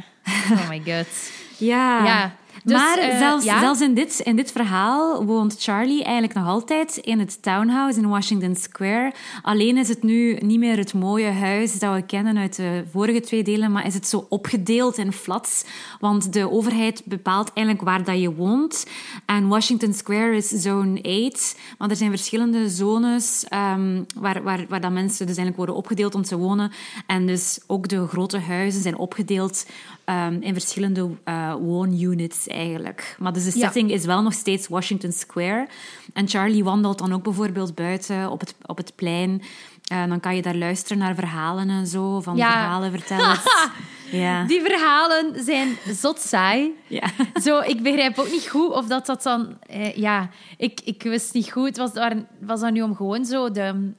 Oh 0.51 0.69
my 0.69 0.81
god. 0.85 1.07
ja. 1.69 2.05
Ja. 2.05 2.35
Dus, 2.63 2.77
maar 2.77 2.97
eh, 2.97 3.17
zelfs, 3.17 3.45
ja? 3.45 3.59
zelfs 3.59 3.81
in, 3.81 3.93
dit, 3.93 4.19
in 4.19 4.35
dit 4.35 4.51
verhaal 4.51 5.25
woont 5.25 5.55
Charlie 5.59 6.03
eigenlijk 6.03 6.33
nog 6.33 6.47
altijd 6.47 6.97
in 6.97 7.19
het 7.19 7.41
townhouse 7.41 7.99
in 7.99 8.07
Washington 8.07 8.55
Square. 8.55 9.13
Alleen 9.41 9.77
is 9.77 9.87
het 9.87 10.03
nu 10.03 10.33
niet 10.33 10.59
meer 10.59 10.77
het 10.77 10.93
mooie 10.93 11.31
huis 11.31 11.79
dat 11.79 11.93
we 11.93 12.01
kennen 12.01 12.37
uit 12.37 12.55
de 12.55 12.83
vorige 12.91 13.19
twee 13.19 13.43
delen, 13.43 13.71
maar 13.71 13.85
is 13.85 13.93
het 13.93 14.07
zo 14.07 14.25
opgedeeld 14.29 14.97
in 14.97 15.11
flats. 15.11 15.65
Want 15.99 16.33
de 16.33 16.51
overheid 16.51 17.01
bepaalt 17.05 17.51
eigenlijk 17.53 17.87
waar 17.87 18.03
dat 18.03 18.21
je 18.21 18.33
woont. 18.33 18.85
En 19.25 19.47
Washington 19.47 19.93
Square 19.93 20.35
is 20.35 20.47
zone 20.47 21.29
8. 21.33 21.57
Maar 21.77 21.89
er 21.89 21.95
zijn 21.95 22.09
verschillende 22.09 22.69
zones 22.69 23.45
um, 23.53 24.05
waar, 24.15 24.43
waar, 24.43 24.65
waar 24.69 24.81
dat 24.81 24.91
mensen 24.91 25.25
dus 25.25 25.37
eigenlijk 25.37 25.57
worden 25.57 25.75
opgedeeld 25.75 26.15
om 26.15 26.23
te 26.23 26.37
wonen. 26.37 26.71
En 27.07 27.25
dus 27.25 27.59
ook 27.67 27.87
de 27.87 28.07
grote 28.07 28.39
huizen 28.39 28.81
zijn 28.81 28.97
opgedeeld 28.97 29.65
um, 30.05 30.41
in 30.41 30.53
verschillende 30.53 31.09
uh, 31.25 31.53
woonunits 31.53 32.47
eigenlijk. 32.47 33.15
Maar 33.19 33.33
dus 33.33 33.43
de 33.43 33.59
Ja. 33.59 33.65
setting 33.65 33.91
is 33.91 34.05
wel 34.05 34.21
nog 34.21 34.33
steeds 34.33 34.67
Washington 34.67 35.11
Square. 35.11 35.67
En 36.13 36.27
Charlie 36.27 36.63
wandelt 36.63 36.97
dan 36.97 37.13
ook 37.13 37.23
bijvoorbeeld 37.23 37.75
buiten 37.75 38.31
op 38.31 38.39
het, 38.39 38.55
op 38.65 38.77
het 38.77 38.95
plein. 38.95 39.41
En 39.85 40.09
dan 40.09 40.19
kan 40.19 40.35
je 40.35 40.41
daar 40.41 40.55
luisteren 40.55 40.97
naar 40.97 41.15
verhalen 41.15 41.69
en 41.69 41.87
zo, 41.87 42.19
van 42.21 42.35
Ja. 42.35 42.51
verhalenvertellers. 42.51 43.43
ja. 44.11 44.43
Die 44.43 44.61
verhalen 44.61 45.43
zijn 45.43 45.77
zot 45.93 46.19
saai. 46.19 46.71
ja. 46.87 47.07
Zo, 47.41 47.59
ik 47.59 47.83
begrijp 47.83 48.17
ook 48.19 48.31
niet 48.31 48.47
goed 48.47 48.71
of 48.71 48.85
dat 48.87 49.05
dat 49.05 49.23
dan... 49.23 49.57
Eh, 49.61 49.95
ja, 49.95 50.29
ik, 50.57 50.81
ik 50.83 51.03
wist 51.03 51.33
niet 51.33 51.51
goed. 51.51 51.67
Het 51.67 51.77
was, 51.77 51.93
daar, 51.93 52.15
was 52.39 52.59
dat 52.59 52.71
nu 52.71 52.81
om 52.81 52.95
gewoon 52.95 53.25
zo... 53.25 53.51
De, 53.51 53.91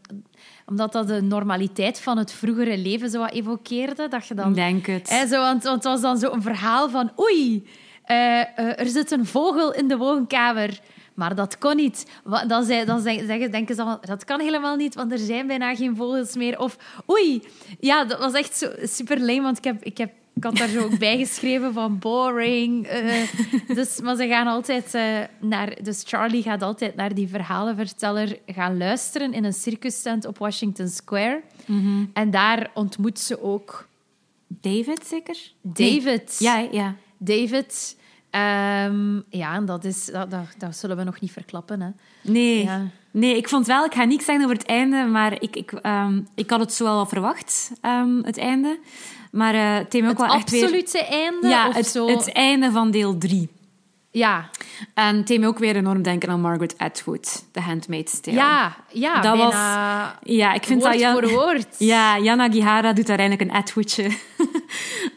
omdat 0.66 0.92
dat 0.92 1.08
de 1.08 1.22
normaliteit 1.22 2.00
van 2.00 2.18
het 2.18 2.32
vroegere 2.32 2.78
leven 2.78 3.10
zo 3.10 3.18
wat 3.18 3.32
evokeerde. 3.32 4.08
Dat 4.08 4.26
je 4.26 4.34
dan... 4.34 4.52
Denk 4.52 4.86
het. 4.86 5.08
Hè, 5.08 5.26
zo, 5.26 5.40
want, 5.40 5.62
want 5.62 5.84
het 5.84 5.92
was 5.92 6.00
dan 6.00 6.18
zo 6.18 6.32
een 6.32 6.42
verhaal 6.42 6.90
van... 6.90 7.10
Oei, 7.20 7.66
eh, 8.04 8.40
eh, 8.40 8.80
er 8.80 8.86
zit 8.86 9.10
een 9.10 9.26
vogel 9.26 9.74
in 9.74 9.88
de 9.88 9.96
woonkamer. 9.96 10.80
Maar 11.14 11.34
dat 11.34 11.58
kon 11.58 11.76
niet. 11.76 12.06
Dan, 12.46 12.64
zei, 12.64 12.84
dan 12.84 13.00
zeg- 13.00 13.26
zeggen, 13.26 13.50
denken 13.50 13.74
ze 13.74 13.98
dat 14.00 14.24
kan 14.24 14.40
helemaal 14.40 14.76
niet, 14.76 14.94
want 14.94 15.12
er 15.12 15.18
zijn 15.18 15.46
bijna 15.46 15.74
geen 15.74 15.96
vogels 15.96 16.36
meer. 16.36 16.58
Of 16.58 16.76
oei, 17.10 17.42
ja, 17.80 18.04
dat 18.04 18.18
was 18.18 18.32
echt 18.32 18.56
zo 18.56 18.70
super 18.82 19.20
lame, 19.20 19.42
want 19.42 19.58
ik, 19.58 19.64
heb, 19.64 19.82
ik, 19.84 19.98
heb, 19.98 20.12
ik 20.36 20.44
had 20.44 20.56
daar 20.56 20.68
zo 20.68 20.84
ook 20.84 20.98
bij 20.98 21.18
geschreven 21.18 21.72
van 21.72 21.98
boring. 21.98 22.86
eh. 22.86 23.22
dus, 23.76 24.00
maar 24.00 24.16
ze 24.16 24.28
gaan 24.28 24.46
altijd 24.46 24.94
eh, 24.94 25.18
naar... 25.40 25.78
Dus 25.82 26.02
Charlie 26.06 26.42
gaat 26.42 26.62
altijd 26.62 26.94
naar 26.94 27.14
die 27.14 27.28
verhalenverteller 27.28 28.38
gaan 28.46 28.76
luisteren 28.76 29.32
in 29.32 29.44
een 29.44 29.52
circustent 29.52 30.24
op 30.26 30.38
Washington 30.38 30.88
Square. 30.88 31.42
En 32.12 32.30
daar 32.30 32.70
ontmoet 32.74 33.18
ze 33.18 33.42
ook 33.42 33.88
David 34.46 35.06
zeker? 35.06 35.36
David. 35.60 36.36
Ja, 36.38 36.68
ja. 36.70 36.94
David. 37.18 37.96
Ehm, 38.30 39.16
ja, 39.30 39.54
en 39.54 39.64
dat, 39.64 39.84
is, 39.84 40.04
dat, 40.06 40.30
dat, 40.30 40.46
dat 40.58 40.76
zullen 40.76 40.96
we 40.96 41.04
nog 41.04 41.20
niet 41.20 41.32
verklappen. 41.32 41.80
Hè. 41.80 41.88
Nee. 42.22 42.64
Ja. 42.64 42.86
Nee, 43.18 43.36
ik 43.36 43.48
vond 43.48 43.66
wel, 43.66 43.84
ik 43.84 43.94
ga 43.94 44.04
niks 44.04 44.24
zeggen 44.24 44.44
over 44.44 44.56
het 44.56 44.66
einde, 44.66 45.04
maar 45.04 45.32
ik, 45.32 45.56
ik, 45.56 45.72
ehm, 45.72 46.20
ik 46.34 46.50
had 46.50 46.60
het 46.60 46.72
zo 46.72 46.84
wel 46.84 47.06
verwacht, 47.06 47.70
ehm, 47.80 48.22
het 48.22 48.38
einde. 48.38 48.78
Maar 49.32 49.54
eh 49.54 49.74
het 49.78 49.94
ook 50.04 50.18
Het 50.18 50.18
wel 50.18 50.34
echt 50.36 50.50
weer... 50.50 50.62
absolute 50.62 51.04
einde? 51.06 51.48
Ja, 51.48 51.68
of 51.68 51.74
het, 51.74 51.86
zo? 51.86 52.08
het 52.08 52.32
einde 52.32 52.70
van 52.70 52.90
deel 52.90 53.18
drie. 53.18 53.48
ja. 54.10 54.50
En 54.94 55.16
het 55.16 55.28
me 55.40 55.46
ook 55.46 55.58
weer 55.58 55.76
enorm 55.76 56.02
denken 56.02 56.28
aan 56.28 56.40
Margaret 56.40 56.78
Atwood, 56.78 57.44
The 57.52 57.60
Handmaid's 57.60 58.20
Tale. 58.20 58.36
Ja, 58.36 58.76
ja 58.92 59.20
Dat 59.20 59.36
bijna 59.36 60.18
Ja, 60.22 60.52
ik 60.52 60.64
vind 60.64 60.80
woord 60.80 60.92
dat... 60.92 61.00
Jan- 61.02 61.12
voor 61.12 61.30
woord. 61.30 61.66
Ja, 61.92 62.18
Jana 62.18 62.50
Gihara 62.50 62.92
doet 62.92 63.06
daar 63.06 63.18
eigenlijk 63.18 63.50
een 63.50 63.56
Atwoodje. 63.56 64.10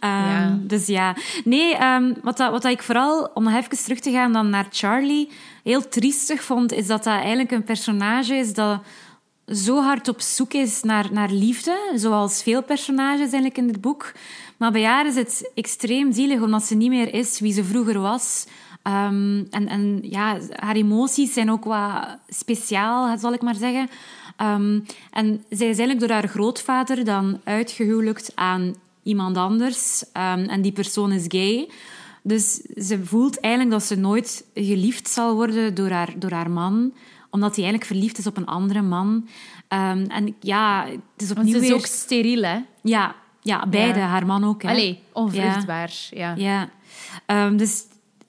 Ja. 0.02 0.58
Dus 0.62 0.86
ja. 0.88 1.16
Nee, 1.44 1.76
wat, 2.24 2.38
dat, 2.38 2.52
wat 2.52 2.62
dat 2.62 2.72
ik 2.72 2.84
vooral, 2.84 3.32
om 3.34 3.44
nog 3.44 3.54
even 3.56 3.84
terug 3.84 4.00
te 4.00 4.12
gaan 4.12 4.34
dan 4.34 4.50
naar 4.50 4.68
Charlie, 4.72 5.30
heel 5.70 5.90
triestig 5.90 6.44
vond, 6.44 6.72
is 6.72 6.88
dat 6.88 7.04
dat 7.04 7.14
eigenlijk 7.14 7.52
een 7.52 7.64
personage 7.64 8.36
is 8.36 8.54
dat 8.54 8.82
zo 9.48 9.82
hard 9.82 10.08
op 10.08 10.22
zoek 10.22 10.54
is 10.54 10.84
naar, 10.84 11.10
naar 11.12 11.32
liefde, 11.32 11.92
zoals 11.96 12.44
veel 12.44 12.64
personages 12.64 13.20
eigenlijk 13.20 13.58
in 13.58 13.68
dit 13.68 13.82
boek. 13.82 14.12
Maar 14.58 14.72
bij 14.72 14.84
haar 14.84 15.08
is 15.08 15.16
het 15.16 15.52
extreem 15.56 16.12
zielig, 16.14 16.42
omdat 16.42 16.64
ze 16.64 16.76
niet 16.76 16.90
meer 16.90 17.14
is 17.14 17.40
wie 17.40 17.54
ze 17.54 17.64
vroeger 17.64 18.00
was. 18.00 18.46
Ehm, 18.84 19.44
en, 19.50 19.68
en 19.68 20.00
ja, 20.02 20.38
haar 20.56 20.76
emoties 20.76 21.34
zijn 21.34 21.52
ook 21.52 21.64
wat 21.64 22.18
speciaal, 22.28 23.18
zal 23.18 23.34
ik 23.34 23.42
maar 23.42 23.56
zeggen. 23.56 23.90
Ehm, 24.38 24.80
en 25.12 25.44
zij 25.50 25.70
is 25.70 25.78
eigenlijk 25.78 26.00
door 26.00 26.10
haar 26.10 26.28
grootvader 26.28 27.06
dan 27.06 27.40
uitgehuwelijkt 27.44 28.32
aan 28.36 28.76
iemand 29.04 29.38
anders. 29.38 30.04
Ehm, 30.14 30.44
en 30.44 30.62
die 30.62 30.72
persoon 30.72 31.12
is 31.12 31.26
gay. 31.28 31.70
Dus 32.24 32.54
ze 32.62 33.06
voelt 33.06 33.40
eigenlijk 33.40 33.74
dat 33.74 33.84
ze 33.84 33.96
nooit 33.96 34.46
geliefd 34.54 35.10
zal 35.10 35.36
worden 35.36 35.76
door 35.76 35.90
haar, 35.90 36.14
door 36.18 36.32
haar 36.32 36.52
man 36.52 36.94
omdat 37.30 37.56
hij 37.56 37.64
eigenlijk 37.64 37.92
verliefd 37.92 38.18
is 38.18 38.28
op 38.28 38.38
een 38.38 38.46
andere 38.46 38.82
man. 38.82 39.28
Ehm, 39.68 40.06
en 40.08 40.36
ja, 40.40 40.86
het 40.86 41.22
is 41.22 41.28
Want 41.28 41.40
opnieuw 41.40 41.54
ze 41.54 41.62
is 41.62 41.68
weer... 41.68 41.78
ook 41.78 41.86
steriel, 41.86 42.44
hè? 42.44 42.60
Ja, 42.82 43.16
ja, 43.42 43.68
beide. 43.68 44.00
Ja. 44.00 44.06
Haar 44.06 44.26
man 44.26 44.44
ook. 44.44 44.62
Hè. 44.62 44.70
Allee, 44.70 45.04
onvruchtbaar. 45.14 45.94
Ja. 46.10 46.34
Ja. 46.36 46.70
Ehm, 47.26 47.58
dus 47.58 47.84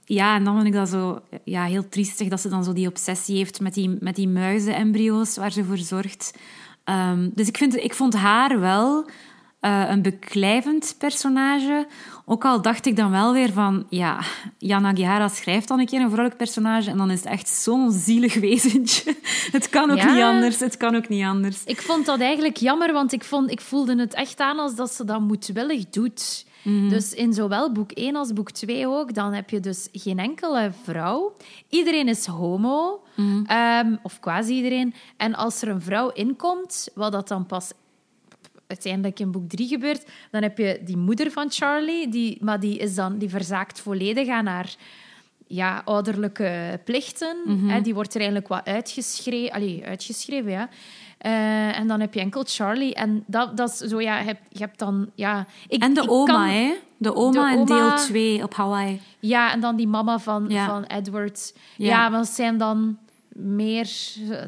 ja, 0.04 0.34
en 0.34 0.44
dan 0.44 0.54
vind 0.54 0.66
ik 0.66 0.72
dat 0.72 0.88
zo 0.88 1.20
ja, 1.44 1.64
heel 1.64 1.88
triestig 1.88 2.28
dat 2.28 2.40
ze 2.40 2.48
dan 2.48 2.64
zo 2.64 2.72
die 2.72 2.88
obsessie 2.88 3.36
heeft 3.36 3.60
met 3.60 3.74
die, 3.74 3.96
met 4.00 4.16
die 4.16 4.28
muizenembryo's 4.28 5.36
waar 5.36 5.52
ze 5.52 5.64
voor 5.64 5.78
zorgt. 5.78 6.34
Ehm, 6.84 7.28
dus 7.34 7.48
ik, 7.48 7.56
vind, 7.56 7.76
ik 7.76 7.94
vond 7.94 8.14
haar 8.14 8.60
wel 8.60 9.10
eh, 9.60 9.84
een 9.88 10.02
beklijvend 10.02 10.94
personage. 10.98 11.86
Ook 12.24 12.44
al 12.44 12.62
dacht 12.62 12.86
ik 12.86 12.96
dan 12.96 13.10
wel 13.10 13.32
weer 13.32 13.52
van, 13.52 13.86
ja, 13.88 14.20
Jana 14.58 14.94
Gihara 14.94 15.28
schrijft 15.28 15.68
dan 15.68 15.78
een 15.80 15.86
keer 15.86 16.00
een 16.00 16.10
vrolijk 16.10 16.36
personage 16.36 16.90
en 16.90 16.96
dan 16.96 17.10
is 17.10 17.18
het 17.20 17.28
echt 17.28 17.48
zo'n 17.48 17.92
zielig 17.92 18.34
wezentje. 18.50 19.14
Het 19.52 19.68
kan 19.68 19.90
ook 19.90 19.96
Ja. 19.96 20.12
niet 20.14 20.22
anders, 20.22 20.60
het 20.60 20.76
kan 20.76 20.94
ook 20.96 21.08
niet 21.08 21.24
anders. 21.24 21.64
Ik 21.64 21.82
vond 21.82 22.06
dat 22.06 22.20
eigenlijk 22.20 22.56
jammer, 22.56 22.92
want 22.92 23.12
ik, 23.12 23.24
vond, 23.24 23.50
ik 23.50 23.60
voelde 23.60 23.96
het 23.98 24.14
echt 24.14 24.40
aan 24.40 24.58
als 24.58 24.74
dat 24.74 24.92
ze 24.92 25.04
dat 25.04 25.20
moedwillig 25.20 25.88
doet. 25.90 26.48
Dus 26.88 27.12
in 27.14 27.32
zowel 27.32 27.72
boek 27.72 27.90
1 27.92 28.16
als 28.16 28.32
boek 28.32 28.50
2 28.50 28.88
ook, 28.88 29.14
dan 29.14 29.32
heb 29.32 29.50
je 29.50 29.60
dus 29.60 29.88
geen 29.92 30.18
enkele 30.18 30.70
vrouw. 30.82 31.36
Iedereen 31.68 32.08
is 32.08 32.26
homo, 32.26 33.02
ehm, 33.46 33.96
of 34.02 34.20
quasi 34.20 34.54
iedereen. 34.54 34.94
En 35.16 35.34
als 35.34 35.62
er 35.62 35.68
een 35.68 35.80
vrouw 35.82 36.08
inkomt, 36.10 36.88
wat 36.94 37.12
dat 37.12 37.28
dan 37.28 37.46
pas 37.46 37.70
uiteindelijk 38.70 39.20
in 39.20 39.30
boek 39.30 39.48
3 39.48 39.68
gebeurt, 39.68 40.04
dan 40.30 40.42
heb 40.42 40.58
je 40.58 40.80
die 40.84 40.96
moeder 40.96 41.30
van 41.30 41.50
Charlie, 41.50 42.08
die, 42.08 42.38
maar 42.40 42.60
die, 42.60 42.78
is 42.78 42.94
dan, 42.94 43.18
die 43.18 43.28
verzaakt 43.28 43.80
volledig 43.80 44.28
aan 44.28 44.46
haar 44.46 44.74
ja, 45.46 45.82
ouderlijke 45.84 46.80
plichten. 46.84 47.36
Hè, 47.66 47.80
die 47.80 47.94
wordt 47.94 48.10
er 48.14 48.20
eigenlijk 48.20 48.48
wat 48.48 48.64
uitgeschreven. 48.64 49.52
Allee, 49.52 49.84
uitgeschreven, 49.84 50.50
ja. 50.50 50.68
Eh, 51.18 51.78
en 51.78 51.86
dan 51.86 52.00
heb 52.00 52.14
je 52.14 52.20
enkel 52.20 52.42
Charlie. 52.46 52.94
En 52.94 53.24
dat, 53.26 53.56
dat 53.56 53.70
is 53.70 53.76
zo, 53.76 54.00
ja, 54.00 54.18
je 54.18 54.24
hebt, 54.24 54.40
je 54.48 54.58
hebt 54.58 54.78
dan... 54.78 55.10
Ja, 55.14 55.46
ik, 55.68 55.82
En 55.82 55.94
de 55.94 56.02
ik 56.02 56.10
oma, 56.10 56.32
kan- 56.32 56.48
hè? 56.48 56.72
De 56.96 57.14
oma 57.14 57.52
in 57.52 57.64
deel 57.64 57.96
2 57.96 58.42
op 58.42 58.54
Hawaii. 58.54 59.00
Ja, 59.18 59.52
en 59.52 59.60
dan 59.60 59.76
die 59.76 59.88
mama 59.88 60.18
van, 60.18 60.44
Ja. 60.48 60.66
van 60.66 60.84
Edward. 60.84 61.54
Ja. 61.76 61.86
Ja. 61.86 62.08
maar 62.08 62.18
dat 62.18 62.28
zijn 62.28 62.58
dan 62.58 62.98
meer... 63.32 63.88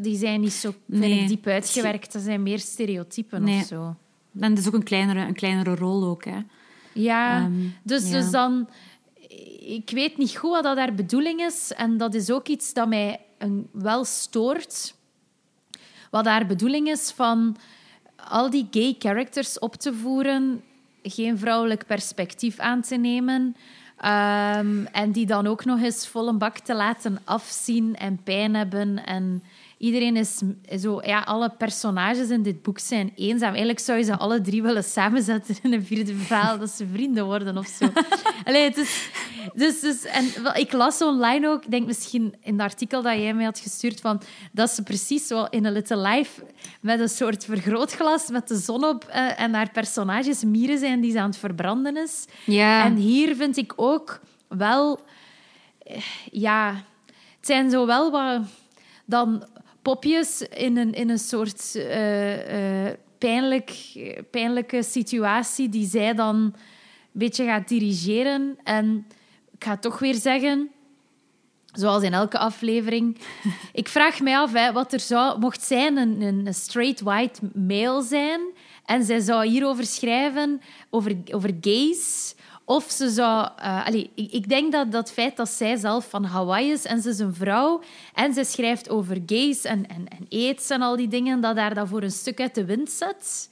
Die 0.01 0.17
zijn 0.17 0.41
niet 0.41 0.53
zo 0.53 0.75
Nee. 0.87 1.27
diep 1.27 1.47
uitgewerkt. 1.47 2.13
Dat 2.13 2.23
zijn 2.23 2.43
meer 2.43 2.59
stereotypen 2.59 3.43
Nee. 3.43 3.61
of 3.61 3.67
zo. 3.67 3.95
En 4.41 4.49
dat 4.55 4.59
is 4.59 4.67
ook 4.67 4.75
een 4.75 4.83
kleinere, 4.83 5.21
een 5.21 5.35
kleinere 5.35 5.75
rol 5.75 6.05
ook, 6.05 6.25
hè? 6.25 6.39
Ja, 6.93 7.39
Ehm, 7.39 7.53
dus, 7.83 8.11
ja. 8.11 8.13
dus 8.21 8.31
dan... 8.31 8.69
Ik 9.61 9.91
weet 9.91 10.17
niet 10.17 10.37
goed 10.37 10.51
wat 10.51 10.63
dat 10.63 10.77
haar 10.77 10.95
bedoeling 10.95 11.41
is. 11.41 11.73
En 11.73 11.97
dat 11.97 12.15
is 12.15 12.31
ook 12.31 12.49
iets 12.49 12.73
dat 12.73 12.89
mij 12.89 13.21
een, 13.39 13.69
wel 13.73 14.05
stoort. 14.05 14.95
Wat 16.11 16.27
haar 16.27 16.47
bedoeling 16.47 16.89
is 16.89 17.11
van 17.11 17.57
al 18.17 18.51
die 18.51 18.67
gay 18.71 18.97
characters 18.99 19.59
op 19.59 19.75
te 19.77 19.95
voeren, 19.95 20.63
geen 21.03 21.39
vrouwelijk 21.39 21.87
perspectief 21.87 22.59
aan 22.59 22.81
te 22.83 22.97
nemen. 22.97 23.57
ehm, 23.97 24.85
en 24.85 25.13
die 25.13 25.27
dan 25.27 25.47
ook 25.47 25.65
nog 25.65 25.81
eens 25.81 26.09
vol 26.09 26.29
een 26.29 26.39
bak 26.39 26.59
te 26.59 26.75
laten 26.75 27.19
afzien 27.25 27.97
en 27.97 28.23
pijn 28.23 28.55
hebben. 28.55 29.05
En 29.07 29.43
iedereen 29.83 30.17
is 30.17 30.41
zo... 30.81 31.01
Ja, 31.05 31.21
alle 31.21 31.51
personages 31.59 32.29
in 32.29 32.43
dit 32.43 32.63
boek 32.63 32.79
zijn 32.79 33.13
eenzaam. 33.17 33.49
Eigenlijk 33.49 33.79
zou 33.79 33.99
je 33.99 34.05
ze 34.05 34.17
alle 34.17 34.41
drie 34.41 34.63
willen 34.63 34.85
samenzetten 34.85 35.57
in 35.63 35.73
een 35.73 35.85
vierde 35.85 36.15
verhaal, 36.15 36.59
dat 36.59 36.71
ze 36.71 36.87
vrienden 36.93 37.25
worden 37.25 37.59
of 37.59 37.67
zo. 37.67 37.89
Allee, 38.47 38.63
het 38.65 38.77
is... 38.77 39.09
Dus, 39.55 39.81
dus, 39.81 40.05
en 40.05 40.43
wel, 40.43 40.55
ik 40.55 40.73
las 40.73 41.03
online 41.03 41.49
ook, 41.49 41.65
ik 41.65 41.71
denk 41.71 41.87
misschien 41.87 42.35
in 42.43 42.53
het 42.53 42.63
artikel 42.63 43.03
dat 43.03 43.15
jij 43.17 43.35
mij 43.35 43.45
had 43.45 43.59
gestuurd, 43.59 44.01
van, 44.01 44.21
dat 44.53 44.71
ze 44.71 44.83
precies 44.83 45.27
zo 45.27 45.45
in 45.45 45.65
een 45.65 45.73
Little 45.73 46.09
Life 46.09 46.43
met 46.81 47.01
een 47.01 47.09
soort 47.09 47.45
vergrootglas 47.45 48.29
met 48.31 48.49
de 48.49 48.57
zon 48.57 48.85
op 48.85 49.05
eh, 49.05 49.41
en 49.41 49.55
haar 49.55 49.71
personages 49.71 50.45
mieren 50.45 50.79
zijn 50.79 51.01
die 51.01 51.11
ze 51.13 51.21
aan 51.21 51.27
het 51.29 51.37
verbranden 51.39 51.97
is. 51.97 52.25
Ja. 52.47 52.85
En 52.85 52.97
hier 52.97 53.37
vind 53.37 53.57
ik 53.57 53.73
ook 53.77 54.21
wel... 54.49 55.01
eh, 55.85 56.03
Ja, 56.31 56.75
het 57.37 57.47
zijn 57.47 57.71
zo 57.71 57.87
wel 57.87 58.11
wat... 58.11 58.41
Dan 59.05 59.45
popjes 59.83 60.43
in 60.43 60.77
een, 60.77 60.93
in 60.93 61.11
een 61.11 61.19
soort 61.19 61.75
eh, 61.75 62.87
eh, 62.87 62.97
pijnlijk, 63.19 63.73
pijnlijke 64.31 64.83
situatie 64.83 65.69
die 65.69 65.87
zij 65.87 66.15
dan 66.15 66.37
een 66.37 66.55
beetje 67.13 67.45
gaat 67.45 67.69
dirigeren. 67.69 68.59
En 68.65 69.07
ik 69.51 69.65
ga 69.65 69.77
toch 69.77 69.99
weer 69.99 70.15
zeggen, 70.15 70.71
zoals 71.73 72.03
in 72.03 72.13
elke 72.13 72.39
aflevering, 72.39 73.19
ik 73.73 73.89
vraag 73.89 74.21
mij 74.21 74.37
af 74.37 74.53
hè, 74.53 74.73
wat 74.73 74.93
er 74.93 75.01
zou, 75.01 75.39
mocht 75.39 75.71
een, 75.71 75.97
een 75.97 76.47
een 76.47 76.55
straight 76.55 77.01
white 77.01 77.41
male 77.55 78.03
zijn 78.03 78.41
en 78.85 79.05
zij 79.05 79.21
zou 79.21 79.47
hierover 79.47 79.87
schrijven, 79.87 80.61
over, 80.91 81.17
over 81.31 81.51
gays. 81.61 82.35
Of 82.65 82.91
ze 82.91 83.11
zou... 83.11 83.49
eh, 83.57 83.87
ik, 84.15 84.33
ik 84.33 84.49
denk 84.49 84.73
dat 84.73 84.93
dat 84.93 85.13
feit 85.13 85.37
dat 85.37 85.49
zij 85.49 85.77
zelf 85.77 86.09
van 86.11 86.25
Hawaii 86.25 86.71
is 86.71 86.85
en 86.85 87.03
ze 87.03 87.09
is 87.09 87.19
een 87.19 87.35
vrouw 87.35 87.81
en 88.15 88.35
ze 88.35 88.45
schrijft 88.45 88.91
over 88.91 89.23
gays 89.27 89.65
en, 89.65 89.87
en, 89.87 90.09
en 90.09 90.27
aids 90.31 90.71
en 90.71 90.83
al 90.83 90.97
die 90.97 91.09
dingen, 91.09 91.41
dat 91.41 91.57
daar 91.57 91.75
dat 91.75 91.89
voor 91.89 92.03
een 92.03 92.11
stuk 92.11 92.41
uit 92.41 92.55
de 92.55 92.65
wind 92.65 92.91
zet. 92.91 93.51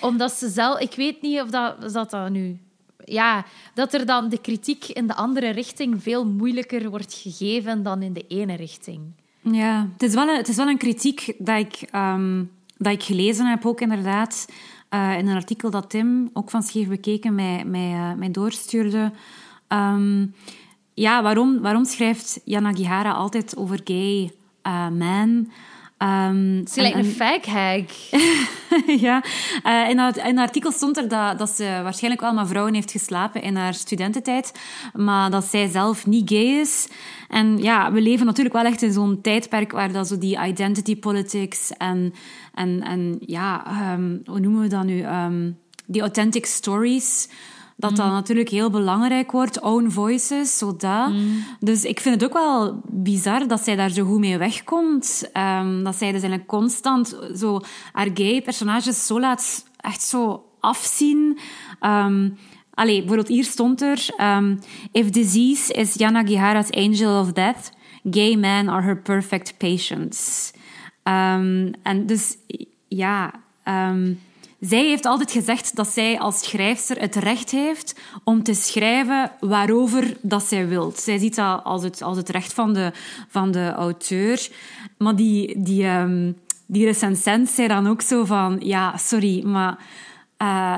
Omdat 0.00 0.32
ze 0.32 0.48
zelf... 0.48 0.78
Ik 0.78 0.94
weet 0.94 1.22
niet 1.22 1.40
of 1.40 1.50
dat, 1.50 1.92
dat, 1.92 2.10
dat 2.10 2.30
nu... 2.30 2.58
Ja, 3.04 3.44
dat 3.74 3.94
er 3.94 4.06
dan 4.06 4.28
de 4.28 4.40
kritiek 4.40 4.84
in 4.84 5.06
de 5.06 5.14
andere 5.14 5.50
richting 5.50 6.02
veel 6.02 6.26
moeilijker 6.26 6.90
wordt 6.90 7.14
gegeven 7.14 7.82
dan 7.82 8.02
in 8.02 8.12
de 8.12 8.24
ene 8.28 8.54
richting. 8.56 9.00
Ja, 9.40 9.88
het 9.92 10.02
is 10.02 10.14
wel 10.14 10.28
een, 10.28 10.36
het 10.36 10.48
is 10.48 10.56
wel 10.56 10.68
een 10.68 10.78
kritiek 10.78 11.34
dat 11.38 11.58
ik, 11.58 11.74
ehm, 11.90 12.44
dat 12.78 12.92
ik 12.92 13.02
gelezen 13.02 13.46
heb, 13.46 13.66
ook 13.66 13.80
inderdaad. 13.80 14.46
Eh, 14.88 15.18
in 15.18 15.26
een 15.26 15.34
artikel 15.34 15.70
dat 15.70 15.90
Tim, 15.90 16.30
ook 16.32 16.50
van 16.50 16.62
Scheef 16.62 16.88
Bekeken, 16.88 17.34
mij, 17.34 17.64
mij, 17.64 17.92
eh, 17.92 18.12
mij 18.12 18.30
doorstuurde. 18.30 19.12
Ehm, 19.68 20.26
ja, 20.94 21.22
waarom, 21.22 21.60
waarom 21.60 21.84
schrijft 21.84 22.40
Yanagihara 22.44 23.12
altijd 23.12 23.56
over 23.56 23.80
gay 23.84 24.32
eh 24.62 24.88
men? 24.88 25.50
Ehm, 25.98 26.66
Ze 26.66 26.80
lijkt 26.80 26.96
en- 26.96 27.04
een 27.04 27.10
ja, 29.06 29.22
eh, 29.62 29.88
in, 29.88 29.98
het 29.98 30.38
artikel 30.38 30.72
stond 30.72 30.96
er 30.96 31.08
dat, 31.08 31.38
dat 31.38 31.50
ze 31.50 31.80
waarschijnlijk 31.82 32.22
wel 32.22 32.32
met 32.34 32.48
vrouwen 32.48 32.74
heeft 32.74 32.90
geslapen 32.90 33.42
in 33.42 33.56
haar 33.56 33.74
studententijd, 33.74 34.52
maar 34.94 35.30
dat 35.30 35.44
zij 35.44 35.68
zelf 35.68 36.06
niet 36.06 36.30
gay 36.30 36.60
is. 36.60 36.88
En 37.28 37.58
ja, 37.58 37.92
we 37.92 38.00
leven 38.00 38.26
natuurlijk 38.26 38.54
wel 38.54 38.64
echt 38.64 38.82
in 38.82 38.92
zo'n 38.92 39.20
tijdperk 39.20 39.72
waar 39.72 39.92
dat 39.92 40.08
zo 40.08 40.18
die 40.18 40.38
identity 40.46 40.96
politics 40.98 41.70
en, 41.76 42.14
en, 42.54 42.82
en 42.82 43.16
ja, 43.20 43.66
ehm, 43.66 44.16
hoe 44.24 44.40
noemen 44.40 44.60
we 44.62 44.68
dat 44.68 44.84
nu? 44.84 45.00
Ehm, 45.00 45.50
die 45.86 46.00
authentic 46.00 46.46
stories. 46.46 47.28
Dat 47.78 47.96
dat 47.96 48.10
natuurlijk 48.10 48.48
heel 48.48 48.70
belangrijk 48.70 49.32
wordt. 49.32 49.60
Own 49.60 49.88
voices, 49.90 50.58
zodat. 50.58 51.12
Dus 51.60 51.84
ik 51.84 52.00
vind 52.00 52.14
het 52.14 52.24
ook 52.24 52.32
wel 52.32 52.80
bizar 52.90 53.46
dat 53.48 53.60
zij 53.60 53.76
daar 53.76 53.90
zo 53.90 54.04
goed 54.04 54.18
mee 54.18 54.38
wegkomt. 54.38 55.28
Ehm, 55.32 55.82
dat 55.82 55.94
zij 55.96 56.12
dus 56.12 56.20
eigenlijk 56.20 56.46
constant 56.46 57.18
zo 57.36 57.60
haar 57.92 58.08
gay 58.14 58.42
personages 58.42 59.06
zo 59.06 59.20
laat 59.20 59.64
echt 59.80 60.02
zo 60.02 60.44
afzien. 60.60 61.38
Ehm 61.80 62.28
allee, 62.74 62.98
bijvoorbeeld 62.98 63.28
hier 63.28 63.44
stond 63.44 63.82
er... 63.82 64.06
ehm, 64.16 64.56
If 64.92 65.10
disease 65.10 65.72
is 65.72 65.94
Yanagihara's 65.94 66.70
angel 66.70 67.20
of 67.20 67.32
death, 67.32 67.70
gay 68.10 68.34
men 68.34 68.68
are 68.68 68.82
her 68.82 69.02
perfect 69.02 69.58
patients. 69.58 70.52
En 71.02 72.06
dus, 72.06 72.36
ja... 72.88 73.32
zij 74.60 74.84
heeft 74.84 75.06
altijd 75.06 75.32
gezegd 75.32 75.76
dat 75.76 75.88
zij 75.88 76.18
als 76.18 76.38
schrijfster 76.38 77.00
het 77.00 77.14
recht 77.14 77.50
heeft 77.50 78.00
om 78.24 78.42
te 78.42 78.54
schrijven 78.54 79.30
waarover 79.40 80.16
dat 80.22 80.42
zij 80.42 80.68
wilt. 80.68 80.98
Zij 80.98 81.18
ziet 81.18 81.34
dat 81.34 81.64
als 81.64 81.82
het, 81.82 82.02
als 82.02 82.16
het 82.16 82.28
recht 82.28 82.52
van 82.52 82.72
de, 82.72 82.92
van 83.28 83.50
de 83.50 83.72
auteur. 83.72 84.48
Maar 84.98 85.16
die, 85.16 85.62
die, 85.62 85.84
ehm, 85.84 86.32
die 86.66 86.84
recensent 86.84 87.48
zei 87.48 87.68
dan 87.68 87.86
ook 87.86 88.02
zo 88.02 88.24
van... 88.24 88.56
Ja, 88.60 88.96
sorry, 88.96 89.44
maar... 89.44 89.78
eh 90.36 90.76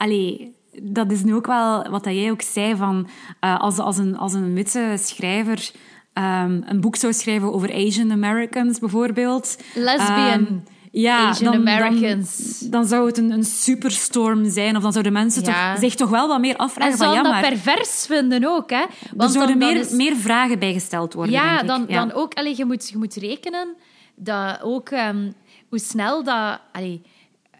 allee, 0.00 0.54
dat 0.82 1.10
is 1.10 1.22
nu 1.22 1.34
ook 1.34 1.46
wel 1.46 1.88
wat 1.90 2.04
dat 2.04 2.14
jij 2.14 2.30
ook 2.30 2.42
zei, 2.42 2.76
van 2.76 3.08
eh, 3.40 3.60
als, 3.60 3.78
als, 3.78 3.98
een, 3.98 4.18
als 4.18 4.32
een 4.32 4.54
witte 4.54 4.94
schrijver 4.98 5.70
ehm, 6.12 6.60
een 6.66 6.80
boek 6.80 6.96
zou 6.96 7.12
schrijven 7.12 7.52
over 7.52 7.74
Asian 7.74 8.12
Americans 8.12 8.78
bijvoorbeeld. 8.78 9.56
Lesbian 9.74 10.46
ehm, 10.46 10.54
ja, 10.90 11.28
Asian 11.28 11.52
dan, 11.52 11.68
Americans. 11.68 12.58
Dan, 12.58 12.70
dan 12.70 12.86
zou 12.86 13.06
het 13.06 13.18
een, 13.18 13.30
een 13.30 13.44
superstorm 13.44 14.50
zijn. 14.50 14.76
Of 14.76 14.82
dan 14.82 14.92
zouden 14.92 15.12
mensen 15.12 15.42
Ja. 15.44 15.72
toch, 15.72 15.80
zich 15.82 15.94
toch 15.94 16.10
wel 16.10 16.28
wat 16.28 16.40
meer 16.40 16.52
En 16.56 16.58
afvragen 16.58 16.96
van... 16.96 17.06
zou 17.06 17.16
Ja, 17.16 17.22
dat 17.22 17.32
maar 17.32 17.48
pervers 17.48 18.06
vinden 18.06 18.44
ook, 18.44 18.70
hè? 18.70 18.76
er 18.76 18.88
Want 19.16 19.32
zouden 19.32 19.58
dan, 19.58 19.68
dan 19.68 19.76
meer, 19.76 19.84
is- 19.86 19.90
meer 19.92 20.16
vragen 20.16 20.58
bijgesteld 20.58 21.14
worden, 21.14 21.32
Ja, 21.34 21.48
denk 21.48 21.60
ik. 21.60 21.66
dan, 21.66 21.84
Ja. 21.88 21.98
dan 22.06 22.12
ook... 22.12 22.34
Allee, 22.34 22.56
je, 22.56 22.64
moet, 22.64 22.88
je 22.88 22.98
moet 22.98 23.14
rekenen 23.14 23.74
dat 24.14 24.58
ook... 24.62 24.88
ehm, 24.88 25.30
hoe 25.68 25.78
snel 25.78 26.24
dat... 26.24 26.60
Allee, 26.72 27.02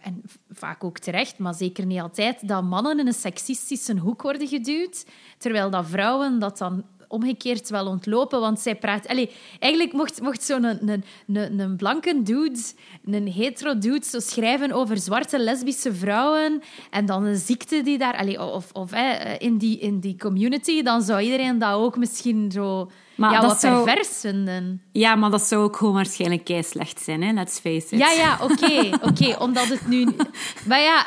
en 0.03 0.22
vaak 0.51 0.85
ook 0.85 0.99
terecht, 0.99 1.39
maar 1.39 1.55
zeker 1.55 1.87
niet 1.87 2.01
altijd, 2.01 2.49
dat 2.49 2.62
mannen 2.62 2.99
in 2.99 3.07
een 3.07 3.12
seksistische 3.12 3.99
hoek 3.99 4.22
worden 4.22 4.49
geduwd, 4.49 5.05
terwijl 5.39 5.70
dat 5.70 5.87
vrouwen 5.89 6.39
dat 6.39 6.59
dan 6.59 6.85
omgekeerd 7.11 7.68
wel 7.70 7.86
ontlopen, 7.86 8.40
want 8.40 8.61
zij 8.61 8.76
praat... 8.76 9.08
Allee, 9.08 9.30
eigenlijk 9.58 9.92
mocht, 9.92 10.20
mocht 10.20 10.42
zo'n 10.42 10.64
een, 10.64 10.88
een, 10.88 11.04
een, 11.36 11.58
een 11.58 11.76
blanke 11.76 12.22
dude, 12.22 12.61
een 13.04 13.28
hetero 13.28 13.78
dude, 13.78 14.04
zo 14.04 14.18
schrijven 14.20 14.72
over 14.72 14.98
zwarte 14.98 15.38
lesbische 15.38 15.94
vrouwen 15.94 16.62
en 16.90 17.06
dan 17.06 17.24
een 17.24 17.36
ziekte 17.36 17.82
die 17.82 17.98
daar... 17.98 18.16
Allee, 18.16 18.42
of 18.42 18.68
of 18.72 18.90
hè, 18.90 19.34
in, 19.38 19.58
die, 19.58 19.78
in 19.78 20.00
die 20.00 20.16
community, 20.18 20.82
dan 20.82 21.02
zou 21.02 21.20
iedereen 21.20 21.58
dat 21.58 21.72
ook 21.72 21.96
misschien 21.96 22.50
zo... 22.50 22.90
Maar 23.14 23.32
ja, 23.32 23.40
dat 23.40 23.50
wat 23.50 23.61
zou- 23.61 23.84
pervers 23.84 24.20
vinden. 24.20 24.82
ja, 24.92 25.14
maar 25.14 25.30
dat 25.30 25.42
zou 25.42 25.62
ook 25.62 25.76
gewoon 25.76 25.94
waarschijnlijk 25.94 26.50
slecht 26.61 27.00
zijn, 27.02 27.22
hè? 27.22 27.32
let's 27.32 27.58
face 27.58 27.86
it. 27.94 27.98
Ja, 27.98 28.11
ja, 28.11 28.38
oké, 28.42 28.90
oké, 29.02 29.36
omdat 29.38 29.66
het 29.66 29.88
nu... 29.88 30.08
Maar 30.68 30.80
ja, 30.80 31.06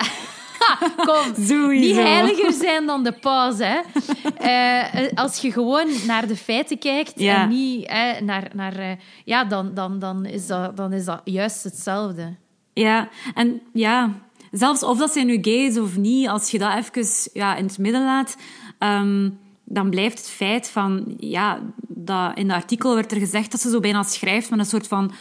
kom, 1.07 1.45
Sowieso. 1.45 1.67
niet 1.67 1.95
heiliger 1.95 2.51
zijn 2.51 2.85
dan 2.85 3.03
de 3.03 3.11
paus, 3.11 3.55
hè. 3.57 3.79
Eh, 4.37 5.07
als 5.15 5.37
je 5.37 5.51
gewoon 5.51 5.87
naar 6.07 6.27
de 6.27 6.35
feiten 6.35 6.79
kijkt 6.79 7.19
Ja. 7.19 7.41
en 7.41 7.49
niet 7.49 7.89
hè, 7.91 8.21
naar... 8.21 8.49
naar 8.53 8.75
eh, 8.75 8.91
ja, 9.25 9.43
dan, 9.43 9.73
dan, 9.73 9.99
dan, 9.99 10.25
is 10.25 10.47
dat, 10.47 10.77
dan 10.77 10.93
is 10.93 11.05
dat 11.05 11.21
juist 11.23 11.63
hetzelfde. 11.63 12.35
Ja, 12.73 13.09
en 13.33 13.61
ja, 13.73 14.11
zelfs 14.51 14.83
of 14.83 14.97
dat 14.97 15.13
zij 15.13 15.23
nu 15.23 15.37
gay 15.41 15.65
is 15.65 15.77
of 15.77 15.97
niet, 15.97 16.27
als 16.27 16.51
je 16.51 16.59
dat 16.59 16.73
even 16.75 17.29
ja, 17.33 17.55
in 17.55 17.65
het 17.65 17.77
midden 17.77 18.03
laat, 18.03 18.37
ehm, 18.79 19.29
dan 19.63 19.89
blijft 19.89 20.17
het 20.17 20.29
feit 20.29 20.69
van, 20.69 21.15
ja, 21.17 21.59
dat 21.87 22.37
in 22.37 22.49
het 22.49 22.61
artikel 22.61 22.95
werd 22.95 23.11
er 23.11 23.17
gezegd 23.17 23.51
dat 23.51 23.61
ze 23.61 23.69
zo 23.69 23.79
bijna 23.79 24.03
schrijft 24.03 24.49
met 24.49 24.59
een 24.59 24.65
soort 24.65 24.87
van 24.87 25.11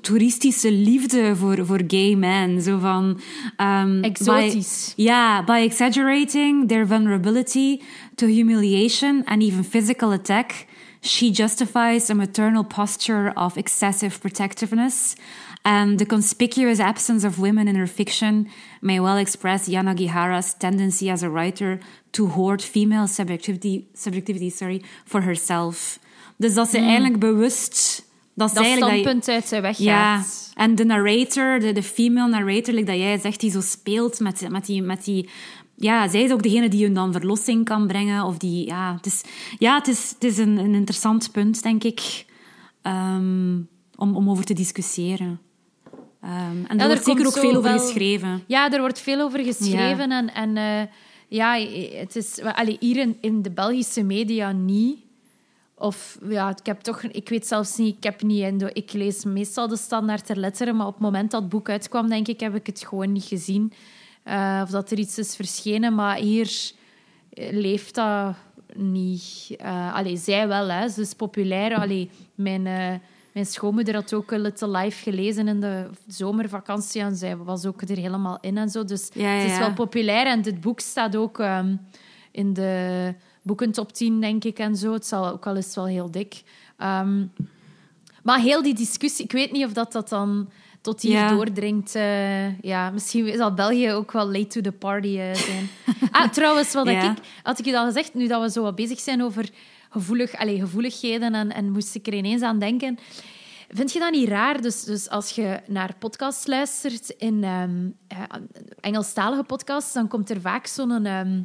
toeristische 0.00 0.72
liefde 0.72 1.36
voor, 1.36 1.66
voor 1.66 1.80
gay 1.86 2.14
men. 2.14 2.62
Zo 2.62 2.78
van... 2.78 3.20
ehm, 3.56 4.02
Exotisch. 4.02 4.92
By, 4.96 5.02
ja, 5.02 5.44
by 5.44 5.52
exaggerating 5.52 6.68
their 6.68 6.86
vulnerability 6.86 7.80
to 8.14 8.26
humiliation 8.26 9.24
and 9.24 9.42
even 9.42 9.64
physical 9.64 10.12
attack, 10.12 10.66
she 11.00 11.30
justifies 11.30 12.10
a 12.10 12.14
maternal 12.14 12.64
posture 12.64 13.32
of 13.34 13.56
excessive 13.56 14.18
protectiveness. 14.18 15.14
And 15.62 15.98
the 15.98 16.06
conspicuous 16.06 16.78
absence 16.78 17.26
of 17.26 17.38
women 17.38 17.66
in 17.66 17.74
her 17.74 17.88
fiction 17.88 18.48
may 18.80 19.00
well 19.00 19.16
express 19.16 19.68
Yanagihara's 19.68 20.54
tendency 20.58 21.10
as 21.10 21.22
a 21.22 21.28
writer 21.28 21.78
to 22.10 22.26
hoard 22.28 22.62
female 22.62 23.06
subjectivity, 23.08 23.84
subjectivity 23.92 24.50
sorry, 24.50 24.82
for 25.04 25.22
herself. 25.22 25.98
Dus 26.36 26.54
dat 26.54 26.68
ze 26.68 26.78
eigenlijk 26.78 27.18
bewust... 27.18 28.05
Dat, 28.38 28.48
ze 28.48 28.54
Dat 28.54 28.64
eigenlijk 28.64 28.94
dat 28.96 29.04
je- 29.04 29.08
standpunt 29.10 29.28
uit 29.36 29.46
zijn 29.48 29.62
weg 29.62 29.78
ja, 29.78 30.16
gaat. 30.16 30.50
en 30.54 30.74
de 30.74 30.84
narrator, 30.84 31.60
de, 31.60 31.72
de 31.72 31.82
female 31.82 32.28
narrator, 32.30 32.74
like 32.74 32.86
dat 32.90 32.96
jij 32.96 33.18
zegt, 33.18 33.40
die 33.40 33.50
zo 33.50 33.60
speelt 33.60 34.20
met, 34.20 34.46
met, 34.50 34.66
die, 34.66 34.82
met 34.82 35.04
die... 35.04 35.28
Ja, 35.78 36.08
zij 36.08 36.22
is 36.22 36.32
ook 36.32 36.42
degene 36.42 36.68
die 36.68 36.84
hun 36.84 36.94
dan 36.94 37.12
verlossing 37.12 37.64
kan 37.64 37.86
brengen. 37.86 38.24
Of 38.24 38.38
die, 38.38 38.66
ja, 38.66 38.94
het 38.96 39.06
is, 39.06 39.22
ja, 39.58 39.74
het 39.78 39.88
is, 39.88 40.10
het 40.14 40.24
is 40.24 40.38
een, 40.38 40.56
een 40.58 40.74
interessant 40.74 41.32
punt, 41.32 41.62
denk 41.62 41.84
ik, 41.84 42.24
ehm, 42.82 43.56
om, 43.96 44.16
om 44.16 44.30
over 44.30 44.44
te 44.44 44.54
discussiëren. 44.54 45.40
Ehm, 46.22 46.32
en 46.68 46.76
Ja, 46.76 46.82
er 46.82 46.86
wordt 46.86 47.04
zeker 47.04 47.26
ook 47.26 47.32
veel 47.38 47.56
over 47.56 47.62
wel- 47.62 47.78
geschreven. 47.78 48.42
Ja, 48.46 48.70
er 48.72 48.80
wordt 48.80 49.00
veel 49.00 49.20
over 49.20 49.44
geschreven. 49.44 50.10
En, 50.12 50.34
en 50.34 50.56
eh, 50.56 50.86
ja, 51.28 51.58
het 51.98 52.16
is... 52.16 52.40
Allee, 52.42 52.76
hier 52.80 52.96
in, 52.96 53.16
in 53.20 53.42
de 53.42 53.50
Belgische 53.50 54.02
media 54.02 54.52
niet. 54.52 54.98
Of 55.78 56.18
ja, 56.28 56.50
ik 56.50 56.66
heb 56.66 56.80
toch... 56.80 57.02
Ik 57.02 57.28
weet 57.28 57.46
zelfs 57.46 57.76
niet... 57.76 57.96
Ik 57.96 58.02
heb 58.02 58.22
niet... 58.22 58.60
de- 58.60 58.70
Ik 58.72 58.92
lees 58.92 59.24
meestal 59.24 59.68
de 59.68 59.76
standaard 59.76 60.26
ter 60.26 60.36
letteren, 60.36 60.76
maar 60.76 60.86
op 60.86 60.92
het 60.92 61.02
moment 61.02 61.30
dat 61.30 61.40
het 61.40 61.50
boek 61.50 61.68
uitkwam, 61.68 62.08
denk 62.08 62.28
ik, 62.28 62.40
heb 62.40 62.54
ik 62.54 62.66
het 62.66 62.84
gewoon 62.88 63.12
niet 63.12 63.24
gezien. 63.24 63.72
eh, 64.22 64.60
of 64.64 64.70
dat 64.70 64.90
er 64.90 64.98
iets 64.98 65.18
is 65.18 65.36
verschenen. 65.36 65.94
Maar 65.94 66.16
hier 66.16 66.50
eh, 67.32 67.52
leeft 67.52 67.94
dat 67.94 68.34
niet... 68.74 69.56
Uh, 69.62 69.94
allee, 69.94 70.16
zij 70.16 70.48
wel, 70.48 70.68
hè. 70.68 70.88
Ze 70.88 71.00
is 71.00 71.14
populair. 71.14 71.74
Allee, 71.76 72.10
mijn, 72.34 72.66
uh, 72.66 72.94
mijn 73.32 73.46
schoonmoeder 73.46 73.94
had 73.94 74.14
ook 74.14 74.30
een 74.30 74.40
Little 74.40 74.70
Life 74.78 75.02
gelezen 75.02 75.48
in 75.48 75.60
de 75.60 75.86
zomervakantie. 76.06 77.00
En 77.00 77.16
zij 77.16 77.36
was 77.36 77.66
ook 77.66 77.82
er 77.82 77.96
helemaal 77.96 78.38
in 78.40 78.58
en 78.58 78.68
zo. 78.68 78.84
Dus 78.84 79.08
Ja, 79.12 79.32
ja, 79.32 79.40
het 79.42 79.50
is 79.50 79.58
wel 79.58 79.72
populair. 79.72 80.26
En 80.26 80.42
dit 80.42 80.60
boek 80.60 80.80
staat 80.80 81.16
ook 81.16 81.38
ehm, 81.38 81.76
in 82.30 82.52
de 82.52 83.14
boekentop 83.46 83.92
10, 83.92 84.20
denk 84.20 84.44
ik, 84.44 84.58
en 84.58 84.76
zo. 84.76 84.92
Het 84.92 85.06
zal 85.06 85.28
ook 85.28 85.46
al 85.46 85.54
het 85.54 85.74
wel 85.74 85.86
heel 85.86 86.10
dik. 86.10 86.42
Ehm, 86.76 87.24
maar 88.22 88.40
heel 88.40 88.62
die 88.62 88.74
discussie... 88.74 89.24
Ik 89.24 89.32
weet 89.32 89.52
niet 89.52 89.64
of 89.64 89.72
dat, 89.72 89.92
dat 89.92 90.08
dan 90.08 90.50
tot 90.80 91.02
hier 91.02 91.12
Ja. 91.12 91.28
doordringt. 91.28 91.94
eh, 91.94 92.58
ja, 92.60 92.90
misschien 92.90 93.36
zal 93.36 93.54
België 93.54 93.92
ook 93.92 94.12
wel 94.12 94.26
late 94.26 94.46
to 94.46 94.60
the 94.60 94.72
party 94.72 95.18
eh, 95.18 95.34
zijn. 95.34 95.68
ah, 96.10 96.28
trouwens, 96.32 96.72
wat 96.72 96.86
Ja. 96.86 97.10
ik... 97.12 97.18
Had 97.42 97.58
ik 97.58 97.64
je 97.64 97.78
al 97.78 97.84
gezegd, 97.86 98.14
nu 98.14 98.26
dat 98.26 98.42
we 98.42 98.50
zo 98.50 98.62
wat 98.62 98.74
bezig 98.74 99.00
zijn 99.00 99.22
over 99.22 99.48
gevoelig, 99.90 100.34
allez, 100.36 100.60
gevoeligheden 100.60 101.34
en, 101.34 101.52
en 101.52 101.70
moest 101.70 101.94
ik 101.94 102.06
er 102.06 102.14
ineens 102.14 102.42
aan 102.42 102.58
denken... 102.58 102.98
Vind 103.68 103.92
je 103.92 103.98
dat 103.98 104.12
niet 104.12 104.28
raar? 104.28 104.60
Dus, 104.62 104.84
dus 104.84 105.08
als 105.08 105.30
je 105.30 105.60
naar 105.66 105.94
podcasts 105.98 106.46
luistert, 106.46 107.10
in 107.10 107.44
ehm, 107.44 107.88
eh, 108.08 108.22
Engelstalige 108.80 109.42
podcasts, 109.42 109.92
dan 109.92 110.08
komt 110.08 110.30
er 110.30 110.40
vaak 110.40 110.66
zo'n... 110.66 111.06
ehm, 111.06 111.40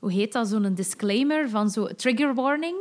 hoe 0.00 0.12
heet 0.12 0.32
dat? 0.32 0.48
Zo'n 0.48 0.74
disclaimer 0.74 1.48
van 1.48 1.70
zo 1.70 1.86
trigger 1.86 2.34
warning. 2.34 2.74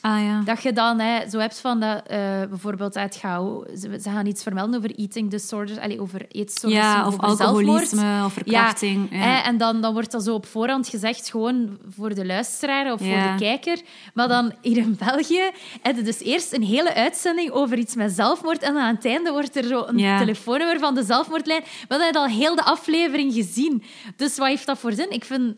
Ah 0.00 0.22
ja. 0.22 0.40
Dat 0.44 0.62
je 0.62 0.72
dan 0.72 0.98
hè, 0.98 1.28
zo 1.30 1.38
hebt 1.38 1.60
van 1.60 1.80
dat, 1.80 2.06
eh, 2.06 2.18
bijvoorbeeld 2.48 2.96
uit 2.96 3.16
gauw, 3.16 3.64
ze, 3.76 3.98
ze 4.02 4.10
gaan 4.10 4.26
iets 4.26 4.42
vermelden 4.42 4.76
over 4.76 4.94
eating 4.98 5.30
disorders, 5.30 5.78
allee, 5.78 6.00
over 6.00 6.26
eetstoornissen, 6.28 6.88
Ja, 6.90 7.06
of 7.06 7.14
over 7.14 7.36
zelfmoord. 7.36 7.40
alcoholisme 7.64 8.24
of 8.24 8.32
verkrachting. 8.32 9.08
Ja, 9.10 9.16
Ja. 9.18 9.22
hè, 9.24 9.40
en 9.42 9.56
dan, 9.58 9.80
dan 9.80 9.92
wordt 9.92 10.10
dat 10.10 10.22
zo 10.24 10.34
op 10.34 10.46
voorhand 10.46 10.88
gezegd, 10.88 11.30
gewoon 11.30 11.78
voor 11.88 12.14
de 12.14 12.26
luisteraar 12.26 12.92
of 12.92 12.98
voor 13.00 13.08
de 13.08 13.34
kijker. 13.38 13.80
Maar 14.14 14.28
dan 14.28 14.52
hier 14.62 14.76
in 14.76 14.96
België 15.06 15.50
heb 15.82 15.96
je 15.96 16.02
dus 16.02 16.18
eerst 16.20 16.52
een 16.52 16.62
hele 16.62 16.94
uitzending 16.94 17.50
over 17.50 17.78
iets 17.78 17.94
met 17.94 18.12
zelfmoord 18.12 18.62
en 18.62 18.72
dan 18.74 18.82
aan 18.82 18.94
het 18.94 19.04
einde 19.04 19.30
wordt 19.30 19.56
er 19.56 19.64
zo 19.64 19.84
een 19.86 20.18
telefoonnummer 20.18 20.78
van 20.78 20.94
de 20.94 21.02
zelfmoordlijn. 21.04 21.62
Maar 21.88 21.98
dan 21.98 22.06
heb 22.06 22.14
je 22.14 22.20
al 22.20 22.26
heel 22.26 22.54
de 22.56 22.64
aflevering 22.64 23.32
gezien. 23.34 23.82
Dus 24.16 24.36
wat 24.38 24.48
heeft 24.48 24.66
dat 24.66 24.78
voor 24.78 24.92
zin? 24.92 25.10
Ik 25.10 25.24
vind... 25.24 25.56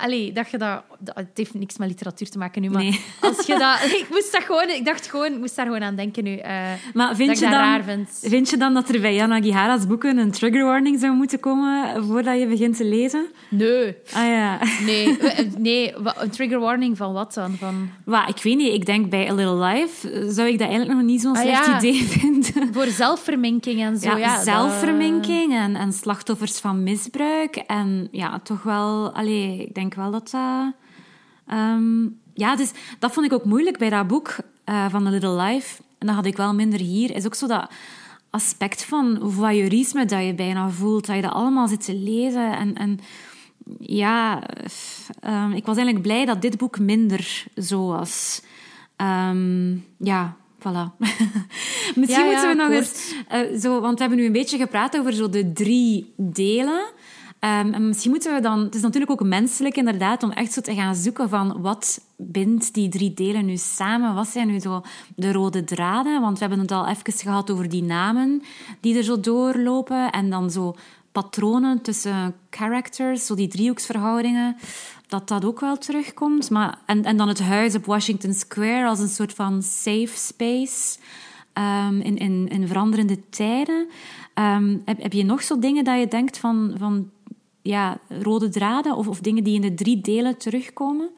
Allee, 0.00 0.32
dat 0.32 0.50
je 0.50 0.58
dat, 0.58 0.82
dat- 0.98 1.14
Het 1.14 1.26
heeft 1.34 1.54
niks 1.54 1.76
met 1.78 1.88
literatuur 1.88 2.30
te 2.30 2.38
maken 2.38 2.62
nu, 2.62 2.70
maar 2.70 2.82
Nee. 2.82 3.00
als 3.20 3.46
je 3.46 3.58
dat... 3.58 3.78
Ik 4.00 4.06
moest 4.10 4.32
dat 4.32 4.42
gewoon... 4.42 4.68
Ik 4.68 4.84
dacht 4.84 5.06
gewoon... 5.10 5.32
Ik 5.32 5.38
moest 5.38 5.56
daar 5.56 5.66
gewoon 5.66 5.82
aan 5.82 5.94
denken 5.96 6.24
nu. 6.24 6.36
eh, 6.36 6.52
Maar 6.94 7.16
vind 7.16 7.38
je, 7.38 7.44
dat 7.44 7.50
dan, 7.52 7.60
raar 7.60 7.84
vind. 7.84 8.08
vind 8.22 8.50
je 8.50 8.56
dan 8.56 8.74
dat 8.74 8.88
er 8.88 9.00
bij 9.00 9.14
Jana 9.14 9.40
Gihara's 9.40 9.86
boeken 9.86 10.18
een 10.18 10.30
trigger 10.30 10.64
warning 10.64 11.00
zou 11.00 11.12
moeten 11.14 11.40
komen 11.40 12.04
voordat 12.04 12.38
je 12.40 12.46
begint 12.46 12.76
te 12.76 12.84
lezen? 12.84 13.26
Nee. 13.48 13.96
Ah 14.12 14.26
ja. 14.26 14.58
Nee. 14.86 15.18
Eh, 15.18 15.44
nee. 15.58 15.94
Een 16.16 16.30
trigger 16.30 16.58
warning 16.60 16.96
van 16.96 17.12
wat 17.12 17.34
dan? 17.34 17.50
Van... 17.58 17.90
Maar 18.04 18.28
ik 18.28 18.42
weet 18.42 18.56
niet, 18.56 18.72
ik 18.74 18.86
denk 18.86 19.10
bij 19.10 19.28
A 19.30 19.34
Little 19.34 19.64
Life 19.66 20.10
eh, 20.10 20.28
zou 20.28 20.48
ik 20.48 20.58
dat 20.58 20.68
eigenlijk 20.68 20.98
nog 20.98 21.06
niet 21.08 21.20
zo'n 21.20 21.36
Ah, 21.36 21.42
slecht 21.42 21.66
ja. 21.66 21.76
idee 21.78 22.02
vinden. 22.04 22.74
Voor 22.74 22.86
zelfverminking 22.86 23.80
en 23.82 23.96
zo. 23.98 24.08
Ja, 24.10 24.16
Ja, 24.16 24.34
dat- 24.34 24.44
zelfverminking 24.44 25.54
en, 25.54 25.76
en 25.76 25.92
slachtoffers 25.92 26.58
van 26.58 26.82
misbruik. 26.82 27.56
En 27.56 28.08
ja, 28.10 28.40
toch 28.42 28.62
wel... 28.62 29.12
Allee, 29.14 29.64
ik 29.68 29.74
denk 29.74 29.79
wel 29.94 30.10
dat 30.10 30.30
dat... 30.30 30.72
ehm, 31.46 32.02
ja, 32.34 32.56
dus 32.56 32.70
dat 32.98 33.12
vond 33.12 33.26
ik 33.26 33.32
ook 33.32 33.44
moeilijk 33.44 33.78
bij 33.78 33.90
dat 33.90 34.06
boek 34.06 34.36
eh, 34.64 34.86
van 34.90 35.04
The 35.04 35.10
Little 35.10 35.42
Life. 35.42 35.82
En 35.98 36.06
dat 36.06 36.16
had 36.16 36.26
ik 36.26 36.36
wel 36.36 36.54
minder 36.54 36.80
hier. 36.80 37.14
Is 37.14 37.26
ook 37.26 37.34
zo 37.34 37.46
dat 37.46 37.70
aspect 38.30 38.84
van 38.84 39.18
voyeurisme 39.22 40.04
dat 40.04 40.24
je 40.24 40.34
bijna 40.34 40.68
voelt. 40.68 41.06
Dat 41.06 41.16
je 41.16 41.22
dat 41.22 41.32
allemaal 41.32 41.68
zit 41.68 41.84
te 41.84 41.94
lezen. 41.94 42.56
En, 42.56 42.74
en 42.74 43.00
ja, 43.78 44.42
ehm, 45.20 45.52
ik 45.52 45.66
was 45.66 45.76
eigenlijk 45.76 46.06
blij 46.06 46.24
dat 46.24 46.42
dit 46.42 46.58
boek 46.58 46.78
minder 46.78 47.44
zo 47.56 47.86
was. 47.86 48.42
Ehm, 48.96 49.70
ja, 49.96 50.36
voilà. 50.58 50.96
Misschien 52.00 52.24
Ja, 52.24 52.30
moeten 52.30 52.48
we 52.48 52.54
nog 52.54 52.70
eens... 52.70 53.14
eh, 53.28 53.58
zo, 53.58 53.80
want 53.80 53.94
we 53.94 54.00
hebben 54.00 54.18
nu 54.18 54.26
een 54.26 54.32
beetje 54.32 54.58
gepraat 54.58 54.98
over 54.98 55.12
zo 55.12 55.28
de 55.28 55.52
drie 55.52 56.12
delen. 56.16 56.82
Ehm, 57.40 57.72
en 57.72 57.86
misschien 57.86 58.10
moeten 58.10 58.34
we 58.34 58.40
dan... 58.40 58.58
Het 58.58 58.74
is 58.74 58.82
natuurlijk 58.82 59.10
ook 59.10 59.24
menselijk 59.24 59.76
inderdaad 59.76 60.22
om 60.22 60.30
echt 60.30 60.52
zo 60.52 60.60
te 60.60 60.74
gaan 60.74 60.94
zoeken 60.94 61.28
van 61.28 61.60
wat 61.60 62.00
bindt 62.16 62.74
die 62.74 62.88
drie 62.88 63.14
delen 63.14 63.44
nu 63.44 63.56
samen? 63.56 64.14
Wat 64.14 64.28
zijn 64.28 64.46
nu 64.46 64.58
zo 64.58 64.82
de 65.16 65.32
rode 65.32 65.64
draden? 65.64 66.20
Want 66.20 66.38
we 66.38 66.44
hebben 66.44 66.60
het 66.60 66.72
al 66.72 66.86
even 66.86 67.12
gehad 67.12 67.50
over 67.50 67.68
die 67.68 67.82
namen 67.82 68.42
die 68.80 68.96
er 68.96 69.02
zo 69.02 69.20
doorlopen. 69.20 70.10
En 70.10 70.30
dan 70.30 70.50
zo 70.50 70.76
patronen 71.12 71.82
tussen 71.82 72.34
characters, 72.50 73.26
zo 73.26 73.34
die 73.34 73.48
driehoeksverhoudingen, 73.48 74.56
dat 75.08 75.28
dat 75.28 75.44
ook 75.44 75.60
wel 75.60 75.78
terugkomt. 75.78 76.50
Maar, 76.50 76.78
en, 76.86 77.04
en 77.04 77.16
dan 77.16 77.28
het 77.28 77.40
huis 77.40 77.74
op 77.74 77.84
Washington 77.84 78.34
Square 78.34 78.86
als 78.86 78.98
een 78.98 79.08
soort 79.08 79.32
van 79.32 79.62
safe 79.62 80.12
space 80.14 80.98
ehm, 81.52 82.00
in, 82.00 82.16
in, 82.16 82.48
in 82.48 82.66
veranderende 82.66 83.28
tijden. 83.28 83.88
Ehm, 84.34 84.76
heb, 84.84 85.02
heb 85.02 85.12
je 85.12 85.24
nog 85.24 85.42
zo 85.42 85.58
dingen 85.58 85.84
dat 85.84 85.98
je 85.98 86.08
denkt 86.08 86.38
van, 86.38 86.74
van 86.78 87.10
ja, 87.62 87.98
rode 88.08 88.48
draden 88.48 88.96
of, 88.96 89.08
of 89.08 89.20
dingen 89.20 89.44
die 89.44 89.54
in 89.54 89.60
de 89.60 89.74
drie 89.74 90.00
delen 90.00 90.36
terugkomen? 90.38 91.10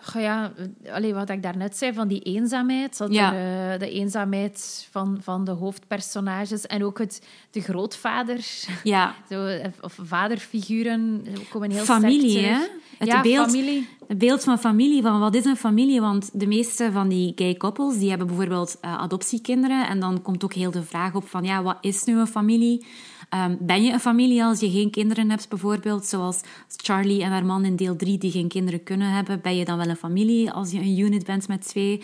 Goh, 0.00 0.22
ja, 0.22 0.52
eh, 0.82 0.94
allee, 0.94 1.14
wat 1.14 1.30
ik 1.30 1.42
daarnet 1.42 1.76
zei 1.76 1.92
van 1.92 2.08
die 2.08 2.20
eenzaamheid. 2.20 2.98
Dat 2.98 3.12
Ja. 3.12 3.34
er, 3.34 3.72
eh, 3.72 3.78
de 3.80 3.90
eenzaamheid 3.90 4.88
van, 4.90 5.18
van 5.22 5.44
de 5.44 5.50
hoofdpersonages 5.50 6.66
en 6.66 6.84
ook 6.84 6.98
het, 6.98 7.26
de 7.50 7.60
grootvader. 7.60 8.46
Ja, 8.84 9.14
Zo, 9.30 9.44
eh, 9.46 9.68
of 9.80 9.98
vaderfiguren 10.02 11.26
komen 11.50 11.70
heel 11.70 11.82
sterk 11.84 12.00
familie, 12.00 12.32
terug. 12.42 12.58
hè? 12.58 12.64
Het 12.98 13.08
ja, 13.08 13.20
beeld, 13.20 13.50
familie. 13.50 13.88
Het 14.08 14.18
beeld 14.18 14.44
van 14.44 14.58
familie, 14.58 15.02
van 15.02 15.20
wat 15.20 15.34
is 15.34 15.44
een 15.44 15.56
familie? 15.56 16.00
Want 16.00 16.30
de 16.40 16.46
meeste 16.46 16.92
van 16.92 17.08
die 17.08 17.32
gay 17.36 17.54
koppels, 17.54 17.98
die 17.98 18.08
hebben 18.08 18.26
bijvoorbeeld 18.26 18.78
eh, 18.80 18.98
adoptiekinderen. 18.98 19.88
En 19.88 20.00
dan 20.00 20.22
komt 20.22 20.44
ook 20.44 20.54
heel 20.54 20.70
de 20.70 20.82
vraag 20.82 21.14
op 21.14 21.28
van, 21.28 21.44
ja, 21.44 21.62
wat 21.62 21.76
is 21.80 22.04
nu 22.04 22.18
een 22.18 22.26
familie? 22.26 22.86
Ehm, 23.28 23.56
ben 23.58 23.82
je 23.82 23.92
een 23.92 24.00
familie 24.00 24.44
als 24.44 24.60
je 24.60 24.70
geen 24.70 24.90
kinderen 24.90 25.30
hebt, 25.30 25.48
bijvoorbeeld? 25.48 26.06
Zoals 26.06 26.40
Charlie 26.76 27.22
en 27.22 27.30
haar 27.30 27.44
man 27.44 27.64
in 27.64 27.76
deel 27.76 27.96
3 27.96 28.18
die 28.18 28.30
geen 28.30 28.48
kinderen 28.48 28.82
kunnen 28.82 29.10
hebben. 29.10 29.40
Ben 29.40 29.56
je 29.56 29.64
dan 29.64 29.78
wel 29.78 29.88
een 29.88 29.96
familie 29.96 30.50
als 30.50 30.70
je 30.70 30.78
een 30.78 30.98
unit 30.98 31.24
bent 31.24 31.48
met 31.48 31.68
twee? 31.68 32.02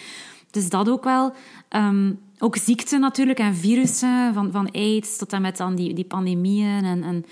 Dus 0.51 0.69
dat 0.69 0.89
ook 0.89 1.05
wel. 1.05 1.33
Ehm, 1.69 2.13
ook 2.39 2.57
ziekten 2.57 3.01
natuurlijk 3.01 3.39
en 3.39 3.55
virussen, 3.55 4.35
van, 4.35 4.53
van 4.53 4.71
AIDS 4.71 5.17
tot 5.17 5.33
en 5.33 5.43
met 5.43 5.57
dan 5.57 5.75
die, 5.75 5.95
die 5.95 6.05
pandemieën. 6.05 6.85
En, 6.85 7.03
en, 7.03 7.25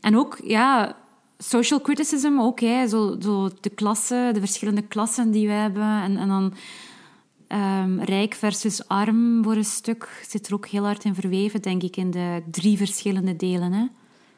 en 0.00 0.16
ook, 0.16 0.38
ja, 0.44 0.96
social 1.38 1.80
criticism 1.80 2.40
ook. 2.40 2.60
Hè. 2.60 2.88
Zo, 2.88 3.16
zo 3.20 3.50
de 3.60 3.70
klassen, 3.70 4.34
de 4.34 4.40
verschillende 4.40 4.82
klassen 4.82 5.30
die 5.30 5.46
we 5.46 5.52
hebben. 5.52 6.02
En, 6.02 6.16
en 6.16 6.28
dan 6.28 6.52
ehm, 7.54 8.00
rijk 8.00 8.34
versus 8.34 8.88
arm 8.88 9.42
voor 9.42 9.56
een 9.56 9.64
stuk 9.64 10.24
zit 10.28 10.46
er 10.46 10.54
ook 10.54 10.66
heel 10.66 10.84
hard 10.84 11.04
in 11.04 11.14
verweven, 11.14 11.62
denk 11.62 11.82
ik, 11.82 11.96
in 11.96 12.10
de 12.10 12.42
drie 12.50 12.76
verschillende 12.76 13.36
delen. 13.36 13.72
Hè. 13.72 13.86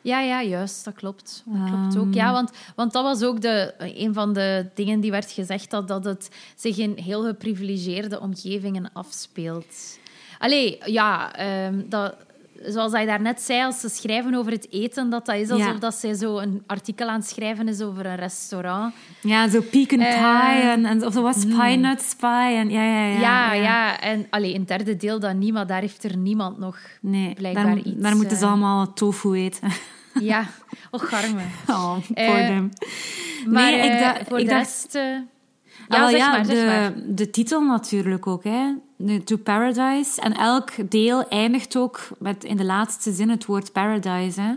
Ja, 0.01 0.21
ja, 0.21 0.43
juist, 0.43 0.85
dat 0.85 0.95
klopt. 0.95 1.43
Dat 1.47 1.71
klopt 1.71 1.97
ook. 1.97 2.15
Ja, 2.15 2.33
want, 2.33 2.51
want 2.75 2.93
dat 2.93 3.03
was 3.03 3.23
ook 3.23 3.41
de, 3.41 3.75
een 3.79 4.15
van 4.15 4.33
de 4.33 4.71
dingen 4.75 5.01
die 5.01 5.11
werd 5.11 5.31
gezegd, 5.31 5.71
dat, 5.71 5.89
dat 5.89 6.05
het 6.05 6.29
zich 6.57 6.79
in 6.79 6.99
heel 6.99 7.25
geprivilegeerde 7.25 8.21
omgevingen 8.21 8.91
afspeelt. 8.93 9.99
Allee, 10.39 10.79
ja, 10.85 11.35
ehm, 11.35 11.83
dat, 11.89 12.17
zoals 12.67 12.93
hij 12.93 13.07
daarnet 13.07 13.41
zei, 13.41 13.65
als 13.65 13.81
ze 13.81 13.89
schrijven 13.89 14.35
over 14.35 14.53
het 14.53 14.67
eten, 14.71 15.11
dat 15.11 15.27
dat 15.27 15.35
is 15.35 15.51
alsof 15.51 15.67
Ja. 15.67 15.79
dat 15.79 15.95
zij 15.95 16.15
zo 16.15 16.39
een 16.39 16.63
artikel 16.67 17.09
aan 17.09 17.19
het 17.21 17.29
schrijven 17.29 17.69
is 17.69 17.81
over 17.83 18.07
een 18.07 18.17
restaurant. 18.17 18.95
Ja, 19.21 19.49
zo 19.49 19.61
pecan 19.61 19.99
pie 19.99 20.07
Eh, 20.07 20.69
en, 20.73 20.85
en 20.85 21.07
of 21.07 21.13
zo 21.13 21.23
was 21.23 21.45
pie 21.45 21.77
nuts 21.77 22.15
pie. 22.15 22.29
En, 22.31 22.71
ja, 22.71 22.83
ja, 22.83 23.07
ja, 23.07 23.19
Ja, 23.21 23.53
ja. 23.53 24.01
En 24.01 24.27
allee, 24.31 24.55
een 24.55 24.67
derde 24.67 24.97
deel, 24.97 25.21
dat 25.21 25.35
niemand, 25.35 25.69
daar 25.69 25.81
heeft 25.81 26.05
er 26.05 26.17
niemand 26.17 26.59
nog 26.59 26.79
Nee, 27.01 27.35
blijkbaar 27.35 27.65
daar, 27.65 27.77
iets... 27.79 28.01
daar 28.03 28.17
moeten 28.17 28.37
ze 28.37 28.45
eh, 28.45 28.51
allemaal 28.51 28.93
tofu 28.93 29.33
eten. 29.35 29.69
Ja, 30.21 30.45
och, 30.91 31.13
arme. 31.13 31.41
Oh, 31.69 31.93
poor 31.93 32.15
Eh, 32.15 32.47
them. 32.47 32.71
Maar 33.47 33.71
Nee, 33.71 33.81
ik 33.81 34.01
eh, 34.01 34.11
voor 34.29 34.39
ik 34.39 34.45
de 34.49 34.51
dacht- 34.55 34.89
rest... 34.95 34.99
Ah, 35.89 35.99
ja, 35.99 36.09
zeg 36.11 36.19
ja, 36.19 36.31
maar, 36.31 36.45
zeg 36.45 36.59
de, 36.59 36.65
maar. 36.67 37.15
de 37.15 37.31
titel 37.31 37.61
natuurlijk 37.61 38.27
ook, 38.27 38.45
hè. 38.45 38.75
To 39.25 39.37
Paradise. 39.37 40.21
En 40.21 40.33
elk 40.33 40.71
deel 40.91 41.29
eindigt 41.29 41.77
ook 41.77 42.09
met 42.19 42.45
in 42.45 42.57
de 42.57 42.65
laatste 42.65 43.13
zin 43.13 43.29
het 43.29 43.47
woord 43.47 43.73
paradise, 43.73 44.41
hè. 44.41 44.55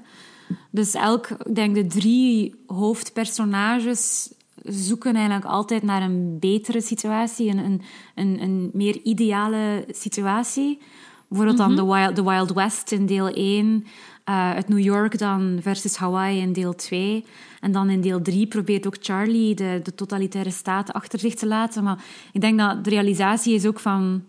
Dus 0.69 0.93
elk, 0.93 1.27
ik 1.29 1.55
denk 1.55 1.75
de 1.75 1.87
drie 1.87 2.55
hoofdpersonages 2.67 4.31
zoeken 4.63 5.15
eigenlijk 5.15 5.45
altijd 5.45 5.83
naar 5.83 6.01
een 6.01 6.37
betere 6.39 6.81
situatie, 6.81 7.49
een, 7.49 7.57
een, 7.57 7.81
een, 8.15 8.41
een 8.41 8.69
meer 8.73 8.99
ideale 9.03 9.85
situatie. 9.91 10.79
Bijvoorbeeld 11.27 11.57
dan 11.57 11.75
de 11.75 11.85
Wild, 11.85 12.15
The 12.15 12.23
Wild 12.23 12.53
West 12.53 12.91
in 12.91 13.05
deel 13.05 13.27
1, 13.27 13.85
eh 14.29 14.53
het 14.53 14.67
New 14.67 14.79
York 14.79 15.17
dan 15.17 15.59
versus 15.61 15.95
Hawaii 15.95 16.39
in 16.39 16.53
deel 16.53 16.75
2. 16.75 17.25
En 17.61 17.71
dan 17.71 17.89
in 17.89 18.01
deel 18.01 18.21
3 18.21 18.47
probeert 18.47 18.87
ook 18.87 18.95
Charlie 18.99 19.55
de, 19.55 19.79
de 19.83 19.95
totalitaire 19.95 20.51
staat 20.51 20.93
achter 20.93 21.19
zich 21.19 21.35
te 21.35 21.47
laten. 21.47 21.83
Maar 21.83 22.03
ik 22.31 22.41
denk 22.41 22.59
dat 22.59 22.83
de 22.83 22.89
realisatie 22.89 23.53
is 23.53 23.65
ook 23.65 23.79
van... 23.79 24.23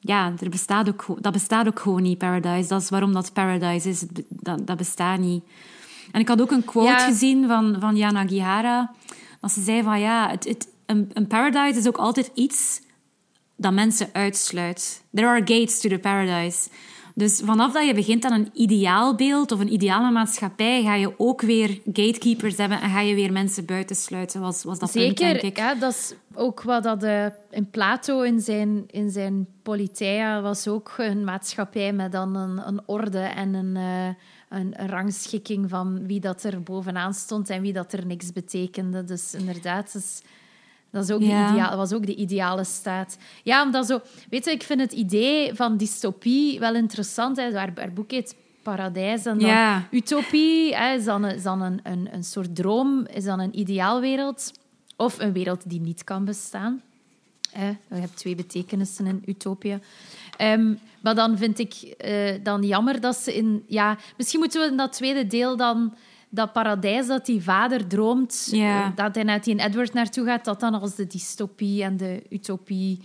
Ja, 0.00 0.32
er 0.40 0.50
bestaat 0.50 0.88
ook, 0.88 1.06
dat 1.20 1.32
bestaat 1.32 1.66
ook 1.66 1.80
gewoon 1.80 2.02
niet, 2.02 2.18
Paradise. 2.18 2.68
Dat 2.68 2.82
is 2.82 2.88
waarom 2.90 3.12
dat 3.12 3.32
Paradise 3.32 3.88
is. 3.88 4.04
Dat, 4.28 4.66
dat 4.66 4.76
bestaat 4.76 5.18
niet. 5.18 5.44
En 6.12 6.20
ik 6.20 6.28
had 6.28 6.40
ook 6.40 6.50
een 6.50 6.64
quote 6.64 6.88
Ja. 6.88 6.98
gezien 6.98 7.46
van, 7.46 7.76
van 7.80 7.96
Jana 7.96 8.26
Gihara. 8.26 8.90
Dat 9.40 9.52
ze 9.52 9.62
zei 9.62 9.82
van, 9.82 10.00
ja, 10.00 10.30
het, 10.30 10.44
het, 10.44 10.68
een, 10.86 11.10
een 11.12 11.26
paradise 11.26 11.78
is 11.78 11.86
ook 11.86 11.96
altijd 11.96 12.30
iets 12.34 12.80
dat 13.56 13.72
mensen 13.72 14.08
uitsluit. 14.12 15.02
There 15.14 15.28
are 15.28 15.40
gates 15.40 15.80
to 15.80 15.88
the 15.88 15.98
paradise. 15.98 16.68
Dus 17.18 17.40
vanaf 17.44 17.72
dat 17.72 17.86
je 17.86 17.94
begint 17.94 18.24
aan 18.24 18.32
een 18.32 18.50
ideaalbeeld 18.52 19.52
of 19.52 19.60
een 19.60 19.72
ideale 19.72 20.10
maatschappij, 20.10 20.82
ga 20.82 20.94
je 20.94 21.14
ook 21.16 21.40
weer 21.40 21.80
gatekeepers 21.84 22.56
hebben 22.56 22.80
en 22.80 22.90
ga 22.90 23.00
je 23.00 23.14
weer 23.14 23.32
mensen 23.32 23.64
buitensluiten, 23.64 24.40
was, 24.40 24.64
was 24.64 24.78
dat 24.78 24.90
Zeker, 24.90 25.14
punt, 25.14 25.40
denk 25.40 25.42
ik. 25.42 25.56
Ja, 25.56 25.74
dat 25.74 25.92
is 25.92 26.14
ook 26.34 26.62
wat 26.62 26.82
dat 26.82 27.04
uh, 27.04 27.26
in 27.50 27.70
Plato 27.70 28.22
in 28.22 28.40
zijn, 28.40 28.84
in 28.90 29.10
zijn 29.10 29.46
Politeia 29.62 30.40
was 30.40 30.68
ook 30.68 30.94
een 30.96 31.24
maatschappij 31.24 31.92
met 31.92 32.12
dan 32.12 32.34
een, 32.34 32.68
een 32.68 32.80
orde 32.86 33.18
en 33.18 33.54
een, 33.54 33.76
uh, 33.76 34.06
een, 34.48 34.82
een, 34.82 34.88
rangschikking 34.88 35.68
van 35.68 36.06
wie 36.06 36.20
dat 36.20 36.42
er 36.42 36.62
bovenaan 36.62 37.14
stond 37.14 37.50
en 37.50 37.62
wie 37.62 37.72
dat 37.72 37.92
er 37.92 38.06
niks 38.06 38.32
betekende. 38.32 39.04
Dus 39.04 39.34
inderdaad, 39.34 39.92
dus, 39.92 40.22
dat, 40.90 41.04
is 41.04 41.10
ook 41.10 41.20
Ja. 41.22 41.46
de 41.46 41.52
ideaal, 41.52 41.76
was 41.76 41.92
ook 41.92 42.06
de 42.06 42.14
ideale 42.14 42.64
staat. 42.64 43.18
Ja, 43.42 43.62
omdat 43.62 43.86
zo... 43.86 44.00
Weet 44.30 44.44
je, 44.44 44.50
ik 44.50 44.62
vind 44.62 44.80
het 44.80 44.92
idee 44.92 45.54
van 45.54 45.76
dystopie 45.76 46.58
wel 46.58 46.74
interessant. 46.74 47.36
Hè. 47.36 47.52
Haar 47.52 47.92
boek 47.94 48.10
heet 48.10 48.34
Paradijs. 48.62 49.24
En 49.26 49.38
dan 49.38 49.48
Ja. 49.48 49.88
utopie 49.90 50.76
hè, 50.76 50.94
is 50.94 51.04
dan, 51.04 51.22
een, 51.22 51.34
is 51.34 51.42
dan 51.42 51.60
een, 51.62 51.80
een, 51.82 52.08
een 52.12 52.24
soort 52.24 52.56
droom, 52.56 53.06
is 53.06 53.24
dan 53.24 53.40
een 53.40 53.58
ideaalwereld. 53.58 54.52
Of 54.96 55.18
een 55.18 55.32
wereld 55.32 55.70
die 55.70 55.80
niet 55.80 56.04
kan 56.04 56.24
bestaan. 56.24 56.82
Hè. 57.50 57.66
Je 57.68 57.74
hebt 58.00 58.16
twee 58.16 58.34
betekenissen 58.34 59.06
in 59.06 59.22
utopia. 59.26 59.78
Ehm, 60.36 60.74
maar 61.00 61.14
dan 61.14 61.38
vind 61.38 61.58
ik 61.58 61.72
eh, 61.74 62.34
dan 62.42 62.62
jammer 62.62 63.00
dat 63.00 63.16
ze 63.16 63.36
in... 63.36 63.64
Ja, 63.66 63.96
misschien 64.16 64.40
moeten 64.40 64.60
we 64.60 64.66
in 64.66 64.76
dat 64.76 64.92
tweede 64.92 65.26
deel 65.26 65.56
dan... 65.56 65.94
Dat 66.30 66.52
paradijs 66.52 67.06
dat 67.06 67.26
die 67.26 67.42
vader 67.42 67.86
droomt, 67.86 68.48
eh, 68.52 68.86
dat 68.94 69.14
hij 69.14 69.24
naar 69.24 69.42
die 69.42 69.60
Edward 69.62 69.92
naartoe 69.92 70.26
gaat, 70.26 70.44
dat 70.44 70.60
dan 70.60 70.80
als 70.80 70.94
de 70.94 71.06
dystopie 71.06 71.82
en 71.82 71.96
de 71.96 72.22
utopie 72.30 73.00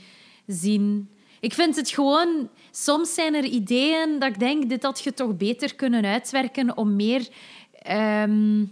zien. 0.47 1.09
Ik 1.39 1.53
vind 1.53 1.75
het 1.75 1.89
gewoon... 1.89 2.49
Soms 2.71 3.13
zijn 3.13 3.33
er 3.35 3.43
ideeën 3.43 4.19
dat 4.19 4.29
ik 4.29 4.39
denk, 4.39 4.69
dit 4.69 4.83
had 4.83 5.01
je 5.01 5.13
toch 5.13 5.37
beter 5.37 5.75
kunnen 5.75 6.05
uitwerken 6.05 6.77
om 6.77 6.95
meer... 6.95 7.27
ehm, 7.81 8.65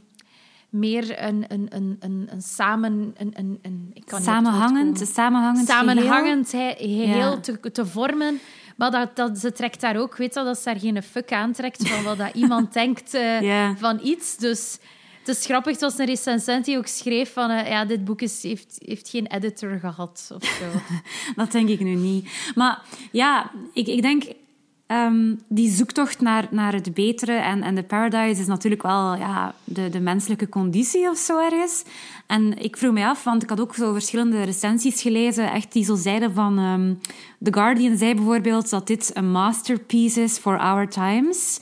meer 0.70 1.24
een, 1.24 1.46
een, 1.48 1.68
een, 1.70 1.98
een, 2.00 2.28
een 2.32 2.42
samen... 2.42 3.14
Een, 3.18 3.32
een, 3.34 3.60
een, 3.62 3.92
ik 3.94 4.06
kan 4.06 4.22
Samenhangend, 4.22 5.10
samenhangend, 5.14 5.68
samenhangend 5.68 6.52
he- 6.52 6.74
geheel 6.78 7.32
Ja. 7.32 7.40
te, 7.40 7.72
te 7.72 7.86
vormen. 7.86 8.40
Maar 8.82 8.92
dat, 8.92 9.16
dat, 9.16 9.38
ze 9.38 9.52
trekt 9.52 9.82
daar 9.82 9.98
ook, 9.98 10.18
weet 10.18 10.34
je, 10.34 10.44
dat 10.44 10.58
ze 10.58 10.64
daar 10.64 10.80
geen 10.80 11.04
fuck 11.04 11.32
aantrekt 11.32 11.88
van 11.88 12.04
wat 12.04 12.18
dat 12.18 12.36
iemand 12.36 12.74
denkt 12.84 13.14
eh, 13.14 13.70
van 13.78 14.00
iets. 14.04 14.38
Dus 14.38 14.78
het 15.20 15.38
is 15.38 15.46
grappig, 15.46 15.72
het 15.72 15.82
was 15.82 15.98
een 15.98 16.06
recensent 16.06 16.66
die 16.66 16.78
ook 16.78 16.88
schreef 16.88 17.34
van 17.34 17.50
eh, 17.50 17.70
ja, 17.70 17.86
dit 17.86 18.06
boek 18.06 18.22
is, 18.22 18.44
heeft, 18.44 18.78
heeft 18.86 19.10
geen 19.10 19.28
editor 19.28 19.80
gehad 19.80 20.32
of 20.36 20.44
zo. 20.44 20.66
Dat 21.36 21.52
denk 21.52 21.70
ik 21.70 21.80
nu 21.80 21.96
niet. 21.96 22.30
Maar 22.56 22.82
ja, 23.12 23.52
ik, 23.74 23.88
ik 23.88 24.02
denk... 24.02 24.24
ehm, 24.92 25.36
die 25.48 25.72
zoektocht 25.72 26.22
naar, 26.22 26.48
naar 26.50 26.74
het 26.74 26.94
betere 26.94 27.32
en, 27.32 27.62
en 27.62 27.76
de 27.76 27.84
paradise 27.84 28.42
is 28.42 28.48
natuurlijk 28.48 28.82
wel 28.82 29.16
ja, 29.16 29.56
de, 29.64 29.90
de 29.90 30.00
menselijke 30.00 30.50
conditie 30.50 31.10
of 31.10 31.18
zo 31.18 31.40
ergens. 31.40 31.84
En 32.28 32.58
ik 32.58 32.78
vroeg 32.78 32.94
me 32.94 33.06
af, 33.06 33.24
want 33.24 33.44
ik 33.44 33.50
had 33.50 33.60
ook 33.60 33.76
zo 33.76 33.94
verschillende 33.94 34.44
recensies 34.44 35.02
gelezen, 35.02 35.52
echt 35.52 35.74
die 35.74 35.84
zo 35.84 35.96
zeiden 35.96 36.34
van... 36.34 36.58
ehm, 36.58 36.94
The 37.44 37.54
Guardian 37.54 37.98
zei 37.98 38.16
bijvoorbeeld 38.16 38.70
dat 38.70 38.88
dit 38.88 39.12
een 39.14 39.32
masterpiece 39.32 40.22
is 40.22 40.38
for 40.38 40.60
our 40.60 40.90
times. 40.90 41.60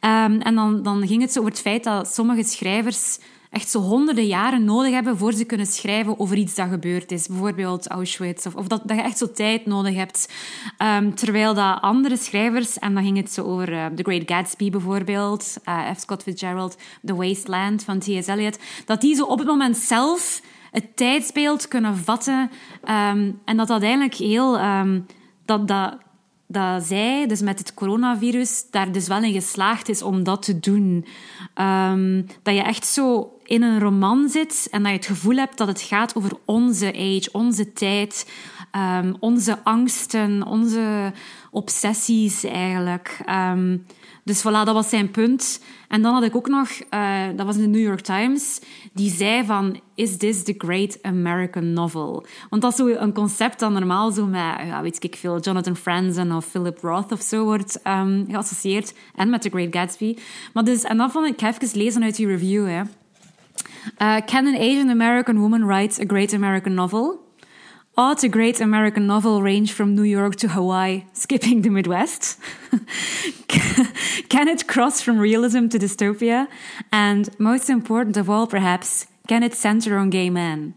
Ehm, 0.00 0.40
en 0.40 0.54
dan, 0.54 0.82
dan 0.82 1.06
ging 1.06 1.22
het 1.22 1.32
zo 1.32 1.38
over 1.38 1.50
het 1.50 1.60
feit 1.60 1.84
dat 1.84 2.14
sommige 2.14 2.42
schrijvers 2.42 3.18
echt 3.56 3.70
zo 3.70 3.80
honderden 3.80 4.26
jaren 4.26 4.64
nodig 4.64 4.92
hebben 4.92 5.18
voor 5.18 5.32
ze 5.32 5.44
kunnen 5.44 5.66
schrijven 5.66 6.18
over 6.18 6.36
iets 6.36 6.54
dat 6.54 6.68
gebeurd 6.68 7.12
is. 7.12 7.26
Bijvoorbeeld 7.26 7.88
Auschwitz. 7.88 8.46
Of, 8.46 8.66
dat, 8.66 8.82
dat 8.84 8.96
je 8.96 9.02
echt 9.02 9.18
zo 9.18 9.30
tijd 9.30 9.66
nodig 9.66 9.94
hebt. 9.94 10.32
Ehm, 10.78 11.10
terwijl 11.10 11.54
dat 11.54 11.80
andere 11.80 12.16
schrijvers, 12.16 12.78
en 12.78 12.94
dan 12.94 13.04
ging 13.04 13.16
het 13.16 13.32
zo 13.32 13.42
over 13.42 13.72
eh, 13.72 13.86
The 13.86 14.02
Great 14.02 14.22
Gatsby 14.26 14.70
bijvoorbeeld, 14.70 15.56
eh, 15.64 15.90
F. 15.94 16.00
Scott 16.00 16.22
Fitzgerald, 16.22 16.76
The 17.04 17.14
Wasteland 17.14 17.84
van 17.84 17.98
T.S. 17.98 18.26
Eliot, 18.26 18.58
dat 18.84 19.00
die 19.00 19.14
zo 19.14 19.24
op 19.24 19.38
het 19.38 19.46
moment 19.46 19.76
zelf 19.76 20.42
het 20.70 20.96
tijdsbeeld 20.96 21.68
kunnen 21.68 21.96
vatten. 21.96 22.50
ehm, 22.84 23.30
en 23.44 23.56
dat 23.56 23.70
eigenlijk 23.70 24.14
heel... 24.14 24.58
ehm, 24.58 25.00
dat, 25.44 25.68
dat, 25.68 25.96
dat 26.46 26.84
zij, 26.84 27.26
dus 27.26 27.40
met 27.40 27.58
het 27.58 27.74
coronavirus, 27.74 28.70
daar 28.70 28.92
dus 28.92 29.08
wel 29.08 29.22
in 29.22 29.32
geslaagd 29.32 29.88
is 29.88 30.02
om 30.02 30.24
dat 30.24 30.42
te 30.42 30.60
doen. 30.60 31.06
Dat 32.42 32.54
je 32.54 32.62
echt 32.62 32.86
zo 32.86 33.35
in 33.46 33.62
een 33.62 33.80
roman 33.80 34.28
zit 34.28 34.68
en 34.70 34.82
dat 34.82 34.90
je 34.90 34.96
het 34.96 35.06
gevoel 35.06 35.36
hebt 35.36 35.58
dat 35.58 35.68
het 35.68 35.80
gaat 35.80 36.14
over 36.14 36.32
onze 36.44 36.86
age, 36.86 37.28
onze 37.32 37.72
tijd, 37.72 38.30
ehm, 38.70 39.14
onze 39.20 39.58
angsten, 39.64 40.46
onze 40.46 41.12
obsessies 41.50 42.44
eigenlijk. 42.44 43.20
Ehm, 43.24 43.76
dus 44.24 44.40
voilà, 44.40 44.64
dat 44.64 44.72
was 44.72 44.88
zijn 44.88 45.10
punt. 45.10 45.60
En 45.88 46.02
dan 46.02 46.14
had 46.14 46.22
ik 46.22 46.36
ook 46.36 46.48
nog, 46.48 46.68
eh, 46.90 47.24
dat 47.36 47.46
was 47.46 47.56
in 47.56 47.62
de 47.62 47.78
New 47.78 47.86
York 47.86 48.00
Times, 48.00 48.60
die 48.92 49.10
zei 49.10 49.44
van, 49.44 49.80
is 49.94 50.16
this 50.16 50.42
the 50.42 50.54
great 50.58 50.98
American 51.02 51.72
novel? 51.72 52.26
Want 52.50 52.62
dat 52.62 52.70
is 52.70 52.76
zo 52.78 52.86
een 52.86 53.12
concept 53.12 53.58
dat 53.58 53.70
normaal 53.70 54.10
zo 54.10 54.26
met, 54.26 54.54
ja, 54.66 54.82
weet 54.82 55.04
ik 55.04 55.16
veel, 55.16 55.40
Jonathan 55.40 55.76
Franzen 55.76 56.32
of 56.32 56.44
Philip 56.44 56.78
Roth 56.82 57.12
of 57.12 57.20
zo 57.22 57.44
wordt 57.44 57.82
ehm, 57.82 58.24
geassocieerd. 58.30 58.94
En 59.14 59.30
met 59.30 59.42
The 59.42 59.48
Great 59.48 59.76
Gatsby. 59.76 60.16
Maar 60.52 60.64
dus, 60.64 60.82
en 60.82 60.96
dan 60.96 61.10
vond 61.10 61.26
ik, 61.26 61.42
ik 61.42 61.62
even 61.62 61.78
lezen 61.78 62.02
uit 62.02 62.16
die 62.16 62.26
review, 62.26 62.66
hè. 62.66 62.82
Uh, 64.00 64.20
can 64.20 64.46
an 64.46 64.54
Asian 64.54 64.90
American 64.90 65.40
woman 65.40 65.64
write 65.64 65.98
a 65.98 66.04
great 66.04 66.32
American 66.32 66.74
novel? 66.74 67.20
Ought 67.96 68.24
a 68.24 68.28
great 68.28 68.60
American 68.60 69.06
novel 69.06 69.40
range 69.42 69.72
from 69.72 69.94
New 69.94 70.02
York 70.02 70.36
to 70.36 70.48
Hawaii, 70.48 71.04
skipping 71.12 71.62
the 71.62 71.70
Midwest? 71.70 72.38
can 74.28 74.48
it 74.48 74.66
cross 74.66 75.00
from 75.00 75.18
realism 75.18 75.68
to 75.68 75.78
dystopia? 75.78 76.46
And 76.92 77.28
most 77.38 77.70
important 77.70 78.16
of 78.16 78.28
all, 78.28 78.46
perhaps, 78.46 79.06
can 79.26 79.42
it 79.42 79.54
center 79.54 79.96
on 79.96 80.10
gay 80.10 80.30
men? 80.30 80.74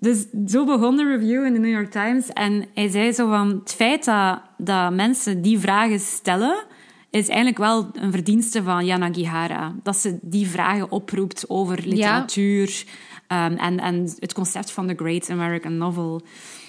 Dus 0.00 0.26
zo 0.46 0.64
begon 0.64 0.96
de 0.96 1.04
review 1.04 1.44
in 1.44 1.52
de 1.52 1.58
New 1.58 1.72
York 1.72 1.90
Times. 1.90 2.28
En 2.28 2.66
hij 2.74 2.88
zei 2.88 3.12
zo 3.12 3.28
van, 3.28 3.48
het 3.48 3.74
feit 3.74 4.04
dat, 4.04 4.42
dat 4.56 4.92
mensen 4.92 5.42
die 5.42 5.58
vragen 5.58 6.00
stellen, 6.00 6.64
is 7.10 7.28
eigenlijk 7.28 7.58
wel 7.58 7.90
een 7.92 8.10
verdienste 8.10 8.62
van 8.62 8.86
Jana 8.86 9.12
Gihara. 9.12 9.74
Dat 9.82 9.96
ze 9.96 10.18
die 10.22 10.46
vragen 10.46 10.90
oproept 10.90 11.44
over 11.48 11.80
literatuur 11.84 12.84
um, 13.28 13.56
en, 13.56 13.80
en 13.80 14.14
het 14.18 14.32
concept 14.32 14.70
van 14.70 14.86
the 14.86 14.94
great 14.96 15.30
American 15.30 15.76
novel. 15.76 16.22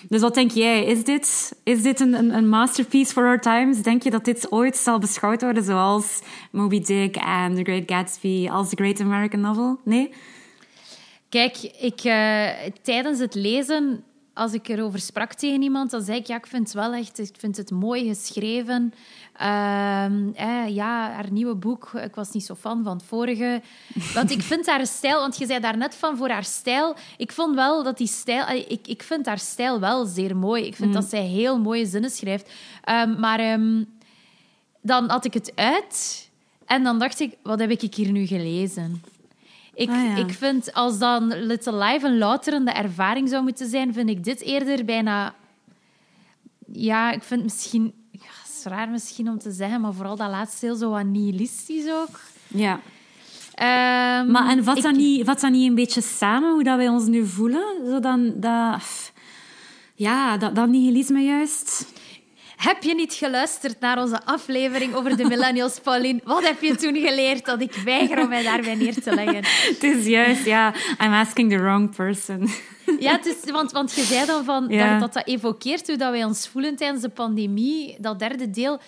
Dus 0.10 0.22
wat 0.22 0.34
denk 0.34 0.52
jij? 0.52 0.86
Is 0.86 1.04
dit, 1.04 1.56
is 1.64 1.82
dit 1.82 2.00
een, 2.00 2.14
een, 2.14 2.34
een 2.36 2.50
masterpiece 2.50 3.14
for 3.14 3.24
our 3.24 3.40
times? 3.40 3.82
Denk 3.82 4.04
je 4.04 4.10
dat 4.10 4.26
dit 4.26 4.52
ooit 4.52 4.78
zal 4.78 5.00
beschouwd 5.00 5.42
worden 5.42 5.64
zoals 5.64 6.20
Moby 6.52 6.82
Dick 6.82 7.16
en 7.16 7.56
The 7.56 7.64
Great 7.64 7.84
Gatsby 7.86 8.48
als 8.50 8.70
the 8.70 8.76
great 8.76 9.02
American 9.02 9.40
novel? 9.40 9.80
Nee? 9.84 10.14
Kijk, 11.30 11.58
ik, 11.80 12.04
uh, 12.04 12.50
tijdens 12.82 13.20
het 13.20 13.36
lezen, 13.36 14.04
als 14.42 14.54
ik 14.54 14.68
erover 14.68 15.00
sprak 15.00 15.34
tegen 15.34 15.62
iemand, 15.62 15.92
dan 15.92 16.02
zei 16.02 16.18
ik, 16.18 16.28
ja, 16.28 16.36
ik 16.36 16.48
vind 16.48 16.64
het 16.64 16.74
wel 16.74 16.94
echt, 16.94 17.20
ik 17.20 17.36
vind 17.38 17.58
het 17.58 17.72
mooi 17.72 18.08
geschreven. 18.08 18.94
Uh, 19.42 20.06
eh, 20.06 20.76
ja, 20.76 21.12
haar 21.12 21.32
nieuwe 21.32 21.56
boek, 21.56 21.92
ik 21.94 22.16
was 22.16 22.32
niet 22.32 22.46
zo 22.46 22.56
fan 22.56 22.84
van 22.84 22.98
het 22.98 23.06
vorige. 23.06 23.62
Want 24.14 24.32
ik 24.32 24.42
vind 24.42 24.66
haar 24.66 24.88
stijl, 24.88 25.20
want 25.20 25.38
je 25.38 25.46
zei 25.46 25.60
daar 25.60 25.78
net 25.78 25.96
van 25.96 26.18
voor 26.18 26.30
haar 26.30 26.44
stijl. 26.44 26.96
Ik 27.18 27.32
vond 27.32 27.56
wel 27.56 27.84
dat 27.84 27.98
die 27.98 28.08
stijl, 28.08 28.48
ik, 28.68 28.88
ik 28.88 29.04
vind 29.04 29.26
haar 29.26 29.40
stijl 29.40 29.80
wel 29.80 30.06
zeer 30.06 30.38
mooi. 30.38 30.66
Ik 30.66 30.76
vind 30.76 30.88
mm. 30.88 30.96
dat 30.96 31.06
zij 31.06 31.24
heel 31.24 31.60
mooie 31.60 31.86
zinnen 31.86 32.10
schrijft. 32.10 32.52
Um, 32.90 33.20
maar 33.20 33.54
um, 33.54 33.90
dan 34.82 35.10
had 35.10 35.26
ik 35.26 35.34
het 35.34 35.52
uit 35.56 36.30
en 36.66 36.84
dan 36.84 37.00
dacht 37.00 37.20
ik, 37.20 37.38
wat 37.44 37.60
heb 37.60 37.70
ik 37.70 37.96
hier 37.96 38.12
nu 38.12 38.26
gelezen? 38.26 39.04
Ik, 39.74 39.90
ah, 39.90 39.96
ja. 39.96 40.16
ik 40.16 40.34
vind, 40.34 40.74
als 40.74 41.00
dan 41.00 41.28
Little 41.46 41.78
Life 41.78 42.06
een 42.08 42.18
louterende 42.18 42.72
ervaring 42.72 43.30
zou 43.30 43.44
moeten 43.44 43.70
zijn, 43.70 43.94
vind 43.94 44.10
ik 44.10 44.24
dit 44.24 44.42
eerder 44.42 44.86
bijna... 44.86 45.36
Ja, 46.72 47.12
ik 47.12 47.24
vind 47.24 47.44
misschien... 47.44 47.94
Ja, 48.12 48.20
het 48.44 48.56
is 48.58 48.64
raar 48.64 48.90
misschien 48.90 49.30
om 49.30 49.40
te 49.40 49.52
zeggen, 49.52 49.82
maar 49.82 49.94
vooral 49.94 50.16
dat 50.16 50.30
laatste 50.30 50.66
deel 50.66 50.76
zo 50.76 50.90
wat 50.90 51.06
nihilistisch 51.06 51.92
ook. 51.92 52.20
Ja. 52.48 52.74
Um, 54.22 54.32
maar 54.32 54.50
en 54.50 54.64
vat, 54.64 54.78
ik... 54.78 54.84
dat 54.84 54.96
niet, 54.96 55.26
vat 55.26 55.40
dat 55.40 55.52
niet 55.52 55.70
een 55.70 55.76
beetje 55.76 56.02
samen, 56.02 56.54
hoe 56.54 56.64
dat 56.64 56.78
wij 56.78 56.90
ons 56.90 57.06
nu 57.06 57.26
voelen? 57.26 57.86
Zo 57.86 58.00
dan, 58.00 58.34
dat, 58.36 59.12
ja, 59.96 60.38
dat, 60.38 60.56
dat 60.56 60.70
nihilisme 60.70 61.20
juist... 61.20 61.86
Heb 62.62 62.84
je 62.84 62.96
niet 62.96 63.14
geluisterd 63.14 63.80
naar 63.80 64.02
onze 64.02 64.26
aflevering 64.26 64.94
over 64.94 65.18
de 65.18 65.26
millennials, 65.26 65.80
Pauline? 65.80 66.20
Wat 66.24 66.44
heb 66.44 66.62
je 66.62 66.76
toen 66.76 66.96
geleerd 66.96 67.46
dat 67.46 67.62
ik 67.62 67.74
weiger 67.74 68.20
om 68.22 68.30
mij 68.30 68.44
daarbij 68.44 68.76
neer 68.76 69.02
te 69.02 69.16
leggen? 69.16 69.44
Het 69.46 69.84
is 69.84 70.06
juist, 70.06 70.46
ja. 70.46 70.74
I'm 71.04 71.14
asking 71.14 71.50
the 71.52 71.58
wrong 71.58 71.96
person. 71.96 72.50
Ja, 73.00 73.12
het 73.12 73.26
is, 73.26 73.52
want, 73.52 73.72
want 73.72 73.94
je 73.94 74.02
zei 74.02 74.26
dan 74.26 74.44
van, 74.44 74.66
Ja. 74.70 74.92
dat, 74.92 75.00
dat 75.00 75.14
dat 75.14 75.28
evokeert 75.28 75.88
hoe 75.88 75.98
dat 75.98 76.12
wij 76.12 76.24
ons 76.24 76.48
voelen 76.48 76.76
tijdens 76.76 77.02
de 77.02 77.10
pandemie, 77.10 77.96
dat 78.00 78.20
derde 78.20 78.50
deel. 78.50 78.80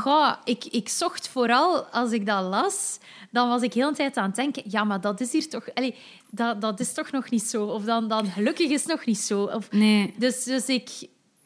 Goh, 0.00 0.32
ik, 0.44 0.64
ik 0.64 0.88
zocht 0.88 1.28
vooral, 1.28 1.84
als 1.84 2.12
ik 2.12 2.26
dat 2.26 2.42
las, 2.42 2.98
dan 3.30 3.48
was 3.48 3.62
ik 3.62 3.72
heel 3.72 3.88
de 3.90 3.96
tijd 3.96 4.16
aan 4.16 4.26
het 4.26 4.34
denken, 4.36 4.62
ja, 4.66 4.84
maar 4.84 5.00
dat 5.00 5.20
is 5.20 5.32
hier 5.32 5.48
toch... 5.48 5.74
Allee, 5.74 5.94
dat, 6.30 6.60
dat 6.60 6.80
is 6.80 6.92
toch 6.92 7.10
nog 7.10 7.30
niet 7.30 7.42
zo. 7.42 7.64
Of 7.64 7.82
dan, 7.84 8.08
dan 8.08 8.26
gelukkig 8.26 8.70
is 8.70 8.80
het 8.80 8.90
nog 8.90 9.06
niet 9.06 9.18
zo. 9.18 9.42
Of, 9.42 9.70
Nee. 9.72 10.14
dus, 10.18 10.44
dus 10.44 10.66
ik... 10.66 10.88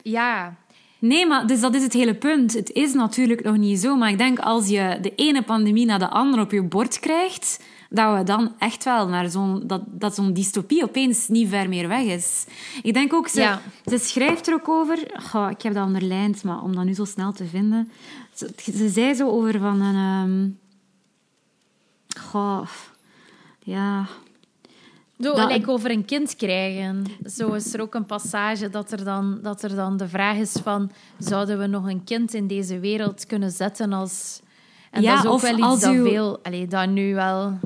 Ja... 0.02 0.56
Nee, 1.00 1.26
maar 1.26 1.46
dus 1.46 1.60
dat 1.60 1.74
is 1.74 1.82
het 1.82 1.92
hele 1.92 2.14
punt. 2.14 2.52
Het 2.52 2.70
is 2.70 2.92
natuurlijk 2.94 3.42
nog 3.44 3.56
niet 3.56 3.78
zo, 3.80 3.96
maar 3.96 4.10
ik 4.10 4.18
denk 4.18 4.38
als 4.38 4.68
je 4.68 4.98
de 5.02 5.14
ene 5.14 5.42
pandemie 5.42 5.86
na 5.86 5.98
de 5.98 6.08
andere 6.08 6.42
op 6.42 6.50
je 6.52 6.62
bord 6.62 6.98
krijgt, 7.00 7.60
dat 7.90 8.16
we 8.18 8.24
dan 8.24 8.54
echt 8.58 8.84
wel 8.84 9.08
naar 9.08 9.30
zo'n... 9.30 9.62
Dat, 9.66 9.82
dat 9.86 10.14
zo'n 10.14 10.32
dystopie 10.32 10.82
opeens 10.82 11.28
niet 11.28 11.48
ver 11.48 11.68
meer 11.68 11.88
weg 11.88 12.04
is. 12.04 12.46
Ik 12.82 12.94
denk 12.94 13.12
ook, 13.12 13.28
ze, 13.28 13.40
Ja. 13.40 13.60
ze 13.86 13.98
schrijft 13.98 14.46
er 14.46 14.54
ook 14.54 14.68
over... 14.68 14.98
Goh, 15.30 15.50
ik 15.50 15.62
heb 15.62 15.74
dat 15.74 15.86
onderlijnd, 15.86 16.44
maar 16.44 16.62
om 16.62 16.74
dat 16.74 16.84
nu 16.84 16.94
zo 16.94 17.04
snel 17.04 17.32
te 17.32 17.44
vinden... 17.44 17.90
Ze, 18.34 18.50
ze 18.76 18.88
zei 18.88 19.14
zo 19.14 19.28
over 19.28 19.58
van 19.58 19.80
een... 19.80 19.94
ehm, 22.14 22.22
Goh... 22.24 22.66
Ja... 23.62 24.06
Zo, 25.20 25.34
Dat- 25.34 25.50
like 25.52 25.70
over 25.70 25.90
een 25.90 26.04
kind 26.04 26.36
krijgen. 26.36 27.04
Zo 27.36 27.52
is 27.52 27.74
er 27.74 27.80
ook 27.80 27.94
een 27.94 28.06
passage 28.06 28.70
dat 28.70 28.92
er, 28.92 29.04
dan, 29.04 29.38
dat 29.42 29.62
er 29.62 29.74
dan 29.74 29.96
de 29.96 30.08
vraag 30.08 30.36
is 30.36 30.52
van... 30.62 30.90
Zouden 31.18 31.58
we 31.58 31.66
nog 31.66 31.88
een 31.88 32.04
kind 32.04 32.34
in 32.34 32.46
deze 32.46 32.78
wereld 32.78 33.26
kunnen 33.26 33.50
zetten 33.50 33.92
als... 33.92 34.40
En 34.90 35.02
Ja, 35.02 35.14
dat 35.14 35.24
is 35.24 35.30
ook 35.30 35.40
wel 35.40 35.72
iets 35.72 35.80
dat 35.82 35.94
uw- 35.94 36.04
veel... 36.08 36.38
Allee, 36.42 36.66
dat 36.66 36.88
nu 36.88 37.14
wel... 37.14 37.58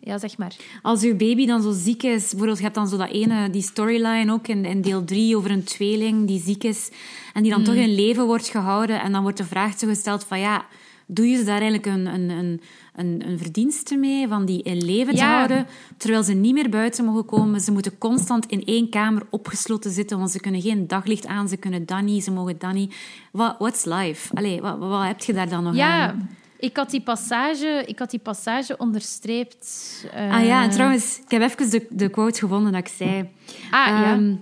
Ja, 0.00 0.18
zeg 0.18 0.38
maar. 0.38 0.54
Als 0.82 1.02
uw 1.02 1.16
baby 1.16 1.46
dan 1.46 1.62
zo 1.62 1.72
ziek 1.72 2.02
is, 2.02 2.22
bijvoorbeeld, 2.28 2.56
je 2.56 2.62
hebt 2.62 2.74
dan 2.74 2.88
zo 2.88 2.96
dat 2.96 3.10
ene, 3.10 3.50
die 3.50 3.62
storyline 3.62 4.32
ook 4.32 4.48
in, 4.48 4.64
in 4.64 4.80
deel 4.80 5.04
3 5.04 5.36
over 5.36 5.50
een 5.50 5.64
tweeling 5.64 6.26
die 6.26 6.40
ziek 6.42 6.64
is 6.64 6.90
en 7.34 7.42
die 7.42 7.50
dan 7.50 7.60
Mm. 7.60 7.66
toch 7.66 7.74
in 7.74 7.94
leven 7.94 8.26
wordt 8.26 8.48
gehouden. 8.48 9.00
En 9.00 9.12
dan 9.12 9.22
wordt 9.22 9.36
de 9.38 9.44
vraag 9.44 9.78
zo 9.78 9.86
gesteld 9.86 10.24
van 10.24 10.38
ja, 10.40 10.64
doe 11.06 11.26
je 11.28 11.36
ze 11.36 11.44
daar 11.44 11.60
eigenlijk 11.60 11.86
een, 11.86 12.06
een, 12.06 12.30
een, 12.30 12.60
een, 12.94 13.22
een 13.26 13.38
verdienste 13.38 13.96
mee 13.96 14.28
van 14.28 14.44
die 14.44 14.62
in 14.62 14.84
leven 14.84 15.14
te 15.14 15.20
Ja. 15.20 15.36
houden, 15.36 15.66
terwijl 15.96 16.22
ze 16.22 16.32
niet 16.32 16.52
meer 16.54 16.68
buiten 16.68 17.04
mogen 17.04 17.24
komen. 17.24 17.60
Ze 17.60 17.72
moeten 17.72 17.98
constant 17.98 18.46
in 18.46 18.64
één 18.64 18.88
kamer 18.90 19.22
opgesloten 19.30 19.90
zitten, 19.90 20.18
want 20.18 20.30
ze 20.30 20.40
kunnen 20.40 20.60
geen 20.60 20.86
daglicht 20.86 21.26
aan, 21.26 21.48
ze 21.48 21.56
kunnen 21.56 21.86
dat 21.86 22.02
niet, 22.02 22.24
ze 22.24 22.30
mogen 22.30 22.58
dat 22.58 22.72
niet. 22.72 22.94
What, 23.32 23.54
what's 23.58 23.84
life? 23.84 24.34
Allee, 24.34 24.60
wat, 24.60 24.78
wat, 24.78 25.04
heb 25.06 25.20
je 25.20 25.32
daar 25.32 25.48
dan 25.48 25.62
nog 25.64 25.74
Ja, 25.74 26.08
aan? 26.08 26.30
ik 26.58 26.76
had 26.76 26.90
die 26.90 27.00
passage, 27.02 27.82
ik 27.86 27.98
had 27.98 28.10
die 28.10 28.20
passage 28.20 28.76
onderstreept. 28.76 30.04
eh, 30.12 30.32
Ah 30.34 30.44
ja, 30.44 30.62
en 30.62 30.70
trouwens, 30.70 31.20
ik 31.24 31.30
heb 31.30 31.42
even 31.42 31.70
de, 31.70 31.86
de 31.90 32.08
quote 32.08 32.38
gevonden 32.38 32.72
dat 32.72 32.80
ik 32.80 32.88
zei. 32.96 33.28
Ah, 33.70 33.86
ja. 33.86 34.12
Ehm, 34.12 34.34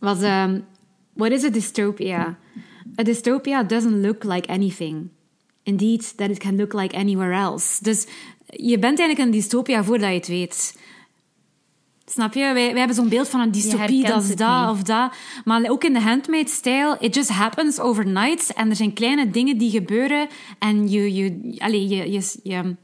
was, 0.00 0.22
um, 0.22 0.64
what 1.14 1.30
is 1.30 1.44
a 1.44 1.48
dystopia? 1.48 2.36
A 3.00 3.02
dystopia 3.02 3.62
doesn't 3.62 4.04
look 4.04 4.24
like 4.24 4.48
anything. 4.48 5.08
Indeed, 5.66 6.16
that 6.16 6.30
it 6.30 6.38
can 6.38 6.56
look 6.56 6.72
like 6.72 6.96
anywhere 6.96 7.34
else. 7.34 7.82
Dus 7.82 8.06
je 8.46 8.78
bent 8.78 8.98
eigenlijk 8.98 9.18
een 9.18 9.30
dystopia 9.30 9.84
voordat 9.84 10.08
je 10.08 10.14
het 10.14 10.26
weet. 10.26 10.76
Snap 12.04 12.34
je? 12.34 12.40
Wij, 12.40 12.52
wij 12.52 12.78
hebben 12.78 12.96
zo'n 12.96 13.08
beeld 13.08 13.28
van 13.28 13.40
een 13.40 13.50
dystopie, 13.50 14.06
dat 14.06 14.22
is 14.22 14.36
dat 14.36 14.70
of 14.70 14.82
dat. 14.82 15.12
Maar 15.44 15.70
ook 15.70 15.84
in 15.84 15.92
de 15.92 16.00
handmade-stijl, 16.00 16.96
it 17.00 17.14
just 17.14 17.28
happens 17.28 17.80
overnight. 17.80 18.52
En 18.52 18.70
er 18.70 18.76
zijn 18.76 18.92
kleine 18.92 19.30
dingen 19.30 19.58
die 19.58 19.70
gebeuren. 19.70 20.28
En 20.58 20.88
je, 20.88 21.14
je, 21.14 21.54
allee, 21.58 21.88
je, 21.88 22.12
je, 22.12 22.22
je, 22.42 22.76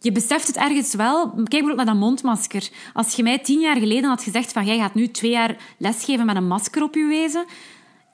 je 0.00 0.12
beseft 0.12 0.46
het 0.46 0.56
ergens 0.56 0.94
wel. 0.94 1.30
Kijk 1.30 1.48
bijvoorbeeld 1.48 1.76
naar 1.76 1.86
dat 1.86 1.96
mondmasker. 1.96 2.68
Als 2.92 3.14
je 3.14 3.22
mij 3.22 3.38
tien 3.38 3.60
jaar 3.60 3.76
geleden 3.76 4.08
had 4.08 4.22
gezegd 4.22 4.52
van 4.52 4.66
jij 4.66 4.78
gaat 4.78 4.94
nu 4.94 5.08
twee 5.08 5.30
jaar 5.30 5.56
lesgeven 5.78 6.26
met 6.26 6.36
een 6.36 6.46
masker 6.46 6.82
op 6.82 6.94
je 6.94 7.06
wezen... 7.06 7.44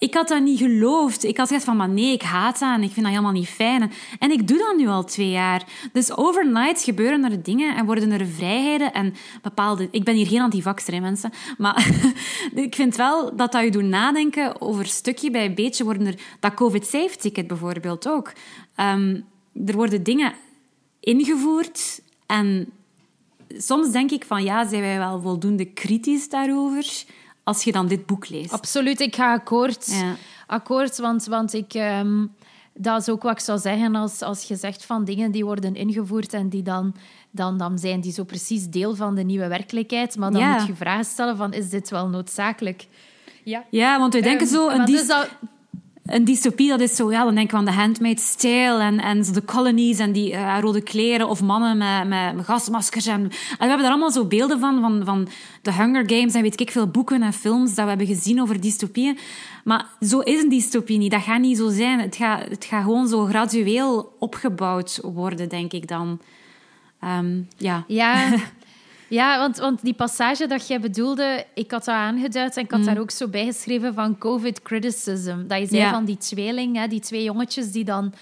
Ik 0.05 0.15
had 0.15 0.29
dat 0.29 0.43
niet 0.43 0.59
geloofd. 0.59 1.25
Ik 1.25 1.37
had 1.37 1.47
gezegd 1.47 1.65
van, 1.65 1.77
maar 1.77 1.89
nee, 1.89 2.13
ik 2.13 2.23
haat 2.23 2.59
dat 2.59 2.69
en 2.75 2.83
ik 2.83 2.91
vind 2.91 3.07
dat 3.07 3.15
helemaal 3.15 3.33
niet 3.33 3.49
fijn. 3.49 3.93
En- 4.19 4.31
ik 4.31 4.49
doe 4.49 4.59
dat 4.59 4.77
nu 4.77 4.89
al 4.89 5.05
twee 5.05 5.31
jaar. 5.31 5.65
Dus 5.93 6.17
overnight 6.17 6.83
gebeuren 6.83 7.25
er 7.25 7.43
dingen 7.43 7.77
en 7.77 7.87
worden 7.87 8.13
er 8.13 8.27
vrijheden 8.27 8.93
en 8.93 9.15
bepaalde... 9.43 9.89
Ik 9.91 10.05
ben 10.05 10.15
hier 10.15 10.27
geen 10.27 10.41
antivaxer, 10.41 10.95
hè, 10.95 11.01
mensen. 11.01 11.33
Maar 11.59 11.89
ik 12.55 12.75
vind 12.75 12.97
wel 12.97 13.37
dat 13.37 13.53
dat 13.53 13.65
je 13.65 13.71
doet 13.71 13.85
nadenken 13.85 14.61
over 14.61 14.87
stukje 14.87 15.31
bij 15.31 15.55
beetje 15.55 15.85
worden 15.85 16.07
er... 16.07 16.19
Dat 16.41 16.55
COVID-safe-ticket 16.55 17.47
bijvoorbeeld 17.47 18.09
ook. 18.09 18.33
Ehm, 18.75 19.21
er 19.67 19.77
worden 19.77 20.03
dingen 20.03 20.33
ingevoerd 21.01 22.01
en 22.27 22.73
soms 23.49 23.91
denk 23.91 24.11
ik 24.11 24.25
van, 24.25 24.45
ja, 24.45 24.69
zijn 24.69 24.83
wij 24.83 24.99
wel 24.99 25.21
voldoende 25.21 25.65
kritisch 25.65 26.29
daarover 26.29 27.05
als 27.45 27.65
je 27.65 27.73
dan 27.73 27.87
dit 27.87 28.07
boek 28.07 28.29
leest. 28.29 28.53
Absoluut, 28.53 29.01
ik 29.01 29.15
ga 29.15 29.33
akkoord. 29.33 29.87
Ja. 29.87 30.15
Akkoord, 30.47 30.99
want, 30.99 31.25
want 31.27 31.53
ik, 31.53 31.75
ehm, 31.75 32.27
dat 32.75 33.01
is 33.01 33.09
ook 33.09 33.23
wat 33.23 33.33
ik 33.33 33.39
zou 33.39 33.59
zeggen 33.59 33.95
als, 33.95 34.23
als 34.23 34.43
je 34.43 34.57
zegt 34.57 34.85
van 34.85 35.05
dingen 35.05 35.31
die 35.31 35.45
worden 35.45 35.75
ingevoerd 35.75 36.33
en 36.33 36.49
die 36.49 36.63
dan, 36.63 36.95
dan, 37.31 37.59
dan 37.59 37.79
zijn 37.79 38.01
die 38.01 38.13
zo 38.13 38.25
precies 38.25 38.67
deel 38.69 38.95
van 38.95 39.15
de 39.15 39.23
nieuwe 39.23 39.49
werkelijkheid. 39.49 40.17
Maar 40.17 40.31
dan 40.31 40.41
Ja. 40.41 40.57
moet 40.59 40.67
je 40.67 40.75
vragen 40.75 41.05
stellen 41.05 41.37
van, 41.37 41.53
is 41.53 41.69
dit 41.71 41.91
wel 41.91 42.09
noodzakelijk? 42.09 42.87
Ja. 43.45 43.65
Ja, 43.71 43.99
want 43.99 44.15
we 44.15 44.21
denken 44.21 44.47
Ehm, 44.47 44.55
zo... 44.57 44.69
Een, 44.69 44.85
dus 44.85 45.07
dat, 45.07 45.29
een 46.07 46.25
dystopie, 46.25 46.69
dat 46.69 46.81
is 46.81 46.97
zo... 46.97 47.11
Ja, 47.11 47.25
dan 47.25 47.35
denken 47.35 47.53
we 47.53 47.59
aan 47.59 47.75
de 47.75 47.81
Handmaid's 47.81 48.35
Tale 48.35 48.83
en, 48.83 49.01
en 49.01 49.23
de 49.23 49.45
colonies 49.45 49.99
en 49.99 50.13
die 50.13 50.33
eh, 50.33 50.59
rode 50.61 50.81
kleren 50.81 51.29
of 51.29 51.43
mannen 51.43 51.79
met, 51.79 52.09
met, 52.09 52.45
gasmaskers. 52.45 53.07
En, 53.07 53.21
en 53.23 53.31
we 53.59 53.67
hebben 53.67 53.79
daar 53.79 53.91
allemaal 53.91 54.11
zo 54.11 54.25
beelden 54.25 54.61
van, 54.61 54.81
van, 54.81 55.03
van 55.05 55.29
de 55.63 55.73
Hunger 55.73 56.11
Games 56.11 56.35
en 56.35 56.43
weet 56.43 56.61
ik 56.61 56.71
veel 56.71 56.87
boeken 56.87 57.23
en 57.23 57.33
films 57.33 57.75
dat 57.75 57.85
we 57.85 57.89
hebben 57.89 58.07
gezien 58.07 58.41
over 58.41 58.61
dystopieën. 58.61 59.19
Maar 59.65 59.87
zo 60.01 60.19
is 60.21 60.43
een 60.43 60.49
dystopie 60.49 60.99
niet. 60.99 61.11
Dat 61.11 61.23
gaat 61.23 61.41
niet 61.41 61.57
zo 61.57 61.71
zijn. 61.71 62.01
Het 62.01 62.17
gaat, 62.17 62.49
het 62.49 62.65
gaat 62.65 62.83
gewoon 62.83 63.09
zo 63.09 63.25
gradueel 63.25 64.17
opgebouwd 64.19 65.01
worden, 65.03 65.49
denk 65.49 65.73
ik 65.73 65.89
dan. 65.89 66.21
Ehm, 67.01 67.41
ja. 67.57 67.85
Ja, 67.87 68.29
ja 69.15 69.39
want, 69.39 69.57
want 69.59 69.83
die 69.83 69.95
passage 69.95 70.47
dat 70.47 70.67
jij 70.69 70.81
bedoelde, 70.81 71.47
ik 71.55 71.71
had 71.71 71.85
dat 71.85 71.95
aangeduid 71.95 72.57
en 72.57 72.65
ik 72.65 72.71
had 72.71 72.85
daar 72.85 72.99
ook 72.99 73.11
zo 73.11 73.29
bijgeschreven 73.29 73.95
van 73.95 74.19
COVID 74.19 74.63
criticism. 74.63 75.47
Dat 75.47 75.59
je 75.59 75.67
zei 75.67 75.81
Ja. 75.81 75.91
van 75.91 76.05
die 76.05 76.17
tweeling, 76.17 76.77
hè, 76.77 76.87
die 76.89 77.01
twee 77.01 77.23
jongetjes 77.25 77.73
die 77.73 77.85
dan 77.85 78.13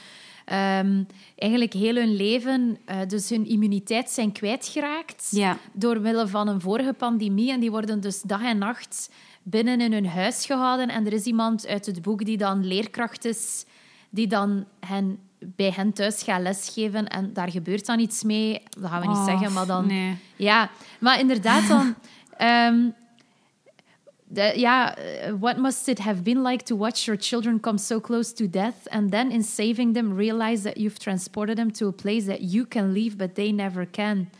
ehm, 0.44 1.02
eigenlijk 1.36 1.72
heel 1.72 1.94
hun 1.94 2.16
leven, 2.16 2.78
eh, 2.84 2.96
dus 3.08 3.28
hun 3.28 3.46
immuniteit 3.46 4.10
zijn 4.10 4.32
kwijtgeraakt 4.32 5.28
Ja. 5.30 5.56
door 5.72 6.00
middel 6.00 6.28
van 6.28 6.48
een 6.48 6.60
vorige 6.60 6.92
pandemie. 6.92 7.52
En 7.52 7.60
die 7.60 7.70
worden 7.70 8.00
dus 8.00 8.22
dag 8.22 8.42
en 8.42 8.58
nacht 8.58 9.10
binnen 9.42 9.80
in 9.80 9.92
hun 9.92 10.06
huis 10.06 10.46
gehouden. 10.46 10.88
En 10.88 11.06
er 11.06 11.12
is 11.12 11.24
iemand 11.24 11.66
uit 11.66 11.86
het 11.86 12.02
boek 12.02 12.24
die 12.24 12.36
dan 12.36 12.66
leerkracht 12.66 13.24
is, 13.24 13.64
die 14.10 14.26
dan 14.26 14.64
hen, 14.80 15.18
bij 15.44 15.70
hen 15.70 15.92
thuis 15.92 16.22
gaat 16.22 16.40
lesgeven. 16.40 17.08
En 17.08 17.32
daar 17.32 17.50
gebeurt 17.50 17.86
dan 17.86 17.98
iets 17.98 18.22
mee. 18.22 18.62
Dat 18.80 18.90
gaan 18.90 19.00
we 19.00 19.06
niet 19.06 19.16
Oh, 19.16 19.24
zeggen, 19.24 19.52
maar 19.52 19.66
dan... 19.66 19.86
nee. 19.86 20.16
Ja, 20.36 20.70
maar 21.00 21.18
inderdaad 21.18 21.68
dan... 21.68 21.94
ehm, 22.36 22.90
ja, 24.54 24.96
eh, 24.96 25.32
what 25.38 25.56
must 25.56 25.88
it 25.88 25.98
have 25.98 26.22
been 26.22 26.42
like 26.42 26.64
to 26.64 26.76
watch 26.76 27.04
your 27.04 27.20
children 27.20 27.60
come 27.60 27.78
so 27.78 28.00
close 28.00 28.32
to 28.32 28.50
death 28.50 28.88
and 28.90 29.10
then 29.10 29.30
in 29.30 29.42
saving 29.42 29.94
them 29.94 30.16
realize 30.16 30.62
that 30.62 30.76
you've 30.76 30.98
transported 30.98 31.56
them 31.56 31.72
to 31.72 31.88
a 31.88 31.92
place 31.92 32.26
that 32.26 32.40
you 32.40 32.66
can 32.66 32.92
leave 32.92 33.16
but 33.16 33.34
they 33.34 33.52
never 33.52 33.86
can? 33.86 34.30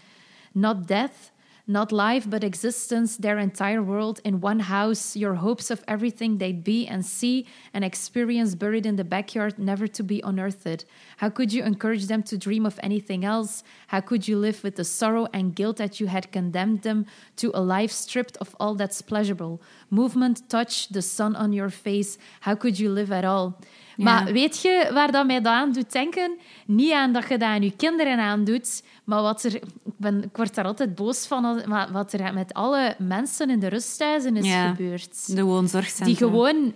Not 0.55 0.87
death, 0.87 1.32
not 1.67 1.93
life, 1.93 2.29
but 2.29 2.43
existence, 2.43 3.17
their 3.17 3.39
entire 3.39 3.83
world 3.83 4.21
in 4.25 4.41
one 4.41 4.61
house, 4.61 5.17
your 5.17 5.35
hopes 5.35 5.71
of 5.71 5.85
everything 5.87 6.39
they'd 6.39 6.65
be 6.65 6.87
and 6.87 7.07
see 7.07 7.47
and 7.73 7.85
experience 7.85 8.55
buried 8.55 8.85
in 8.85 8.97
the 8.97 9.05
backyard, 9.05 9.59
never 9.59 9.87
to 9.87 10.03
be 10.03 10.21
unearthed. 10.23 10.85
How 11.19 11.29
could 11.29 11.53
you 11.53 11.63
encourage 11.63 12.07
them 12.07 12.23
to 12.25 12.37
dream 12.37 12.67
of 12.67 12.81
anything 12.83 13.25
else? 13.25 13.63
How 13.87 14.01
could 14.01 14.27
you 14.27 14.37
live 14.37 14.65
with 14.65 14.77
the 14.77 14.85
sorrow 14.85 15.29
and 15.33 15.55
guilt 15.55 15.77
that 15.77 16.01
you 16.01 16.09
had 16.09 16.33
condemned 16.33 16.83
them 16.83 17.07
to 17.37 17.53
a 17.55 17.61
life 17.61 17.93
stripped 17.93 18.37
of 18.39 18.57
all 18.59 18.75
that's 18.75 19.01
pleasurable? 19.01 19.63
Movement, 19.89 20.49
touch, 20.49 20.89
the 20.89 21.03
sun 21.03 21.37
on 21.37 21.53
your 21.53 21.71
face. 21.71 22.19
How 22.41 22.57
could 22.57 22.79
you 22.79 22.91
live 22.91 23.13
at 23.13 23.25
all? 23.25 23.61
Maar 23.97 24.33
weet 24.33 24.63
je 24.63 24.91
waar 24.93 25.13
dat 25.13 25.27
mij 25.27 25.41
dat 25.41 25.53
aan 25.53 25.73
doet 25.73 25.93
denken? 25.93 26.37
Niet 26.67 26.93
aan 26.93 27.13
dat 27.13 27.23
je 27.29 27.39
dat 27.39 27.49
aan 27.49 27.63
je 27.63 27.77
kinderen 27.77 28.19
aandoet, 28.19 28.83
maar 29.05 29.23
wat 29.23 29.43
er... 29.45 29.55
Ik, 29.55 29.63
ben, 29.97 30.23
ik 30.23 30.37
word 30.37 30.55
daar 30.55 30.65
altijd 30.65 30.95
boos 30.95 31.27
van, 31.27 31.63
maar 31.67 31.93
wat 31.93 32.13
er 32.13 32.35
met 32.35 32.55
alle 32.55 32.95
mensen 32.99 33.51
in 33.51 33.59
de 33.61 33.69
rusthuizen 33.69 34.37
is 34.37 34.47
Ja. 34.47 34.69
gebeurd. 34.75 35.37
De 35.37 35.43
woonzorgcentra. 35.43 36.05
Die 36.05 36.17
gewoon... 36.17 36.73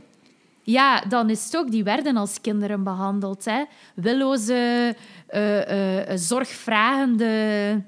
Ja, 0.63 1.01
dan 1.01 1.31
is 1.31 1.45
het 1.45 1.57
ook, 1.57 1.71
die 1.71 1.85
werden 1.85 2.17
als 2.17 2.41
kinderen 2.41 2.83
behandeld. 2.83 3.45
Hè. 3.45 3.65
Willoze, 3.95 4.95
eh, 5.27 6.01
eh, 6.11 6.19
zorgvragende 6.19 7.83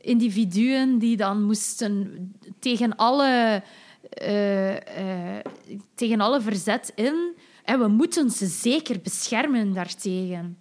individuen 0.00 0.98
die 0.98 1.16
dan 1.16 1.42
moesten 1.42 2.32
tegen 2.58 2.96
alle, 2.96 3.62
eh, 4.10 4.76
eh, 4.76 5.44
tegen 5.94 6.20
alle 6.20 6.40
verzet 6.40 6.92
in 6.94 7.14
En 7.64 7.78
we 7.78 7.88
moeten 7.88 8.30
ze 8.30 8.46
zeker 8.46 9.00
beschermen 9.02 9.72
daartegen. 9.72 10.58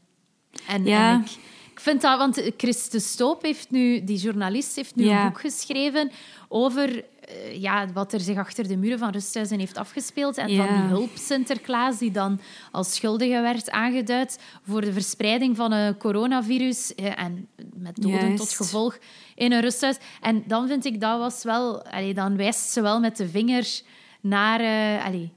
En, 0.67 0.85
Ja. 0.85 1.13
en 1.13 1.21
ik, 1.21 1.29
ik 1.71 1.79
vind 1.79 2.01
dat, 2.01 2.17
want 2.17 2.41
Chris 2.57 2.89
de 2.89 2.99
Stoop 2.99 3.41
heeft 3.43 3.71
nu, 3.71 4.03
die 4.03 4.17
journalist, 4.17 4.75
heeft 4.75 4.95
nu 4.95 5.05
Ja. 5.05 5.21
een 5.23 5.27
boek 5.27 5.39
geschreven 5.39 6.11
over 6.47 7.03
eh, 7.29 7.61
ja, 7.61 7.87
wat 7.93 8.13
er 8.13 8.19
zich 8.19 8.37
achter 8.37 8.67
de 8.67 8.77
muren 8.77 8.99
van 8.99 9.11
rusthuizen 9.11 9.59
heeft 9.59 9.77
afgespeeld. 9.77 10.37
En 10.37 10.49
Ja. 10.51 10.65
van 10.65 10.75
die 10.75 10.83
hulp 10.87 11.09
Sinterklaas, 11.15 11.97
die 11.97 12.11
dan 12.11 12.39
als 12.71 12.95
schuldige 12.95 13.41
werd 13.41 13.69
aangeduid 13.69 14.39
voor 14.63 14.81
de 14.81 14.93
verspreiding 14.93 15.55
van 15.55 15.71
een 15.71 15.97
coronavirus 15.97 16.95
eh, 16.95 17.19
en 17.21 17.47
met 17.73 17.95
doden 17.95 18.19
Juist. 18.19 18.37
tot 18.37 18.49
gevolg 18.53 18.97
in 19.35 19.51
een 19.51 19.61
rusthuis. 19.61 19.97
En 20.21 20.43
dan 20.47 20.67
vind 20.67 20.85
ik 20.85 20.99
dat 21.01 21.19
was 21.19 21.43
wel, 21.43 21.83
allee, 21.85 22.13
dan 22.13 22.35
wijst 22.37 22.69
ze 22.69 22.81
wel 22.81 22.99
met 22.99 23.17
de 23.17 23.29
vinger 23.29 23.81
naar. 24.21 24.59
eh, 24.59 25.05
allee, 25.05 25.31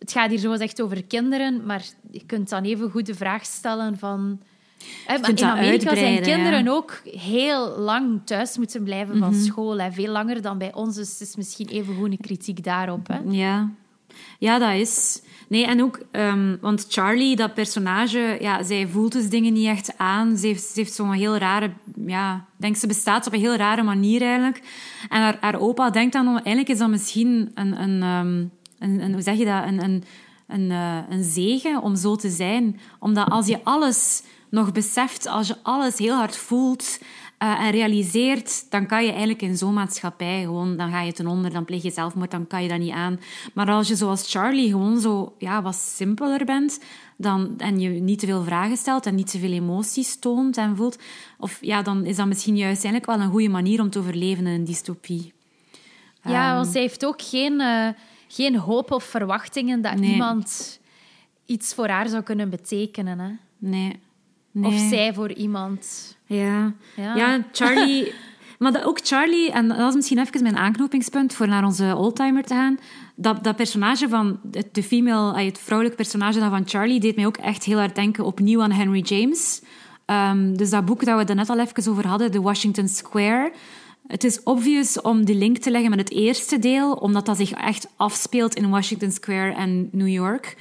het 0.00 0.12
gaat 0.12 0.30
hier 0.30 0.38
zo 0.38 0.52
echt 0.52 0.82
over 0.82 1.04
kinderen, 1.04 1.66
maar 1.66 1.82
je 2.10 2.22
kunt 2.26 2.48
dan 2.48 2.64
even 2.64 2.90
goed 2.90 3.06
de 3.06 3.14
vraag 3.14 3.44
stellen 3.44 3.98
van. 3.98 4.40
hè, 5.06 5.14
in 5.28 5.42
Amerika 5.44 5.94
zijn 5.96 6.22
kinderen 6.22 6.64
ja. 6.64 6.70
ook 6.70 7.00
heel 7.04 7.78
lang 7.78 8.20
thuis 8.24 8.56
moeten 8.56 8.82
blijven 8.82 9.18
van 9.18 9.30
Mhm. 9.34 9.40
school. 9.42 9.80
Hè, 9.80 9.92
veel 9.92 10.12
langer 10.12 10.42
dan 10.42 10.58
bij 10.58 10.74
ons. 10.74 10.94
Dus 10.94 11.10
het 11.10 11.20
is 11.20 11.36
misschien 11.36 11.68
even 11.68 11.94
goed 11.96 12.10
een 12.10 12.18
kritiek 12.20 12.64
daarop. 12.64 13.06
Hè. 13.08 13.18
Ja. 13.24 13.70
ja, 14.38 14.58
dat 14.58 14.72
is. 14.74 15.22
Nee, 15.48 15.66
en 15.66 15.82
ook, 15.82 16.00
ehm, 16.10 16.56
want 16.60 16.86
Charlie, 16.88 17.36
dat 17.36 17.54
personage, 17.54 18.36
ja, 18.40 18.62
zij 18.62 18.86
voelt 18.88 19.12
dus 19.12 19.28
dingen 19.28 19.52
niet 19.52 19.66
echt 19.66 19.98
aan. 19.98 20.36
Ze 20.36 20.46
heeft, 20.46 20.62
ze 20.62 20.72
heeft 20.80 20.92
zo'n 20.92 21.12
heel 21.12 21.36
rare, 21.36 21.70
ja, 22.06 22.44
denk 22.56 22.76
ze 22.76 22.86
bestaat 22.86 23.26
op 23.26 23.32
een 23.32 23.40
heel 23.40 23.56
rare 23.56 23.82
manier 23.82 24.22
eigenlijk. 24.22 24.62
En 25.08 25.20
haar, 25.20 25.36
haar 25.40 25.60
opa 25.60 25.90
denkt 25.90 26.12
dan, 26.12 26.26
eigenlijk 26.26 26.68
is 26.68 26.78
dat 26.78 26.88
misschien 26.88 27.50
een, 27.54 27.82
een, 27.82 28.02
ehm, 28.02 28.44
een, 28.80 29.00
een 29.00 29.12
hoe 29.12 29.22
zeg 29.22 29.36
je 29.36 29.44
dat, 29.44 29.64
een, 29.64 29.82
een, 29.82 30.04
een, 30.46 30.70
eh, 30.70 30.98
een 31.08 31.24
zegen 31.24 31.82
om 31.82 31.96
zo 31.96 32.16
te 32.16 32.30
zijn. 32.30 32.80
Omdat 32.98 33.30
als 33.30 33.46
je 33.46 33.60
alles 33.64 34.22
nog 34.48 34.72
beseft, 34.72 35.26
als 35.26 35.46
je 35.46 35.56
alles 35.62 35.98
heel 35.98 36.16
hard 36.16 36.36
voelt 36.36 36.98
eh, 37.38 37.60
en 37.60 37.70
realiseert, 37.70 38.70
dan 38.70 38.86
kan 38.86 39.02
je 39.02 39.10
eigenlijk 39.10 39.42
in 39.42 39.56
zo'n 39.56 39.74
maatschappij 39.74 40.42
gewoon, 40.42 40.76
dan 40.76 40.90
ga 40.90 41.00
je 41.00 41.12
ten 41.12 41.26
onder, 41.26 41.52
dan 41.52 41.64
pleeg 41.64 41.82
je 41.82 41.90
zelfmoord, 41.90 42.30
dan 42.30 42.46
kan 42.46 42.62
je 42.62 42.68
dat 42.68 42.78
niet 42.78 42.92
aan. 42.92 43.20
Maar 43.54 43.70
als 43.70 43.88
je 43.88 43.96
zoals 43.96 44.30
Charlie 44.30 44.70
gewoon 44.70 45.00
zo 45.00 45.34
ja, 45.38 45.62
wat 45.62 45.74
simpeler 45.74 46.44
bent 46.44 46.80
dan, 47.16 47.54
en 47.58 47.80
je 47.80 47.88
niet 47.88 48.18
te 48.18 48.26
veel 48.26 48.42
vragen 48.42 48.76
stelt 48.76 49.06
en 49.06 49.14
niet 49.14 49.30
te 49.30 49.38
veel 49.38 49.52
emoties 49.52 50.18
toont 50.18 50.56
en 50.56 50.76
voelt, 50.76 50.98
of, 51.38 51.58
ja, 51.60 51.82
dan 51.82 52.04
is 52.04 52.16
dat 52.16 52.26
misschien 52.26 52.56
juist 52.56 52.84
eigenlijk 52.84 53.06
wel 53.06 53.26
een 53.26 53.32
goede 53.32 53.48
manier 53.48 53.80
om 53.80 53.90
te 53.90 53.98
overleven 53.98 54.46
in 54.46 54.52
een 54.52 54.64
dystopie. 54.64 55.32
Ja, 56.22 56.46
Ehm, 56.46 56.54
want 56.54 56.66
zij 56.66 56.80
heeft 56.80 57.04
ook 57.04 57.22
geen, 57.22 57.60
eh, 57.60 57.88
geen 58.32 58.56
hoop 58.56 58.90
of 58.90 59.04
verwachtingen 59.04 59.82
dat 59.82 59.94
Nee. 59.94 60.10
iemand 60.10 60.80
iets 61.46 61.74
voor 61.74 61.88
haar 61.88 62.08
zou 62.08 62.22
kunnen 62.22 62.50
betekenen. 62.50 63.18
Hè. 63.18 63.30
Nee. 63.58 64.00
nee. 64.50 64.72
Of 64.72 64.88
zij 64.88 65.14
voor 65.14 65.32
iemand. 65.32 66.16
Ja. 66.26 66.72
Ja. 66.96 67.14
Ja, 67.14 67.44
Charlie... 67.52 68.12
Maar 68.58 68.72
dat, 68.72 68.84
ook 68.84 68.98
Charlie, 69.02 69.50
en 69.52 69.68
dat 69.68 69.88
is 69.88 69.94
misschien 69.94 70.18
even 70.18 70.42
mijn 70.42 70.56
aanknopingspunt 70.56 71.34
voor 71.34 71.48
naar 71.48 71.64
onze 71.64 71.94
oldtimer 71.96 72.44
te 72.44 72.54
gaan. 72.54 72.78
Dat, 73.14 73.44
dat 73.44 73.56
personage 73.56 74.08
van, 74.08 74.40
het, 74.52 74.74
de 74.74 74.82
female, 74.82 75.42
het 75.44 75.58
vrouwelijk 75.58 75.96
personage 75.96 76.38
dan 76.38 76.50
van 76.50 76.68
Charlie 76.68 77.00
deed 77.00 77.16
mij 77.16 77.26
ook 77.26 77.36
echt 77.36 77.64
heel 77.64 77.78
hard 77.78 77.94
denken 77.94 78.24
opnieuw 78.24 78.62
aan 78.62 78.70
Henry 78.70 79.00
James. 79.00 79.62
Ehm, 80.04 80.54
dus 80.54 80.70
dat 80.70 80.84
boek 80.84 81.04
dat 81.04 81.18
we 81.18 81.24
er 81.24 81.34
net 81.34 81.48
al 81.48 81.58
even 81.58 81.90
over 81.90 82.06
hadden, 82.06 82.30
The 82.30 82.40
Washington 82.42 82.88
Square. 82.88 83.52
Het 84.10 84.24
is 84.24 84.42
obvious 84.42 85.00
om 85.00 85.24
die 85.24 85.34
link 85.34 85.58
te 85.58 85.70
leggen 85.70 85.90
met 85.90 85.98
het 85.98 86.10
eerste 86.10 86.58
deel, 86.58 86.92
omdat 86.92 87.26
dat 87.26 87.36
zich 87.36 87.50
echt 87.50 87.88
afspeelt 87.96 88.54
in 88.54 88.70
Washington 88.70 89.10
Square 89.10 89.52
en 89.52 89.88
New 89.92 90.08
York. 90.08 90.56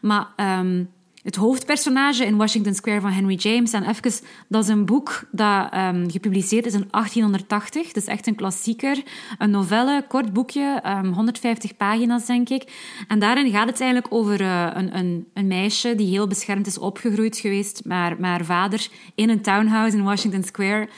Maar 0.00 0.28
ehm, 0.36 0.84
het 1.22 1.36
hoofdpersonage 1.36 2.24
in 2.24 2.36
Washington 2.36 2.74
Square 2.74 3.00
van 3.00 3.10
Henry 3.10 3.34
James, 3.34 3.72
en 3.72 3.88
even, 3.88 4.12
dat 4.48 4.62
is 4.62 4.68
een 4.68 4.84
boek 4.84 5.24
dat 5.30 5.68
ehm, 5.70 6.10
gepubliceerd 6.10 6.66
is 6.66 6.72
in 6.72 6.88
1880. 6.90 7.86
Dat 7.86 8.02
is 8.02 8.08
echt 8.08 8.26
een 8.26 8.34
klassieker. 8.34 9.02
Een 9.38 9.50
novelle, 9.50 10.04
kort 10.08 10.32
boekje, 10.32 10.80
ehm, 10.82 11.12
150 11.12 11.76
pagina's, 11.76 12.26
denk 12.26 12.48
ik. 12.48 12.72
En 13.08 13.18
daarin 13.18 13.50
gaat 13.50 13.68
het 13.68 13.80
eigenlijk 13.80 14.14
over 14.14 14.40
eh, 14.40 14.70
een, 14.74 14.96
een, 14.96 15.26
een 15.34 15.46
meisje 15.46 15.94
die 15.94 16.08
heel 16.08 16.26
beschermd 16.26 16.66
is 16.66 16.78
opgegroeid 16.78 17.36
geweest 17.36 17.80
met 17.84 18.18
haar 18.20 18.44
vader 18.44 18.88
in 19.14 19.28
een 19.28 19.42
townhouse 19.42 19.96
in 19.96 20.04
Washington 20.04 20.42
Square. 20.42 20.88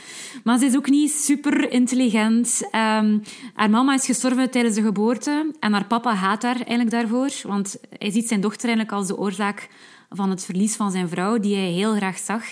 Maar 0.45 0.59
ze 0.59 0.64
is 0.64 0.77
ook 0.77 0.89
niet 0.89 1.12
super 1.12 1.70
intelligent. 1.70 2.68
Ehm, 2.70 3.18
haar 3.55 3.70
mama 3.70 3.95
is 3.95 4.07
gestorven 4.07 4.51
tijdens 4.51 4.75
de 4.75 4.83
geboorte 4.83 5.53
en 5.61 5.72
haar 5.72 5.87
papa 5.87 6.14
haat 6.14 6.43
haar 6.43 6.57
eigenlijk 6.57 6.91
daarvoor, 6.91 7.31
want 7.43 7.77
hij 7.99 8.11
ziet 8.11 8.29
zijn 8.29 8.41
dochter 8.41 8.68
eigenlijk 8.68 8.99
als 8.99 9.07
de 9.07 9.18
oorzaak 9.18 9.68
van 10.09 10.31
het 10.31 10.45
verlies 10.45 10.77
van 10.77 10.91
zijn 10.91 11.09
vrouw, 11.09 11.39
die 11.39 11.57
hij 11.57 11.71
heel 11.71 11.95
graag 11.95 12.19
zag. 12.19 12.43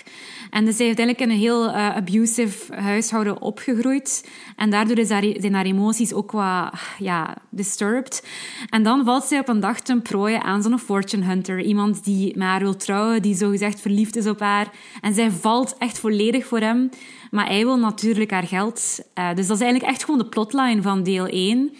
En 0.49 0.65
dus 0.65 0.75
zij 0.75 0.85
heeft 0.85 0.99
eigenlijk 0.99 1.29
in 1.29 1.35
een 1.35 1.41
heel 1.41 1.67
eh, 1.67 1.95
abusive 1.95 2.75
huishouden 2.75 3.41
opgegroeid. 3.41 4.29
En 4.55 4.69
daardoor 4.69 4.97
is 4.97 5.09
haar, 5.09 5.23
zijn 5.39 5.53
haar 5.53 5.65
emoties 5.65 6.13
ook 6.13 6.31
wat 6.31 6.73
ja, 6.99 7.37
disturbed. 7.49 8.27
En 8.69 8.83
dan 8.83 9.05
valt 9.05 9.23
zij 9.23 9.39
op 9.39 9.47
een 9.47 9.59
dag 9.59 9.79
ten 9.79 10.01
prooi 10.01 10.35
aan 10.35 10.63
zo'n 10.63 10.79
fortune 10.79 11.25
hunter. 11.25 11.61
Iemand 11.61 12.03
die 12.03 12.37
met 12.37 12.47
haar 12.47 12.59
wil 12.59 12.75
trouwen, 12.75 13.21
die 13.21 13.35
zogezegd 13.35 13.81
verliefd 13.81 14.15
is 14.15 14.27
op 14.27 14.39
haar. 14.39 14.67
En 15.01 15.13
zij 15.13 15.31
valt 15.31 15.75
echt 15.77 15.99
volledig 15.99 16.45
voor 16.45 16.59
hem. 16.59 16.89
Maar 17.31 17.45
hij 17.45 17.65
wil 17.65 17.77
natuurlijk 17.77 18.31
haar 18.31 18.47
geld. 18.47 18.99
Eh, 19.13 19.27
dus 19.35 19.47
dat 19.47 19.55
is 19.55 19.63
eigenlijk 19.63 19.93
echt 19.93 20.03
gewoon 20.03 20.19
de 20.19 20.29
plotline 20.29 20.81
van 20.81 21.03
deel 21.03 21.27
1. 21.27 21.73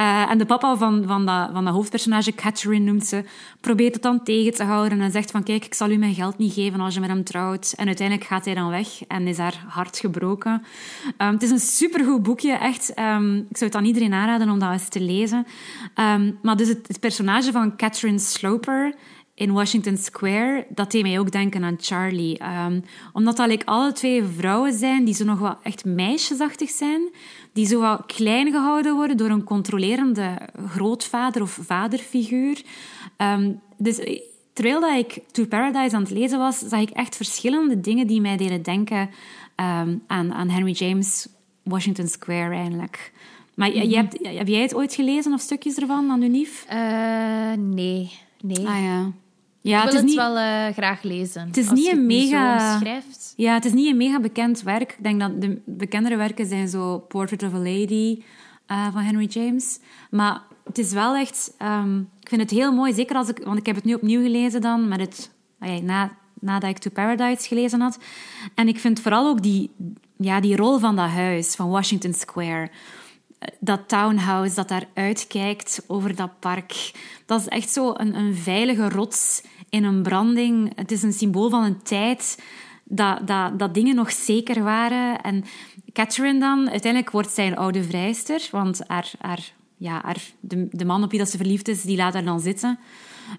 Eh, 0.00 0.30
en 0.30 0.38
de 0.38 0.46
papa 0.46 0.76
van, 0.76 1.04
van, 1.06 1.26
dat, 1.26 1.50
van 1.52 1.64
dat 1.64 1.74
hoofdpersonage, 1.74 2.34
Catherine 2.34 2.84
noemt 2.84 3.06
ze, 3.06 3.24
probeert 3.60 3.94
het 3.94 4.02
dan 4.02 4.22
tegen 4.22 4.54
te 4.54 4.64
houden 4.64 5.00
en 5.00 5.10
zegt 5.10 5.30
van 5.30 5.42
kijk, 5.42 5.64
ik 5.64 5.74
zal 5.74 5.90
u 5.90 5.96
mijn 5.96 6.14
geld 6.14 6.38
niet 6.38 6.52
geven 6.52 6.80
als 6.80 6.94
je 6.94 7.00
met 7.00 7.08
hem 7.08 7.24
trouwt. 7.24 7.72
En 7.76 7.86
uiteindelijk 7.86 8.28
gaat 8.28 8.44
hij 8.44 8.54
dan 8.54 8.70
weg 8.70 9.06
en 9.06 9.26
is 9.26 9.38
haar 9.38 9.64
hart 9.68 9.98
gebroken. 9.98 10.62
Ehm, 11.16 11.32
het 11.32 11.42
is 11.42 11.50
een 11.50 11.58
supergoed 11.58 12.22
boekje, 12.22 12.52
echt. 12.52 12.94
Ehm, 12.94 13.36
ik 13.36 13.56
zou 13.56 13.70
het 13.70 13.74
aan 13.74 13.84
iedereen 13.84 14.12
aanraden 14.12 14.50
om 14.50 14.58
dat 14.58 14.72
eens 14.72 14.88
te 14.88 15.00
lezen. 15.00 15.46
Ehm, 15.94 16.32
maar 16.42 16.56
dus 16.56 16.68
het, 16.68 16.88
het 16.88 17.00
personage 17.00 17.52
van 17.52 17.76
Catherine 17.76 18.18
Sloper 18.18 18.94
in 19.40 19.52
Washington 19.52 19.96
Square, 19.96 20.66
dat 20.68 20.90
deed 20.90 21.02
mij 21.02 21.18
ook 21.18 21.30
denken 21.30 21.64
aan 21.64 21.76
Charlie. 21.80 22.38
Ehm, 22.38 22.80
omdat 23.12 23.36
dat 23.36 23.48
like, 23.48 23.66
alle 23.66 23.92
twee 23.92 24.22
vrouwen 24.24 24.72
zijn 24.72 25.04
die 25.04 25.14
zo 25.14 25.24
nog 25.24 25.38
wel 25.38 25.56
echt 25.62 25.84
meisjesachtig 25.84 26.70
zijn, 26.70 27.00
die 27.52 27.66
zo 27.66 27.80
wat 27.80 28.02
klein 28.06 28.50
gehouden 28.52 28.94
worden 28.94 29.16
door 29.16 29.30
een 29.30 29.44
controlerende 29.44 30.38
grootvader 30.68 31.42
of 31.42 31.58
vaderfiguur. 31.62 32.62
Ehm, 33.16 33.52
dus 33.78 33.98
eh, 33.98 34.20
terwijl 34.52 34.80
dat 34.80 34.96
ik 34.98 35.18
To 35.32 35.44
Paradise 35.46 35.96
aan 35.96 36.02
het 36.02 36.10
lezen 36.10 36.38
was, 36.38 36.58
zag 36.58 36.80
ik 36.80 36.90
echt 36.90 37.16
verschillende 37.16 37.80
dingen 37.80 38.06
die 38.06 38.20
mij 38.20 38.36
deden 38.36 38.62
denken 38.62 39.10
ehm, 39.54 39.96
aan, 40.06 40.32
aan 40.32 40.48
Henry 40.48 40.72
James, 40.72 41.28
Washington 41.62 42.06
Square 42.08 42.54
eigenlijk. 42.54 43.12
Maar 43.54 43.74
je- 43.74 43.88
je 43.88 43.96
hebt, 43.96 44.18
heb 44.22 44.48
jij 44.48 44.60
het 44.62 44.74
ooit 44.74 44.94
gelezen 44.94 45.32
of 45.32 45.40
stukjes 45.40 45.76
ervan 45.76 46.10
aan? 46.10 46.20
Eh, 46.68 47.52
nee, 47.58 48.12
nee. 48.42 48.66
Ah 48.68 48.82
ja. 48.82 49.12
Ja, 49.60 49.78
ik 49.78 49.82
het 49.82 49.92
wil 49.92 50.04
is 50.04 50.16
het 50.16 50.24
niet... 50.24 50.34
wel 50.34 50.36
eh, 50.36 50.72
graag 50.72 51.02
lezen. 51.02 51.46
Het 51.46 51.56
is 51.56 51.68
als 51.68 51.78
niet 51.78 51.88
je 51.88 51.92
een 51.92 52.06
mega-. 52.06 52.78
Ja, 53.36 53.54
het 53.54 53.64
is 53.64 53.72
niet 53.72 53.90
een 53.90 53.96
mega 53.96 54.20
bekend 54.20 54.62
werk. 54.62 54.92
Ik 54.92 55.02
denk 55.02 55.20
dat 55.20 55.40
de 55.40 55.60
bekendere 55.64 56.16
werken 56.16 56.46
zijn 56.46 56.68
zo 56.68 56.98
Portrait 56.98 57.42
of 57.42 57.54
a 57.54 57.58
Lady 57.58 58.22
eh, 58.66 58.92
van 58.92 59.02
Henry 59.02 59.26
James. 59.26 59.78
Maar 60.10 60.40
het 60.64 60.78
is 60.78 60.92
wel 60.92 61.14
echt... 61.14 61.54
ehm, 61.58 61.98
ik 61.98 62.28
vind 62.28 62.40
het 62.40 62.50
heel 62.50 62.72
mooi, 62.72 62.92
zeker 62.94 63.16
als 63.16 63.28
ik... 63.28 63.40
Want 63.44 63.58
ik 63.58 63.66
heb 63.66 63.76
het 63.76 63.84
nu 63.84 63.94
opnieuw 63.94 64.22
gelezen 64.22 64.60
dan, 64.60 64.88
met 64.88 65.00
het, 65.00 65.30
na, 65.82 66.10
nadat 66.40 66.70
ik 66.70 66.78
To 66.78 66.90
Paradise 66.90 67.48
gelezen 67.48 67.80
had. 67.80 67.98
En 68.54 68.68
ik 68.68 68.78
vind 68.78 69.00
vooral 69.00 69.28
ook 69.28 69.42
die, 69.42 69.70
ja, 70.16 70.40
die 70.40 70.56
rol 70.56 70.78
van 70.78 70.96
dat 70.96 71.08
huis, 71.08 71.54
van 71.54 71.68
Washington 71.70 72.12
Square 72.12 72.70
dat 73.60 73.88
townhouse 73.88 74.54
dat 74.54 74.68
daar 74.68 74.88
uitkijkt 74.94 75.84
over 75.86 76.16
dat 76.16 76.30
park. 76.38 76.92
Dat 77.26 77.40
is 77.40 77.48
echt 77.48 77.70
zo 77.70 77.92
een, 77.96 78.14
een 78.14 78.34
veilige 78.34 78.88
rots 78.88 79.42
in 79.68 79.84
een 79.84 80.02
branding. 80.02 80.72
Het 80.74 80.92
is 80.92 81.02
een 81.02 81.12
symbool 81.12 81.50
van 81.50 81.64
een 81.64 81.82
tijd 81.82 82.42
dat, 82.84 83.26
dat, 83.26 83.58
dat 83.58 83.74
dingen 83.74 83.94
nog 83.94 84.12
zeker 84.12 84.62
waren. 84.62 85.20
En 85.20 85.44
Catherine 85.92 86.40
dan, 86.40 86.70
uiteindelijk 86.70 87.12
wordt 87.12 87.30
zij 87.30 87.46
een 87.46 87.56
oude 87.56 87.82
vrijster, 87.82 88.48
want 88.50 88.80
haar, 88.86 89.10
haar, 89.18 89.52
ja, 89.76 90.00
haar, 90.04 90.20
de, 90.40 90.68
de 90.70 90.84
man 90.84 91.02
op 91.02 91.10
wie 91.10 91.18
dat 91.18 91.30
ze 91.30 91.36
verliefd 91.36 91.68
is, 91.68 91.82
die 91.82 91.96
laat 91.96 92.12
haar 92.12 92.24
dan 92.24 92.40
zitten. 92.40 92.78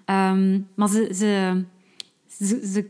Ehm, 0.05 0.59
maar 0.75 0.89
ze, 0.89 1.11
ze, 1.13 1.63
ze, 2.27 2.67
ze 2.67 2.87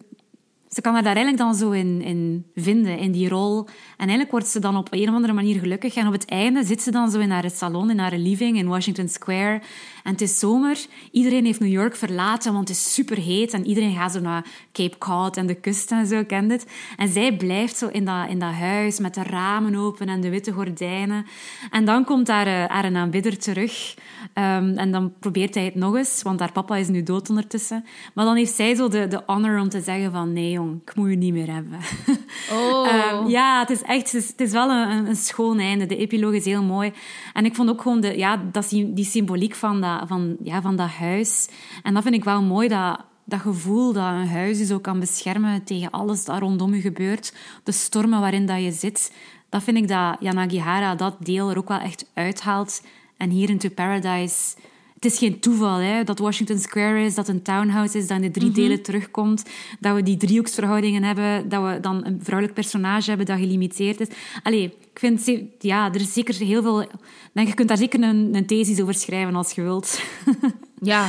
ze 0.76 0.82
kan 0.82 0.94
haar 0.94 1.04
daar 1.04 1.16
eigenlijk 1.16 1.44
dan 1.44 1.56
zo 1.56 1.72
in, 1.72 2.02
in 2.02 2.46
vinden, 2.56 2.98
in 2.98 3.12
die 3.12 3.30
rol. 3.30 3.66
En 3.66 3.98
eigenlijk 3.98 4.32
wordt 4.32 4.48
ze 4.48 4.60
dan 4.60 4.78
op 4.78 4.88
een 4.92 5.10
of 5.10 5.16
andere 5.16 5.34
manier 5.34 5.60
gelukkig. 5.60 5.96
En 5.96 6.08
op 6.08 6.14
het 6.14 6.26
einde 6.26 6.64
zit 6.64 6.82
ze 6.82 6.92
dan 6.92 7.12
zo 7.12 7.20
in 7.20 7.32
haar 7.32 7.50
salon, 7.50 7.90
in 7.90 8.00
haar 8.00 8.18
living 8.18 8.58
in 8.58 8.68
Washington 8.68 9.08
Square. 9.08 9.62
En 10.04 10.12
het 10.12 10.22
is 10.22 10.40
zomer. 10.40 10.86
Iedereen 11.12 11.46
heeft 11.46 11.60
New 11.60 11.72
York 11.72 11.96
verlaten, 11.96 12.54
want 12.54 12.68
het 12.68 12.78
is 12.78 12.94
super 12.94 13.18
heet. 13.18 13.54
En 13.54 13.66
iedereen 13.66 13.96
gaat 13.96 14.12
zo 14.12 14.20
naar 14.20 14.46
Cape 14.72 14.98
Cod 14.98 15.38
en 15.38 15.48
de 15.48 15.56
kust 15.56 15.92
en 15.92 16.08
zo, 16.08 16.24
kent 16.24 16.52
het. 16.52 16.66
En 16.98 17.08
zij 17.08 17.36
blijft 17.36 17.78
zo 17.78 17.88
in 17.88 18.06
dat, 18.06 18.30
in 18.30 18.40
dat 18.40 18.54
huis 18.54 19.00
met 19.00 19.14
de 19.14 19.24
ramen 19.24 19.76
open 19.76 20.10
en 20.10 20.22
de 20.22 20.30
witte 20.30 20.52
gordijnen. 20.52 21.26
En 21.72 21.86
dan 21.86 22.04
komt 22.04 22.28
haar, 22.28 22.48
uh, 22.48 22.66
haar 22.66 22.96
aanbidder 22.96 23.38
terug. 23.38 23.96
Um, 24.34 24.78
en 24.78 24.92
dan 24.92 25.14
probeert 25.20 25.56
hij 25.56 25.66
het 25.66 25.76
nog 25.76 25.96
eens, 25.96 26.22
want 26.22 26.40
haar 26.40 26.52
papa 26.52 26.76
is 26.76 26.88
nu 26.88 27.04
dood 27.04 27.30
ondertussen. 27.30 27.86
Maar 28.14 28.26
dan 28.26 28.36
heeft 28.36 28.54
zij 28.54 28.76
zo 28.76 28.88
de, 28.88 29.08
de 29.08 29.22
honor 29.26 29.60
om 29.60 29.70
te 29.70 29.82
zeggen 29.82 30.12
van 30.12 30.34
nee 30.34 30.52
jong, 30.52 30.82
ik 30.86 30.96
moet 30.96 31.10
je 31.10 31.16
niet 31.16 31.34
meer 31.34 31.54
hebben. 31.54 31.80
Oh. 32.52 32.88
um, 33.14 33.28
ja, 33.28 33.60
het 33.60 33.70
is 33.70 33.82
echt, 33.82 34.12
het 34.12 34.14
is, 34.14 34.28
het 34.28 34.42
is 34.42 34.52
wel 34.52 34.70
een, 34.70 35.08
een, 35.08 35.16
schoon 35.16 35.60
einde. 35.60 35.86
De 35.86 35.98
epiloog 35.98 36.34
is 36.34 36.46
heel 36.46 36.64
mooi. 36.64 36.94
En 37.34 37.46
ik 37.46 37.56
vond 37.56 37.70
ook 37.70 37.82
gewoon 37.82 38.02
de, 38.02 38.18
ja, 38.18 38.42
dat, 38.52 38.70
die, 38.70 38.94
die 38.94 39.06
symboliek 39.06 39.56
van 39.56 39.82
dat, 39.82 39.91
van, 40.08 40.38
ja, 40.44 40.62
van 40.62 40.76
dat 40.76 40.90
huis. 40.90 41.48
En 41.84 41.94
dat 41.94 42.04
vind 42.04 42.16
ik 42.16 42.24
wel 42.24 42.42
mooi, 42.42 42.68
dat, 42.68 43.00
dat 43.24 43.40
gevoel 43.40 43.94
dat 43.94 44.04
een 44.04 44.28
huis 44.28 44.58
je 44.58 44.66
zo 44.66 44.80
kan 44.80 45.00
beschermen 45.00 45.64
tegen 45.64 45.92
alles 45.92 46.26
dat 46.26 46.40
rondom 46.40 46.74
je 46.74 46.82
gebeurt. 46.82 47.34
De 47.64 47.72
stormen 47.72 48.20
waarin 48.20 48.46
dat 48.46 48.64
je 48.64 48.72
zit. 48.72 49.14
Dat 49.50 49.64
vind 49.64 49.78
ik 49.78 49.88
dat 49.88 50.18
Yanagihara 50.20 50.96
dat 50.96 51.16
deel 51.20 51.50
er 51.50 51.58
ook 51.58 51.68
wel 51.68 51.80
echt 51.80 52.06
uithaalt. 52.14 52.84
En 53.18 53.30
hier 53.30 53.50
in 53.50 53.58
To 53.58 53.70
Paradise... 53.70 54.56
Het 55.02 55.12
is 55.12 55.18
geen 55.18 55.40
toeval 55.40 55.78
hè, 55.78 56.04
dat 56.04 56.20
Washington 56.20 56.60
Square 56.60 57.04
is, 57.04 57.16
dat 57.16 57.28
een 57.28 57.42
townhouse 57.42 57.98
is, 57.98 58.08
dat 58.08 58.18
in 58.18 58.24
de 58.32 58.40
drie 58.40 58.52
delen 58.52 58.82
terugkomt, 58.82 59.44
dat 59.80 59.96
we 59.96 60.04
die 60.04 60.18
driehoeksverhoudingen 60.18 61.04
hebben, 61.04 61.50
dat 61.50 61.64
we 61.64 61.80
dan 61.80 62.06
een 62.06 62.20
vrouwelijk 62.24 62.56
personage 62.56 63.10
hebben 63.10 63.26
dat 63.26 63.38
gelimiteerd 63.40 64.00
is. 64.00 64.08
Allee, 64.44 64.64
ik 64.64 65.00
vind... 65.00 65.32
Ja, 65.60 65.94
er 65.94 66.02
is 66.02 66.14
zeker 66.14 66.36
heel 66.36 66.62
veel... 66.62 66.88
Denk, 67.34 67.48
je 67.48 67.54
kunt 67.54 67.68
daar 67.68 67.78
zeker 67.78 68.04
een, 68.04 68.36
een 68.36 68.46
thesis 68.46 68.82
over 68.82 68.94
schrijven 68.94 69.36
als 69.36 69.52
je 69.52 69.62
wilt. 69.62 70.02
ja. 70.82 71.08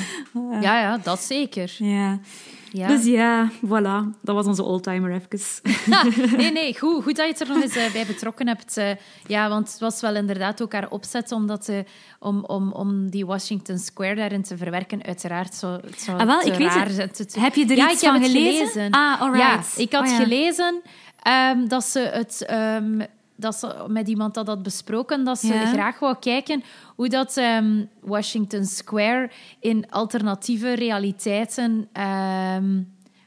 ja, 0.61 0.81
ja, 0.81 0.99
dat 0.99 1.21
zeker. 1.21 1.77
Ja. 1.79 2.21
Ja. 2.73 2.87
Dus 2.87 3.05
ja, 3.05 3.51
voilà. 3.65 4.21
Dat 4.21 4.35
was 4.35 4.47
onze 4.47 4.63
oldtimer 4.63 5.13
even. 5.13 5.63
nee, 6.37 6.53
nee, 6.61 6.79
goed, 6.79 7.03
goed 7.03 7.17
dat 7.17 7.27
je 7.27 7.33
het 7.33 7.41
er 7.41 7.49
nog 7.49 7.63
eens 7.63 7.77
uh, 7.77 7.93
bij 7.93 8.07
betrokken 8.07 8.47
hebt. 8.49 8.79
Uh, 8.79 8.91
ja, 9.27 9.49
want 9.49 9.71
het 9.71 9.81
was 9.81 10.01
wel 10.01 10.15
inderdaad 10.15 10.63
ook 10.63 10.73
haar 10.73 10.91
opzet 10.91 11.33
om, 11.33 11.47
dat, 11.47 11.71
om, 12.19 12.45
om, 12.45 12.73
om 12.73 13.11
die 13.11 13.27
Washington 13.27 13.79
Square 13.79 14.15
daarin 14.15 14.43
te 14.43 14.57
verwerken. 14.57 15.05
Uiteraard 15.05 15.55
zo, 15.55 15.81
zo 15.97 16.13
ah, 16.13 16.27
wel, 16.27 16.41
ik 16.41 16.55
weet 16.55 16.97
het. 16.97 17.37
Heb 17.39 17.55
je 17.55 17.67
er 17.67 17.77
ja, 17.77 17.91
iets 17.91 18.05
van 18.05 18.25
gelezen? 18.25 18.91
Ah, 18.91 19.21
alright. 19.21 19.77
Ja, 19.77 19.83
ik 19.83 19.93
had 19.93 20.05
oh, 20.05 20.11
ja. 20.11 20.17
gelezen 20.17 20.83
um, 21.27 21.69
dat 21.69 21.85
ze 21.85 21.99
het... 21.99 22.47
Um, 22.51 23.03
dat 23.43 23.55
ze 23.55 23.85
met 23.89 24.09
iemand 24.09 24.35
dat 24.35 24.47
had 24.47 24.63
besproken, 24.63 25.25
dat 25.25 25.39
ze 25.39 25.55
Ja. 25.55 25.67
graag 25.67 25.99
wou 25.99 26.17
kijken 26.21 26.63
hoe 26.97 27.09
dat 27.09 27.37
ehm, 27.37 27.85
Washington 28.01 28.65
Square 28.65 29.31
in 29.61 29.91
alternatieve 29.91 30.73
realiteiten, 30.73 31.89
ehm, 31.93 32.83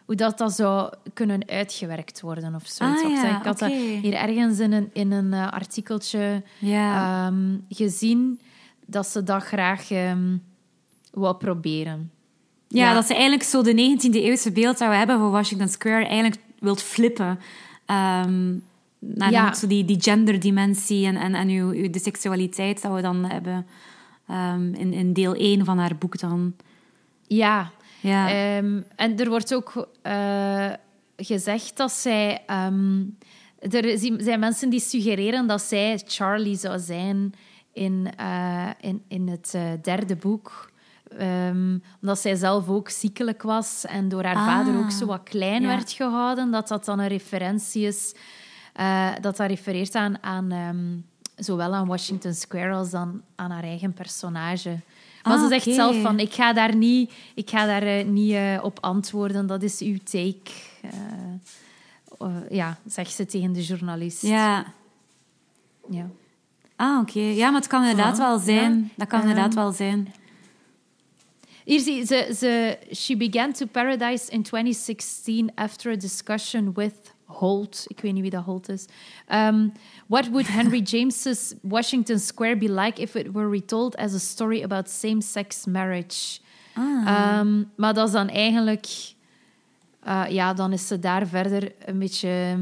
hoe 0.05 0.15
dat, 0.15 0.37
dat 0.37 0.53
zou 0.53 0.93
kunnen 1.13 1.47
uitgewerkt 1.49 2.21
worden 2.21 2.55
of 2.55 2.67
zoiets. 2.67 3.03
Ah, 3.03 3.11
ja, 3.11 3.37
ik 3.39 3.45
had 3.45 3.59
dat 3.59 3.71
hier 3.71 4.13
ergens 4.13 4.59
in 4.59 4.71
een, 4.71 4.89
in 4.93 5.11
een 5.11 5.33
eh, 5.33 5.51
artikeltje 5.51 6.43
Ja. 6.59 7.25
ehm, 7.27 7.57
gezien, 7.69 8.39
dat 8.85 9.07
ze 9.07 9.23
dat 9.23 9.43
graag 9.43 9.91
ehm 9.91 10.37
wou 11.11 11.35
proberen. 11.35 12.11
Ja, 12.67 12.87
Ja. 12.87 12.93
dat 12.93 13.05
ze 13.05 13.13
eigenlijk 13.13 13.43
zo 13.43 13.61
de 13.61 13.73
19e 13.73 14.21
eeuwse 14.21 14.51
beeld 14.51 14.77
dat 14.77 14.89
we 14.89 14.95
hebben 14.95 15.19
van 15.19 15.31
Washington 15.31 15.67
Square 15.67 16.05
eigenlijk 16.05 16.41
wilt 16.59 16.81
flippen. 16.81 17.39
Naar 19.13 19.31
Ja. 19.31 19.53
zo 19.53 19.67
die, 19.67 19.85
die 19.85 20.01
genderdimensie 20.01 21.05
en, 21.05 21.15
en, 21.15 21.35
en 21.35 21.49
uw, 21.49 21.69
uw, 21.71 21.89
de 21.89 21.99
seksualiteit 21.99 22.81
dat 22.81 22.93
we 22.93 23.01
dan 23.01 23.25
hebben 23.25 23.67
ehm, 24.27 24.73
in, 24.73 24.93
in 24.93 25.13
deel 25.13 25.33
1 25.33 25.65
van 25.65 25.77
haar 25.77 25.95
boek 25.97 26.19
dan. 26.19 26.53
Ja, 27.27 27.71
Ja. 27.99 28.29
Ehm, 28.29 28.81
en 28.95 29.17
er 29.19 29.29
wordt 29.29 29.53
ook 29.53 29.87
eh, 30.01 30.71
gezegd 31.17 31.77
dat 31.77 31.91
zij. 31.91 32.43
ehm, 32.45 33.03
er 33.59 33.97
zijn 34.17 34.39
mensen 34.39 34.69
die 34.69 34.79
suggereren 34.79 35.47
dat 35.47 35.61
zij 35.61 36.01
Charlie 36.05 36.55
zou 36.57 36.79
zijn 36.79 37.33
in, 37.73 38.11
eh, 38.17 38.69
in, 38.79 39.03
in 39.07 39.27
het 39.27 39.51
eh, 39.55 39.61
derde 39.81 40.15
boek. 40.15 40.73
Omdat 42.01 42.19
zij 42.19 42.35
zelf 42.35 42.69
ook 42.69 42.89
ziekelijk 42.89 43.41
was 43.41 43.85
en 43.85 44.09
door 44.09 44.23
haar 44.23 44.35
Ah, 44.35 44.45
vader 44.45 44.77
ook 44.77 44.91
zo 44.91 45.05
wat 45.05 45.23
klein 45.23 45.61
ja. 45.61 45.67
werd 45.67 45.91
gehouden. 45.91 46.51
Dat 46.51 46.67
dat 46.67 46.85
dan 46.85 46.99
een 46.99 47.07
referentie 47.07 47.87
is. 47.87 48.13
Eh, 48.75 49.11
dat 49.21 49.37
dat 49.37 49.47
refereert 49.47 49.95
aan, 49.95 50.23
aan 50.23 50.51
ehm, 50.51 50.97
zowel 51.45 51.73
aan 51.73 51.87
Washington 51.87 52.33
Square 52.33 52.73
als 52.73 52.89
dan 52.89 53.21
aan 53.35 53.51
haar 53.51 53.63
eigen 53.63 53.93
personage. 53.93 54.79
Maar 55.23 55.33
Ah, 55.33 55.41
ze 55.41 55.47
zegt 55.47 55.75
zelf 55.75 56.01
van, 56.01 56.19
ik 56.19 56.33
ga 56.33 56.53
daar 56.53 56.75
niet, 56.75 57.11
ik 57.35 57.49
ga 57.49 57.65
daar, 57.65 57.83
eh, 57.83 58.05
niet 58.05 58.33
eh, 58.33 58.59
op 58.63 58.77
antwoorden. 58.81 59.47
Dat 59.47 59.63
is 59.63 59.79
uw 59.81 59.97
take. 60.03 60.51
Eh, 60.81 62.27
ja, 62.49 62.77
zegt 62.87 63.11
ze 63.13 63.25
tegen 63.25 63.53
de 63.53 63.63
journalist. 63.63 64.21
ja. 64.21 64.65
Ja. 65.89 66.07
Ah, 66.75 66.99
oké. 67.01 67.19
Ja, 67.19 67.49
maar 67.49 67.59
het 67.59 67.69
kan 67.69 67.81
inderdaad 67.81 68.17
wel 68.17 68.39
zijn. 68.39 68.79
Ja. 68.79 68.87
Dat 68.95 69.07
kan 69.07 69.19
inderdaad 69.21 69.47
Ehm, 69.53 69.55
wel 69.55 69.71
zijn. 69.71 70.13
Hier 71.63 71.79
zie 71.79 72.05
ze, 72.05 72.33
ze... 72.37 72.77
She 72.95 73.17
began 73.17 73.51
to 73.53 73.65
paradise 73.65 74.31
in 74.31 74.43
2016 74.43 75.51
after 75.55 75.91
a 75.91 75.95
discussion 75.95 76.71
with 76.73 76.93
Holt. 77.25 77.83
Ik 77.87 77.99
weet 77.99 78.13
niet 78.13 78.21
wie 78.21 78.31
dat 78.31 78.43
Holt 78.43 78.69
is. 78.69 78.85
Um, 79.33 79.71
what 80.07 80.27
would 80.29 80.47
Henry 80.47 80.81
James's 80.91 81.53
Washington 81.61 82.19
Square 82.19 82.57
be 82.57 82.69
like 82.69 83.01
if 83.01 83.15
it 83.15 83.31
were 83.31 83.49
retold 83.49 83.95
as 83.95 84.13
a 84.13 84.19
story 84.19 84.63
about 84.63 84.89
same-sex 84.89 85.65
marriage? 85.65 86.39
Ah. 86.73 87.07
Ehm, 87.07 87.63
maar 87.75 87.93
dat 87.93 88.07
is 88.07 88.13
dan 88.13 88.29
eigenlijk... 88.29 89.13
eh, 89.99 90.23
ja, 90.29 90.53
dan 90.53 90.71
is 90.73 90.87
ze 90.87 90.99
daar 90.99 91.27
verder 91.27 91.71
een 91.85 91.99
beetje... 91.99 92.57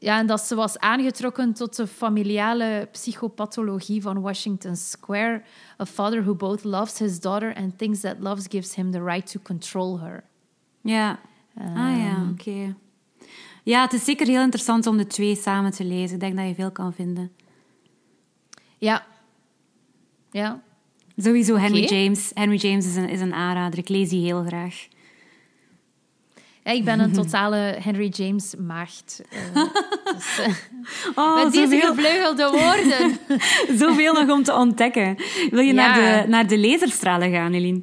Ja, 0.00 0.18
en 0.18 0.26
dat 0.26 0.40
ze 0.40 0.54
was 0.54 0.78
aangetrokken 0.78 1.52
tot 1.52 1.76
de 1.76 1.86
familiale 1.86 2.88
psychopathologie 2.92 4.02
van 4.02 4.20
Washington 4.20 4.76
Square. 4.76 5.42
A 5.80 5.86
father 5.86 6.22
who 6.22 6.34
both 6.34 6.64
loves 6.64 6.98
his 6.98 7.20
daughter 7.20 7.54
and 7.54 7.78
thinks 7.78 8.00
that 8.00 8.16
love 8.20 8.42
gives 8.48 8.74
him 8.74 8.90
the 8.90 9.02
right 9.04 9.30
to 9.30 9.40
control 9.42 10.00
her. 10.00 10.24
Ja. 10.80 11.18
Ah 11.56 11.64
ja, 11.76 12.16
Ehm, 12.16 12.28
oké. 12.30 12.74
Ja, 13.68 13.82
het 13.82 13.92
is 13.92 14.04
zeker 14.04 14.26
heel 14.26 14.42
interessant 14.42 14.86
om 14.86 14.96
de 14.96 15.06
twee 15.06 15.36
samen 15.36 15.70
te 15.70 15.84
lezen. 15.84 16.14
Ik 16.14 16.20
denk 16.20 16.36
dat 16.36 16.46
je 16.46 16.54
veel 16.54 16.70
kan 16.70 16.92
vinden. 16.92 17.32
Ja. 18.78 19.06
Ja. 20.30 20.62
Sowieso 21.16 21.56
Henry. 21.56 21.84
James. 21.84 22.30
Henry 22.34 22.56
James 22.56 22.86
is 22.86 22.96
een, 22.96 23.08
is 23.08 23.20
een 23.20 23.34
aanrader. 23.34 23.78
Ik 23.78 23.88
lees 23.88 24.08
die 24.08 24.24
heel 24.24 24.44
graag. 24.44 24.86
Ja, 26.64 26.70
ik 26.72 26.84
ben 26.84 27.00
een 27.00 27.12
totale 27.22 27.56
Henry 27.80 28.08
James 28.08 28.54
maagd. 28.58 29.22
eh, 29.30 29.54
dus, 30.14 30.38
eh, 30.38 30.54
Oh, 31.14 31.42
met 31.44 31.52
deze 31.52 31.64
zoveel, 31.68 31.94
gevleugelde 31.94 32.50
woorden. 32.60 33.18
zoveel 33.78 34.12
nog 34.12 34.30
om 34.30 34.42
te 34.42 34.54
ontdekken. 34.54 35.16
Wil 35.50 35.60
je 35.60 35.74
Ja. 35.74 35.86
naar, 35.94 36.22
de, 36.22 36.28
naar 36.28 36.46
de 36.46 36.58
laserstralen 36.58 37.30
gaan, 37.32 37.52
Eline? 37.54 37.82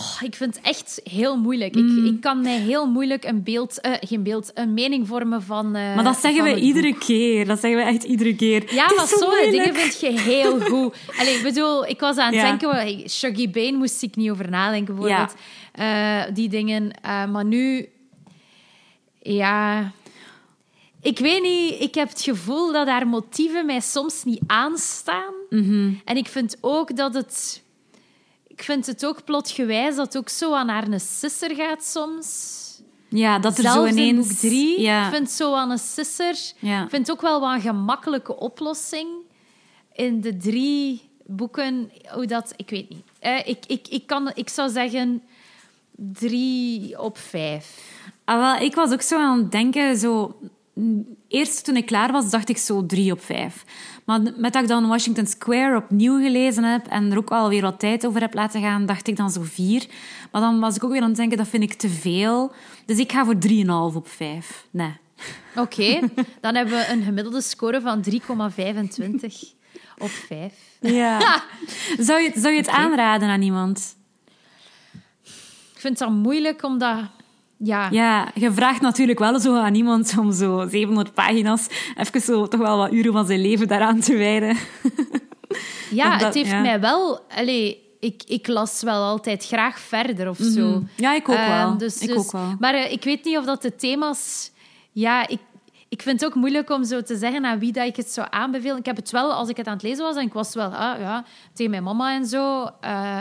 Oh, 0.00 0.22
ik 0.22 0.34
vind 0.34 0.54
het 0.56 0.64
echt 0.64 1.00
heel 1.10 1.36
moeilijk. 1.36 1.74
Mm. 1.74 2.04
Ik, 2.06 2.14
ik 2.14 2.20
kan 2.20 2.40
mij 2.40 2.58
heel 2.58 2.86
moeilijk 2.86 3.24
een 3.24 3.42
beeld, 3.42 3.80
eh, 3.80 3.92
geen 4.00 4.22
beeld, 4.22 4.50
een 4.54 4.74
mening 4.74 5.06
vormen 5.06 5.42
van. 5.42 5.66
eh, 5.74 5.94
Maar 5.94 6.04
dat 6.04 6.16
zeggen 6.16 6.44
we 6.44 6.60
iedere 6.60 6.90
boek. 6.90 7.00
keer. 7.00 7.46
Dat 7.46 7.60
zeggen 7.60 7.80
we 7.80 7.86
echt 7.90 8.02
iedere 8.02 8.36
keer. 8.36 8.74
Ja, 8.74 8.92
maar 8.96 9.06
zo 9.06 9.16
sommige 9.16 9.50
dingen 9.50 9.74
vind 9.74 10.00
je 10.00 10.20
heel 10.20 10.60
goed. 10.60 10.94
Allee, 11.18 11.34
ik 11.36 11.42
bedoel, 11.42 11.86
ik 11.86 12.00
was 12.00 12.16
aan 12.16 12.26
het 12.32 12.34
Ja. 12.34 12.42
denken, 12.48 12.70
hey, 12.70 13.04
Shuggy 13.08 13.50
Bane 13.50 13.76
moest 13.76 14.02
ik 14.02 14.16
niet 14.16 14.30
over 14.30 14.50
nadenken, 14.50 14.94
bijvoorbeeld. 14.94 15.34
Eh, 15.72 16.22
die 16.34 16.48
dingen. 16.48 16.90
Maar 17.02 17.44
nu, 17.44 17.88
ja. 19.22 19.92
Ik 21.02 21.18
weet 21.18 21.42
niet, 21.42 21.80
ik 21.80 21.94
heb 21.94 22.08
het 22.08 22.22
gevoel 22.22 22.72
dat 22.72 22.86
haar 22.86 23.06
motieven 23.06 23.66
mij 23.66 23.80
soms 23.80 24.24
niet 24.24 24.40
aanstaan. 24.46 25.34
Mhm. 25.50 25.90
En 26.04 26.16
ik 26.16 26.26
vind 26.26 26.56
ook 26.60 26.96
dat 26.96 27.14
het. 27.14 27.64
Ik 28.56 28.62
vind 28.62 28.86
het 28.86 29.06
ook 29.06 29.24
plotgewijs 29.24 29.96
dat 29.96 30.06
het 30.06 30.16
ook 30.16 30.28
zo 30.28 30.54
aan 30.54 30.68
haar 30.68 30.88
een 30.88 31.00
sisser 31.00 31.54
gaat 31.54 31.84
soms. 31.84 32.54
Ja, 33.08 33.38
dat 33.38 33.56
er 33.56 33.62
Zelfs 33.62 33.76
zo 33.76 33.84
in 33.84 33.98
ineens... 33.98 34.28
boek 34.28 34.36
drie, 34.36 34.80
Ja. 34.80 35.06
ik 35.06 35.14
vind 35.14 35.30
zo 35.30 35.54
aan 35.54 35.70
een 35.70 35.78
sisser. 35.78 36.36
Ja. 36.58 36.82
Ik 36.82 36.90
vind 36.90 37.06
het 37.06 37.16
ook 37.16 37.22
wel 37.22 37.40
wat 37.40 37.54
een 37.54 37.60
gemakkelijke 37.60 38.36
oplossing 38.36 39.08
in 39.92 40.20
de 40.20 40.36
drie 40.36 41.02
boeken. 41.26 41.90
Hoe 42.12 42.26
dat, 42.26 42.52
ik 42.56 42.70
weet 42.70 42.88
niet. 42.88 43.04
Eh, 43.18 43.48
ik, 43.48 43.66
ik, 43.66 43.88
ik, 43.88 44.06
kan, 44.06 44.30
ik 44.34 44.48
zou 44.48 44.70
zeggen 44.70 45.22
drie 45.96 47.00
op 47.00 47.18
vijf. 47.18 47.94
Ah, 48.24 48.38
wel, 48.40 48.66
ik 48.66 48.74
was 48.74 48.92
ook 48.92 49.02
zo 49.02 49.18
aan 49.18 49.38
het 49.38 49.52
denken, 49.52 49.96
zo... 49.96 50.36
eerst 51.28 51.64
toen 51.64 51.76
ik 51.76 51.86
klaar 51.86 52.12
was, 52.12 52.30
dacht 52.30 52.48
ik 52.48 52.56
zo 52.56 52.86
drie 52.86 53.12
op 53.12 53.24
vijf. 53.24 53.64
Maar 54.04 54.20
met 54.22 54.52
dat 54.52 54.62
ik 54.62 54.68
dan 54.68 54.88
Washington 54.88 55.26
Square 55.26 55.76
opnieuw 55.76 56.20
gelezen 56.22 56.64
heb 56.64 56.86
en 56.86 57.10
er 57.10 57.18
ook 57.18 57.30
alweer 57.30 57.62
wat 57.62 57.78
tijd 57.78 58.06
over 58.06 58.20
heb 58.20 58.34
laten 58.34 58.60
gaan, 58.60 58.86
dacht 58.86 59.08
ik 59.08 59.16
dan 59.16 59.30
zo 59.30 59.42
vier. 59.42 59.86
Maar 60.32 60.40
dan 60.40 60.60
was 60.60 60.76
ik 60.76 60.84
ook 60.84 60.90
weer 60.90 61.02
aan 61.02 61.08
het 61.08 61.16
denken, 61.16 61.36
dat 61.36 61.48
vind 61.48 61.62
ik 61.62 61.74
te 61.74 61.88
veel. 61.88 62.52
Dus 62.86 62.98
ik 62.98 63.12
ga 63.12 63.24
voor 63.24 63.36
3,5 63.48 63.96
op 63.96 64.08
5. 64.08 64.66
Nee. 64.70 64.96
Oké, 65.56 66.00
dan 66.40 66.54
hebben 66.54 66.74
we 66.74 66.88
een 66.88 67.02
gemiddelde 67.02 67.40
score 67.40 67.80
van 67.80 68.04
3,25 68.10 68.16
op 69.98 70.10
5. 70.10 70.52
Ja. 70.80 71.42
zou, 71.98 72.20
je, 72.20 72.32
zou 72.34 72.52
je 72.54 72.60
het 72.60 72.68
aanraden 72.68 73.28
aan 73.28 73.42
iemand? 73.42 73.96
Ik 75.74 75.82
vind 75.82 75.98
het 75.98 76.08
dan 76.08 76.18
moeilijk, 76.18 76.62
omdat... 76.62 76.98
Ja. 77.58 77.88
ja, 77.90 78.28
je 78.34 78.52
vraagt 78.52 78.80
natuurlijk 78.80 79.18
wel 79.18 79.40
zo 79.40 79.56
aan 79.56 79.74
iemand 79.74 80.14
om 80.18 80.32
zo 80.32 80.66
700 80.68 81.14
pagina's 81.14 81.66
even 81.96 82.20
zo 82.20 82.48
toch 82.48 82.60
wel 82.60 82.76
wat 82.76 82.92
uren 82.92 83.12
van 83.12 83.26
zijn 83.26 83.40
leven 83.40 83.68
daaraan 83.68 84.00
te 84.00 84.16
wijden. 84.16 84.56
Ja, 85.90 86.18
het 86.18 86.34
heeft 86.34 86.50
mij 86.50 86.80
wel... 86.80 87.20
Allez, 87.28 87.74
ik, 88.00 88.22
ik 88.26 88.46
las 88.46 88.82
wel 88.82 89.02
altijd 89.02 89.46
graag 89.46 89.78
verder 89.78 90.28
of 90.28 90.36
zo. 90.36 90.68
Mhm. 90.68 90.82
Ja, 90.96 91.14
ik 91.14 91.28
ook 91.28 91.36
wel. 91.36 91.72
Uh, 91.72 91.78
dus, 91.78 91.98
ik 92.00 92.08
dus, 92.08 92.16
ook 92.16 92.32
wel. 92.32 92.54
Maar 92.58 92.74
uh, 92.74 92.92
ik 92.92 93.04
weet 93.04 93.24
niet 93.24 93.38
of 93.38 93.44
dat 93.44 93.62
de 93.62 93.76
thema's... 93.76 94.50
Ja, 94.92 95.28
ik, 95.28 95.40
ik 95.88 96.02
vind 96.02 96.20
het 96.20 96.30
ook 96.30 96.36
moeilijk 96.36 96.70
om 96.70 96.84
zo 96.84 97.02
te 97.02 97.16
zeggen 97.16 97.44
aan 97.44 97.58
wie 97.58 97.72
dat 97.72 97.86
ik 97.86 97.96
het 97.96 98.10
zou 98.10 98.26
aanbevelen. 98.30 98.76
Ik 98.76 98.86
heb 98.86 98.96
het 98.96 99.10
wel, 99.10 99.32
als 99.32 99.48
ik 99.48 99.56
het 99.56 99.66
aan 99.66 99.72
het 99.72 99.82
lezen 99.82 100.04
was, 100.04 100.16
en 100.16 100.26
ik 100.26 100.32
was 100.32 100.54
wel 100.54 100.74
ah, 100.74 101.00
ja, 101.00 101.24
tegen 101.52 101.70
mijn 101.70 101.82
mama 101.82 102.14
en 102.14 102.26
zo. 102.26 102.70
Uh, 102.84 103.20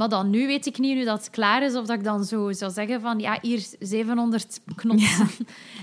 maar 0.00 0.08
dan 0.08 0.30
nu 0.30 0.46
weet 0.46 0.66
ik 0.66 0.78
niet, 0.78 0.96
nu 0.96 1.04
dat 1.04 1.18
het 1.18 1.30
klaar 1.30 1.62
is, 1.62 1.74
of 1.74 1.86
dat 1.86 1.96
ik 1.96 2.04
dan 2.04 2.24
zo 2.24 2.52
zou 2.52 2.72
zeggen 2.72 3.00
van, 3.00 3.18
ja, 3.18 3.38
hier 3.42 3.66
700 3.78 4.60
knoppen. 4.74 5.06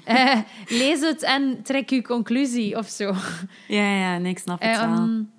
Ja. 0.06 0.36
uh, 0.36 0.42
lees 0.80 1.00
het 1.00 1.24
en 1.24 1.64
trek 1.64 1.90
je 1.90 2.02
conclusie, 2.02 2.78
of 2.78 2.88
zo. 2.88 3.14
Ja, 3.68 3.96
ja, 4.00 4.18
nee, 4.18 4.32
ik 4.32 4.40
snap 4.40 4.62
het 4.62 4.80
wel. 4.80 4.98
Um, 4.98 5.32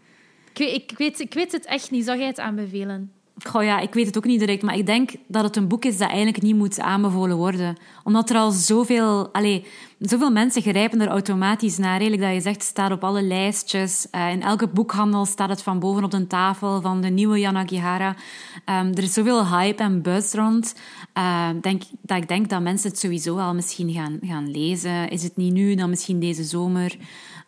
ik, 0.53 0.59
ik, 0.59 0.99
weet, 0.99 1.21
ik 1.21 1.35
weet 1.35 1.53
het 1.53 1.67
echt 1.67 1.91
niet. 1.91 2.05
Zou 2.05 2.19
jij 2.19 2.27
het 2.27 2.41
aanbevelen? 2.41 3.13
Goh, 3.47 3.63
ja, 3.63 3.79
ik 3.79 3.95
weet 3.95 4.07
het 4.07 4.17
ook 4.17 4.25
niet 4.25 4.39
direct, 4.39 4.63
maar 4.63 4.77
ik 4.77 4.87
denk 4.87 5.11
dat 5.27 5.45
het 5.45 5.57
een 5.57 5.69
boek 5.69 5.85
is 5.85 5.99
dat 5.99 6.09
eigenlijk 6.09 6.43
niet 6.43 6.57
moet 6.57 6.81
aanbevolen 6.81 7.37
worden. 7.37 7.77
Omdat 8.05 8.31
er 8.31 8.37
al 8.37 8.51
zoveel, 8.51 9.29
allez, 9.33 9.67
zoveel 9.99 10.31
mensen 10.31 10.63
grijpen 10.63 11.01
er 11.01 11.09
automatisch 11.09 11.79
naar. 11.79 12.01
Eigenlijk 12.01 12.23
dat 12.23 12.33
je 12.33 12.41
zegt, 12.41 12.55
het 12.55 12.65
staat 12.65 12.93
op 12.93 13.05
alle 13.05 13.23
lijstjes. 13.23 14.07
Uh, 14.13 14.31
in 14.31 14.43
elke 14.43 14.69
boekhandel 14.69 15.25
staat 15.25 15.49
het 15.49 15.63
van 15.63 15.79
boven 15.79 16.05
op 16.05 16.11
de 16.11 16.27
tafel 16.27 16.81
van 16.81 17.01
de 17.01 17.09
nieuwe 17.09 17.39
Yanagihara. 17.39 18.09
Um, 18.09 18.93
er 18.95 19.03
is 19.03 19.13
zoveel 19.13 19.47
hype 19.47 19.83
en 19.83 20.03
buzz 20.03 20.35
rond. 20.35 20.75
Uh, 21.19 21.49
denk, 21.61 21.83
dat 22.03 22.17
ik 22.17 22.29
denk 22.29 22.49
dat 22.49 22.63
mensen 22.63 22.91
het 22.91 22.99
sowieso 22.99 23.35
wel 23.35 23.55
misschien 23.55 23.93
gaan, 23.93 24.19
gaan 24.23 24.51
lezen. 24.51 25.09
Is 25.09 25.23
het 25.23 25.37
niet 25.37 25.53
nu, 25.53 25.75
dan 25.75 25.91
misschien 25.91 26.21
deze 26.21 26.45
zomer. 26.45 26.97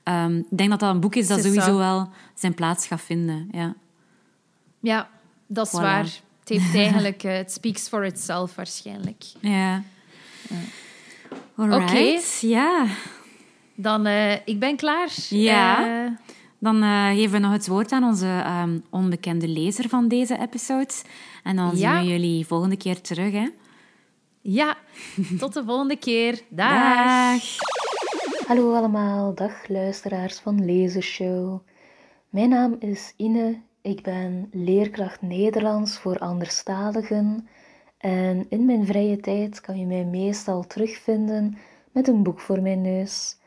Um, 0.05 0.37
ik 0.37 0.59
denk 0.59 0.71
dat 0.71 0.81
dat 0.81 0.95
een 0.95 1.01
boek 1.01 1.15
is 1.15 1.29
dat 1.29 1.43
sowieso 1.43 1.77
wel 1.77 2.09
zijn 2.35 2.55
plaats 2.55 2.87
gaat 2.87 3.01
vinden. 3.01 3.49
Ja. 3.51 3.75
Ja, 4.81 5.09
dat 5.53 5.67
is 5.67 5.73
waar. 5.73 6.05
Het 6.41 6.49
heeft 6.49 6.75
eigenlijk... 6.85 7.25
Uh, 7.25 7.33
het 7.33 7.53
speaks 7.53 7.89
for 7.89 8.05
itself 8.05 8.55
waarschijnlijk. 8.55 9.25
Ja. 9.41 9.83
Oké. 11.57 12.21
Ja. 12.41 12.87
Dan, 13.75 14.07
uh, 14.07 14.33
ik 14.33 14.59
ben 14.59 14.77
klaar. 14.77 15.09
Ja. 15.29 15.87
Uh, 16.05 16.11
dan 16.59 16.83
geven 17.15 17.33
we 17.33 17.39
nog 17.39 17.53
het 17.53 17.67
woord 17.67 17.93
aan 17.93 18.05
onze 18.05 18.45
um, 18.63 18.85
onbekende 18.91 19.49
lezer 19.49 19.89
van 19.89 20.09
deze 20.09 20.39
episode. 20.39 20.95
En 21.43 21.57
dan 21.57 21.77
zien 21.77 21.99
we 21.99 22.05
jullie 22.05 22.47
volgende 22.47 22.77
keer 22.77 23.01
terug, 23.01 23.33
hè? 23.33 23.49
Ja, 24.41 24.77
tot 25.39 25.55
de 25.55 25.65
volgende 25.65 25.97
keer. 25.97 26.41
Dag. 26.49 26.73
Dag. 26.73 27.43
Hallo 28.47 28.75
allemaal, 28.75 29.35
dag 29.35 29.69
luisteraars 29.69 30.39
van 30.39 30.65
Lezershow. 30.65 31.61
Mijn 32.29 32.49
naam 32.49 32.77
is 32.79 33.15
Ine 33.17 33.61
ik 33.83 34.03
ben 34.03 34.49
leerkracht 34.53 35.23
Nederlands 35.23 35.99
voor 35.99 36.19
anderstaligen 36.19 37.49
en 37.99 38.47
in 38.49 38.65
mijn 38.65 38.87
vrije 38.87 39.17
tijd 39.17 39.61
kan 39.61 39.79
je 39.79 39.87
mij 39.87 40.05
meestal 40.05 40.67
terugvinden 40.67 41.57
met 41.93 42.09
een 42.09 42.23
boek 42.23 42.41
voor 42.41 42.63
mijn 42.63 42.81
neus. 42.81 43.39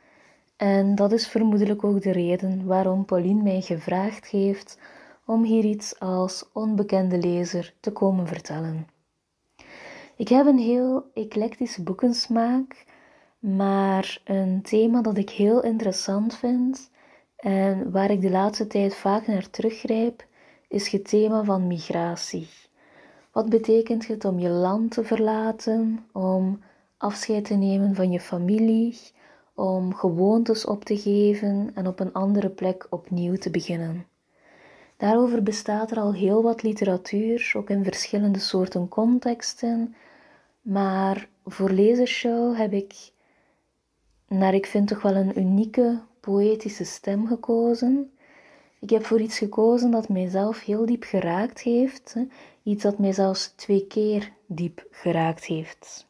En 0.55 0.95
dat 0.95 1.11
is 1.11 1.27
vermoedelijk 1.27 1.83
ook 1.83 2.01
de 2.01 2.11
reden 2.11 2.65
waarom 2.65 3.05
Pauline 3.05 3.43
mij 3.43 3.61
gevraagd 3.61 4.25
heeft 4.25 4.79
om 5.25 5.43
hier 5.43 5.63
iets 5.63 5.99
als 5.99 6.49
onbekende 6.53 7.17
lezer 7.17 7.73
te 7.79 7.91
komen 7.91 8.27
vertellen. 8.27 8.87
Ik 10.15 10.27
heb 10.27 10.45
een 10.45 10.59
heel 10.59 11.05
eclectische 11.13 11.83
boekensmaak, 11.83 12.85
maar 13.39 14.21
een 14.23 14.61
thema 14.61 15.01
dat 15.01 15.17
ik 15.17 15.29
heel 15.29 15.63
interessant 15.63 16.35
vind 16.35 16.91
en 17.43 17.91
waar 17.91 18.11
ik 18.11 18.21
de 18.21 18.29
laatste 18.29 18.67
tijd 18.67 18.95
vaak 18.95 19.27
naar 19.27 19.49
teruggrijp, 19.49 20.25
is 20.67 20.87
het 20.91 21.07
thema 21.09 21.43
van 21.43 21.67
migratie. 21.67 22.47
Wat 23.31 23.49
betekent 23.49 24.07
het 24.07 24.25
om 24.25 24.39
je 24.39 24.49
land 24.49 24.91
te 24.91 25.03
verlaten, 25.03 26.05
om 26.11 26.59
afscheid 26.97 27.45
te 27.45 27.53
nemen 27.53 27.95
van 27.95 28.11
je 28.11 28.19
familie, 28.19 28.97
om 29.53 29.93
gewoontes 29.93 30.65
op 30.65 30.85
te 30.85 30.97
geven 30.97 31.71
en 31.73 31.87
op 31.87 31.99
een 31.99 32.13
andere 32.13 32.49
plek 32.49 32.87
opnieuw 32.89 33.35
te 33.35 33.49
beginnen? 33.49 34.05
Daarover 34.97 35.43
bestaat 35.43 35.91
er 35.91 35.97
al 35.97 36.13
heel 36.13 36.43
wat 36.43 36.63
literatuur, 36.63 37.53
ook 37.57 37.69
in 37.69 37.83
verschillende 37.83 38.39
soorten 38.39 38.87
contexten, 38.87 39.95
maar 40.61 41.29
voor 41.45 41.69
Lezershow 41.69 42.57
heb 42.57 42.73
ik, 42.73 43.11
naar 44.27 44.53
ik 44.53 44.65
vind 44.65 44.87
toch 44.87 45.01
wel 45.01 45.15
een 45.15 45.39
unieke 45.39 46.01
poëtische 46.23 46.83
stem 46.83 47.27
gekozen. 47.27 48.11
Ik 48.79 48.89
heb 48.89 49.05
voor 49.05 49.21
iets 49.21 49.37
gekozen 49.37 49.91
dat 49.91 50.09
mijzelf 50.09 50.63
heel 50.63 50.85
diep 50.85 51.03
geraakt 51.03 51.61
heeft, 51.61 52.15
iets 52.63 52.83
dat 52.83 52.97
mij 52.97 53.13
zelfs 53.13 53.53
twee 53.55 53.87
keer 53.87 54.31
diep 54.45 54.87
geraakt 54.91 55.45
heeft. 55.45 56.07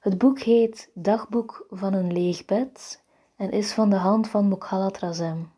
Het 0.00 0.18
boek 0.18 0.40
heet 0.40 0.90
Dagboek 0.92 1.66
van 1.70 1.94
een 1.94 2.12
leeg 2.12 2.44
bed 2.44 3.02
en 3.36 3.50
is 3.50 3.72
van 3.72 3.90
de 3.90 3.96
hand 3.96 4.28
van 4.28 4.48
Mokhalat 4.48 4.98
Razem. 4.98 5.50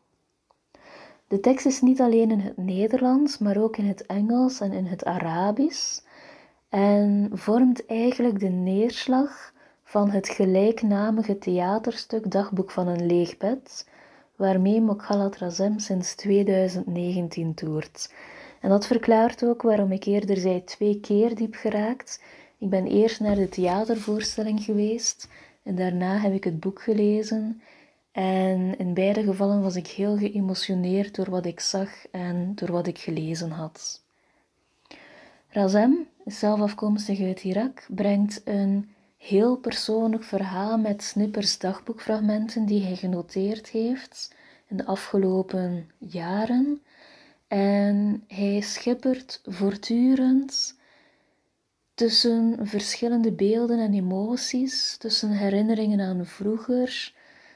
De 1.28 1.40
tekst 1.40 1.66
is 1.66 1.80
niet 1.80 2.00
alleen 2.00 2.30
in 2.30 2.40
het 2.40 2.56
Nederlands, 2.56 3.38
maar 3.38 3.56
ook 3.56 3.76
in 3.76 3.86
het 3.86 4.06
Engels 4.06 4.60
en 4.60 4.72
in 4.72 4.86
het 4.86 5.04
Arabisch 5.04 6.00
en 6.68 7.30
vormt 7.32 7.86
eigenlijk 7.86 8.40
de 8.40 8.48
neerslag 8.48 9.52
van 9.90 10.10
het 10.10 10.28
gelijknamige 10.28 11.38
theaterstuk 11.38 12.30
Dagboek 12.30 12.70
van 12.70 12.88
een 12.88 13.06
leeg 13.06 13.36
bed, 13.36 13.88
waarmee 14.36 14.80
Mokhalat 14.80 15.36
Razem 15.36 15.78
sinds 15.78 16.14
2019 16.14 17.54
toert. 17.54 18.12
En 18.60 18.68
dat 18.68 18.86
verklaart 18.86 19.44
ook 19.44 19.62
waarom 19.62 19.92
ik 19.92 20.04
eerder 20.04 20.36
zei 20.36 20.64
twee 20.64 21.00
keer 21.00 21.34
diep 21.34 21.54
geraakt. 21.54 22.22
Ik 22.58 22.70
ben 22.70 22.86
eerst 22.86 23.20
naar 23.20 23.34
de 23.34 23.48
theatervoorstelling 23.48 24.62
geweest 24.62 25.28
en 25.62 25.74
daarna 25.74 26.18
heb 26.18 26.32
ik 26.32 26.44
het 26.44 26.60
boek 26.60 26.82
gelezen. 26.82 27.62
En 28.12 28.78
in 28.78 28.94
beide 28.94 29.22
gevallen 29.22 29.62
was 29.62 29.76
ik 29.76 29.86
heel 29.86 30.16
geëmotioneerd 30.16 31.14
door 31.14 31.30
wat 31.30 31.46
ik 31.46 31.60
zag 31.60 31.90
en 32.10 32.52
door 32.54 32.72
wat 32.72 32.86
ik 32.86 32.98
gelezen 32.98 33.50
had. 33.50 34.02
Razem, 35.48 36.06
zelf 36.24 36.60
afkomstig 36.60 37.20
uit 37.20 37.44
Irak, 37.44 37.86
brengt 37.88 38.42
een 38.44 38.90
heel 39.20 39.56
persoonlijk 39.56 40.24
verhaal 40.24 40.78
met 40.78 41.02
snippers 41.02 41.58
dagboekfragmenten 41.58 42.66
die 42.66 42.82
hij 42.82 42.96
genoteerd 42.96 43.68
heeft 43.68 44.34
in 44.66 44.76
de 44.76 44.86
afgelopen 44.86 45.90
jaren. 45.98 46.82
En 47.48 48.24
hij 48.26 48.60
schippert 48.60 49.40
voortdurend 49.44 50.78
tussen 51.94 52.56
verschillende 52.62 53.32
beelden 53.32 53.78
en 53.78 53.94
emoties, 53.94 54.96
tussen 54.96 55.30
herinneringen 55.30 56.00
aan 56.00 56.26
vroeger, 56.26 57.14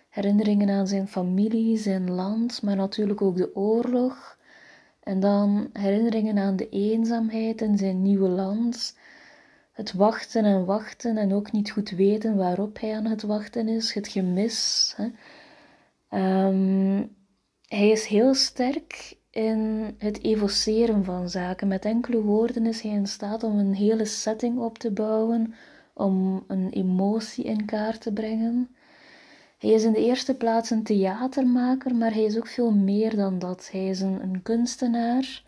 herinneringen 0.09 0.71
aan 0.71 0.87
zijn 0.87 1.09
familie, 1.09 1.79
zijn 1.79 2.11
land, 2.11 2.63
maar 2.63 2.77
natuurlijk 2.77 3.23
ook 3.23 3.37
de 3.37 3.57
oorlog. 3.57 4.39
En 5.03 5.21
dan 5.21 5.71
herinneringen 5.73 6.39
aan 6.39 6.57
de 6.57 6.69
eenzaamheid 6.69 7.61
in 7.61 7.79
zijn 7.79 8.03
nieuwe 8.03 8.29
land 8.29 8.95
het 9.75 9.93
wachten 9.93 10.45
en 10.45 10.65
wachten 10.65 11.17
en 11.17 11.33
ook 11.33 11.53
niet 11.53 11.71
goed 11.71 11.91
weten 11.91 12.37
waarop 12.37 12.81
hij 12.81 12.95
aan 12.95 13.07
het 13.07 13.23
wachten 13.23 13.69
is, 13.69 13.95
het 13.95 14.09
gemis. 14.09 14.95
Hè. 14.97 15.09
Ehm, 16.09 17.07
hij 17.67 17.89
is 17.89 18.07
heel 18.07 18.35
sterk 18.35 19.17
in 19.31 19.95
het 19.99 20.23
evoceren 20.23 21.05
van 21.05 21.29
zaken. 21.29 21.69
Met 21.69 21.85
enkele 21.85 22.21
woorden 22.21 22.67
is 22.67 22.81
hij 22.81 22.93
in 22.93 23.07
staat 23.07 23.43
om 23.43 23.59
een 23.59 23.75
hele 23.75 24.05
setting 24.05 24.59
op 24.59 24.79
te 24.79 24.91
bouwen, 24.91 25.55
om 25.95 26.45
een 26.47 26.71
emotie 26.71 27.45
in 27.45 27.65
kaart 27.65 28.01
te 28.01 28.13
brengen. 28.13 28.69
Hij 29.59 29.71
is 29.71 29.85
in 29.85 29.93
de 29.93 30.05
eerste 30.05 30.35
plaats 30.35 30.71
een 30.71 30.83
theatermaker, 30.83 31.95
maar 31.95 32.13
hij 32.13 32.25
is 32.25 32.37
ook 32.37 32.47
veel 32.47 32.73
meer 32.73 33.17
dan 33.17 33.39
dat. 33.39 33.69
Hij 33.73 33.89
is 33.89 34.01
een, 34.01 34.23
een 34.23 34.43
kunstenaar 34.43 35.43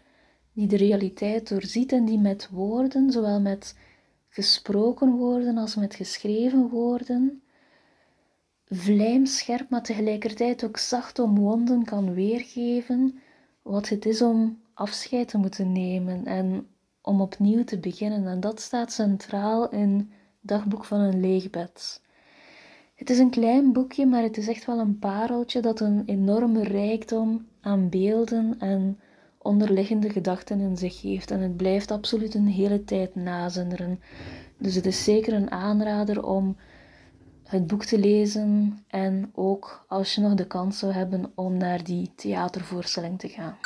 die 0.52 0.66
de 0.66 0.76
realiteit 0.76 1.48
doorziet 1.48 1.92
en 1.92 2.04
die 2.04 2.18
met 2.18 2.48
woorden, 2.50 3.12
zowel 3.12 3.40
met 3.40 3.74
gesproken 4.36 5.10
woorden 5.10 5.58
als 5.58 5.74
met 5.74 5.94
geschreven 5.94 6.68
woorden 6.68 7.42
vlijmscherp, 8.68 9.70
maar 9.70 9.82
tegelijkertijd 9.82 10.64
ook 10.64 10.76
zacht 10.76 11.18
omwonden 11.18 11.84
kan 11.84 12.14
weergeven 12.14 13.18
wat 13.62 13.88
het 13.88 14.06
is 14.06 14.22
om 14.22 14.60
afscheid 14.74 15.28
te 15.28 15.38
moeten 15.38 15.72
nemen 15.72 16.24
en 16.24 16.66
om 17.00 17.20
opnieuw 17.20 17.64
te 17.64 17.78
beginnen. 17.78 18.26
En 18.26 18.40
dat 18.40 18.60
staat 18.60 18.92
centraal 18.92 19.68
in 19.70 20.10
Dagboek 20.40 20.84
van 20.84 21.00
een 21.00 21.20
leegbed. 21.20 22.02
Het 22.94 23.10
is 23.10 23.18
een 23.18 23.30
klein 23.30 23.72
boekje, 23.72 24.06
maar 24.06 24.22
het 24.22 24.36
is 24.36 24.48
echt 24.48 24.64
wel 24.64 24.78
een 24.78 24.98
pareltje 24.98 25.60
dat 25.60 25.80
een 25.80 26.02
enorme 26.06 26.62
rijkdom 26.62 27.46
aan 27.60 27.88
beelden 27.88 28.58
en 28.58 29.00
onderliggende 29.46 30.10
gedachten 30.10 30.60
in 30.60 30.76
zich 30.76 31.02
heeft. 31.02 31.30
En 31.30 31.40
het 31.40 31.56
blijft 31.56 31.90
absoluut 31.90 32.34
een 32.34 32.46
hele 32.46 32.84
tijd 32.84 33.14
nazinderen. 33.14 34.00
Dus 34.58 34.74
het 34.74 34.86
is 34.86 35.04
zeker 35.04 35.32
een 35.32 35.50
aanrader 35.50 36.26
om 36.26 36.56
het 37.44 37.66
boek 37.66 37.84
te 37.84 37.98
lezen 37.98 38.78
en 38.88 39.30
ook 39.34 39.84
als 39.88 40.14
je 40.14 40.20
nog 40.20 40.34
de 40.34 40.46
kans 40.46 40.78
zou 40.78 40.92
hebben 40.92 41.32
om 41.34 41.56
naar 41.56 41.84
die 41.84 42.10
theatervoorstelling 42.14 43.18
te 43.18 43.28
gaan. 43.28 43.56